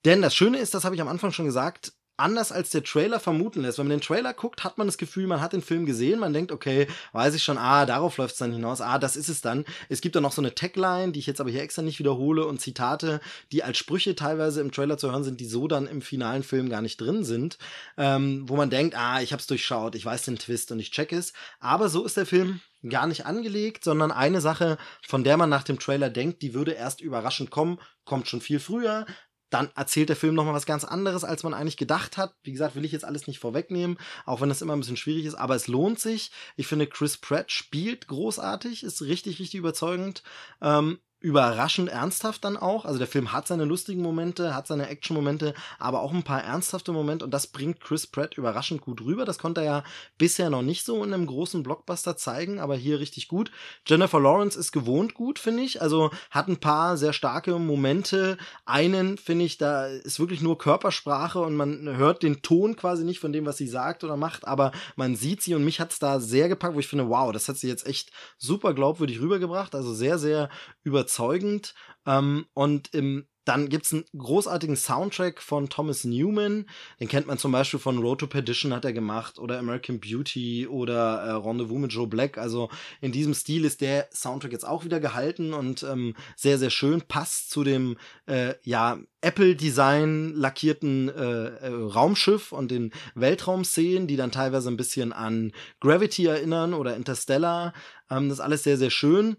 Denn 0.05 0.21
das 0.21 0.35
Schöne 0.35 0.59
ist, 0.59 0.75
das 0.75 0.85
habe 0.85 0.93
ich 0.93 1.01
am 1.01 1.07
Anfang 1.07 1.31
schon 1.31 1.45
gesagt, 1.45 1.93
anders 2.17 2.51
als 2.51 2.69
der 2.69 2.83
Trailer 2.83 3.19
vermuten 3.19 3.61
lässt. 3.61 3.77
Wenn 3.77 3.87
man 3.87 3.97
den 3.97 4.05
Trailer 4.05 4.33
guckt, 4.33 4.63
hat 4.63 4.77
man 4.77 4.87
das 4.87 4.97
Gefühl, 4.97 5.27
man 5.27 5.41
hat 5.41 5.53
den 5.53 5.61
Film 5.61 5.85
gesehen, 5.85 6.19
man 6.19 6.33
denkt, 6.33 6.51
okay, 6.51 6.87
weiß 7.13 7.35
ich 7.35 7.43
schon, 7.43 7.57
ah, 7.57 7.85
darauf 7.85 8.17
läuft 8.17 8.33
es 8.33 8.39
dann 8.39 8.53
hinaus, 8.53 8.81
ah, 8.81 8.97
das 8.97 9.15
ist 9.15 9.29
es 9.29 9.41
dann. 9.41 9.65
Es 9.89 10.01
gibt 10.01 10.15
dann 10.15 10.23
noch 10.23 10.31
so 10.31 10.41
eine 10.41 10.55
Tagline, 10.55 11.11
die 11.11 11.19
ich 11.19 11.27
jetzt 11.27 11.41
aber 11.41 11.49
hier 11.49 11.61
extra 11.61 11.81
nicht 11.81 11.99
wiederhole 11.99 12.45
und 12.45 12.61
Zitate, 12.61 13.19
die 13.51 13.63
als 13.63 13.77
Sprüche 13.77 14.15
teilweise 14.15 14.61
im 14.61 14.71
Trailer 14.71 14.97
zu 14.97 15.11
hören 15.11 15.23
sind, 15.23 15.39
die 15.39 15.45
so 15.45 15.67
dann 15.67 15.87
im 15.87 16.01
finalen 16.01 16.43
Film 16.43 16.69
gar 16.69 16.81
nicht 16.81 16.99
drin 16.99 17.23
sind, 17.23 17.57
ähm, 17.97 18.47
wo 18.47 18.55
man 18.55 18.69
denkt, 18.69 18.95
ah, 18.97 19.21
ich 19.21 19.33
hab's 19.33 19.47
durchschaut, 19.47 19.95
ich 19.95 20.05
weiß 20.05 20.23
den 20.23 20.37
Twist 20.37 20.71
und 20.71 20.79
ich 20.79 20.91
check 20.91 21.11
es. 21.11 21.33
Aber 21.59 21.89
so 21.89 22.05
ist 22.05 22.17
der 22.17 22.25
Film 22.25 22.61
gar 22.89 23.07
nicht 23.07 23.25
angelegt, 23.25 23.83
sondern 23.83 24.11
eine 24.11 24.41
Sache, 24.41 24.77
von 25.01 25.23
der 25.23 25.37
man 25.37 25.49
nach 25.49 25.63
dem 25.63 25.79
Trailer 25.79 26.09
denkt, 26.09 26.41
die 26.41 26.53
würde 26.53 26.73
erst 26.73 27.01
überraschend 27.01 27.49
kommen, 27.49 27.79
kommt 28.03 28.27
schon 28.27 28.41
viel 28.41 28.59
früher, 28.59 29.05
dann 29.49 29.69
erzählt 29.75 30.09
der 30.09 30.15
Film 30.15 30.35
nochmal 30.35 30.53
was 30.53 30.65
ganz 30.65 30.83
anderes, 30.83 31.23
als 31.23 31.43
man 31.43 31.53
eigentlich 31.53 31.77
gedacht 31.77 32.17
hat. 32.17 32.35
Wie 32.43 32.51
gesagt, 32.51 32.75
will 32.75 32.85
ich 32.85 32.91
jetzt 32.91 33.05
alles 33.05 33.27
nicht 33.27 33.39
vorwegnehmen, 33.39 33.97
auch 34.25 34.41
wenn 34.41 34.49
das 34.49 34.61
immer 34.61 34.73
ein 34.73 34.79
bisschen 34.79 34.97
schwierig 34.97 35.25
ist, 35.25 35.35
aber 35.35 35.55
es 35.55 35.67
lohnt 35.67 35.99
sich. 35.99 36.31
Ich 36.55 36.67
finde, 36.67 36.87
Chris 36.87 37.17
Pratt 37.17 37.51
spielt 37.51 38.07
großartig, 38.07 38.83
ist 38.83 39.01
richtig, 39.01 39.39
richtig 39.39 39.59
überzeugend. 39.59 40.23
Ähm, 40.61 40.99
überraschend 41.19 41.89
ernsthaft 41.89 42.43
dann 42.43 42.55
auch. 42.55 42.85
Also 42.85 42.99
der 42.99 43.07
Film 43.07 43.31
hat 43.31 43.47
seine 43.47 43.65
lustigen 43.65 44.01
Momente, 44.01 44.53
hat 44.53 44.67
seine 44.67 44.87
Action-Momente, 44.89 45.55
aber 45.79 46.01
auch 46.01 46.13
ein 46.13 46.21
paar 46.21 46.43
ernsthafte 46.43 46.91
Momente 46.91 47.25
und 47.25 47.31
das 47.33 47.47
bringt 47.47 47.79
Chris 47.79 48.05
Pratt 48.05 48.37
überraschend 48.37 48.81
gut 48.81 49.01
rüber. 49.01 49.25
Das 49.25 49.39
konnte 49.39 49.61
er 49.61 49.65
ja 49.65 49.83
bisher 50.19 50.51
noch 50.51 50.61
nicht 50.61 50.85
so 50.85 51.03
in 51.03 51.13
einem 51.13 51.25
großen 51.25 51.63
Blockbuster 51.63 52.15
zeigen, 52.15 52.59
aber 52.59 52.75
hier 52.75 52.99
richtig 52.99 53.27
gut. 53.27 53.49
Jennifer 53.87 54.19
Lawrence 54.19 54.59
ist 54.59 54.71
gewohnt 54.71 55.15
gut, 55.15 55.39
finde 55.39 55.63
ich. 55.63 55.81
Also 55.81 56.11
hat 56.29 56.47
ein 56.47 56.59
paar 56.59 56.95
sehr 56.95 57.13
starke 57.13 57.57
Momente. 57.57 58.37
Einen 58.65 59.17
finde 59.17 59.45
ich, 59.45 59.57
da 59.57 59.87
ist 59.87 60.19
wirklich 60.19 60.41
nur 60.41 60.59
Körpersprache 60.59 61.39
und 61.39 61.55
man 61.55 61.97
hört 61.97 62.21
den 62.21 62.43
Ton 62.43 62.75
quasi 62.75 63.03
nicht 63.03 63.19
von 63.19 63.33
dem, 63.33 63.47
was 63.47 63.57
sie 63.57 63.67
sagt 63.67 64.03
oder 64.03 64.15
macht, 64.15 64.47
aber 64.47 64.71
man 64.95 65.15
sieht 65.15 65.41
sie 65.41 65.55
und 65.55 65.65
mich 65.65 65.79
hat 65.79 65.91
es 65.91 65.97
da 65.97 66.19
sehr 66.19 66.49
gepackt, 66.49 66.75
wo 66.75 66.79
ich 66.79 66.87
finde, 66.87 67.09
wow, 67.09 67.31
das 67.31 67.49
hat 67.49 67.57
sie 67.57 67.67
jetzt 67.67 67.87
echt 67.87 68.11
super 68.37 68.75
glaubwürdig 68.75 69.21
rübergebracht. 69.21 69.73
Also 69.73 69.93
sehr, 69.93 70.19
sehr 70.19 70.49
überzeugend 70.83 71.04
überzeugend. 71.05 71.73
Ähm, 72.05 72.45
und 72.53 72.93
im 72.93 73.27
dann 73.45 73.69
gibt's 73.69 73.93
einen 73.93 74.05
großartigen 74.17 74.75
Soundtrack 74.75 75.39
von 75.39 75.69
Thomas 75.69 76.03
Newman. 76.03 76.65
Den 76.99 77.07
kennt 77.07 77.27
man 77.27 77.37
zum 77.37 77.51
Beispiel 77.51 77.79
von 77.79 77.99
Road 77.99 78.21
to 78.21 78.27
Perdition 78.27 78.73
hat 78.73 78.85
er 78.85 78.93
gemacht 78.93 79.37
oder 79.37 79.59
American 79.59 79.99
Beauty 79.99 80.67
oder 80.67 81.21
äh, 81.21 81.31
Rendezvous 81.33 81.77
mit 81.77 81.93
Joe 81.93 82.07
Black. 82.07 82.39
Also 82.39 82.69
in 83.01 83.11
diesem 83.11 83.35
Stil 83.35 83.63
ist 83.63 83.81
der 83.81 84.09
Soundtrack 84.11 84.51
jetzt 84.51 84.67
auch 84.67 84.83
wieder 84.83 84.99
gehalten 84.99 85.53
und 85.53 85.83
ähm, 85.83 86.15
sehr, 86.35 86.57
sehr 86.57 86.71
schön. 86.71 87.03
Passt 87.03 87.51
zu 87.51 87.63
dem 87.63 87.97
äh, 88.25 88.55
ja 88.63 88.97
Apple-Design 89.21 90.33
lackierten 90.33 91.09
äh, 91.09 91.47
äh, 91.47 91.67
Raumschiff 91.67 92.51
und 92.51 92.71
den 92.71 92.93
Weltraumszenen, 93.13 94.07
die 94.07 94.15
dann 94.15 94.31
teilweise 94.31 94.69
ein 94.69 94.77
bisschen 94.77 95.13
an 95.13 95.51
Gravity 95.81 96.25
erinnern 96.25 96.73
oder 96.73 96.95
Interstellar. 96.95 97.73
Ähm, 98.09 98.29
das 98.29 98.39
ist 98.39 98.43
alles 98.43 98.63
sehr, 98.63 98.77
sehr 98.77 98.89
schön. 98.89 99.37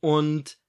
Und 0.00 0.61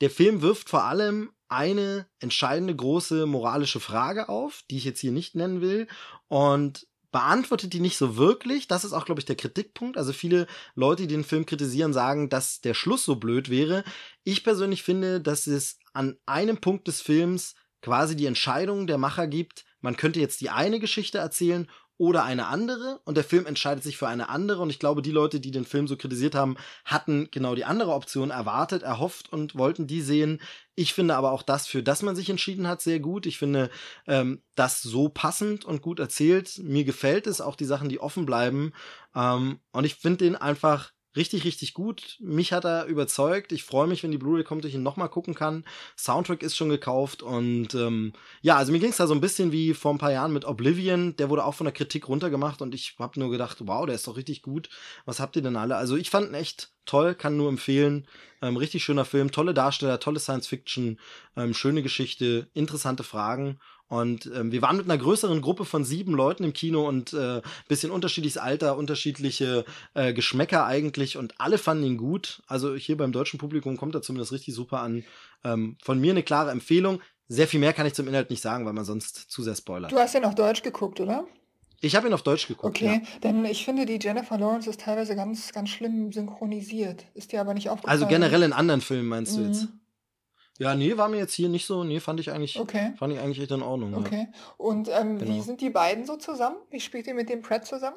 der 0.00 0.10
Film 0.10 0.42
wirft 0.42 0.68
vor 0.68 0.84
allem 0.84 1.30
eine 1.48 2.06
entscheidende 2.20 2.74
große 2.74 3.26
moralische 3.26 3.80
Frage 3.80 4.28
auf, 4.28 4.62
die 4.70 4.76
ich 4.76 4.84
jetzt 4.84 5.00
hier 5.00 5.12
nicht 5.12 5.34
nennen 5.34 5.60
will. 5.60 5.88
Und 6.28 6.86
beantwortet 7.12 7.72
die 7.72 7.80
nicht 7.80 7.96
so 7.96 8.16
wirklich. 8.16 8.68
Das 8.68 8.84
ist 8.84 8.92
auch, 8.92 9.04
glaube 9.04 9.20
ich, 9.20 9.24
der 9.24 9.36
Kritikpunkt. 9.36 9.96
Also 9.96 10.12
viele 10.12 10.46
Leute, 10.76 11.02
die 11.02 11.14
den 11.14 11.24
Film 11.24 11.44
kritisieren, 11.44 11.92
sagen, 11.92 12.28
dass 12.28 12.60
der 12.60 12.74
Schluss 12.74 13.04
so 13.04 13.16
blöd 13.16 13.50
wäre. 13.50 13.82
Ich 14.22 14.44
persönlich 14.44 14.84
finde, 14.84 15.20
dass 15.20 15.48
es 15.48 15.78
an 15.92 16.16
einem 16.26 16.58
Punkt 16.58 16.86
des 16.86 17.00
Films 17.00 17.54
quasi 17.82 18.14
die 18.14 18.26
Entscheidung 18.26 18.86
der 18.86 18.98
Macher 18.98 19.26
gibt, 19.26 19.64
man 19.80 19.96
könnte 19.96 20.20
jetzt 20.20 20.40
die 20.40 20.50
eine 20.50 20.78
Geschichte 20.78 21.18
erzählen 21.18 21.68
oder 22.00 22.24
eine 22.24 22.46
andere 22.46 22.98
und 23.04 23.18
der 23.18 23.24
Film 23.24 23.44
entscheidet 23.44 23.84
sich 23.84 23.98
für 23.98 24.08
eine 24.08 24.30
andere 24.30 24.62
und 24.62 24.70
ich 24.70 24.78
glaube, 24.78 25.02
die 25.02 25.10
Leute, 25.10 25.38
die 25.38 25.50
den 25.50 25.66
Film 25.66 25.86
so 25.86 25.98
kritisiert 25.98 26.34
haben, 26.34 26.56
hatten 26.86 27.28
genau 27.30 27.54
die 27.54 27.66
andere 27.66 27.92
Option 27.92 28.30
erwartet, 28.30 28.82
erhofft 28.82 29.30
und 29.30 29.54
wollten 29.54 29.86
die 29.86 30.00
sehen. 30.00 30.40
Ich 30.74 30.94
finde 30.94 31.14
aber 31.14 31.30
auch 31.30 31.42
das, 31.42 31.66
für 31.66 31.82
das 31.82 32.00
man 32.00 32.16
sich 32.16 32.30
entschieden 32.30 32.66
hat, 32.66 32.80
sehr 32.80 33.00
gut. 33.00 33.26
Ich 33.26 33.36
finde 33.36 33.68
ähm, 34.06 34.40
das 34.54 34.80
so 34.80 35.10
passend 35.10 35.66
und 35.66 35.82
gut 35.82 36.00
erzählt. 36.00 36.58
Mir 36.64 36.84
gefällt 36.84 37.26
es 37.26 37.42
auch 37.42 37.54
die 37.54 37.66
Sachen, 37.66 37.90
die 37.90 38.00
offen 38.00 38.24
bleiben 38.24 38.72
ähm, 39.14 39.60
und 39.72 39.84
ich 39.84 39.96
finde 39.96 40.24
den 40.24 40.36
einfach 40.36 40.92
Richtig, 41.16 41.44
richtig 41.44 41.74
gut. 41.74 42.16
Mich 42.20 42.52
hat 42.52 42.64
er 42.64 42.84
überzeugt. 42.86 43.50
Ich 43.50 43.64
freue 43.64 43.88
mich, 43.88 44.04
wenn 44.04 44.12
die 44.12 44.18
Blu-ray 44.18 44.44
kommt, 44.44 44.64
ich 44.64 44.74
ihn 44.74 44.84
nochmal 44.84 45.08
gucken 45.08 45.34
kann. 45.34 45.64
Soundtrack 45.98 46.40
ist 46.44 46.56
schon 46.56 46.68
gekauft 46.68 47.24
und 47.24 47.74
ähm, 47.74 48.12
ja, 48.42 48.56
also 48.56 48.70
mir 48.70 48.78
ging 48.78 48.90
es 48.90 48.98
da 48.98 49.08
so 49.08 49.14
ein 49.14 49.20
bisschen 49.20 49.50
wie 49.50 49.74
vor 49.74 49.92
ein 49.92 49.98
paar 49.98 50.12
Jahren 50.12 50.32
mit 50.32 50.44
Oblivion. 50.44 51.16
Der 51.16 51.28
wurde 51.28 51.44
auch 51.44 51.54
von 51.54 51.64
der 51.64 51.74
Kritik 51.74 52.08
runtergemacht 52.08 52.62
und 52.62 52.76
ich 52.76 52.94
habe 53.00 53.18
nur 53.18 53.30
gedacht, 53.30 53.58
wow, 53.62 53.86
der 53.86 53.96
ist 53.96 54.06
doch 54.06 54.16
richtig 54.16 54.42
gut. 54.42 54.68
Was 55.04 55.18
habt 55.18 55.34
ihr 55.34 55.42
denn 55.42 55.56
alle? 55.56 55.74
Also 55.74 55.96
ich 55.96 56.10
fand 56.10 56.28
ihn 56.28 56.34
echt 56.34 56.72
toll, 56.86 57.16
kann 57.16 57.36
nur 57.36 57.48
empfehlen. 57.48 58.06
Ähm, 58.40 58.56
richtig 58.56 58.84
schöner 58.84 59.04
Film, 59.04 59.32
tolle 59.32 59.52
Darsteller, 59.52 59.98
tolle 59.98 60.20
Science 60.20 60.46
Fiction, 60.46 61.00
ähm, 61.36 61.54
schöne 61.54 61.82
Geschichte, 61.82 62.48
interessante 62.54 63.02
Fragen 63.02 63.58
und 63.90 64.30
ähm, 64.36 64.52
wir 64.52 64.62
waren 64.62 64.76
mit 64.76 64.88
einer 64.88 64.98
größeren 64.98 65.42
Gruppe 65.42 65.64
von 65.64 65.84
sieben 65.84 66.14
Leuten 66.14 66.44
im 66.44 66.52
Kino 66.52 66.86
und 66.88 67.12
äh, 67.12 67.42
bisschen 67.66 67.90
unterschiedliches 67.90 68.38
Alter, 68.38 68.76
unterschiedliche 68.76 69.64
äh, 69.94 70.12
Geschmäcker 70.12 70.64
eigentlich 70.64 71.16
und 71.16 71.34
alle 71.38 71.58
fanden 71.58 71.82
ihn 71.82 71.96
gut. 71.96 72.40
Also 72.46 72.76
hier 72.76 72.96
beim 72.96 73.10
deutschen 73.10 73.40
Publikum 73.40 73.76
kommt 73.76 73.96
er 73.96 74.02
zumindest 74.02 74.30
richtig 74.30 74.54
super 74.54 74.80
an. 74.80 75.02
Ähm, 75.42 75.76
von 75.82 76.00
mir 76.00 76.12
eine 76.12 76.22
klare 76.22 76.52
Empfehlung. 76.52 77.00
Sehr 77.26 77.48
viel 77.48 77.58
mehr 77.58 77.72
kann 77.72 77.84
ich 77.84 77.94
zum 77.94 78.06
Inhalt 78.06 78.30
nicht 78.30 78.42
sagen, 78.42 78.64
weil 78.64 78.74
man 78.74 78.84
sonst 78.84 79.28
zu 79.28 79.42
sehr 79.42 79.56
spoilert. 79.56 79.90
Du 79.90 79.98
hast 79.98 80.14
ja 80.14 80.20
noch 80.20 80.34
Deutsch 80.34 80.62
geguckt, 80.62 81.00
oder? 81.00 81.26
Ich 81.80 81.96
habe 81.96 82.06
ihn 82.06 82.12
auf 82.12 82.22
Deutsch 82.22 82.46
geguckt. 82.46 82.76
Okay, 82.76 83.02
ja. 83.02 83.18
denn 83.24 83.44
ich 83.44 83.64
finde, 83.64 83.86
die 83.86 83.98
Jennifer 84.00 84.38
Lawrence 84.38 84.70
ist 84.70 84.82
teilweise 84.82 85.16
ganz, 85.16 85.50
ganz 85.52 85.68
schlimm 85.68 86.12
synchronisiert. 86.12 87.06
Ist 87.14 87.32
dir 87.32 87.40
aber 87.40 87.54
nicht 87.54 87.70
aufgefallen? 87.70 87.90
Also 87.90 88.06
generell 88.06 88.44
in 88.44 88.52
anderen 88.52 88.82
Filmen 88.82 89.08
meinst 89.08 89.36
du 89.36 89.40
jetzt? 89.40 89.66
Ja, 90.60 90.74
nee, 90.74 90.96
war 90.98 91.08
mir 91.08 91.16
jetzt 91.16 91.32
hier 91.34 91.48
nicht 91.48 91.64
so. 91.66 91.84
Nee, 91.84 92.00
fand 92.00 92.20
ich 92.20 92.30
eigentlich, 92.30 92.58
Okay. 92.60 92.92
fand 92.98 93.12
ich 93.14 93.18
eigentlich 93.18 93.40
echt 93.40 93.50
in 93.50 93.62
Ordnung. 93.62 93.92
Ja. 93.92 93.98
Okay. 93.98 94.28
Und 94.58 94.88
ähm, 94.88 95.18
wie 95.20 95.24
Genau. 95.24 95.42
sind 95.42 95.60
die 95.62 95.70
beiden 95.70 96.04
so 96.04 96.16
zusammen? 96.16 96.56
Wie 96.70 96.80
spielt 96.80 97.06
ihr 97.06 97.14
mit 97.14 97.28
dem 97.30 97.40
Pratt 97.40 97.66
zusammen? 97.66 97.96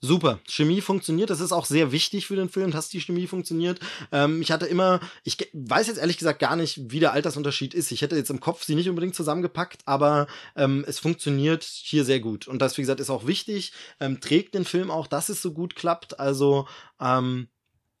Super, 0.00 0.38
Chemie 0.46 0.80
funktioniert. 0.80 1.28
Das 1.28 1.40
ist 1.40 1.50
auch 1.50 1.64
sehr 1.66 1.90
wichtig 1.90 2.28
für 2.28 2.36
den 2.36 2.48
Film, 2.48 2.70
dass 2.70 2.88
die 2.88 3.00
Chemie 3.00 3.26
funktioniert. 3.26 3.80
Ähm, 4.12 4.40
ich 4.40 4.52
hatte 4.52 4.66
immer, 4.66 5.00
ich 5.24 5.36
weiß 5.52 5.88
jetzt 5.88 5.98
ehrlich 5.98 6.18
gesagt 6.18 6.38
gar 6.38 6.54
nicht, 6.54 6.92
wie 6.92 7.00
der 7.00 7.14
Altersunterschied 7.14 7.74
ist. 7.74 7.90
Ich 7.90 8.00
hätte 8.02 8.14
jetzt 8.14 8.30
im 8.30 8.38
Kopf 8.38 8.62
sie 8.62 8.76
nicht 8.76 8.88
unbedingt 8.88 9.16
zusammengepackt, 9.16 9.82
aber 9.86 10.28
ähm, 10.54 10.84
es 10.86 11.00
funktioniert 11.00 11.64
hier 11.64 12.04
sehr 12.04 12.20
gut. 12.20 12.46
Und 12.46 12.62
das, 12.62 12.78
wie 12.78 12.82
gesagt, 12.82 13.00
ist 13.00 13.10
auch 13.10 13.26
wichtig. 13.26 13.72
Ähm, 13.98 14.20
trägt 14.20 14.54
den 14.54 14.64
Film 14.64 14.92
auch, 14.92 15.08
dass 15.08 15.30
es 15.30 15.42
so 15.42 15.52
gut 15.52 15.74
klappt. 15.74 16.20
Also 16.20 16.68
ähm, 17.00 17.48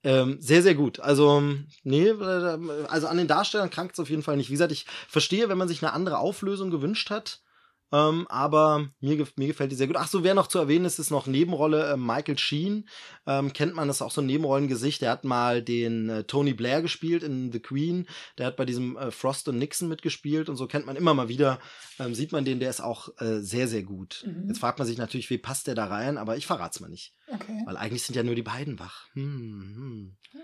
ähm, 0.08 0.38
sehr, 0.40 0.62
sehr 0.62 0.74
gut. 0.74 1.00
Also, 1.00 1.42
nee, 1.82 2.08
äh, 2.08 2.58
also 2.88 3.08
an 3.08 3.18
den 3.18 3.28
Darstellern 3.28 3.68
krankt 3.68 3.92
es 3.92 4.00
auf 4.00 4.08
jeden 4.08 4.22
Fall 4.22 4.38
nicht. 4.38 4.48
Wie 4.48 4.54
gesagt, 4.54 4.72
ich 4.72 4.86
verstehe, 5.06 5.50
wenn 5.50 5.58
man 5.58 5.68
sich 5.68 5.82
eine 5.82 5.92
andere 5.92 6.16
Auflösung 6.16 6.70
gewünscht 6.70 7.10
hat. 7.10 7.42
Ähm, 7.90 8.26
aber 8.28 8.88
mir, 9.00 9.16
gef- 9.16 9.32
mir 9.36 9.46
gefällt 9.46 9.72
die 9.72 9.76
sehr 9.76 9.86
gut. 9.86 9.96
Ach 9.98 10.08
so, 10.08 10.22
wer 10.22 10.34
noch 10.34 10.46
zu 10.48 10.58
erwähnen 10.58 10.84
ist, 10.84 10.98
ist 10.98 11.10
noch 11.10 11.26
Nebenrolle 11.26 11.92
äh, 11.92 11.96
Michael 11.96 12.36
Sheen. 12.36 12.86
Ähm, 13.26 13.52
kennt 13.54 13.74
man, 13.74 13.88
das 13.88 14.02
auch 14.02 14.10
so 14.10 14.20
ein 14.20 14.26
Nebenrollengesicht. 14.26 15.00
Der 15.00 15.10
hat 15.10 15.24
mal 15.24 15.62
den 15.62 16.10
äh, 16.10 16.24
Tony 16.24 16.52
Blair 16.52 16.82
gespielt 16.82 17.22
in 17.22 17.50
The 17.50 17.60
Queen. 17.60 18.06
Der 18.36 18.46
hat 18.46 18.56
bei 18.56 18.66
diesem 18.66 18.96
äh, 18.98 19.10
Frost 19.10 19.48
und 19.48 19.58
Nixon 19.58 19.88
mitgespielt 19.88 20.48
und 20.50 20.56
so 20.56 20.66
kennt 20.66 20.84
man 20.84 20.96
immer 20.96 21.14
mal 21.14 21.28
wieder. 21.28 21.58
Ähm, 21.98 22.14
sieht 22.14 22.32
man 22.32 22.44
den, 22.44 22.60
der 22.60 22.68
ist 22.70 22.80
auch 22.82 23.08
äh, 23.20 23.40
sehr, 23.40 23.68
sehr 23.68 23.82
gut. 23.84 24.24
Mhm. 24.26 24.48
Jetzt 24.48 24.58
fragt 24.58 24.78
man 24.78 24.86
sich 24.86 24.98
natürlich, 24.98 25.30
wie 25.30 25.38
passt 25.38 25.66
der 25.66 25.74
da 25.74 25.86
rein, 25.86 26.18
aber 26.18 26.36
ich 26.36 26.46
verrat's 26.46 26.80
mal 26.80 26.88
nicht. 26.88 27.14
Okay. 27.32 27.62
Weil 27.64 27.76
eigentlich 27.78 28.02
sind 28.02 28.14
ja 28.16 28.22
nur 28.22 28.34
die 28.34 28.42
beiden 28.42 28.78
wach. 28.78 29.06
Hm, 29.14 30.16
hm. 30.32 30.42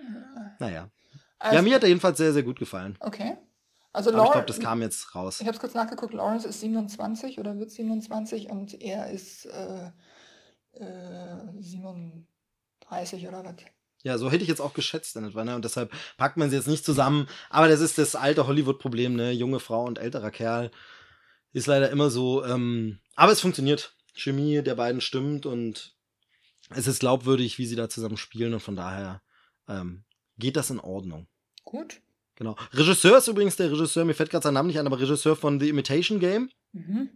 Naja. 0.61 0.91
Also, 1.39 1.57
ja, 1.57 1.63
mir 1.63 1.75
hat 1.75 1.83
er 1.83 1.89
jedenfalls 1.89 2.17
sehr, 2.17 2.33
sehr 2.33 2.43
gut 2.43 2.59
gefallen. 2.59 2.97
Okay. 3.01 3.37
Also 3.95 4.11
Aber 4.11 4.19
ich 4.19 4.25
glaube, 4.25 4.39
Lawrence, 4.39 4.59
das 4.59 4.61
kam 4.61 4.83
jetzt 4.83 5.15
raus. 5.15 5.41
ich 5.41 5.47
habe 5.47 5.55
es 5.55 5.61
kurz 5.61 5.75
nachgeguckt, 5.75 6.13
Lawrence 6.13 6.49
ist 6.49 6.61
27 6.61 7.39
oder 7.39 7.57
wird 7.59 7.71
27 7.71 8.51
und 8.51 8.83
er 8.83 9.11
ist 9.11 9.47
äh, 9.47 9.91
äh, 10.73 11.37
37 11.61 13.29
oder 13.29 13.45
was. 13.45 13.55
Ja, 14.03 14.19
so 14.19 14.31
hätte 14.31 14.43
ich 14.43 14.49
jetzt 14.49 14.61
auch 14.61 14.75
geschätzt 14.75 15.15
in 15.17 15.25
etwa, 15.25 15.45
ne? 15.45 15.55
Und 15.55 15.65
deshalb 15.65 15.93
packt 16.19 16.37
man 16.37 16.51
sie 16.51 16.57
jetzt 16.57 16.67
nicht 16.67 16.85
zusammen. 16.85 17.29
Aber 17.51 17.69
das 17.69 17.81
ist 17.81 17.97
das 17.97 18.17
alte 18.17 18.47
Hollywood-Problem, 18.49 19.15
ne? 19.15 19.31
Junge 19.31 19.61
Frau 19.61 19.85
und 19.85 19.99
älterer 19.99 20.33
Kerl. 20.33 20.73
Ist 21.53 21.69
leider 21.69 21.89
immer 21.91 22.11
so. 22.11 22.45
Ähm, 22.45 22.99
aber 23.15 23.33
es 23.33 23.41
funktioniert. 23.41 23.97
Chemie 24.13 24.61
der 24.63 24.75
beiden 24.75 25.01
stimmt 25.01 25.47
und 25.47 25.97
es 26.71 26.87
ist 26.87 27.01
glaubwürdig, 27.01 27.59
wie 27.59 27.67
sie 27.67 27.77
da 27.77 27.89
zusammen 27.89 28.17
spielen 28.17 28.55
und 28.55 28.61
von 28.61 28.77
daher 28.77 29.23
ähm, 29.69 30.05
geht 30.37 30.57
das 30.57 30.71
in 30.71 30.81
Ordnung. 30.81 31.27
Gut. 31.65 32.01
Genau. 32.37 32.57
Regisseur 32.73 33.19
ist 33.19 33.29
übrigens 33.29 33.57
der 33.57 33.71
Regisseur, 33.71 34.05
mir 34.05 34.15
fällt 34.15 34.31
gerade 34.31 34.43
sein 34.43 34.55
Name 34.55 34.69
nicht 34.69 34.79
ein, 34.79 34.87
aber 34.87 35.01
Regisseur 35.01 35.37
von 35.37 35.61
The 35.61 35.69
Imitation 35.69 36.19
Game. 36.19 36.51
Mhm. 36.73 37.11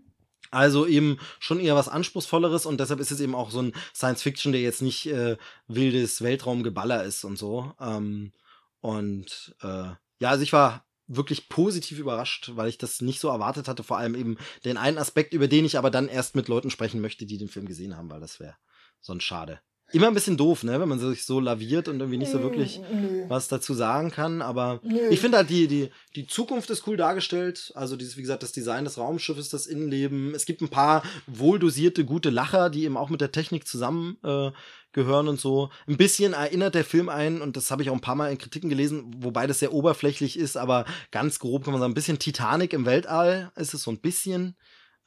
Also 0.50 0.86
eben 0.86 1.18
schon 1.40 1.60
eher 1.60 1.74
was 1.74 1.88
Anspruchsvolleres 1.88 2.64
und 2.64 2.80
deshalb 2.80 3.00
ist 3.00 3.10
es 3.10 3.20
eben 3.20 3.34
auch 3.34 3.50
so 3.50 3.60
ein 3.60 3.72
Science-Fiction, 3.94 4.52
der 4.52 4.62
jetzt 4.62 4.80
nicht 4.80 5.06
äh, 5.06 5.36
wildes 5.66 6.22
Weltraumgeballer 6.22 7.04
ist 7.04 7.24
und 7.24 7.36
so. 7.36 7.72
Ähm, 7.80 8.32
und 8.80 9.54
äh, 9.62 9.90
ja, 10.20 10.30
also 10.30 10.42
ich 10.42 10.52
war 10.52 10.86
wirklich 11.06 11.48
positiv 11.48 11.98
überrascht, 11.98 12.52
weil 12.54 12.68
ich 12.68 12.78
das 12.78 13.00
nicht 13.00 13.20
so 13.20 13.28
erwartet 13.28 13.66
hatte. 13.66 13.82
Vor 13.82 13.98
allem 13.98 14.14
eben 14.14 14.36
den 14.64 14.76
einen 14.76 14.98
Aspekt, 14.98 15.34
über 15.34 15.48
den 15.48 15.64
ich 15.64 15.76
aber 15.76 15.90
dann 15.90 16.08
erst 16.08 16.36
mit 16.36 16.48
Leuten 16.48 16.70
sprechen 16.70 17.00
möchte, 17.00 17.26
die 17.26 17.38
den 17.38 17.48
Film 17.48 17.66
gesehen 17.66 17.96
haben, 17.96 18.10
weil 18.10 18.20
das 18.20 18.40
wäre 18.40 18.56
sonst 19.00 19.24
schade. 19.24 19.60
Immer 19.90 20.08
ein 20.08 20.14
bisschen 20.14 20.36
doof, 20.36 20.64
ne, 20.64 20.78
wenn 20.80 20.88
man 20.88 20.98
sich 20.98 21.24
so 21.24 21.40
laviert 21.40 21.88
und 21.88 21.98
irgendwie 22.00 22.18
nicht 22.18 22.30
so 22.30 22.42
wirklich 22.42 22.78
Nö. 22.92 23.24
was 23.28 23.48
dazu 23.48 23.72
sagen 23.72 24.10
kann, 24.10 24.42
aber 24.42 24.80
Nö. 24.82 25.08
ich 25.08 25.20
finde 25.20 25.38
halt 25.38 25.48
die, 25.48 25.66
die, 25.66 25.90
die 26.14 26.26
Zukunft 26.26 26.68
ist 26.68 26.86
cool 26.86 26.98
dargestellt. 26.98 27.72
Also 27.74 27.96
dieses, 27.96 28.16
wie 28.18 28.20
gesagt, 28.20 28.42
das 28.42 28.52
Design 28.52 28.84
des 28.84 28.98
Raumschiffes, 28.98 29.48
das 29.48 29.66
Innenleben. 29.66 30.34
Es 30.34 30.44
gibt 30.44 30.60
ein 30.60 30.68
paar 30.68 31.02
wohldosierte, 31.26 32.04
gute 32.04 32.28
Lacher, 32.28 32.68
die 32.68 32.84
eben 32.84 32.98
auch 32.98 33.08
mit 33.08 33.22
der 33.22 33.32
Technik 33.32 33.66
zusammen 33.66 34.18
äh, 34.24 34.50
gehören 34.92 35.28
und 35.28 35.40
so. 35.40 35.70
Ein 35.86 35.96
bisschen 35.96 36.34
erinnert 36.34 36.74
der 36.74 36.84
Film 36.84 37.08
ein, 37.08 37.40
und 37.40 37.56
das 37.56 37.70
habe 37.70 37.82
ich 37.82 37.88
auch 37.88 37.94
ein 37.94 38.00
paar 38.00 38.14
Mal 38.14 38.30
in 38.30 38.38
Kritiken 38.38 38.68
gelesen, 38.68 39.10
wobei 39.18 39.46
das 39.46 39.58
sehr 39.58 39.72
oberflächlich 39.72 40.38
ist, 40.38 40.56
aber 40.56 40.84
ganz 41.10 41.38
grob 41.38 41.64
kann 41.64 41.72
man 41.72 41.80
sagen, 41.80 41.92
ein 41.92 41.94
bisschen 41.94 42.18
Titanic 42.18 42.72
im 42.72 42.84
Weltall 42.84 43.52
ist 43.56 43.74
es 43.74 43.82
so 43.82 43.90
ein 43.90 44.00
bisschen. 44.00 44.56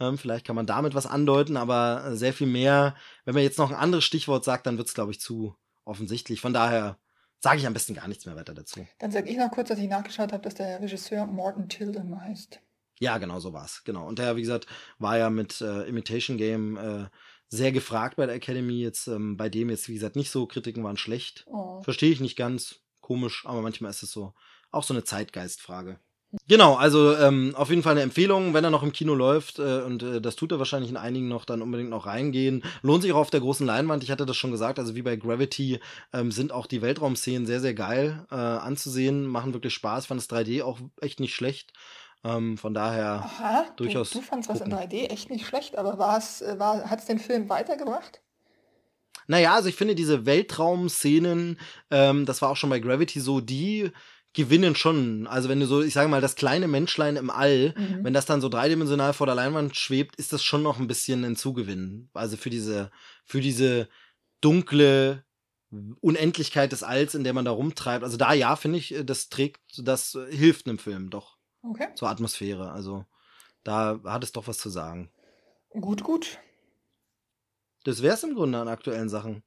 Ähm, 0.01 0.17
vielleicht 0.17 0.47
kann 0.47 0.55
man 0.55 0.65
damit 0.65 0.95
was 0.95 1.05
andeuten, 1.05 1.57
aber 1.57 2.03
äh, 2.05 2.15
sehr 2.15 2.33
viel 2.33 2.47
mehr. 2.47 2.95
Wenn 3.23 3.35
man 3.35 3.43
jetzt 3.43 3.59
noch 3.59 3.69
ein 3.69 3.77
anderes 3.77 4.03
Stichwort 4.03 4.43
sagt, 4.43 4.65
dann 4.65 4.77
wird 4.77 4.87
es, 4.87 4.95
glaube 4.95 5.11
ich, 5.11 5.19
zu 5.19 5.55
offensichtlich. 5.85 6.41
Von 6.41 6.53
daher 6.53 6.97
sage 7.39 7.59
ich 7.59 7.67
am 7.67 7.73
besten 7.73 7.93
gar 7.93 8.07
nichts 8.07 8.25
mehr 8.25 8.35
weiter 8.35 8.55
dazu. 8.55 8.85
Dann 8.97 9.11
sage 9.11 9.29
ich 9.29 9.37
noch 9.37 9.51
kurz, 9.51 9.69
dass 9.69 9.77
ich 9.77 9.87
nachgeschaut 9.87 10.33
habe, 10.33 10.41
dass 10.41 10.55
der 10.55 10.81
Regisseur 10.81 11.27
Morton 11.27 11.69
Tilden 11.69 12.19
heißt. 12.19 12.59
Ja, 12.99 13.19
genau, 13.19 13.39
so 13.39 13.53
war's. 13.53 13.83
Genau. 13.83 14.07
Und 14.07 14.17
der, 14.17 14.35
wie 14.35 14.41
gesagt, 14.41 14.65
war 14.97 15.17
ja 15.17 15.29
mit 15.29 15.61
äh, 15.61 15.83
Imitation 15.83 16.37
Game 16.37 16.77
äh, 16.77 17.05
sehr 17.47 17.71
gefragt 17.71 18.15
bei 18.15 18.25
der 18.25 18.35
Academy. 18.35 18.81
Jetzt 18.81 19.07
ähm, 19.07 19.37
bei 19.37 19.49
dem 19.49 19.69
jetzt, 19.69 19.87
wie 19.87 19.93
gesagt, 19.93 20.15
nicht 20.15 20.31
so. 20.31 20.47
Kritiken 20.47 20.83
waren 20.83 20.97
schlecht. 20.97 21.45
Oh. 21.47 21.81
Verstehe 21.83 22.11
ich 22.11 22.19
nicht 22.19 22.37
ganz. 22.37 22.79
Komisch, 23.01 23.43
aber 23.45 23.61
manchmal 23.61 23.91
ist 23.91 24.03
es 24.03 24.11
so. 24.11 24.33
Auch 24.71 24.83
so 24.83 24.93
eine 24.93 25.03
Zeitgeistfrage. 25.03 25.99
Genau, 26.47 26.75
also 26.75 27.15
ähm, 27.17 27.53
auf 27.57 27.69
jeden 27.69 27.83
Fall 27.83 27.91
eine 27.91 28.01
Empfehlung, 28.01 28.53
wenn 28.53 28.63
er 28.63 28.69
noch 28.69 28.83
im 28.83 28.93
Kino 28.93 29.13
läuft, 29.13 29.59
äh, 29.59 29.81
und 29.81 30.01
äh, 30.01 30.21
das 30.21 30.37
tut 30.37 30.51
er 30.53 30.59
wahrscheinlich 30.59 30.89
in 30.89 30.97
einigen 30.97 31.27
noch, 31.27 31.43
dann 31.43 31.61
unbedingt 31.61 31.89
noch 31.89 32.05
reingehen. 32.05 32.63
Lohnt 32.81 33.01
sich 33.01 33.11
auch 33.11 33.17
auf 33.17 33.29
der 33.29 33.41
großen 33.41 33.65
Leinwand, 33.65 34.03
ich 34.03 34.11
hatte 34.11 34.25
das 34.25 34.37
schon 34.37 34.51
gesagt, 34.51 34.79
also 34.79 34.95
wie 34.95 35.01
bei 35.01 35.17
Gravity 35.17 35.79
ähm, 36.13 36.31
sind 36.31 36.53
auch 36.53 36.67
die 36.67 36.81
Weltraumszenen 36.81 37.45
sehr, 37.45 37.59
sehr 37.59 37.73
geil 37.73 38.25
äh, 38.31 38.35
anzusehen, 38.35 39.25
machen 39.27 39.53
wirklich 39.53 39.73
Spaß, 39.73 40.05
fand 40.05 40.21
das 40.21 40.29
3D 40.29 40.63
auch 40.63 40.79
echt 41.01 41.19
nicht 41.19 41.35
schlecht. 41.35 41.73
Ähm, 42.23 42.57
von 42.57 42.73
daher, 42.73 43.23
Aha, 43.25 43.65
durchaus 43.75 44.11
du, 44.11 44.19
du 44.19 44.25
fandst 44.25 44.49
was 44.49 44.61
in 44.61 44.69
gucken. 44.69 44.89
3D 44.89 45.09
echt 45.09 45.29
nicht 45.29 45.45
schlecht, 45.45 45.77
aber 45.77 45.97
war 45.97 46.17
es, 46.17 46.41
äh, 46.41 46.57
war, 46.57 46.89
hat 46.89 46.99
es 46.99 47.05
den 47.05 47.19
Film 47.19 47.49
weitergebracht? 47.49 48.21
Naja, 49.27 49.55
also 49.55 49.69
ich 49.69 49.75
finde 49.75 49.95
diese 49.95 50.25
Weltraumszenen, 50.25 51.59
ähm, 51.89 52.25
das 52.25 52.41
war 52.41 52.49
auch 52.49 52.57
schon 52.57 52.69
bei 52.69 52.79
Gravity 52.79 53.19
so, 53.19 53.41
die 53.41 53.91
gewinnen 54.33 54.75
schon. 54.75 55.27
Also 55.27 55.49
wenn 55.49 55.59
du 55.59 55.65
so, 55.65 55.81
ich 55.81 55.93
sage 55.93 56.07
mal, 56.09 56.21
das 56.21 56.35
kleine 56.35 56.67
Menschlein 56.67 57.15
im 57.17 57.29
All, 57.29 57.73
Mhm. 57.77 58.03
wenn 58.03 58.13
das 58.13 58.25
dann 58.25 58.41
so 58.41 58.47
dreidimensional 58.49 59.13
vor 59.13 59.25
der 59.27 59.35
Leinwand 59.35 59.75
schwebt, 59.75 60.15
ist 60.15 60.31
das 60.33 60.43
schon 60.43 60.63
noch 60.63 60.79
ein 60.79 60.87
bisschen 60.87 61.23
ein 61.25 61.35
Zugewinn. 61.35 62.09
Also 62.13 62.37
für 62.37 62.49
diese, 62.49 62.91
für 63.25 63.41
diese 63.41 63.89
dunkle 64.39 65.23
Unendlichkeit 66.01 66.71
des 66.71 66.83
Alls, 66.83 67.15
in 67.15 67.23
der 67.23 67.33
man 67.33 67.45
da 67.45 67.51
rumtreibt. 67.51 68.03
Also 68.03 68.17
da 68.17 68.33
ja, 68.33 68.55
finde 68.55 68.77
ich, 68.77 68.93
äh, 68.93 69.03
das 69.05 69.29
trägt, 69.29 69.61
das 69.77 70.15
äh, 70.15 70.31
hilft 70.35 70.67
einem 70.67 70.79
Film 70.79 71.09
doch 71.09 71.37
Okay, 71.63 71.89
zur 71.95 72.09
Atmosphäre. 72.09 72.71
Also 72.71 73.05
da 73.63 73.99
hat 74.05 74.23
es 74.23 74.31
doch 74.31 74.47
was 74.47 74.57
zu 74.57 74.69
sagen. 74.69 75.11
gut, 75.69 76.03
gut. 76.03 76.39
Das 77.83 78.01
wär's 78.01 78.23
im 78.23 78.35
Grunde 78.35 78.59
an 78.59 78.67
aktuellen 78.67 79.09
Sachen. 79.09 79.43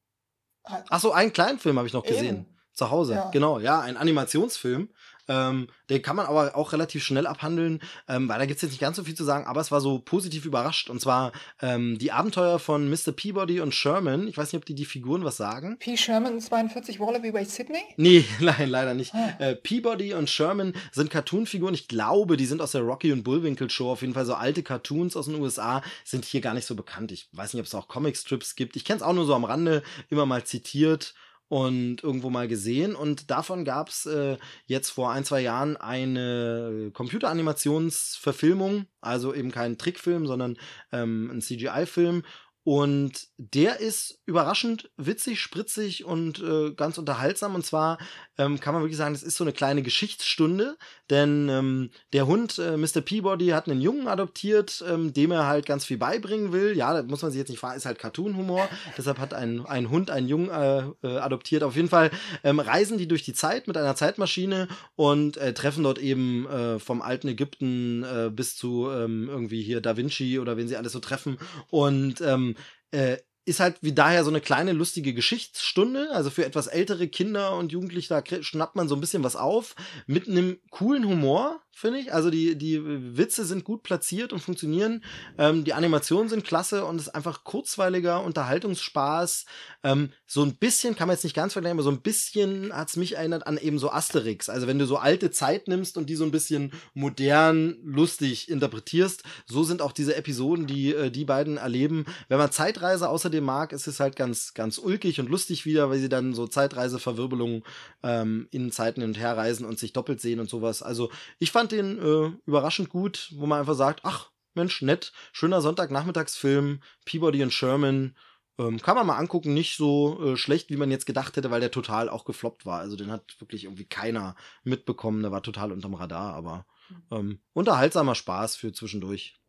Ah, 0.64 0.82
Ach 0.88 1.00
so, 1.00 1.12
einen 1.12 1.32
kleinen 1.32 1.58
Film 1.58 1.76
habe 1.76 1.86
ich 1.86 1.92
noch 1.92 2.04
gesehen. 2.04 2.36
Eben. 2.46 2.53
Zu 2.74 2.90
Hause, 2.90 3.14
Ja. 3.14 3.30
genau, 3.30 3.58
ja, 3.60 3.80
ein 3.80 3.96
Animationsfilm. 3.96 4.88
Ähm, 5.26 5.68
den 5.88 6.02
kann 6.02 6.16
man 6.16 6.26
aber 6.26 6.54
auch 6.54 6.74
relativ 6.74 7.02
schnell 7.02 7.26
abhandeln, 7.26 7.80
ähm, 8.08 8.28
weil 8.28 8.38
da 8.38 8.44
gibt's 8.44 8.60
jetzt 8.60 8.72
nicht 8.72 8.80
ganz 8.80 8.98
so 8.98 9.04
viel 9.04 9.14
zu 9.14 9.24
sagen, 9.24 9.46
aber 9.46 9.62
es 9.62 9.70
war 9.72 9.80
so 9.80 9.98
positiv 9.98 10.44
überrascht. 10.44 10.90
Und 10.90 11.00
zwar 11.00 11.32
ähm, 11.62 11.96
die 11.98 12.12
Abenteuer 12.12 12.58
von 12.58 12.90
Mr. 12.90 13.12
Peabody 13.12 13.60
und 13.60 13.74
Sherman. 13.74 14.28
Ich 14.28 14.36
weiß 14.36 14.52
nicht, 14.52 14.58
ob 14.60 14.66
die 14.66 14.74
die 14.74 14.84
Figuren 14.84 15.24
was 15.24 15.38
sagen. 15.38 15.78
P. 15.78 15.96
Sherman 15.96 16.38
42 16.38 17.00
Wallaby 17.00 17.30
bei 17.32 17.42
Sydney? 17.46 17.78
Nee, 17.96 18.26
nein, 18.40 18.68
leider 18.68 18.92
nicht. 18.92 19.14
Ah. 19.14 19.30
Äh, 19.38 19.56
Peabody 19.56 20.12
und 20.12 20.28
Sherman 20.28 20.74
sind 20.92 21.08
Cartoon-Figuren. 21.08 21.72
Ich 21.72 21.88
glaube, 21.88 22.36
die 22.36 22.44
sind 22.46 22.60
aus 22.60 22.72
der 22.72 22.82
Rocky 22.82 23.10
und 23.10 23.22
Bullwinkle 23.22 23.70
Show. 23.70 23.90
Auf 23.92 24.02
jeden 24.02 24.12
Fall 24.12 24.26
so 24.26 24.34
alte 24.34 24.62
Cartoons 24.62 25.16
aus 25.16 25.24
den 25.24 25.36
USA 25.40 25.80
sind 26.04 26.26
hier 26.26 26.42
gar 26.42 26.52
nicht 26.52 26.66
so 26.66 26.74
bekannt. 26.74 27.12
Ich 27.12 27.28
weiß 27.32 27.54
nicht, 27.54 27.60
ob 27.60 27.66
es 27.66 27.74
auch 27.74 27.88
Comicstrips 27.88 28.56
gibt. 28.56 28.76
Ich 28.76 28.84
kenne 28.84 28.98
es 28.98 29.02
auch 29.02 29.14
nur 29.14 29.24
so 29.24 29.34
am 29.34 29.44
Rande, 29.44 29.82
immer 30.10 30.26
mal 30.26 30.44
zitiert. 30.44 31.14
Und 31.48 32.02
irgendwo 32.02 32.30
mal 32.30 32.48
gesehen. 32.48 32.94
Und 32.94 33.30
davon 33.30 33.64
gab 33.64 33.88
es 33.88 34.06
äh, 34.06 34.38
jetzt 34.66 34.90
vor 34.90 35.12
ein, 35.12 35.24
zwei 35.24 35.40
Jahren 35.40 35.76
eine 35.76 36.90
Computeranimationsverfilmung, 36.92 38.86
also 39.00 39.34
eben 39.34 39.50
kein 39.50 39.78
Trickfilm, 39.78 40.26
sondern 40.26 40.56
ähm, 40.92 41.30
ein 41.30 41.40
CGI-Film. 41.40 42.22
Und 42.64 43.28
der 43.36 43.80
ist 43.80 44.20
überraschend 44.24 44.90
witzig, 44.96 45.40
spritzig 45.40 46.06
und 46.06 46.42
äh, 46.42 46.72
ganz 46.72 46.96
unterhaltsam. 46.96 47.54
Und 47.54 47.66
zwar 47.66 47.98
ähm, 48.38 48.58
kann 48.58 48.72
man 48.72 48.82
wirklich 48.82 48.96
sagen, 48.96 49.14
es 49.14 49.22
ist 49.22 49.36
so 49.36 49.44
eine 49.44 49.52
kleine 49.52 49.82
Geschichtsstunde, 49.82 50.78
denn 51.10 51.50
ähm, 51.50 51.90
der 52.14 52.26
Hund, 52.26 52.58
äh, 52.58 52.78
Mr. 52.78 53.02
Peabody, 53.02 53.48
hat 53.48 53.68
einen 53.68 53.82
Jungen 53.82 54.08
adoptiert, 54.08 54.82
ähm, 54.88 55.12
dem 55.12 55.30
er 55.30 55.46
halt 55.46 55.66
ganz 55.66 55.84
viel 55.84 55.98
beibringen 55.98 56.52
will. 56.52 56.74
Ja, 56.74 56.94
da 56.94 57.02
muss 57.02 57.20
man 57.20 57.30
sich 57.30 57.38
jetzt 57.38 57.50
nicht 57.50 57.60
fragen, 57.60 57.76
ist 57.76 57.84
halt 57.84 57.98
Cartoon-Humor. 57.98 58.66
Deshalb 58.96 59.18
hat 59.18 59.34
ein, 59.34 59.66
ein 59.66 59.90
Hund 59.90 60.10
einen 60.10 60.28
Jungen 60.28 60.48
äh, 60.48 60.84
äh, 61.06 61.18
adoptiert. 61.18 61.62
Auf 61.62 61.76
jeden 61.76 61.90
Fall 61.90 62.10
ähm, 62.42 62.60
reisen 62.60 62.96
die 62.96 63.06
durch 63.06 63.24
die 63.24 63.34
Zeit 63.34 63.68
mit 63.68 63.76
einer 63.76 63.94
Zeitmaschine 63.94 64.68
und 64.96 65.36
äh, 65.36 65.52
treffen 65.52 65.84
dort 65.84 65.98
eben 65.98 66.46
äh, 66.46 66.78
vom 66.78 67.02
alten 67.02 67.28
Ägypten 67.28 68.04
äh, 68.04 68.30
bis 68.30 68.56
zu 68.56 68.88
ähm, 68.90 69.28
irgendwie 69.28 69.62
hier 69.62 69.82
Da 69.82 69.98
Vinci 69.98 70.38
oder 70.38 70.56
wen 70.56 70.66
sie 70.66 70.76
alles 70.76 70.92
so 70.92 71.00
treffen. 71.00 71.36
Und 71.68 72.22
ähm, 72.22 72.53
äh, 72.94 73.18
ist 73.46 73.60
halt 73.60 73.76
wie 73.82 73.92
daher 73.92 74.24
so 74.24 74.30
eine 74.30 74.40
kleine 74.40 74.72
lustige 74.72 75.12
Geschichtsstunde. 75.12 76.10
Also 76.12 76.30
für 76.30 76.44
etwas 76.44 76.66
ältere 76.66 77.08
Kinder 77.08 77.56
und 77.56 77.72
Jugendliche, 77.72 78.08
da 78.08 78.42
schnappt 78.42 78.76
man 78.76 78.88
so 78.88 78.94
ein 78.94 79.00
bisschen 79.00 79.24
was 79.24 79.36
auf. 79.36 79.74
Mit 80.06 80.28
einem 80.28 80.58
coolen 80.70 81.06
Humor, 81.06 81.60
finde 81.74 81.98
ich. 81.98 82.14
Also 82.14 82.30
die, 82.30 82.56
die 82.56 82.80
Witze 83.16 83.44
sind 83.44 83.64
gut 83.64 83.82
platziert 83.82 84.32
und 84.32 84.40
funktionieren. 84.40 85.04
Ähm, 85.36 85.64
die 85.64 85.74
Animationen 85.74 86.28
sind 86.28 86.44
klasse 86.44 86.84
und 86.84 86.96
es 86.96 87.08
ist 87.08 87.14
einfach 87.14 87.44
kurzweiliger 87.44 88.22
Unterhaltungsspaß. 88.22 89.44
Ähm, 89.82 90.10
so 90.26 90.42
ein 90.42 90.56
bisschen, 90.56 90.96
kann 90.96 91.08
man 91.08 91.16
jetzt 91.16 91.24
nicht 91.24 91.36
ganz 91.36 91.52
vergleichen, 91.52 91.76
aber 91.76 91.84
so 91.84 91.90
ein 91.90 92.00
bisschen 92.00 92.72
hat 92.72 92.88
es 92.88 92.96
mich 92.96 93.16
erinnert 93.16 93.46
an 93.46 93.58
eben 93.58 93.78
so 93.78 93.90
Asterix. 93.90 94.48
Also 94.48 94.66
wenn 94.66 94.78
du 94.78 94.86
so 94.86 94.96
alte 94.96 95.30
Zeit 95.30 95.68
nimmst 95.68 95.98
und 95.98 96.08
die 96.08 96.16
so 96.16 96.24
ein 96.24 96.30
bisschen 96.30 96.72
modern, 96.94 97.76
lustig 97.84 98.48
interpretierst, 98.48 99.22
so 99.44 99.64
sind 99.64 99.82
auch 99.82 99.92
diese 99.92 100.16
Episoden, 100.16 100.66
die 100.66 100.94
äh, 100.94 101.10
die 101.10 101.24
beiden 101.24 101.56
erleben. 101.58 102.06
Wenn 102.28 102.38
man 102.38 102.52
Zeitreise 102.52 103.08
außerdem 103.34 103.44
mag, 103.44 103.72
ist 103.72 103.86
es 103.86 104.00
halt 104.00 104.16
ganz, 104.16 104.54
ganz 104.54 104.78
ulkig 104.78 105.20
und 105.20 105.28
lustig 105.28 105.66
wieder, 105.66 105.90
weil 105.90 105.98
sie 105.98 106.08
dann 106.08 106.34
so 106.34 106.46
Zeitreiseverwirbelungen 106.46 107.64
ähm, 108.02 108.48
in 108.50 108.70
Zeiten 108.70 109.00
hin 109.00 109.10
und 109.10 109.18
her 109.18 109.36
reisen 109.36 109.66
und 109.66 109.78
sich 109.78 109.92
doppelt 109.92 110.20
sehen 110.20 110.40
und 110.40 110.48
sowas. 110.48 110.82
Also 110.82 111.10
ich 111.38 111.50
fand 111.50 111.72
den 111.72 111.98
äh, 111.98 112.32
überraschend 112.46 112.88
gut, 112.88 113.32
wo 113.34 113.46
man 113.46 113.60
einfach 113.60 113.74
sagt, 113.74 114.00
ach, 114.04 114.30
Mensch, 114.54 114.82
nett, 114.82 115.12
schöner 115.32 115.60
Sonntagnachmittagsfilm, 115.60 116.80
Peabody 117.04 117.42
und 117.42 117.52
Sherman, 117.52 118.16
ähm, 118.56 118.80
kann 118.80 118.94
man 118.94 119.06
mal 119.06 119.16
angucken, 119.16 119.52
nicht 119.52 119.76
so 119.76 120.22
äh, 120.22 120.36
schlecht, 120.36 120.70
wie 120.70 120.76
man 120.76 120.92
jetzt 120.92 121.06
gedacht 121.06 121.36
hätte, 121.36 121.50
weil 121.50 121.60
der 121.60 121.72
total 121.72 122.08
auch 122.08 122.24
gefloppt 122.24 122.64
war. 122.64 122.78
Also 122.78 122.94
den 122.94 123.10
hat 123.10 123.34
wirklich 123.40 123.64
irgendwie 123.64 123.86
keiner 123.86 124.36
mitbekommen, 124.62 125.22
der 125.22 125.32
war 125.32 125.42
total 125.42 125.72
unterm 125.72 125.94
Radar, 125.94 126.34
aber 126.34 126.66
ähm, 127.10 127.40
unterhaltsamer 127.52 128.14
Spaß 128.14 128.54
für 128.54 128.72
zwischendurch. 128.72 129.40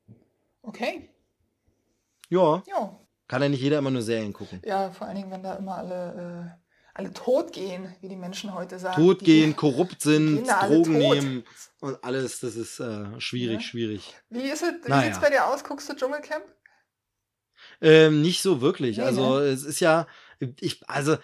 Okay. 0.63 1.09
Ja. 2.29 2.63
Ja. 2.65 3.05
Kann 3.28 3.41
ja 3.41 3.49
nicht 3.49 3.61
jeder 3.61 3.80
immer 3.80 3.91
nur 3.91 4.01
Serien 4.01 4.34
gucken. 4.34 4.61
Ja, 4.65 4.91
vor 4.91 5.07
allen 5.07 5.15
Dingen, 5.15 5.32
wenn 5.32 5.43
da 5.43 5.55
immer 5.55 5.78
alle 5.78 6.55
äh 6.55 6.65
alle 6.95 7.11
tot 7.11 7.51
gehen, 7.51 7.93
wie 7.99 8.07
die 8.07 8.15
Menschen 8.15 8.53
heute 8.55 8.80
sagen. 8.80 8.95
Tot 8.95 9.19
gehen, 9.19 9.55
korrupt 9.55 10.01
sind, 10.01 10.47
Drogen 10.47 10.97
nehmen 10.97 11.43
und 11.82 12.01
alles, 12.03 12.39
das 12.39 12.55
ist 12.55 12.80
äh, 12.80 13.19
schwierig, 13.19 13.55
ja. 13.55 13.61
schwierig. 13.61 14.15
Wie, 14.30 14.49
ist 14.49 14.63
es, 14.63 14.71
wie 14.86 14.89
naja. 14.89 15.03
sieht's 15.03 15.19
bei 15.19 15.30
dir 15.30 15.45
aus? 15.45 15.65
Guckst 15.65 15.89
du 15.89 15.93
Dschungelcamp? 15.93 16.45
Ähm, 17.82 18.21
nicht 18.21 18.41
so 18.41 18.61
wirklich. 18.61 18.97
Nee, 18.97 19.03
also 19.03 19.39
ne? 19.39 19.45
es 19.47 19.63
ist 19.63 19.82
ja, 19.82 20.07
ich, 20.61 20.88
also 20.88 21.17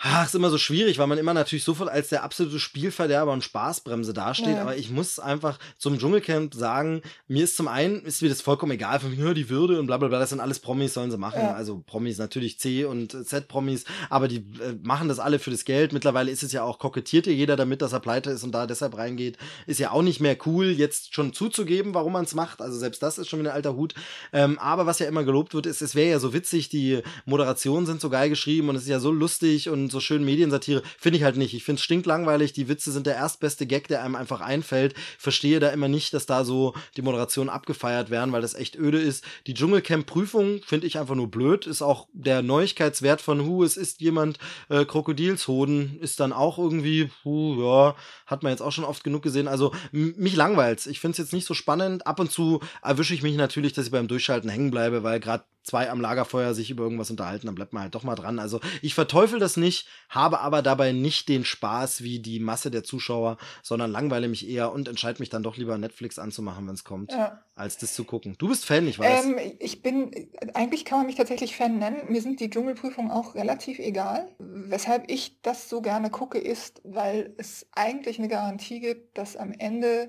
Ach, 0.00 0.24
ist 0.24 0.34
immer 0.36 0.50
so 0.50 0.58
schwierig, 0.58 0.98
weil 0.98 1.08
man 1.08 1.18
immer 1.18 1.34
natürlich 1.34 1.64
sofort 1.64 1.90
als 1.90 2.08
der 2.08 2.22
absolute 2.22 2.60
Spielverderber 2.60 3.32
und 3.32 3.42
Spaßbremse 3.42 4.14
dasteht. 4.14 4.54
Ja. 4.54 4.62
Aber 4.62 4.76
ich 4.76 4.90
muss 4.90 5.18
einfach 5.18 5.58
zum 5.76 5.98
Dschungelcamp 5.98 6.54
sagen, 6.54 7.02
mir 7.26 7.42
ist 7.42 7.56
zum 7.56 7.66
einen, 7.66 8.02
ist 8.02 8.22
mir 8.22 8.28
das 8.28 8.40
vollkommen 8.40 8.70
egal, 8.70 9.00
von 9.00 9.10
mir, 9.16 9.34
die 9.34 9.48
Würde 9.48 9.80
und 9.80 9.88
bla 9.88 9.96
bla 9.96 10.06
bla, 10.06 10.20
das 10.20 10.30
sind 10.30 10.38
alles 10.38 10.60
Promis, 10.60 10.94
sollen 10.94 11.10
sie 11.10 11.18
machen. 11.18 11.40
Ja. 11.40 11.54
Also 11.54 11.82
Promis 11.84 12.18
natürlich 12.18 12.60
C 12.60 12.84
und 12.84 13.10
Z-Promis, 13.26 13.86
aber 14.08 14.28
die 14.28 14.36
äh, 14.36 14.76
machen 14.84 15.08
das 15.08 15.18
alle 15.18 15.40
für 15.40 15.50
das 15.50 15.64
Geld. 15.64 15.92
Mittlerweile 15.92 16.30
ist 16.30 16.44
es 16.44 16.52
ja 16.52 16.62
auch, 16.62 16.78
kokettiert 16.78 17.26
ja 17.26 17.32
jeder 17.32 17.56
damit, 17.56 17.82
dass 17.82 17.92
er 17.92 17.98
pleite 17.98 18.30
ist 18.30 18.44
und 18.44 18.52
da 18.52 18.68
deshalb 18.68 18.96
reingeht. 18.96 19.36
Ist 19.66 19.80
ja 19.80 19.90
auch 19.90 20.02
nicht 20.02 20.20
mehr 20.20 20.36
cool, 20.46 20.66
jetzt 20.66 21.12
schon 21.12 21.32
zuzugeben, 21.32 21.94
warum 21.94 22.12
man 22.12 22.24
es 22.24 22.36
macht. 22.36 22.60
Also 22.60 22.78
selbst 22.78 23.02
das 23.02 23.18
ist 23.18 23.28
schon 23.28 23.40
wieder 23.40 23.50
ein 23.50 23.56
alter 23.56 23.74
Hut. 23.74 23.94
Ähm, 24.32 24.60
aber 24.60 24.86
was 24.86 25.00
ja 25.00 25.08
immer 25.08 25.24
gelobt 25.24 25.54
wird, 25.54 25.66
ist, 25.66 25.82
es 25.82 25.96
wäre 25.96 26.10
ja 26.10 26.20
so 26.20 26.32
witzig, 26.32 26.68
die 26.68 27.02
Moderationen 27.24 27.84
sind 27.84 28.00
so 28.00 28.10
geil 28.10 28.28
geschrieben 28.28 28.68
und 28.68 28.76
es 28.76 28.82
ist 28.82 28.88
ja 28.88 29.00
so 29.00 29.10
lustig 29.10 29.68
und 29.68 29.87
so 29.90 30.00
schön 30.00 30.24
Mediensatire. 30.24 30.82
Finde 30.98 31.18
ich 31.18 31.24
halt 31.24 31.36
nicht. 31.36 31.54
Ich 31.54 31.64
finde 31.64 31.78
es 31.78 31.84
stinklangweilig. 31.84 32.52
Die 32.52 32.68
Witze 32.68 32.92
sind 32.92 33.06
der 33.06 33.16
erstbeste 33.16 33.66
Gag, 33.66 33.88
der 33.88 34.02
einem 34.02 34.16
einfach 34.16 34.40
einfällt. 34.40 34.94
Verstehe 35.18 35.60
da 35.60 35.70
immer 35.70 35.88
nicht, 35.88 36.14
dass 36.14 36.26
da 36.26 36.44
so 36.44 36.74
die 36.96 37.02
Moderationen 37.02 37.50
abgefeiert 37.50 38.10
werden, 38.10 38.32
weil 38.32 38.42
das 38.42 38.54
echt 38.54 38.76
öde 38.76 38.98
ist. 39.00 39.24
Die 39.46 39.54
Dschungelcamp-Prüfung 39.54 40.60
finde 40.64 40.86
ich 40.86 40.98
einfach 40.98 41.14
nur 41.14 41.30
blöd. 41.30 41.66
Ist 41.66 41.82
auch 41.82 42.08
der 42.12 42.42
Neuigkeitswert 42.42 43.20
von 43.20 43.44
Hu, 43.44 43.64
es 43.64 43.76
ist 43.76 44.00
jemand 44.00 44.38
äh, 44.68 44.84
Krokodilshoden, 44.84 45.98
ist 46.00 46.20
dann 46.20 46.32
auch 46.32 46.58
irgendwie, 46.58 47.10
hu, 47.24 47.62
ja, 47.62 47.96
hat 48.26 48.42
man 48.42 48.50
jetzt 48.50 48.62
auch 48.62 48.72
schon 48.72 48.84
oft 48.84 49.04
genug 49.04 49.22
gesehen. 49.22 49.48
Also 49.48 49.72
mich 49.92 50.36
langweilt's. 50.36 50.86
Ich 50.86 51.00
finde 51.00 51.12
es 51.12 51.18
jetzt 51.18 51.32
nicht 51.32 51.46
so 51.46 51.54
spannend. 51.54 52.06
Ab 52.06 52.20
und 52.20 52.30
zu 52.30 52.60
erwische 52.82 53.14
ich 53.14 53.22
mich 53.22 53.36
natürlich, 53.36 53.72
dass 53.72 53.86
ich 53.86 53.92
beim 53.92 54.08
Durchschalten 54.08 54.50
hängen 54.50 54.70
bleibe, 54.70 55.02
weil 55.02 55.20
gerade 55.20 55.44
zwei 55.68 55.90
am 55.90 56.00
Lagerfeuer 56.00 56.54
sich 56.54 56.70
über 56.70 56.82
irgendwas 56.82 57.10
unterhalten, 57.10 57.46
dann 57.46 57.54
bleibt 57.54 57.72
man 57.72 57.82
halt 57.82 57.94
doch 57.94 58.02
mal 58.02 58.14
dran. 58.14 58.38
Also 58.38 58.60
ich 58.82 58.94
verteufel 58.94 59.38
das 59.38 59.56
nicht, 59.56 59.86
habe 60.08 60.40
aber 60.40 60.62
dabei 60.62 60.92
nicht 60.92 61.28
den 61.28 61.44
Spaß 61.44 62.02
wie 62.02 62.20
die 62.20 62.40
Masse 62.40 62.70
der 62.70 62.84
Zuschauer, 62.84 63.36
sondern 63.62 63.90
langweile 63.90 64.28
mich 64.28 64.48
eher 64.48 64.72
und 64.72 64.88
entscheide 64.88 65.20
mich 65.20 65.28
dann 65.28 65.42
doch 65.42 65.56
lieber 65.56 65.76
Netflix 65.78 66.18
anzumachen, 66.18 66.66
wenn 66.66 66.74
es 66.74 66.84
kommt, 66.84 67.12
ja. 67.12 67.42
als 67.54 67.76
das 67.76 67.94
zu 67.94 68.04
gucken. 68.04 68.34
Du 68.38 68.48
bist 68.48 68.64
Fan, 68.64 68.88
ich 68.88 68.98
weiß. 68.98 69.24
Ähm, 69.24 69.38
ich 69.58 69.82
bin, 69.82 70.10
eigentlich 70.54 70.84
kann 70.84 70.98
man 70.98 71.06
mich 71.06 71.16
tatsächlich 71.16 71.56
Fan 71.56 71.78
nennen. 71.78 72.02
Mir 72.08 72.22
sind 72.22 72.40
die 72.40 72.50
Dschungelprüfungen 72.50 73.10
auch 73.10 73.34
relativ 73.34 73.78
egal. 73.78 74.28
Weshalb 74.38 75.10
ich 75.10 75.40
das 75.42 75.68
so 75.68 75.82
gerne 75.82 76.10
gucke, 76.10 76.38
ist, 76.38 76.80
weil 76.84 77.34
es 77.36 77.66
eigentlich 77.72 78.18
eine 78.18 78.28
Garantie 78.28 78.80
gibt, 78.80 79.18
dass 79.18 79.36
am 79.36 79.52
Ende 79.52 80.08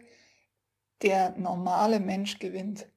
der 1.02 1.38
normale 1.38 2.00
Mensch 2.00 2.40
gewinnt. 2.40 2.88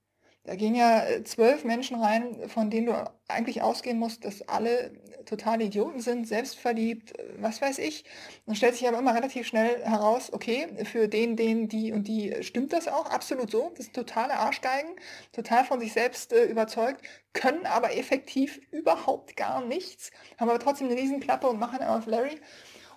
Da 0.45 0.57
gehen 0.57 0.75
ja 0.75 1.05
äh, 1.05 1.23
zwölf 1.23 1.65
Menschen 1.65 2.01
rein, 2.01 2.49
von 2.49 2.69
denen 2.69 2.87
du 2.87 3.13
eigentlich 3.29 3.63
ausgehen 3.63 3.99
musst, 3.99 4.25
dass 4.25 4.49
alle 4.49 4.93
totale 5.25 5.65
Idioten 5.65 6.01
sind, 6.01 6.27
selbstverliebt, 6.27 7.17
äh, 7.19 7.35
was 7.39 7.63
weiß 7.63 7.79
ich. 7.79 8.05
Dann 8.47 8.57
stellt 8.57 8.75
sich 8.75 8.89
aber 8.89 8.99
immer 8.99 9.15
relativ 9.15 9.47
schnell 9.47 9.85
heraus, 9.85 10.33
okay, 10.33 10.67
für 10.85 11.09
den, 11.09 11.37
den, 11.37 11.69
die 11.69 11.93
und 11.93 12.09
die 12.09 12.43
stimmt 12.43 12.73
das 12.73 12.89
auch, 12.89 13.07
absolut 13.07 13.51
so. 13.53 13.73
Das 13.77 13.87
sind 13.87 13.95
totale 13.95 14.35
Arschgeigen, 14.35 14.91
total 15.33 15.65
von 15.65 15.79
sich 15.81 15.93
selbst 15.93 16.33
äh, 16.33 16.45
überzeugt, 16.47 17.03
können 17.35 17.65
aber 17.67 17.97
effektiv 17.97 18.61
überhaupt 18.73 19.37
gar 19.37 19.65
nichts, 19.65 20.11
haben 20.39 20.51
aber 20.51 20.59
trotzdem 20.59 20.89
eine 20.89 20.97
Riesenklappe 21.01 21.49
und 21.49 21.61
machen 21.61 21.83
auf 21.83 22.07
Larry. 22.07 22.41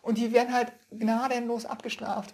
Und 0.02 0.18
die 0.18 0.34
werden 0.34 0.54
halt 0.54 0.72
gnadenlos 0.92 1.66
abgestraft. 1.66 2.34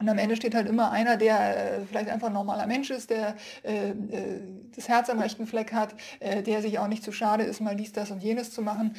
Und 0.00 0.08
am 0.08 0.18
Ende 0.18 0.36
steht 0.36 0.54
halt 0.54 0.68
immer 0.68 0.92
einer, 0.92 1.16
der 1.16 1.80
äh, 1.80 1.86
vielleicht 1.86 2.08
einfach 2.08 2.28
ein 2.28 2.32
normaler 2.32 2.68
Mensch 2.68 2.90
ist, 2.90 3.10
der 3.10 3.34
äh, 3.64 3.90
äh, 3.90 4.40
das 4.74 4.88
Herz 4.88 5.10
am 5.10 5.18
rechten 5.18 5.46
Fleck 5.46 5.72
hat, 5.72 5.94
äh, 6.20 6.42
der 6.42 6.62
sich 6.62 6.78
auch 6.78 6.86
nicht 6.86 7.02
zu 7.02 7.10
schade 7.10 7.42
ist, 7.42 7.60
mal 7.60 7.74
dies, 7.74 7.92
das 7.92 8.12
und 8.12 8.22
jenes 8.22 8.52
zu 8.52 8.62
machen. 8.62 8.94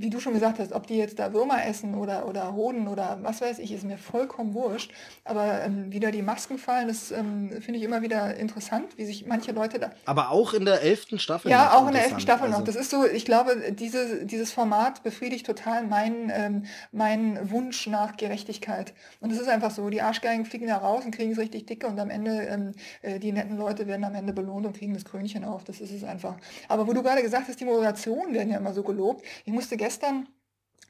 Wie 0.00 0.10
du 0.10 0.20
schon 0.20 0.32
gesagt 0.32 0.58
hast, 0.60 0.72
ob 0.72 0.86
die 0.86 0.96
jetzt 0.96 1.18
da 1.18 1.32
Würmer 1.32 1.64
essen 1.66 1.94
oder, 1.94 2.28
oder 2.28 2.54
Hoden 2.54 2.86
oder 2.86 3.18
was 3.22 3.40
weiß 3.40 3.58
ich, 3.58 3.72
ist 3.72 3.84
mir 3.84 3.98
vollkommen 3.98 4.54
wurscht. 4.54 4.92
Aber 5.24 5.62
ähm, 5.64 5.92
wieder 5.92 6.12
die 6.12 6.22
Masken 6.22 6.56
fallen, 6.56 6.88
das 6.88 7.10
ähm, 7.10 7.50
finde 7.60 7.78
ich 7.78 7.82
immer 7.82 8.00
wieder 8.00 8.36
interessant, 8.36 8.96
wie 8.96 9.04
sich 9.04 9.26
manche 9.26 9.52
Leute 9.52 9.80
da. 9.80 9.90
Aber 10.06 10.30
auch 10.30 10.54
in 10.54 10.64
der 10.64 10.82
elften 10.82 11.18
Staffel. 11.18 11.50
Ja, 11.50 11.76
auch 11.76 11.88
in 11.88 11.94
der 11.94 12.04
elften 12.04 12.20
Staffel 12.20 12.46
also. 12.46 12.58
noch. 12.58 12.64
Das 12.64 12.76
ist 12.76 12.90
so, 12.90 13.04
ich 13.04 13.24
glaube, 13.24 13.72
diese, 13.72 14.24
dieses 14.24 14.52
Format 14.52 15.02
befriedigt 15.02 15.46
total 15.46 15.84
meinen, 15.84 16.30
ähm, 16.32 16.64
meinen 16.92 17.50
Wunsch 17.50 17.88
nach 17.88 18.16
Gerechtigkeit. 18.16 18.94
Und 19.20 19.32
es 19.32 19.40
ist 19.40 19.48
einfach 19.48 19.72
so, 19.72 19.90
die 19.90 20.00
Arschgeigen 20.00 20.44
fliegen 20.44 20.68
da 20.68 20.76
raus 20.76 21.04
und 21.04 21.10
kriegen 21.10 21.32
es 21.32 21.38
richtig 21.38 21.66
dicke 21.66 21.88
und 21.88 21.98
am 21.98 22.10
Ende, 22.10 22.42
ähm, 22.42 22.72
äh, 23.02 23.18
die 23.18 23.32
netten 23.32 23.56
Leute 23.58 23.88
werden 23.88 24.04
am 24.04 24.14
Ende 24.14 24.32
belohnt 24.32 24.64
und 24.64 24.76
kriegen 24.76 24.94
das 24.94 25.04
Krönchen 25.04 25.44
auf. 25.44 25.64
Das 25.64 25.80
ist 25.80 25.90
es 25.90 26.04
einfach. 26.04 26.36
Aber 26.68 26.86
wo 26.86 26.92
du 26.92 27.02
gerade 27.02 27.22
gesagt 27.22 27.48
hast, 27.48 27.58
die 27.58 27.64
Moderationen 27.64 28.32
werden 28.32 28.50
ja 28.50 28.58
immer 28.58 28.72
so 28.72 28.82
gelobt. 28.82 29.24
Ich 29.44 29.52
musste 29.52 29.76
gestern 29.76 29.87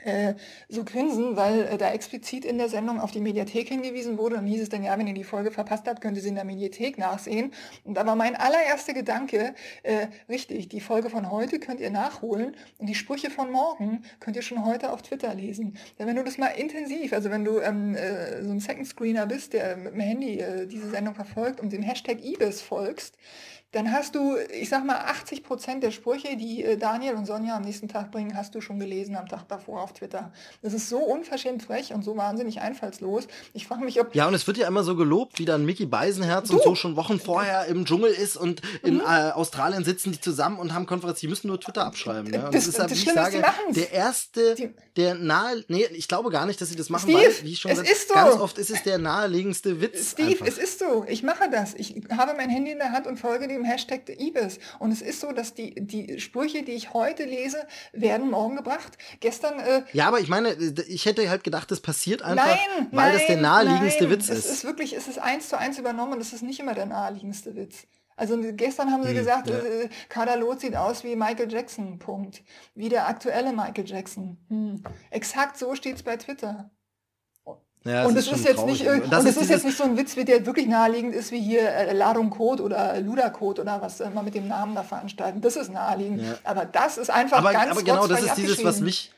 äh, 0.05 0.35
so 0.69 0.85
grinsen, 0.85 1.37
weil 1.37 1.63
äh, 1.63 1.77
da 1.77 1.91
explizit 1.91 2.45
in 2.45 2.57
der 2.57 2.69
Sendung 2.69 3.01
auf 3.01 3.11
die 3.11 3.21
Mediathek 3.21 3.69
hingewiesen 3.69 4.17
wurde. 4.17 4.37
Und 4.37 4.47
hieß 4.47 4.63
es 4.63 4.69
dann, 4.69 4.85
ja, 4.85 4.97
wenn 4.97 5.09
ihr 5.09 5.15
die 5.15 5.25
Folge 5.25 5.51
verpasst 5.51 5.89
habt, 5.89 6.01
könnt 6.01 6.17
ihr 6.17 6.23
sie 6.23 6.29
in 6.29 6.37
der 6.37 6.45
Mediathek 6.45 6.99
nachsehen. 6.99 7.53
Und 7.83 7.95
da 7.95 8.07
war 8.07 8.15
mein 8.15 8.37
allererster 8.37 8.95
Gedanke, 8.95 9.57
äh, 9.83 10.07
richtig, 10.29 10.69
die 10.69 10.81
Folge 10.81 11.11
von 11.11 11.33
heute 11.33 11.59
könnt 11.59 11.81
ihr 11.81 11.91
nachholen 11.91 12.55
und 12.79 12.87
die 12.87 12.95
Sprüche 12.95 13.29
von 13.29 13.51
morgen 13.51 14.05
könnt 14.21 14.37
ihr 14.37 14.43
schon 14.43 14.65
heute 14.65 14.93
auf 14.93 15.03
Twitter 15.03 15.35
lesen. 15.35 15.77
Denn 15.99 16.07
wenn 16.07 16.15
du 16.15 16.23
das 16.23 16.39
mal 16.39 16.49
intensiv, 16.49 17.13
also 17.13 17.31
wenn 17.31 17.45
du 17.45 17.59
ähm, 17.59 17.97
äh, 17.97 18.45
so 18.45 18.53
ein 18.53 18.61
Second 18.61 18.87
Screener 18.87 19.27
bist, 19.27 19.53
der 19.53 19.77
mit 19.77 19.95
dem 19.95 20.01
Handy 20.01 20.45
diese 20.69 20.91
Sendung 20.91 21.15
verfolgt 21.15 21.61
und 21.61 21.73
dem 21.73 21.83
Hashtag 21.83 22.25
Ibis 22.25 22.63
folgst, 22.63 23.17
dann 23.73 23.93
hast 23.93 24.15
du, 24.15 24.37
ich 24.51 24.71
sag 24.71 24.85
mal, 24.87 24.97
80 24.97 25.43
Prozent 25.43 25.83
der 25.83 25.91
Sprüche, 25.91 26.39
die 26.39 26.65
äh, 26.65 26.79
Daniel 26.79 27.17
und 27.17 27.27
Sonja 27.27 27.55
am 27.55 27.63
nächsten 27.63 27.87
Tag 27.87 28.11
bringen, 28.11 28.35
hast 28.35 28.55
du 28.55 28.63
schon 28.63 28.79
gelesen 28.79 29.15
am 29.15 29.29
Tag 29.29 29.47
davor 29.47 29.83
auf 29.83 29.93
Twitter. 29.93 30.33
Das 30.63 30.73
ist 30.73 30.89
so 30.89 30.97
unverschämt 30.99 31.63
frech 31.63 31.93
und 31.93 32.03
so 32.03 32.17
wahnsinnig 32.17 32.63
einfallslos. 32.63 33.29
Ich 33.53 33.67
frage 33.67 33.85
mich, 33.85 34.01
ob. 34.01 34.15
Ja, 34.15 34.27
und 34.27 34.33
es 34.33 34.47
wird 34.47 34.57
ja 34.57 34.67
immer 34.67 34.85
so 34.85 34.97
gelobt, 34.97 35.39
wie 35.39 35.45
dann 35.45 35.67
Mickey 35.67 35.85
Beisenherz 35.85 36.49
du. 36.49 36.55
und 36.55 36.63
so 36.63 36.75
schon 36.75 36.97
Wochen 36.97 37.21
vorher 37.21 37.67
im 37.67 37.85
Dschungel 37.85 38.11
ist 38.11 38.39
und 38.39 38.63
in 38.83 38.95
mhm. 38.95 39.01
äh, 39.01 39.33
Australien 39.33 39.85
sitzen 39.85 40.13
die 40.13 40.21
zusammen 40.21 40.59
und 40.59 40.73
haben 40.73 40.87
Konferenz. 40.87 41.21
Die 41.21 41.29
müssen 41.29 41.49
nur 41.49 41.61
Twitter 41.61 41.85
abschreiben. 41.85 42.33
Ja? 42.33 42.47
Und 42.47 42.55
das, 42.55 42.65
das 42.65 42.69
ist 42.69 42.79
ja, 42.79 42.89
wie 42.89 42.95
ich 42.95 43.13
sage, 43.13 43.45
der 43.69 43.93
erste, 43.93 44.55
die, 44.55 44.71
der 44.97 45.15
nahe. 45.15 45.63
Nee, 45.69 45.85
ich 45.93 46.09
glaube 46.09 46.31
gar 46.31 46.47
nicht, 46.47 46.59
dass 46.59 46.71
sie 46.71 46.77
das 46.77 46.89
machen, 46.89 47.11
Steve, 47.11 47.23
weil, 47.23 47.45
wie 47.45 47.53
ich 47.53 47.61
schon 47.61 47.71
gesagt 47.71 47.89
habe, 48.15 48.31
ganz 48.31 48.41
oft 48.41 48.57
ist 48.57 48.71
es 48.71 48.83
der 48.83 48.97
naheliegendste 48.97 49.83
Witz. 49.83 50.13
Steve, 50.13 50.31
einfach. 50.31 50.47
es 50.47 50.57
ist 50.57 50.79
so. 50.79 51.05
Ich 51.07 51.23
mache 51.23 51.51
das. 51.51 51.75
Ich 51.75 51.95
habe 52.17 52.33
mein 52.35 52.49
Handy 52.49 52.71
in 52.71 52.79
der 52.79 52.93
Hand 52.93 53.07
und 53.07 53.19
folge 53.19 53.47
dem 53.47 53.58
Hashtag 53.65 54.09
Ibis. 54.19 54.59
Und 54.79 54.93
es 54.93 55.03
ist 55.03 55.21
so, 55.21 55.33
dass 55.33 55.55
die, 55.55 55.75
die 55.75 56.21
Sprüche, 56.21 56.63
die 56.63 56.73
ich 56.73 56.95
heute 56.95 57.25
lese, 57.25 57.67
werden 57.93 58.31
morgen 58.31 58.57
gebracht. 58.57 58.99
Gestern. 59.21 59.61
Äh, 59.61 59.83
ja, 59.93 60.09
aber 60.09 60.21
ich 60.21 60.29
meine, 60.29 60.53
ich 60.89 61.07
hätte 61.07 61.29
halt 61.29 61.45
gedacht, 61.45 61.71
das 61.71 61.81
passiert 61.81 62.23
einfach, 62.23 62.47
nein, 62.47 62.89
weil 62.91 63.11
nein, 63.11 63.19
das 63.19 63.27
der 63.27 63.37
naheliegendste 63.37 64.05
nein. 64.05 64.13
Witz 64.13 64.29
ist. 64.29 64.45
Es 64.45 64.51
ist 64.51 64.65
wirklich, 64.65 64.95
es 64.95 65.09
ist 65.09 65.19
eins 65.19 65.49
zu 65.49 65.59
eins 65.59 65.79
übernommen. 65.79 66.19
Das 66.19 66.33
ist 66.33 66.43
nicht 66.43 66.61
immer 66.61 66.75
der 66.75 66.87
naheliegendste 66.87 67.55
Witz. 67.55 67.87
Also 68.17 68.37
gestern 68.53 68.91
haben 68.91 69.05
sie 69.05 69.11
hm, 69.11 69.17
gesagt, 69.17 69.49
ja. 69.49 69.59
äh, 69.59 69.89
Kader 70.09 70.37
Loth 70.37 70.61
sieht 70.61 70.75
aus 70.75 71.05
wie 71.05 71.15
Michael 71.15 71.51
Jackson, 71.51 72.01
Punkt. 72.01 72.43
Wie 72.75 72.89
der 72.89 73.07
aktuelle 73.07 73.53
Michael 73.53 73.87
Jackson. 73.87 74.37
Hm. 74.49 74.83
Exakt 75.11 75.57
so 75.57 75.77
steht 75.77 75.97
es 75.97 76.03
bei 76.03 76.17
Twitter. 76.17 76.69
Ja, 77.89 78.05
und 78.05 78.17
es 78.19 78.27
ist, 78.27 78.41
ist 78.41 78.45
jetzt 78.45 78.67
nicht 78.67 78.87
und, 78.87 79.05
und 79.05 79.13
es 79.13 79.37
ist, 79.37 79.49
jetzt 79.49 79.65
nicht 79.65 79.79
so 79.79 79.85
ein 79.85 79.97
Witz, 79.97 80.15
wie 80.17 80.25
der 80.27 80.45
wirklich 80.45 80.67
naheliegend 80.67 81.15
ist, 81.15 81.33
wie 81.33 81.41
hier 81.41 81.63
äh, 81.63 81.95
Ladung 81.95 82.29
Code 82.29 82.63
oder 82.63 83.01
Luda 83.01 83.31
Code 83.31 83.63
oder 83.63 83.81
was 83.81 84.01
immer 84.01 84.23
mit 84.23 84.35
dem 84.35 84.47
Namen 84.47 84.75
da 84.75 84.83
veranstalten. 84.83 85.41
Das 85.41 85.57
ist 85.57 85.73
naheliegend. 85.73 86.21
Ja. 86.21 86.37
Aber 86.45 86.67
das 86.67 86.99
ist 86.99 87.11
einfach 87.11 87.39
aber, 87.39 87.53
ganz 87.53 87.71
Aber 87.71 87.83
genau, 87.83 88.07
das 88.07 88.23
ist 88.23 88.35
dieses, 88.37 88.63
was 88.63 88.81
mich 88.81 89.11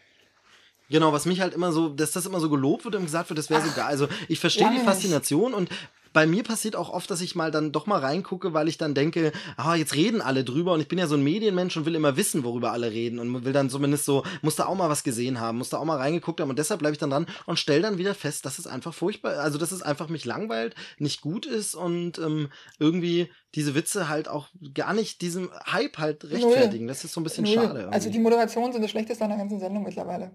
Genau, 0.89 1.12
was 1.12 1.25
mich 1.25 1.41
halt 1.41 1.55
immer 1.55 1.71
so, 1.71 1.89
dass 1.89 2.11
das 2.12 2.27
immer 2.27 2.41
so 2.41 2.51
gelobt 2.51 2.85
wird 2.85 2.97
und 2.97 3.05
gesagt 3.05 3.31
wird, 3.31 3.39
das 3.39 3.49
wäre 3.49 3.62
so 3.62 3.71
geil. 3.75 3.87
Also 3.87 4.09
ich 4.29 4.41
verstehe 4.41 4.71
die 4.71 4.81
Faszination 4.81 5.55
und 5.55 5.68
bei 6.13 6.27
mir 6.27 6.43
passiert 6.43 6.77
auch 6.77 6.91
oft, 6.91 7.11
dass 7.11 7.21
ich 7.21 7.35
mal 7.35 7.51
dann 7.51 7.73
doch 7.73 7.87
mal 7.87 7.99
reingucke, 7.99 8.53
weil 8.53 8.69
ich 8.69 8.79
dann 8.79 8.95
denke, 8.95 9.33
ah, 9.57 9.75
jetzt 9.75 9.95
reden 9.95 10.21
alle 10.21 10.45
drüber 10.45 10.73
und 10.73 10.81
ich 10.81 10.89
bin 10.89 10.99
ja 10.99 11.07
so 11.07 11.15
ein 11.15 11.23
Medienmensch 11.23 11.77
und 11.77 11.87
will 11.87 11.95
immer 11.95 12.17
wissen, 12.17 12.45
worüber 12.45 12.73
alle 12.73 12.91
reden 12.91 13.19
und 13.19 13.45
will 13.45 13.53
dann 13.53 13.71
zumindest 13.71 14.05
so, 14.05 14.25
muss 14.43 14.57
da 14.57 14.67
auch 14.67 14.75
mal 14.75 14.89
was 14.89 15.05
gesehen 15.05 15.41
haben, 15.41 15.59
muss 15.59 15.71
da 15.71 15.79
auch 15.79 15.85
mal 15.85 15.99
reingeguckt 15.99 16.41
haben 16.41 16.51
und 16.51 16.59
deshalb 16.59 16.81
bleibe 16.81 16.95
ich 16.95 16.99
dann 16.99 17.11
dran 17.11 17.27
und 17.47 17.59
stelle 17.59 17.83
dann 17.83 17.99
wieder 17.99 18.15
fest, 18.15 18.45
dass 18.45 18.59
es 18.59 18.67
einfach 18.67 18.95
furchtbar, 18.95 19.39
also 19.39 19.59
dass 19.59 19.73
es 19.73 19.83
einfach 19.83 20.09
mich 20.09 20.25
langweilt, 20.25 20.75
nicht 20.99 21.21
gut 21.21 21.47
ist 21.47 21.75
und 21.75 22.19
ähm, 22.19 22.49
irgendwie 22.79 23.31
diese 23.55 23.75
Witze 23.75 24.09
halt 24.09 24.29
auch 24.29 24.49
gar 24.75 24.95
nicht 24.95 25.23
diesem 25.23 25.51
Hype 25.71 25.99
halt 25.99 26.25
rechtfertigen. 26.25 26.87
Null. 26.87 26.95
Das 26.95 27.05
ist 27.05 27.13
so 27.13 27.21
ein 27.21 27.25
bisschen 27.25 27.45
Null. 27.45 27.55
schade. 27.55 27.79
Irgendwie. 27.81 27.95
Also 27.95 28.11
die 28.11 28.19
Moderationen 28.19 28.73
sind 28.73 28.83
das 28.83 28.91
Schlechteste 28.91 29.25
an 29.25 29.31
der 29.31 29.39
ganzen 29.39 29.59
Sendung 29.59 29.83
mittlerweile. 29.83 30.33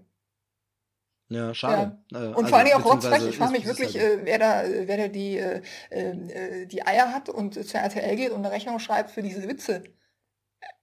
Ja, 1.28 1.54
schade. 1.54 1.98
Ja. 2.12 2.20
Äh, 2.20 2.26
und 2.28 2.36
also, 2.36 2.48
vor 2.48 2.58
allem 2.58 2.72
auch 2.74 2.84
rotzfrech. 2.84 3.26
Ich 3.28 3.36
frage 3.36 3.52
mich 3.52 3.66
wirklich, 3.66 3.98
halt 3.98 4.20
äh, 4.20 4.24
wer 4.24 4.38
da, 4.38 4.62
wer 4.66 4.96
da 4.96 5.08
die, 5.08 5.38
äh, 5.38 5.60
äh, 5.90 6.66
die 6.66 6.86
Eier 6.86 7.12
hat 7.12 7.28
und 7.28 7.54
zur 7.54 7.80
RTL 7.80 8.16
geht 8.16 8.30
und 8.30 8.44
eine 8.44 8.52
Rechnung 8.52 8.78
schreibt 8.78 9.10
für 9.10 9.22
diese 9.22 9.48
Witze. 9.48 9.82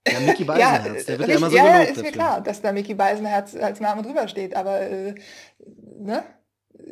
Ja, 0.08 0.20
Mickey 0.20 0.44
Beisenherz, 0.44 1.06
der 1.06 1.20
wird 1.20 1.30
ja 1.30 1.38
immer 1.38 1.50
so 1.50 1.56
Ja, 1.56 1.82
ist 1.82 2.02
mir 2.02 2.12
klar, 2.12 2.42
dass 2.42 2.62
da 2.62 2.74
Mickey 2.74 2.94
Beisenherz 2.94 3.56
als 3.56 3.80
Name 3.80 4.02
drüber 4.04 4.28
steht, 4.28 4.56
aber, 4.56 4.82
äh, 4.82 5.16
ne? 6.00 6.24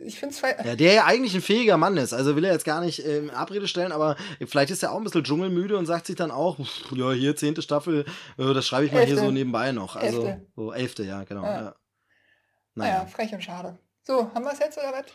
Ich 0.05 0.19
finde 0.19 0.33
es 0.33 0.41
Ja, 0.41 0.75
der 0.75 0.93
ja 0.93 1.05
eigentlich 1.05 1.33
ein 1.35 1.41
fähiger 1.41 1.75
Mann 1.75 1.97
ist. 1.97 2.13
Also 2.13 2.35
will 2.35 2.45
er 2.45 2.53
jetzt 2.53 2.63
gar 2.65 2.81
nicht 2.81 3.05
äh, 3.05 3.17
in 3.17 3.29
Abrede 3.29 3.67
stellen, 3.67 3.91
aber 3.91 4.15
vielleicht 4.45 4.71
ist 4.71 4.83
er 4.83 4.91
auch 4.91 4.97
ein 4.97 5.03
bisschen 5.03 5.23
dschungelmüde 5.23 5.77
und 5.77 5.85
sagt 5.85 6.05
sich 6.05 6.15
dann 6.15 6.31
auch, 6.31 6.57
ja, 6.95 7.11
hier 7.11 7.35
zehnte 7.35 7.61
Staffel, 7.61 8.05
äh, 8.37 8.53
das 8.53 8.65
schreibe 8.65 8.85
ich 8.85 8.91
mal 8.93 8.99
elfte. 8.99 9.15
hier 9.15 9.23
so 9.23 9.31
nebenbei 9.31 9.71
noch. 9.73 9.97
Also 9.97 10.25
elfte. 10.25 10.47
so 10.55 10.71
elfte, 10.71 11.03
ja, 11.03 11.23
genau. 11.23 11.43
Ja. 11.43 11.61
Ja. 11.61 11.75
Naja, 12.81 13.05
frech 13.05 13.33
und 13.33 13.43
schade. 13.43 13.77
So, 14.03 14.33
haben 14.33 14.43
wir 14.43 14.51
es 14.51 14.59
jetzt 14.59 14.77
oder 14.77 14.91
was? 14.91 15.05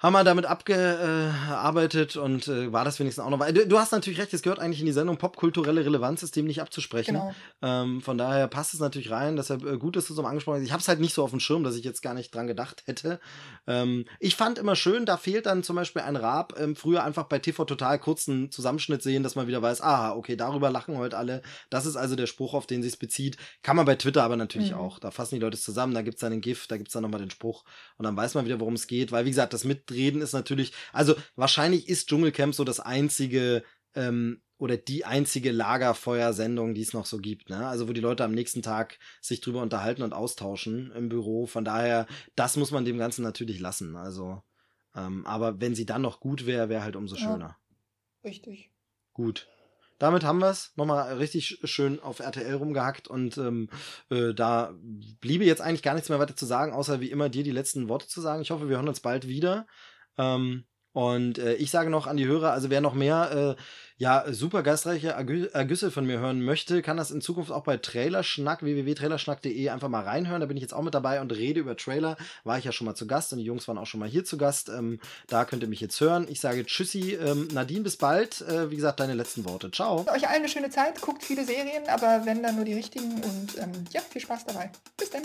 Haben 0.00 0.14
wir 0.14 0.24
damit 0.24 0.46
abgearbeitet 0.46 2.16
und 2.16 2.48
äh, 2.48 2.72
war 2.72 2.86
das 2.86 2.98
wenigstens 2.98 3.22
auch 3.22 3.28
noch. 3.28 3.46
Du, 3.52 3.66
du, 3.66 3.78
hast 3.78 3.92
natürlich 3.92 4.18
recht, 4.18 4.32
es 4.32 4.40
gehört 4.40 4.58
eigentlich 4.58 4.80
in 4.80 4.86
die 4.86 4.92
Sendung 4.92 5.18
popkulturelle 5.18 5.84
Relevanz 5.84 6.22
ist 6.22 6.36
dem 6.36 6.46
nicht 6.46 6.62
abzusprechen. 6.62 7.14
Genau. 7.14 7.34
Ähm, 7.60 8.00
von 8.00 8.16
daher 8.16 8.48
passt 8.48 8.72
es 8.72 8.80
natürlich 8.80 9.10
rein, 9.10 9.36
deshalb 9.36 9.62
äh, 9.62 9.76
gut, 9.76 9.96
dass 9.96 10.06
du 10.06 10.14
es 10.14 10.16
so 10.16 10.24
angesprochen 10.24 10.56
hast. 10.56 10.64
Ich 10.64 10.72
habe 10.72 10.80
es 10.80 10.88
halt 10.88 11.00
nicht 11.00 11.12
so 11.12 11.22
auf 11.22 11.30
dem 11.30 11.40
Schirm, 11.40 11.64
dass 11.64 11.76
ich 11.76 11.84
jetzt 11.84 12.00
gar 12.00 12.14
nicht 12.14 12.34
dran 12.34 12.46
gedacht 12.46 12.82
hätte. 12.86 13.20
Ähm, 13.66 14.06
ich 14.20 14.36
fand 14.36 14.58
immer 14.58 14.74
schön, 14.74 15.04
da 15.04 15.18
fehlt 15.18 15.44
dann 15.44 15.62
zum 15.62 15.76
Beispiel 15.76 16.00
ein 16.00 16.16
Rab. 16.16 16.58
Ähm, 16.58 16.76
früher 16.76 17.04
einfach 17.04 17.24
bei 17.24 17.38
TV 17.38 17.66
total 17.66 17.98
kurzen 17.98 18.50
Zusammenschnitt 18.50 19.02
sehen, 19.02 19.22
dass 19.22 19.34
man 19.34 19.48
wieder 19.48 19.60
weiß, 19.60 19.82
aha, 19.82 20.12
okay, 20.14 20.34
darüber 20.34 20.70
lachen 20.70 20.96
heute 20.96 21.18
alle. 21.18 21.42
Das 21.68 21.84
ist 21.84 21.96
also 21.96 22.16
der 22.16 22.26
Spruch, 22.26 22.54
auf 22.54 22.66
den 22.66 22.82
sich 22.82 22.98
bezieht. 22.98 23.36
Kann 23.62 23.76
man 23.76 23.84
bei 23.84 23.96
Twitter 23.96 24.22
aber 24.22 24.36
natürlich 24.36 24.72
mhm. 24.72 24.78
auch. 24.78 24.98
Da 24.98 25.10
fassen 25.10 25.34
die 25.34 25.42
Leute 25.42 25.56
es 25.56 25.62
zusammen, 25.62 25.92
da 25.92 26.00
gibt's 26.00 26.20
dann 26.20 26.30
den 26.30 26.40
GIF, 26.40 26.66
da 26.68 26.78
gibt's 26.78 26.94
dann 26.94 27.02
nochmal 27.02 27.20
den 27.20 27.30
Spruch 27.30 27.64
und 27.98 28.04
dann 28.04 28.16
weiß 28.16 28.34
man 28.34 28.46
wieder, 28.46 28.60
worum 28.60 28.74
es 28.74 28.86
geht. 28.86 29.12
Weil, 29.12 29.26
wie 29.26 29.30
gesagt, 29.30 29.52
das 29.52 29.64
mit 29.64 29.89
reden 29.90 30.22
ist 30.22 30.32
natürlich, 30.32 30.72
also 30.92 31.14
wahrscheinlich 31.36 31.88
ist 31.88 32.08
Dschungelcamp 32.08 32.54
so 32.54 32.64
das 32.64 32.80
einzige 32.80 33.62
ähm, 33.94 34.42
oder 34.58 34.76
die 34.76 35.04
einzige 35.06 35.52
Lagerfeuersendung, 35.52 36.74
die 36.74 36.82
es 36.82 36.92
noch 36.92 37.06
so 37.06 37.18
gibt. 37.18 37.48
Ne? 37.48 37.66
Also 37.66 37.88
wo 37.88 37.92
die 37.92 38.00
Leute 38.00 38.24
am 38.24 38.32
nächsten 38.32 38.62
Tag 38.62 38.98
sich 39.20 39.40
drüber 39.40 39.62
unterhalten 39.62 40.02
und 40.02 40.12
austauschen 40.12 40.92
im 40.92 41.08
Büro. 41.08 41.46
Von 41.46 41.64
daher, 41.64 42.06
das 42.36 42.56
muss 42.56 42.70
man 42.70 42.84
dem 42.84 42.98
Ganzen 42.98 43.22
natürlich 43.22 43.58
lassen. 43.58 43.96
Also, 43.96 44.42
ähm, 44.94 45.26
aber 45.26 45.60
wenn 45.60 45.74
sie 45.74 45.86
dann 45.86 46.02
noch 46.02 46.20
gut 46.20 46.44
wäre, 46.44 46.68
wäre 46.68 46.82
halt 46.82 46.96
umso 46.96 47.16
schöner. 47.16 47.56
Ja, 48.22 48.28
richtig. 48.28 48.70
Gut. 49.14 49.48
Damit 50.00 50.24
haben 50.24 50.38
wir 50.38 50.48
es 50.48 50.72
nochmal 50.76 51.18
richtig 51.18 51.60
schön 51.64 52.00
auf 52.00 52.20
RTL 52.20 52.54
rumgehackt 52.54 53.06
und 53.06 53.36
ähm, 53.36 53.68
äh, 54.08 54.32
da 54.32 54.74
bliebe 55.20 55.44
jetzt 55.44 55.60
eigentlich 55.60 55.82
gar 55.82 55.92
nichts 55.92 56.08
mehr 56.08 56.18
weiter 56.18 56.34
zu 56.34 56.46
sagen, 56.46 56.72
außer 56.72 57.02
wie 57.02 57.10
immer 57.10 57.28
dir 57.28 57.44
die 57.44 57.50
letzten 57.50 57.90
Worte 57.90 58.08
zu 58.08 58.22
sagen. 58.22 58.40
Ich 58.40 58.50
hoffe, 58.50 58.70
wir 58.70 58.76
hören 58.76 58.88
uns 58.88 59.00
bald 59.00 59.28
wieder. 59.28 59.66
Ähm, 60.16 60.64
und 60.92 61.38
äh, 61.38 61.54
ich 61.54 61.70
sage 61.70 61.90
noch 61.90 62.06
an 62.06 62.16
die 62.16 62.26
Hörer, 62.26 62.52
also 62.52 62.70
wer 62.70 62.80
noch 62.80 62.94
mehr 62.94 63.56
äh, 63.56 63.62
ja, 64.00 64.24
super 64.30 64.62
geistreiche 64.62 65.10
Ergüsse 65.10 65.90
von 65.90 66.06
mir 66.06 66.20
hören 66.20 66.40
möchte, 66.40 66.80
kann 66.80 66.96
das 66.96 67.10
in 67.10 67.20
Zukunft 67.20 67.52
auch 67.52 67.64
bei 67.64 67.76
Trailerschnack, 67.76 68.62
www.trailerschnack.de 68.62 69.68
einfach 69.68 69.90
mal 69.90 70.02
reinhören. 70.02 70.40
Da 70.40 70.46
bin 70.46 70.56
ich 70.56 70.62
jetzt 70.62 70.72
auch 70.72 70.80
mit 70.80 70.94
dabei 70.94 71.20
und 71.20 71.30
rede 71.32 71.60
über 71.60 71.76
Trailer. 71.76 72.16
War 72.42 72.56
ich 72.56 72.64
ja 72.64 72.72
schon 72.72 72.86
mal 72.86 72.94
zu 72.94 73.06
Gast 73.06 73.34
und 73.34 73.40
die 73.40 73.44
Jungs 73.44 73.68
waren 73.68 73.76
auch 73.76 73.86
schon 73.86 74.00
mal 74.00 74.08
hier 74.08 74.24
zu 74.24 74.38
Gast. 74.38 74.70
Ähm, 74.70 75.00
da 75.28 75.44
könnt 75.44 75.62
ihr 75.62 75.68
mich 75.68 75.82
jetzt 75.82 76.00
hören. 76.00 76.26
Ich 76.30 76.40
sage 76.40 76.64
Tschüssi. 76.64 77.12
Ähm, 77.12 77.48
Nadine, 77.52 77.82
bis 77.82 77.98
bald. 77.98 78.40
Äh, 78.40 78.70
wie 78.70 78.76
gesagt, 78.76 79.00
deine 79.00 79.12
letzten 79.12 79.44
Worte. 79.44 79.70
Ciao. 79.70 80.06
Euch 80.10 80.26
allen 80.26 80.36
eine 80.36 80.48
schöne 80.48 80.70
Zeit. 80.70 81.02
Guckt 81.02 81.22
viele 81.22 81.44
Serien, 81.44 81.86
aber 81.88 82.22
wenn 82.24 82.42
dann 82.42 82.56
nur 82.56 82.64
die 82.64 82.74
richtigen. 82.74 83.12
Und 83.16 83.58
ähm, 83.58 83.72
ja, 83.90 84.00
viel 84.00 84.22
Spaß 84.22 84.46
dabei. 84.46 84.70
Bis 84.96 85.10
dann. 85.10 85.24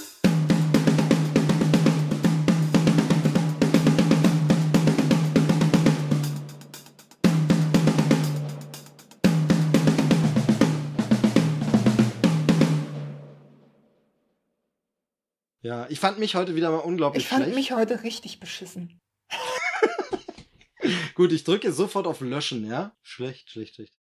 Ja, 15.65 15.87
ich 15.89 15.99
fand 15.99 16.19
mich 16.19 16.35
heute 16.35 16.53
wieder 16.55 16.69
mal 16.69 16.77
unglaublich 16.77 17.23
Ich 17.23 17.27
fand 17.27 17.41
schlecht. 17.45 17.55
mich 17.55 17.71
heute 17.71 18.03
richtig 18.03 18.39
beschissen. 18.39 19.01
Gut, 21.15 21.31
ich 21.31 21.43
drücke 21.43 21.73
sofort 21.73 22.05
auf 22.05 22.21
Löschen, 22.21 22.67
ja? 22.67 22.95
Schlecht, 23.01 23.49
schlecht, 23.49 23.73
schlecht. 23.73 23.93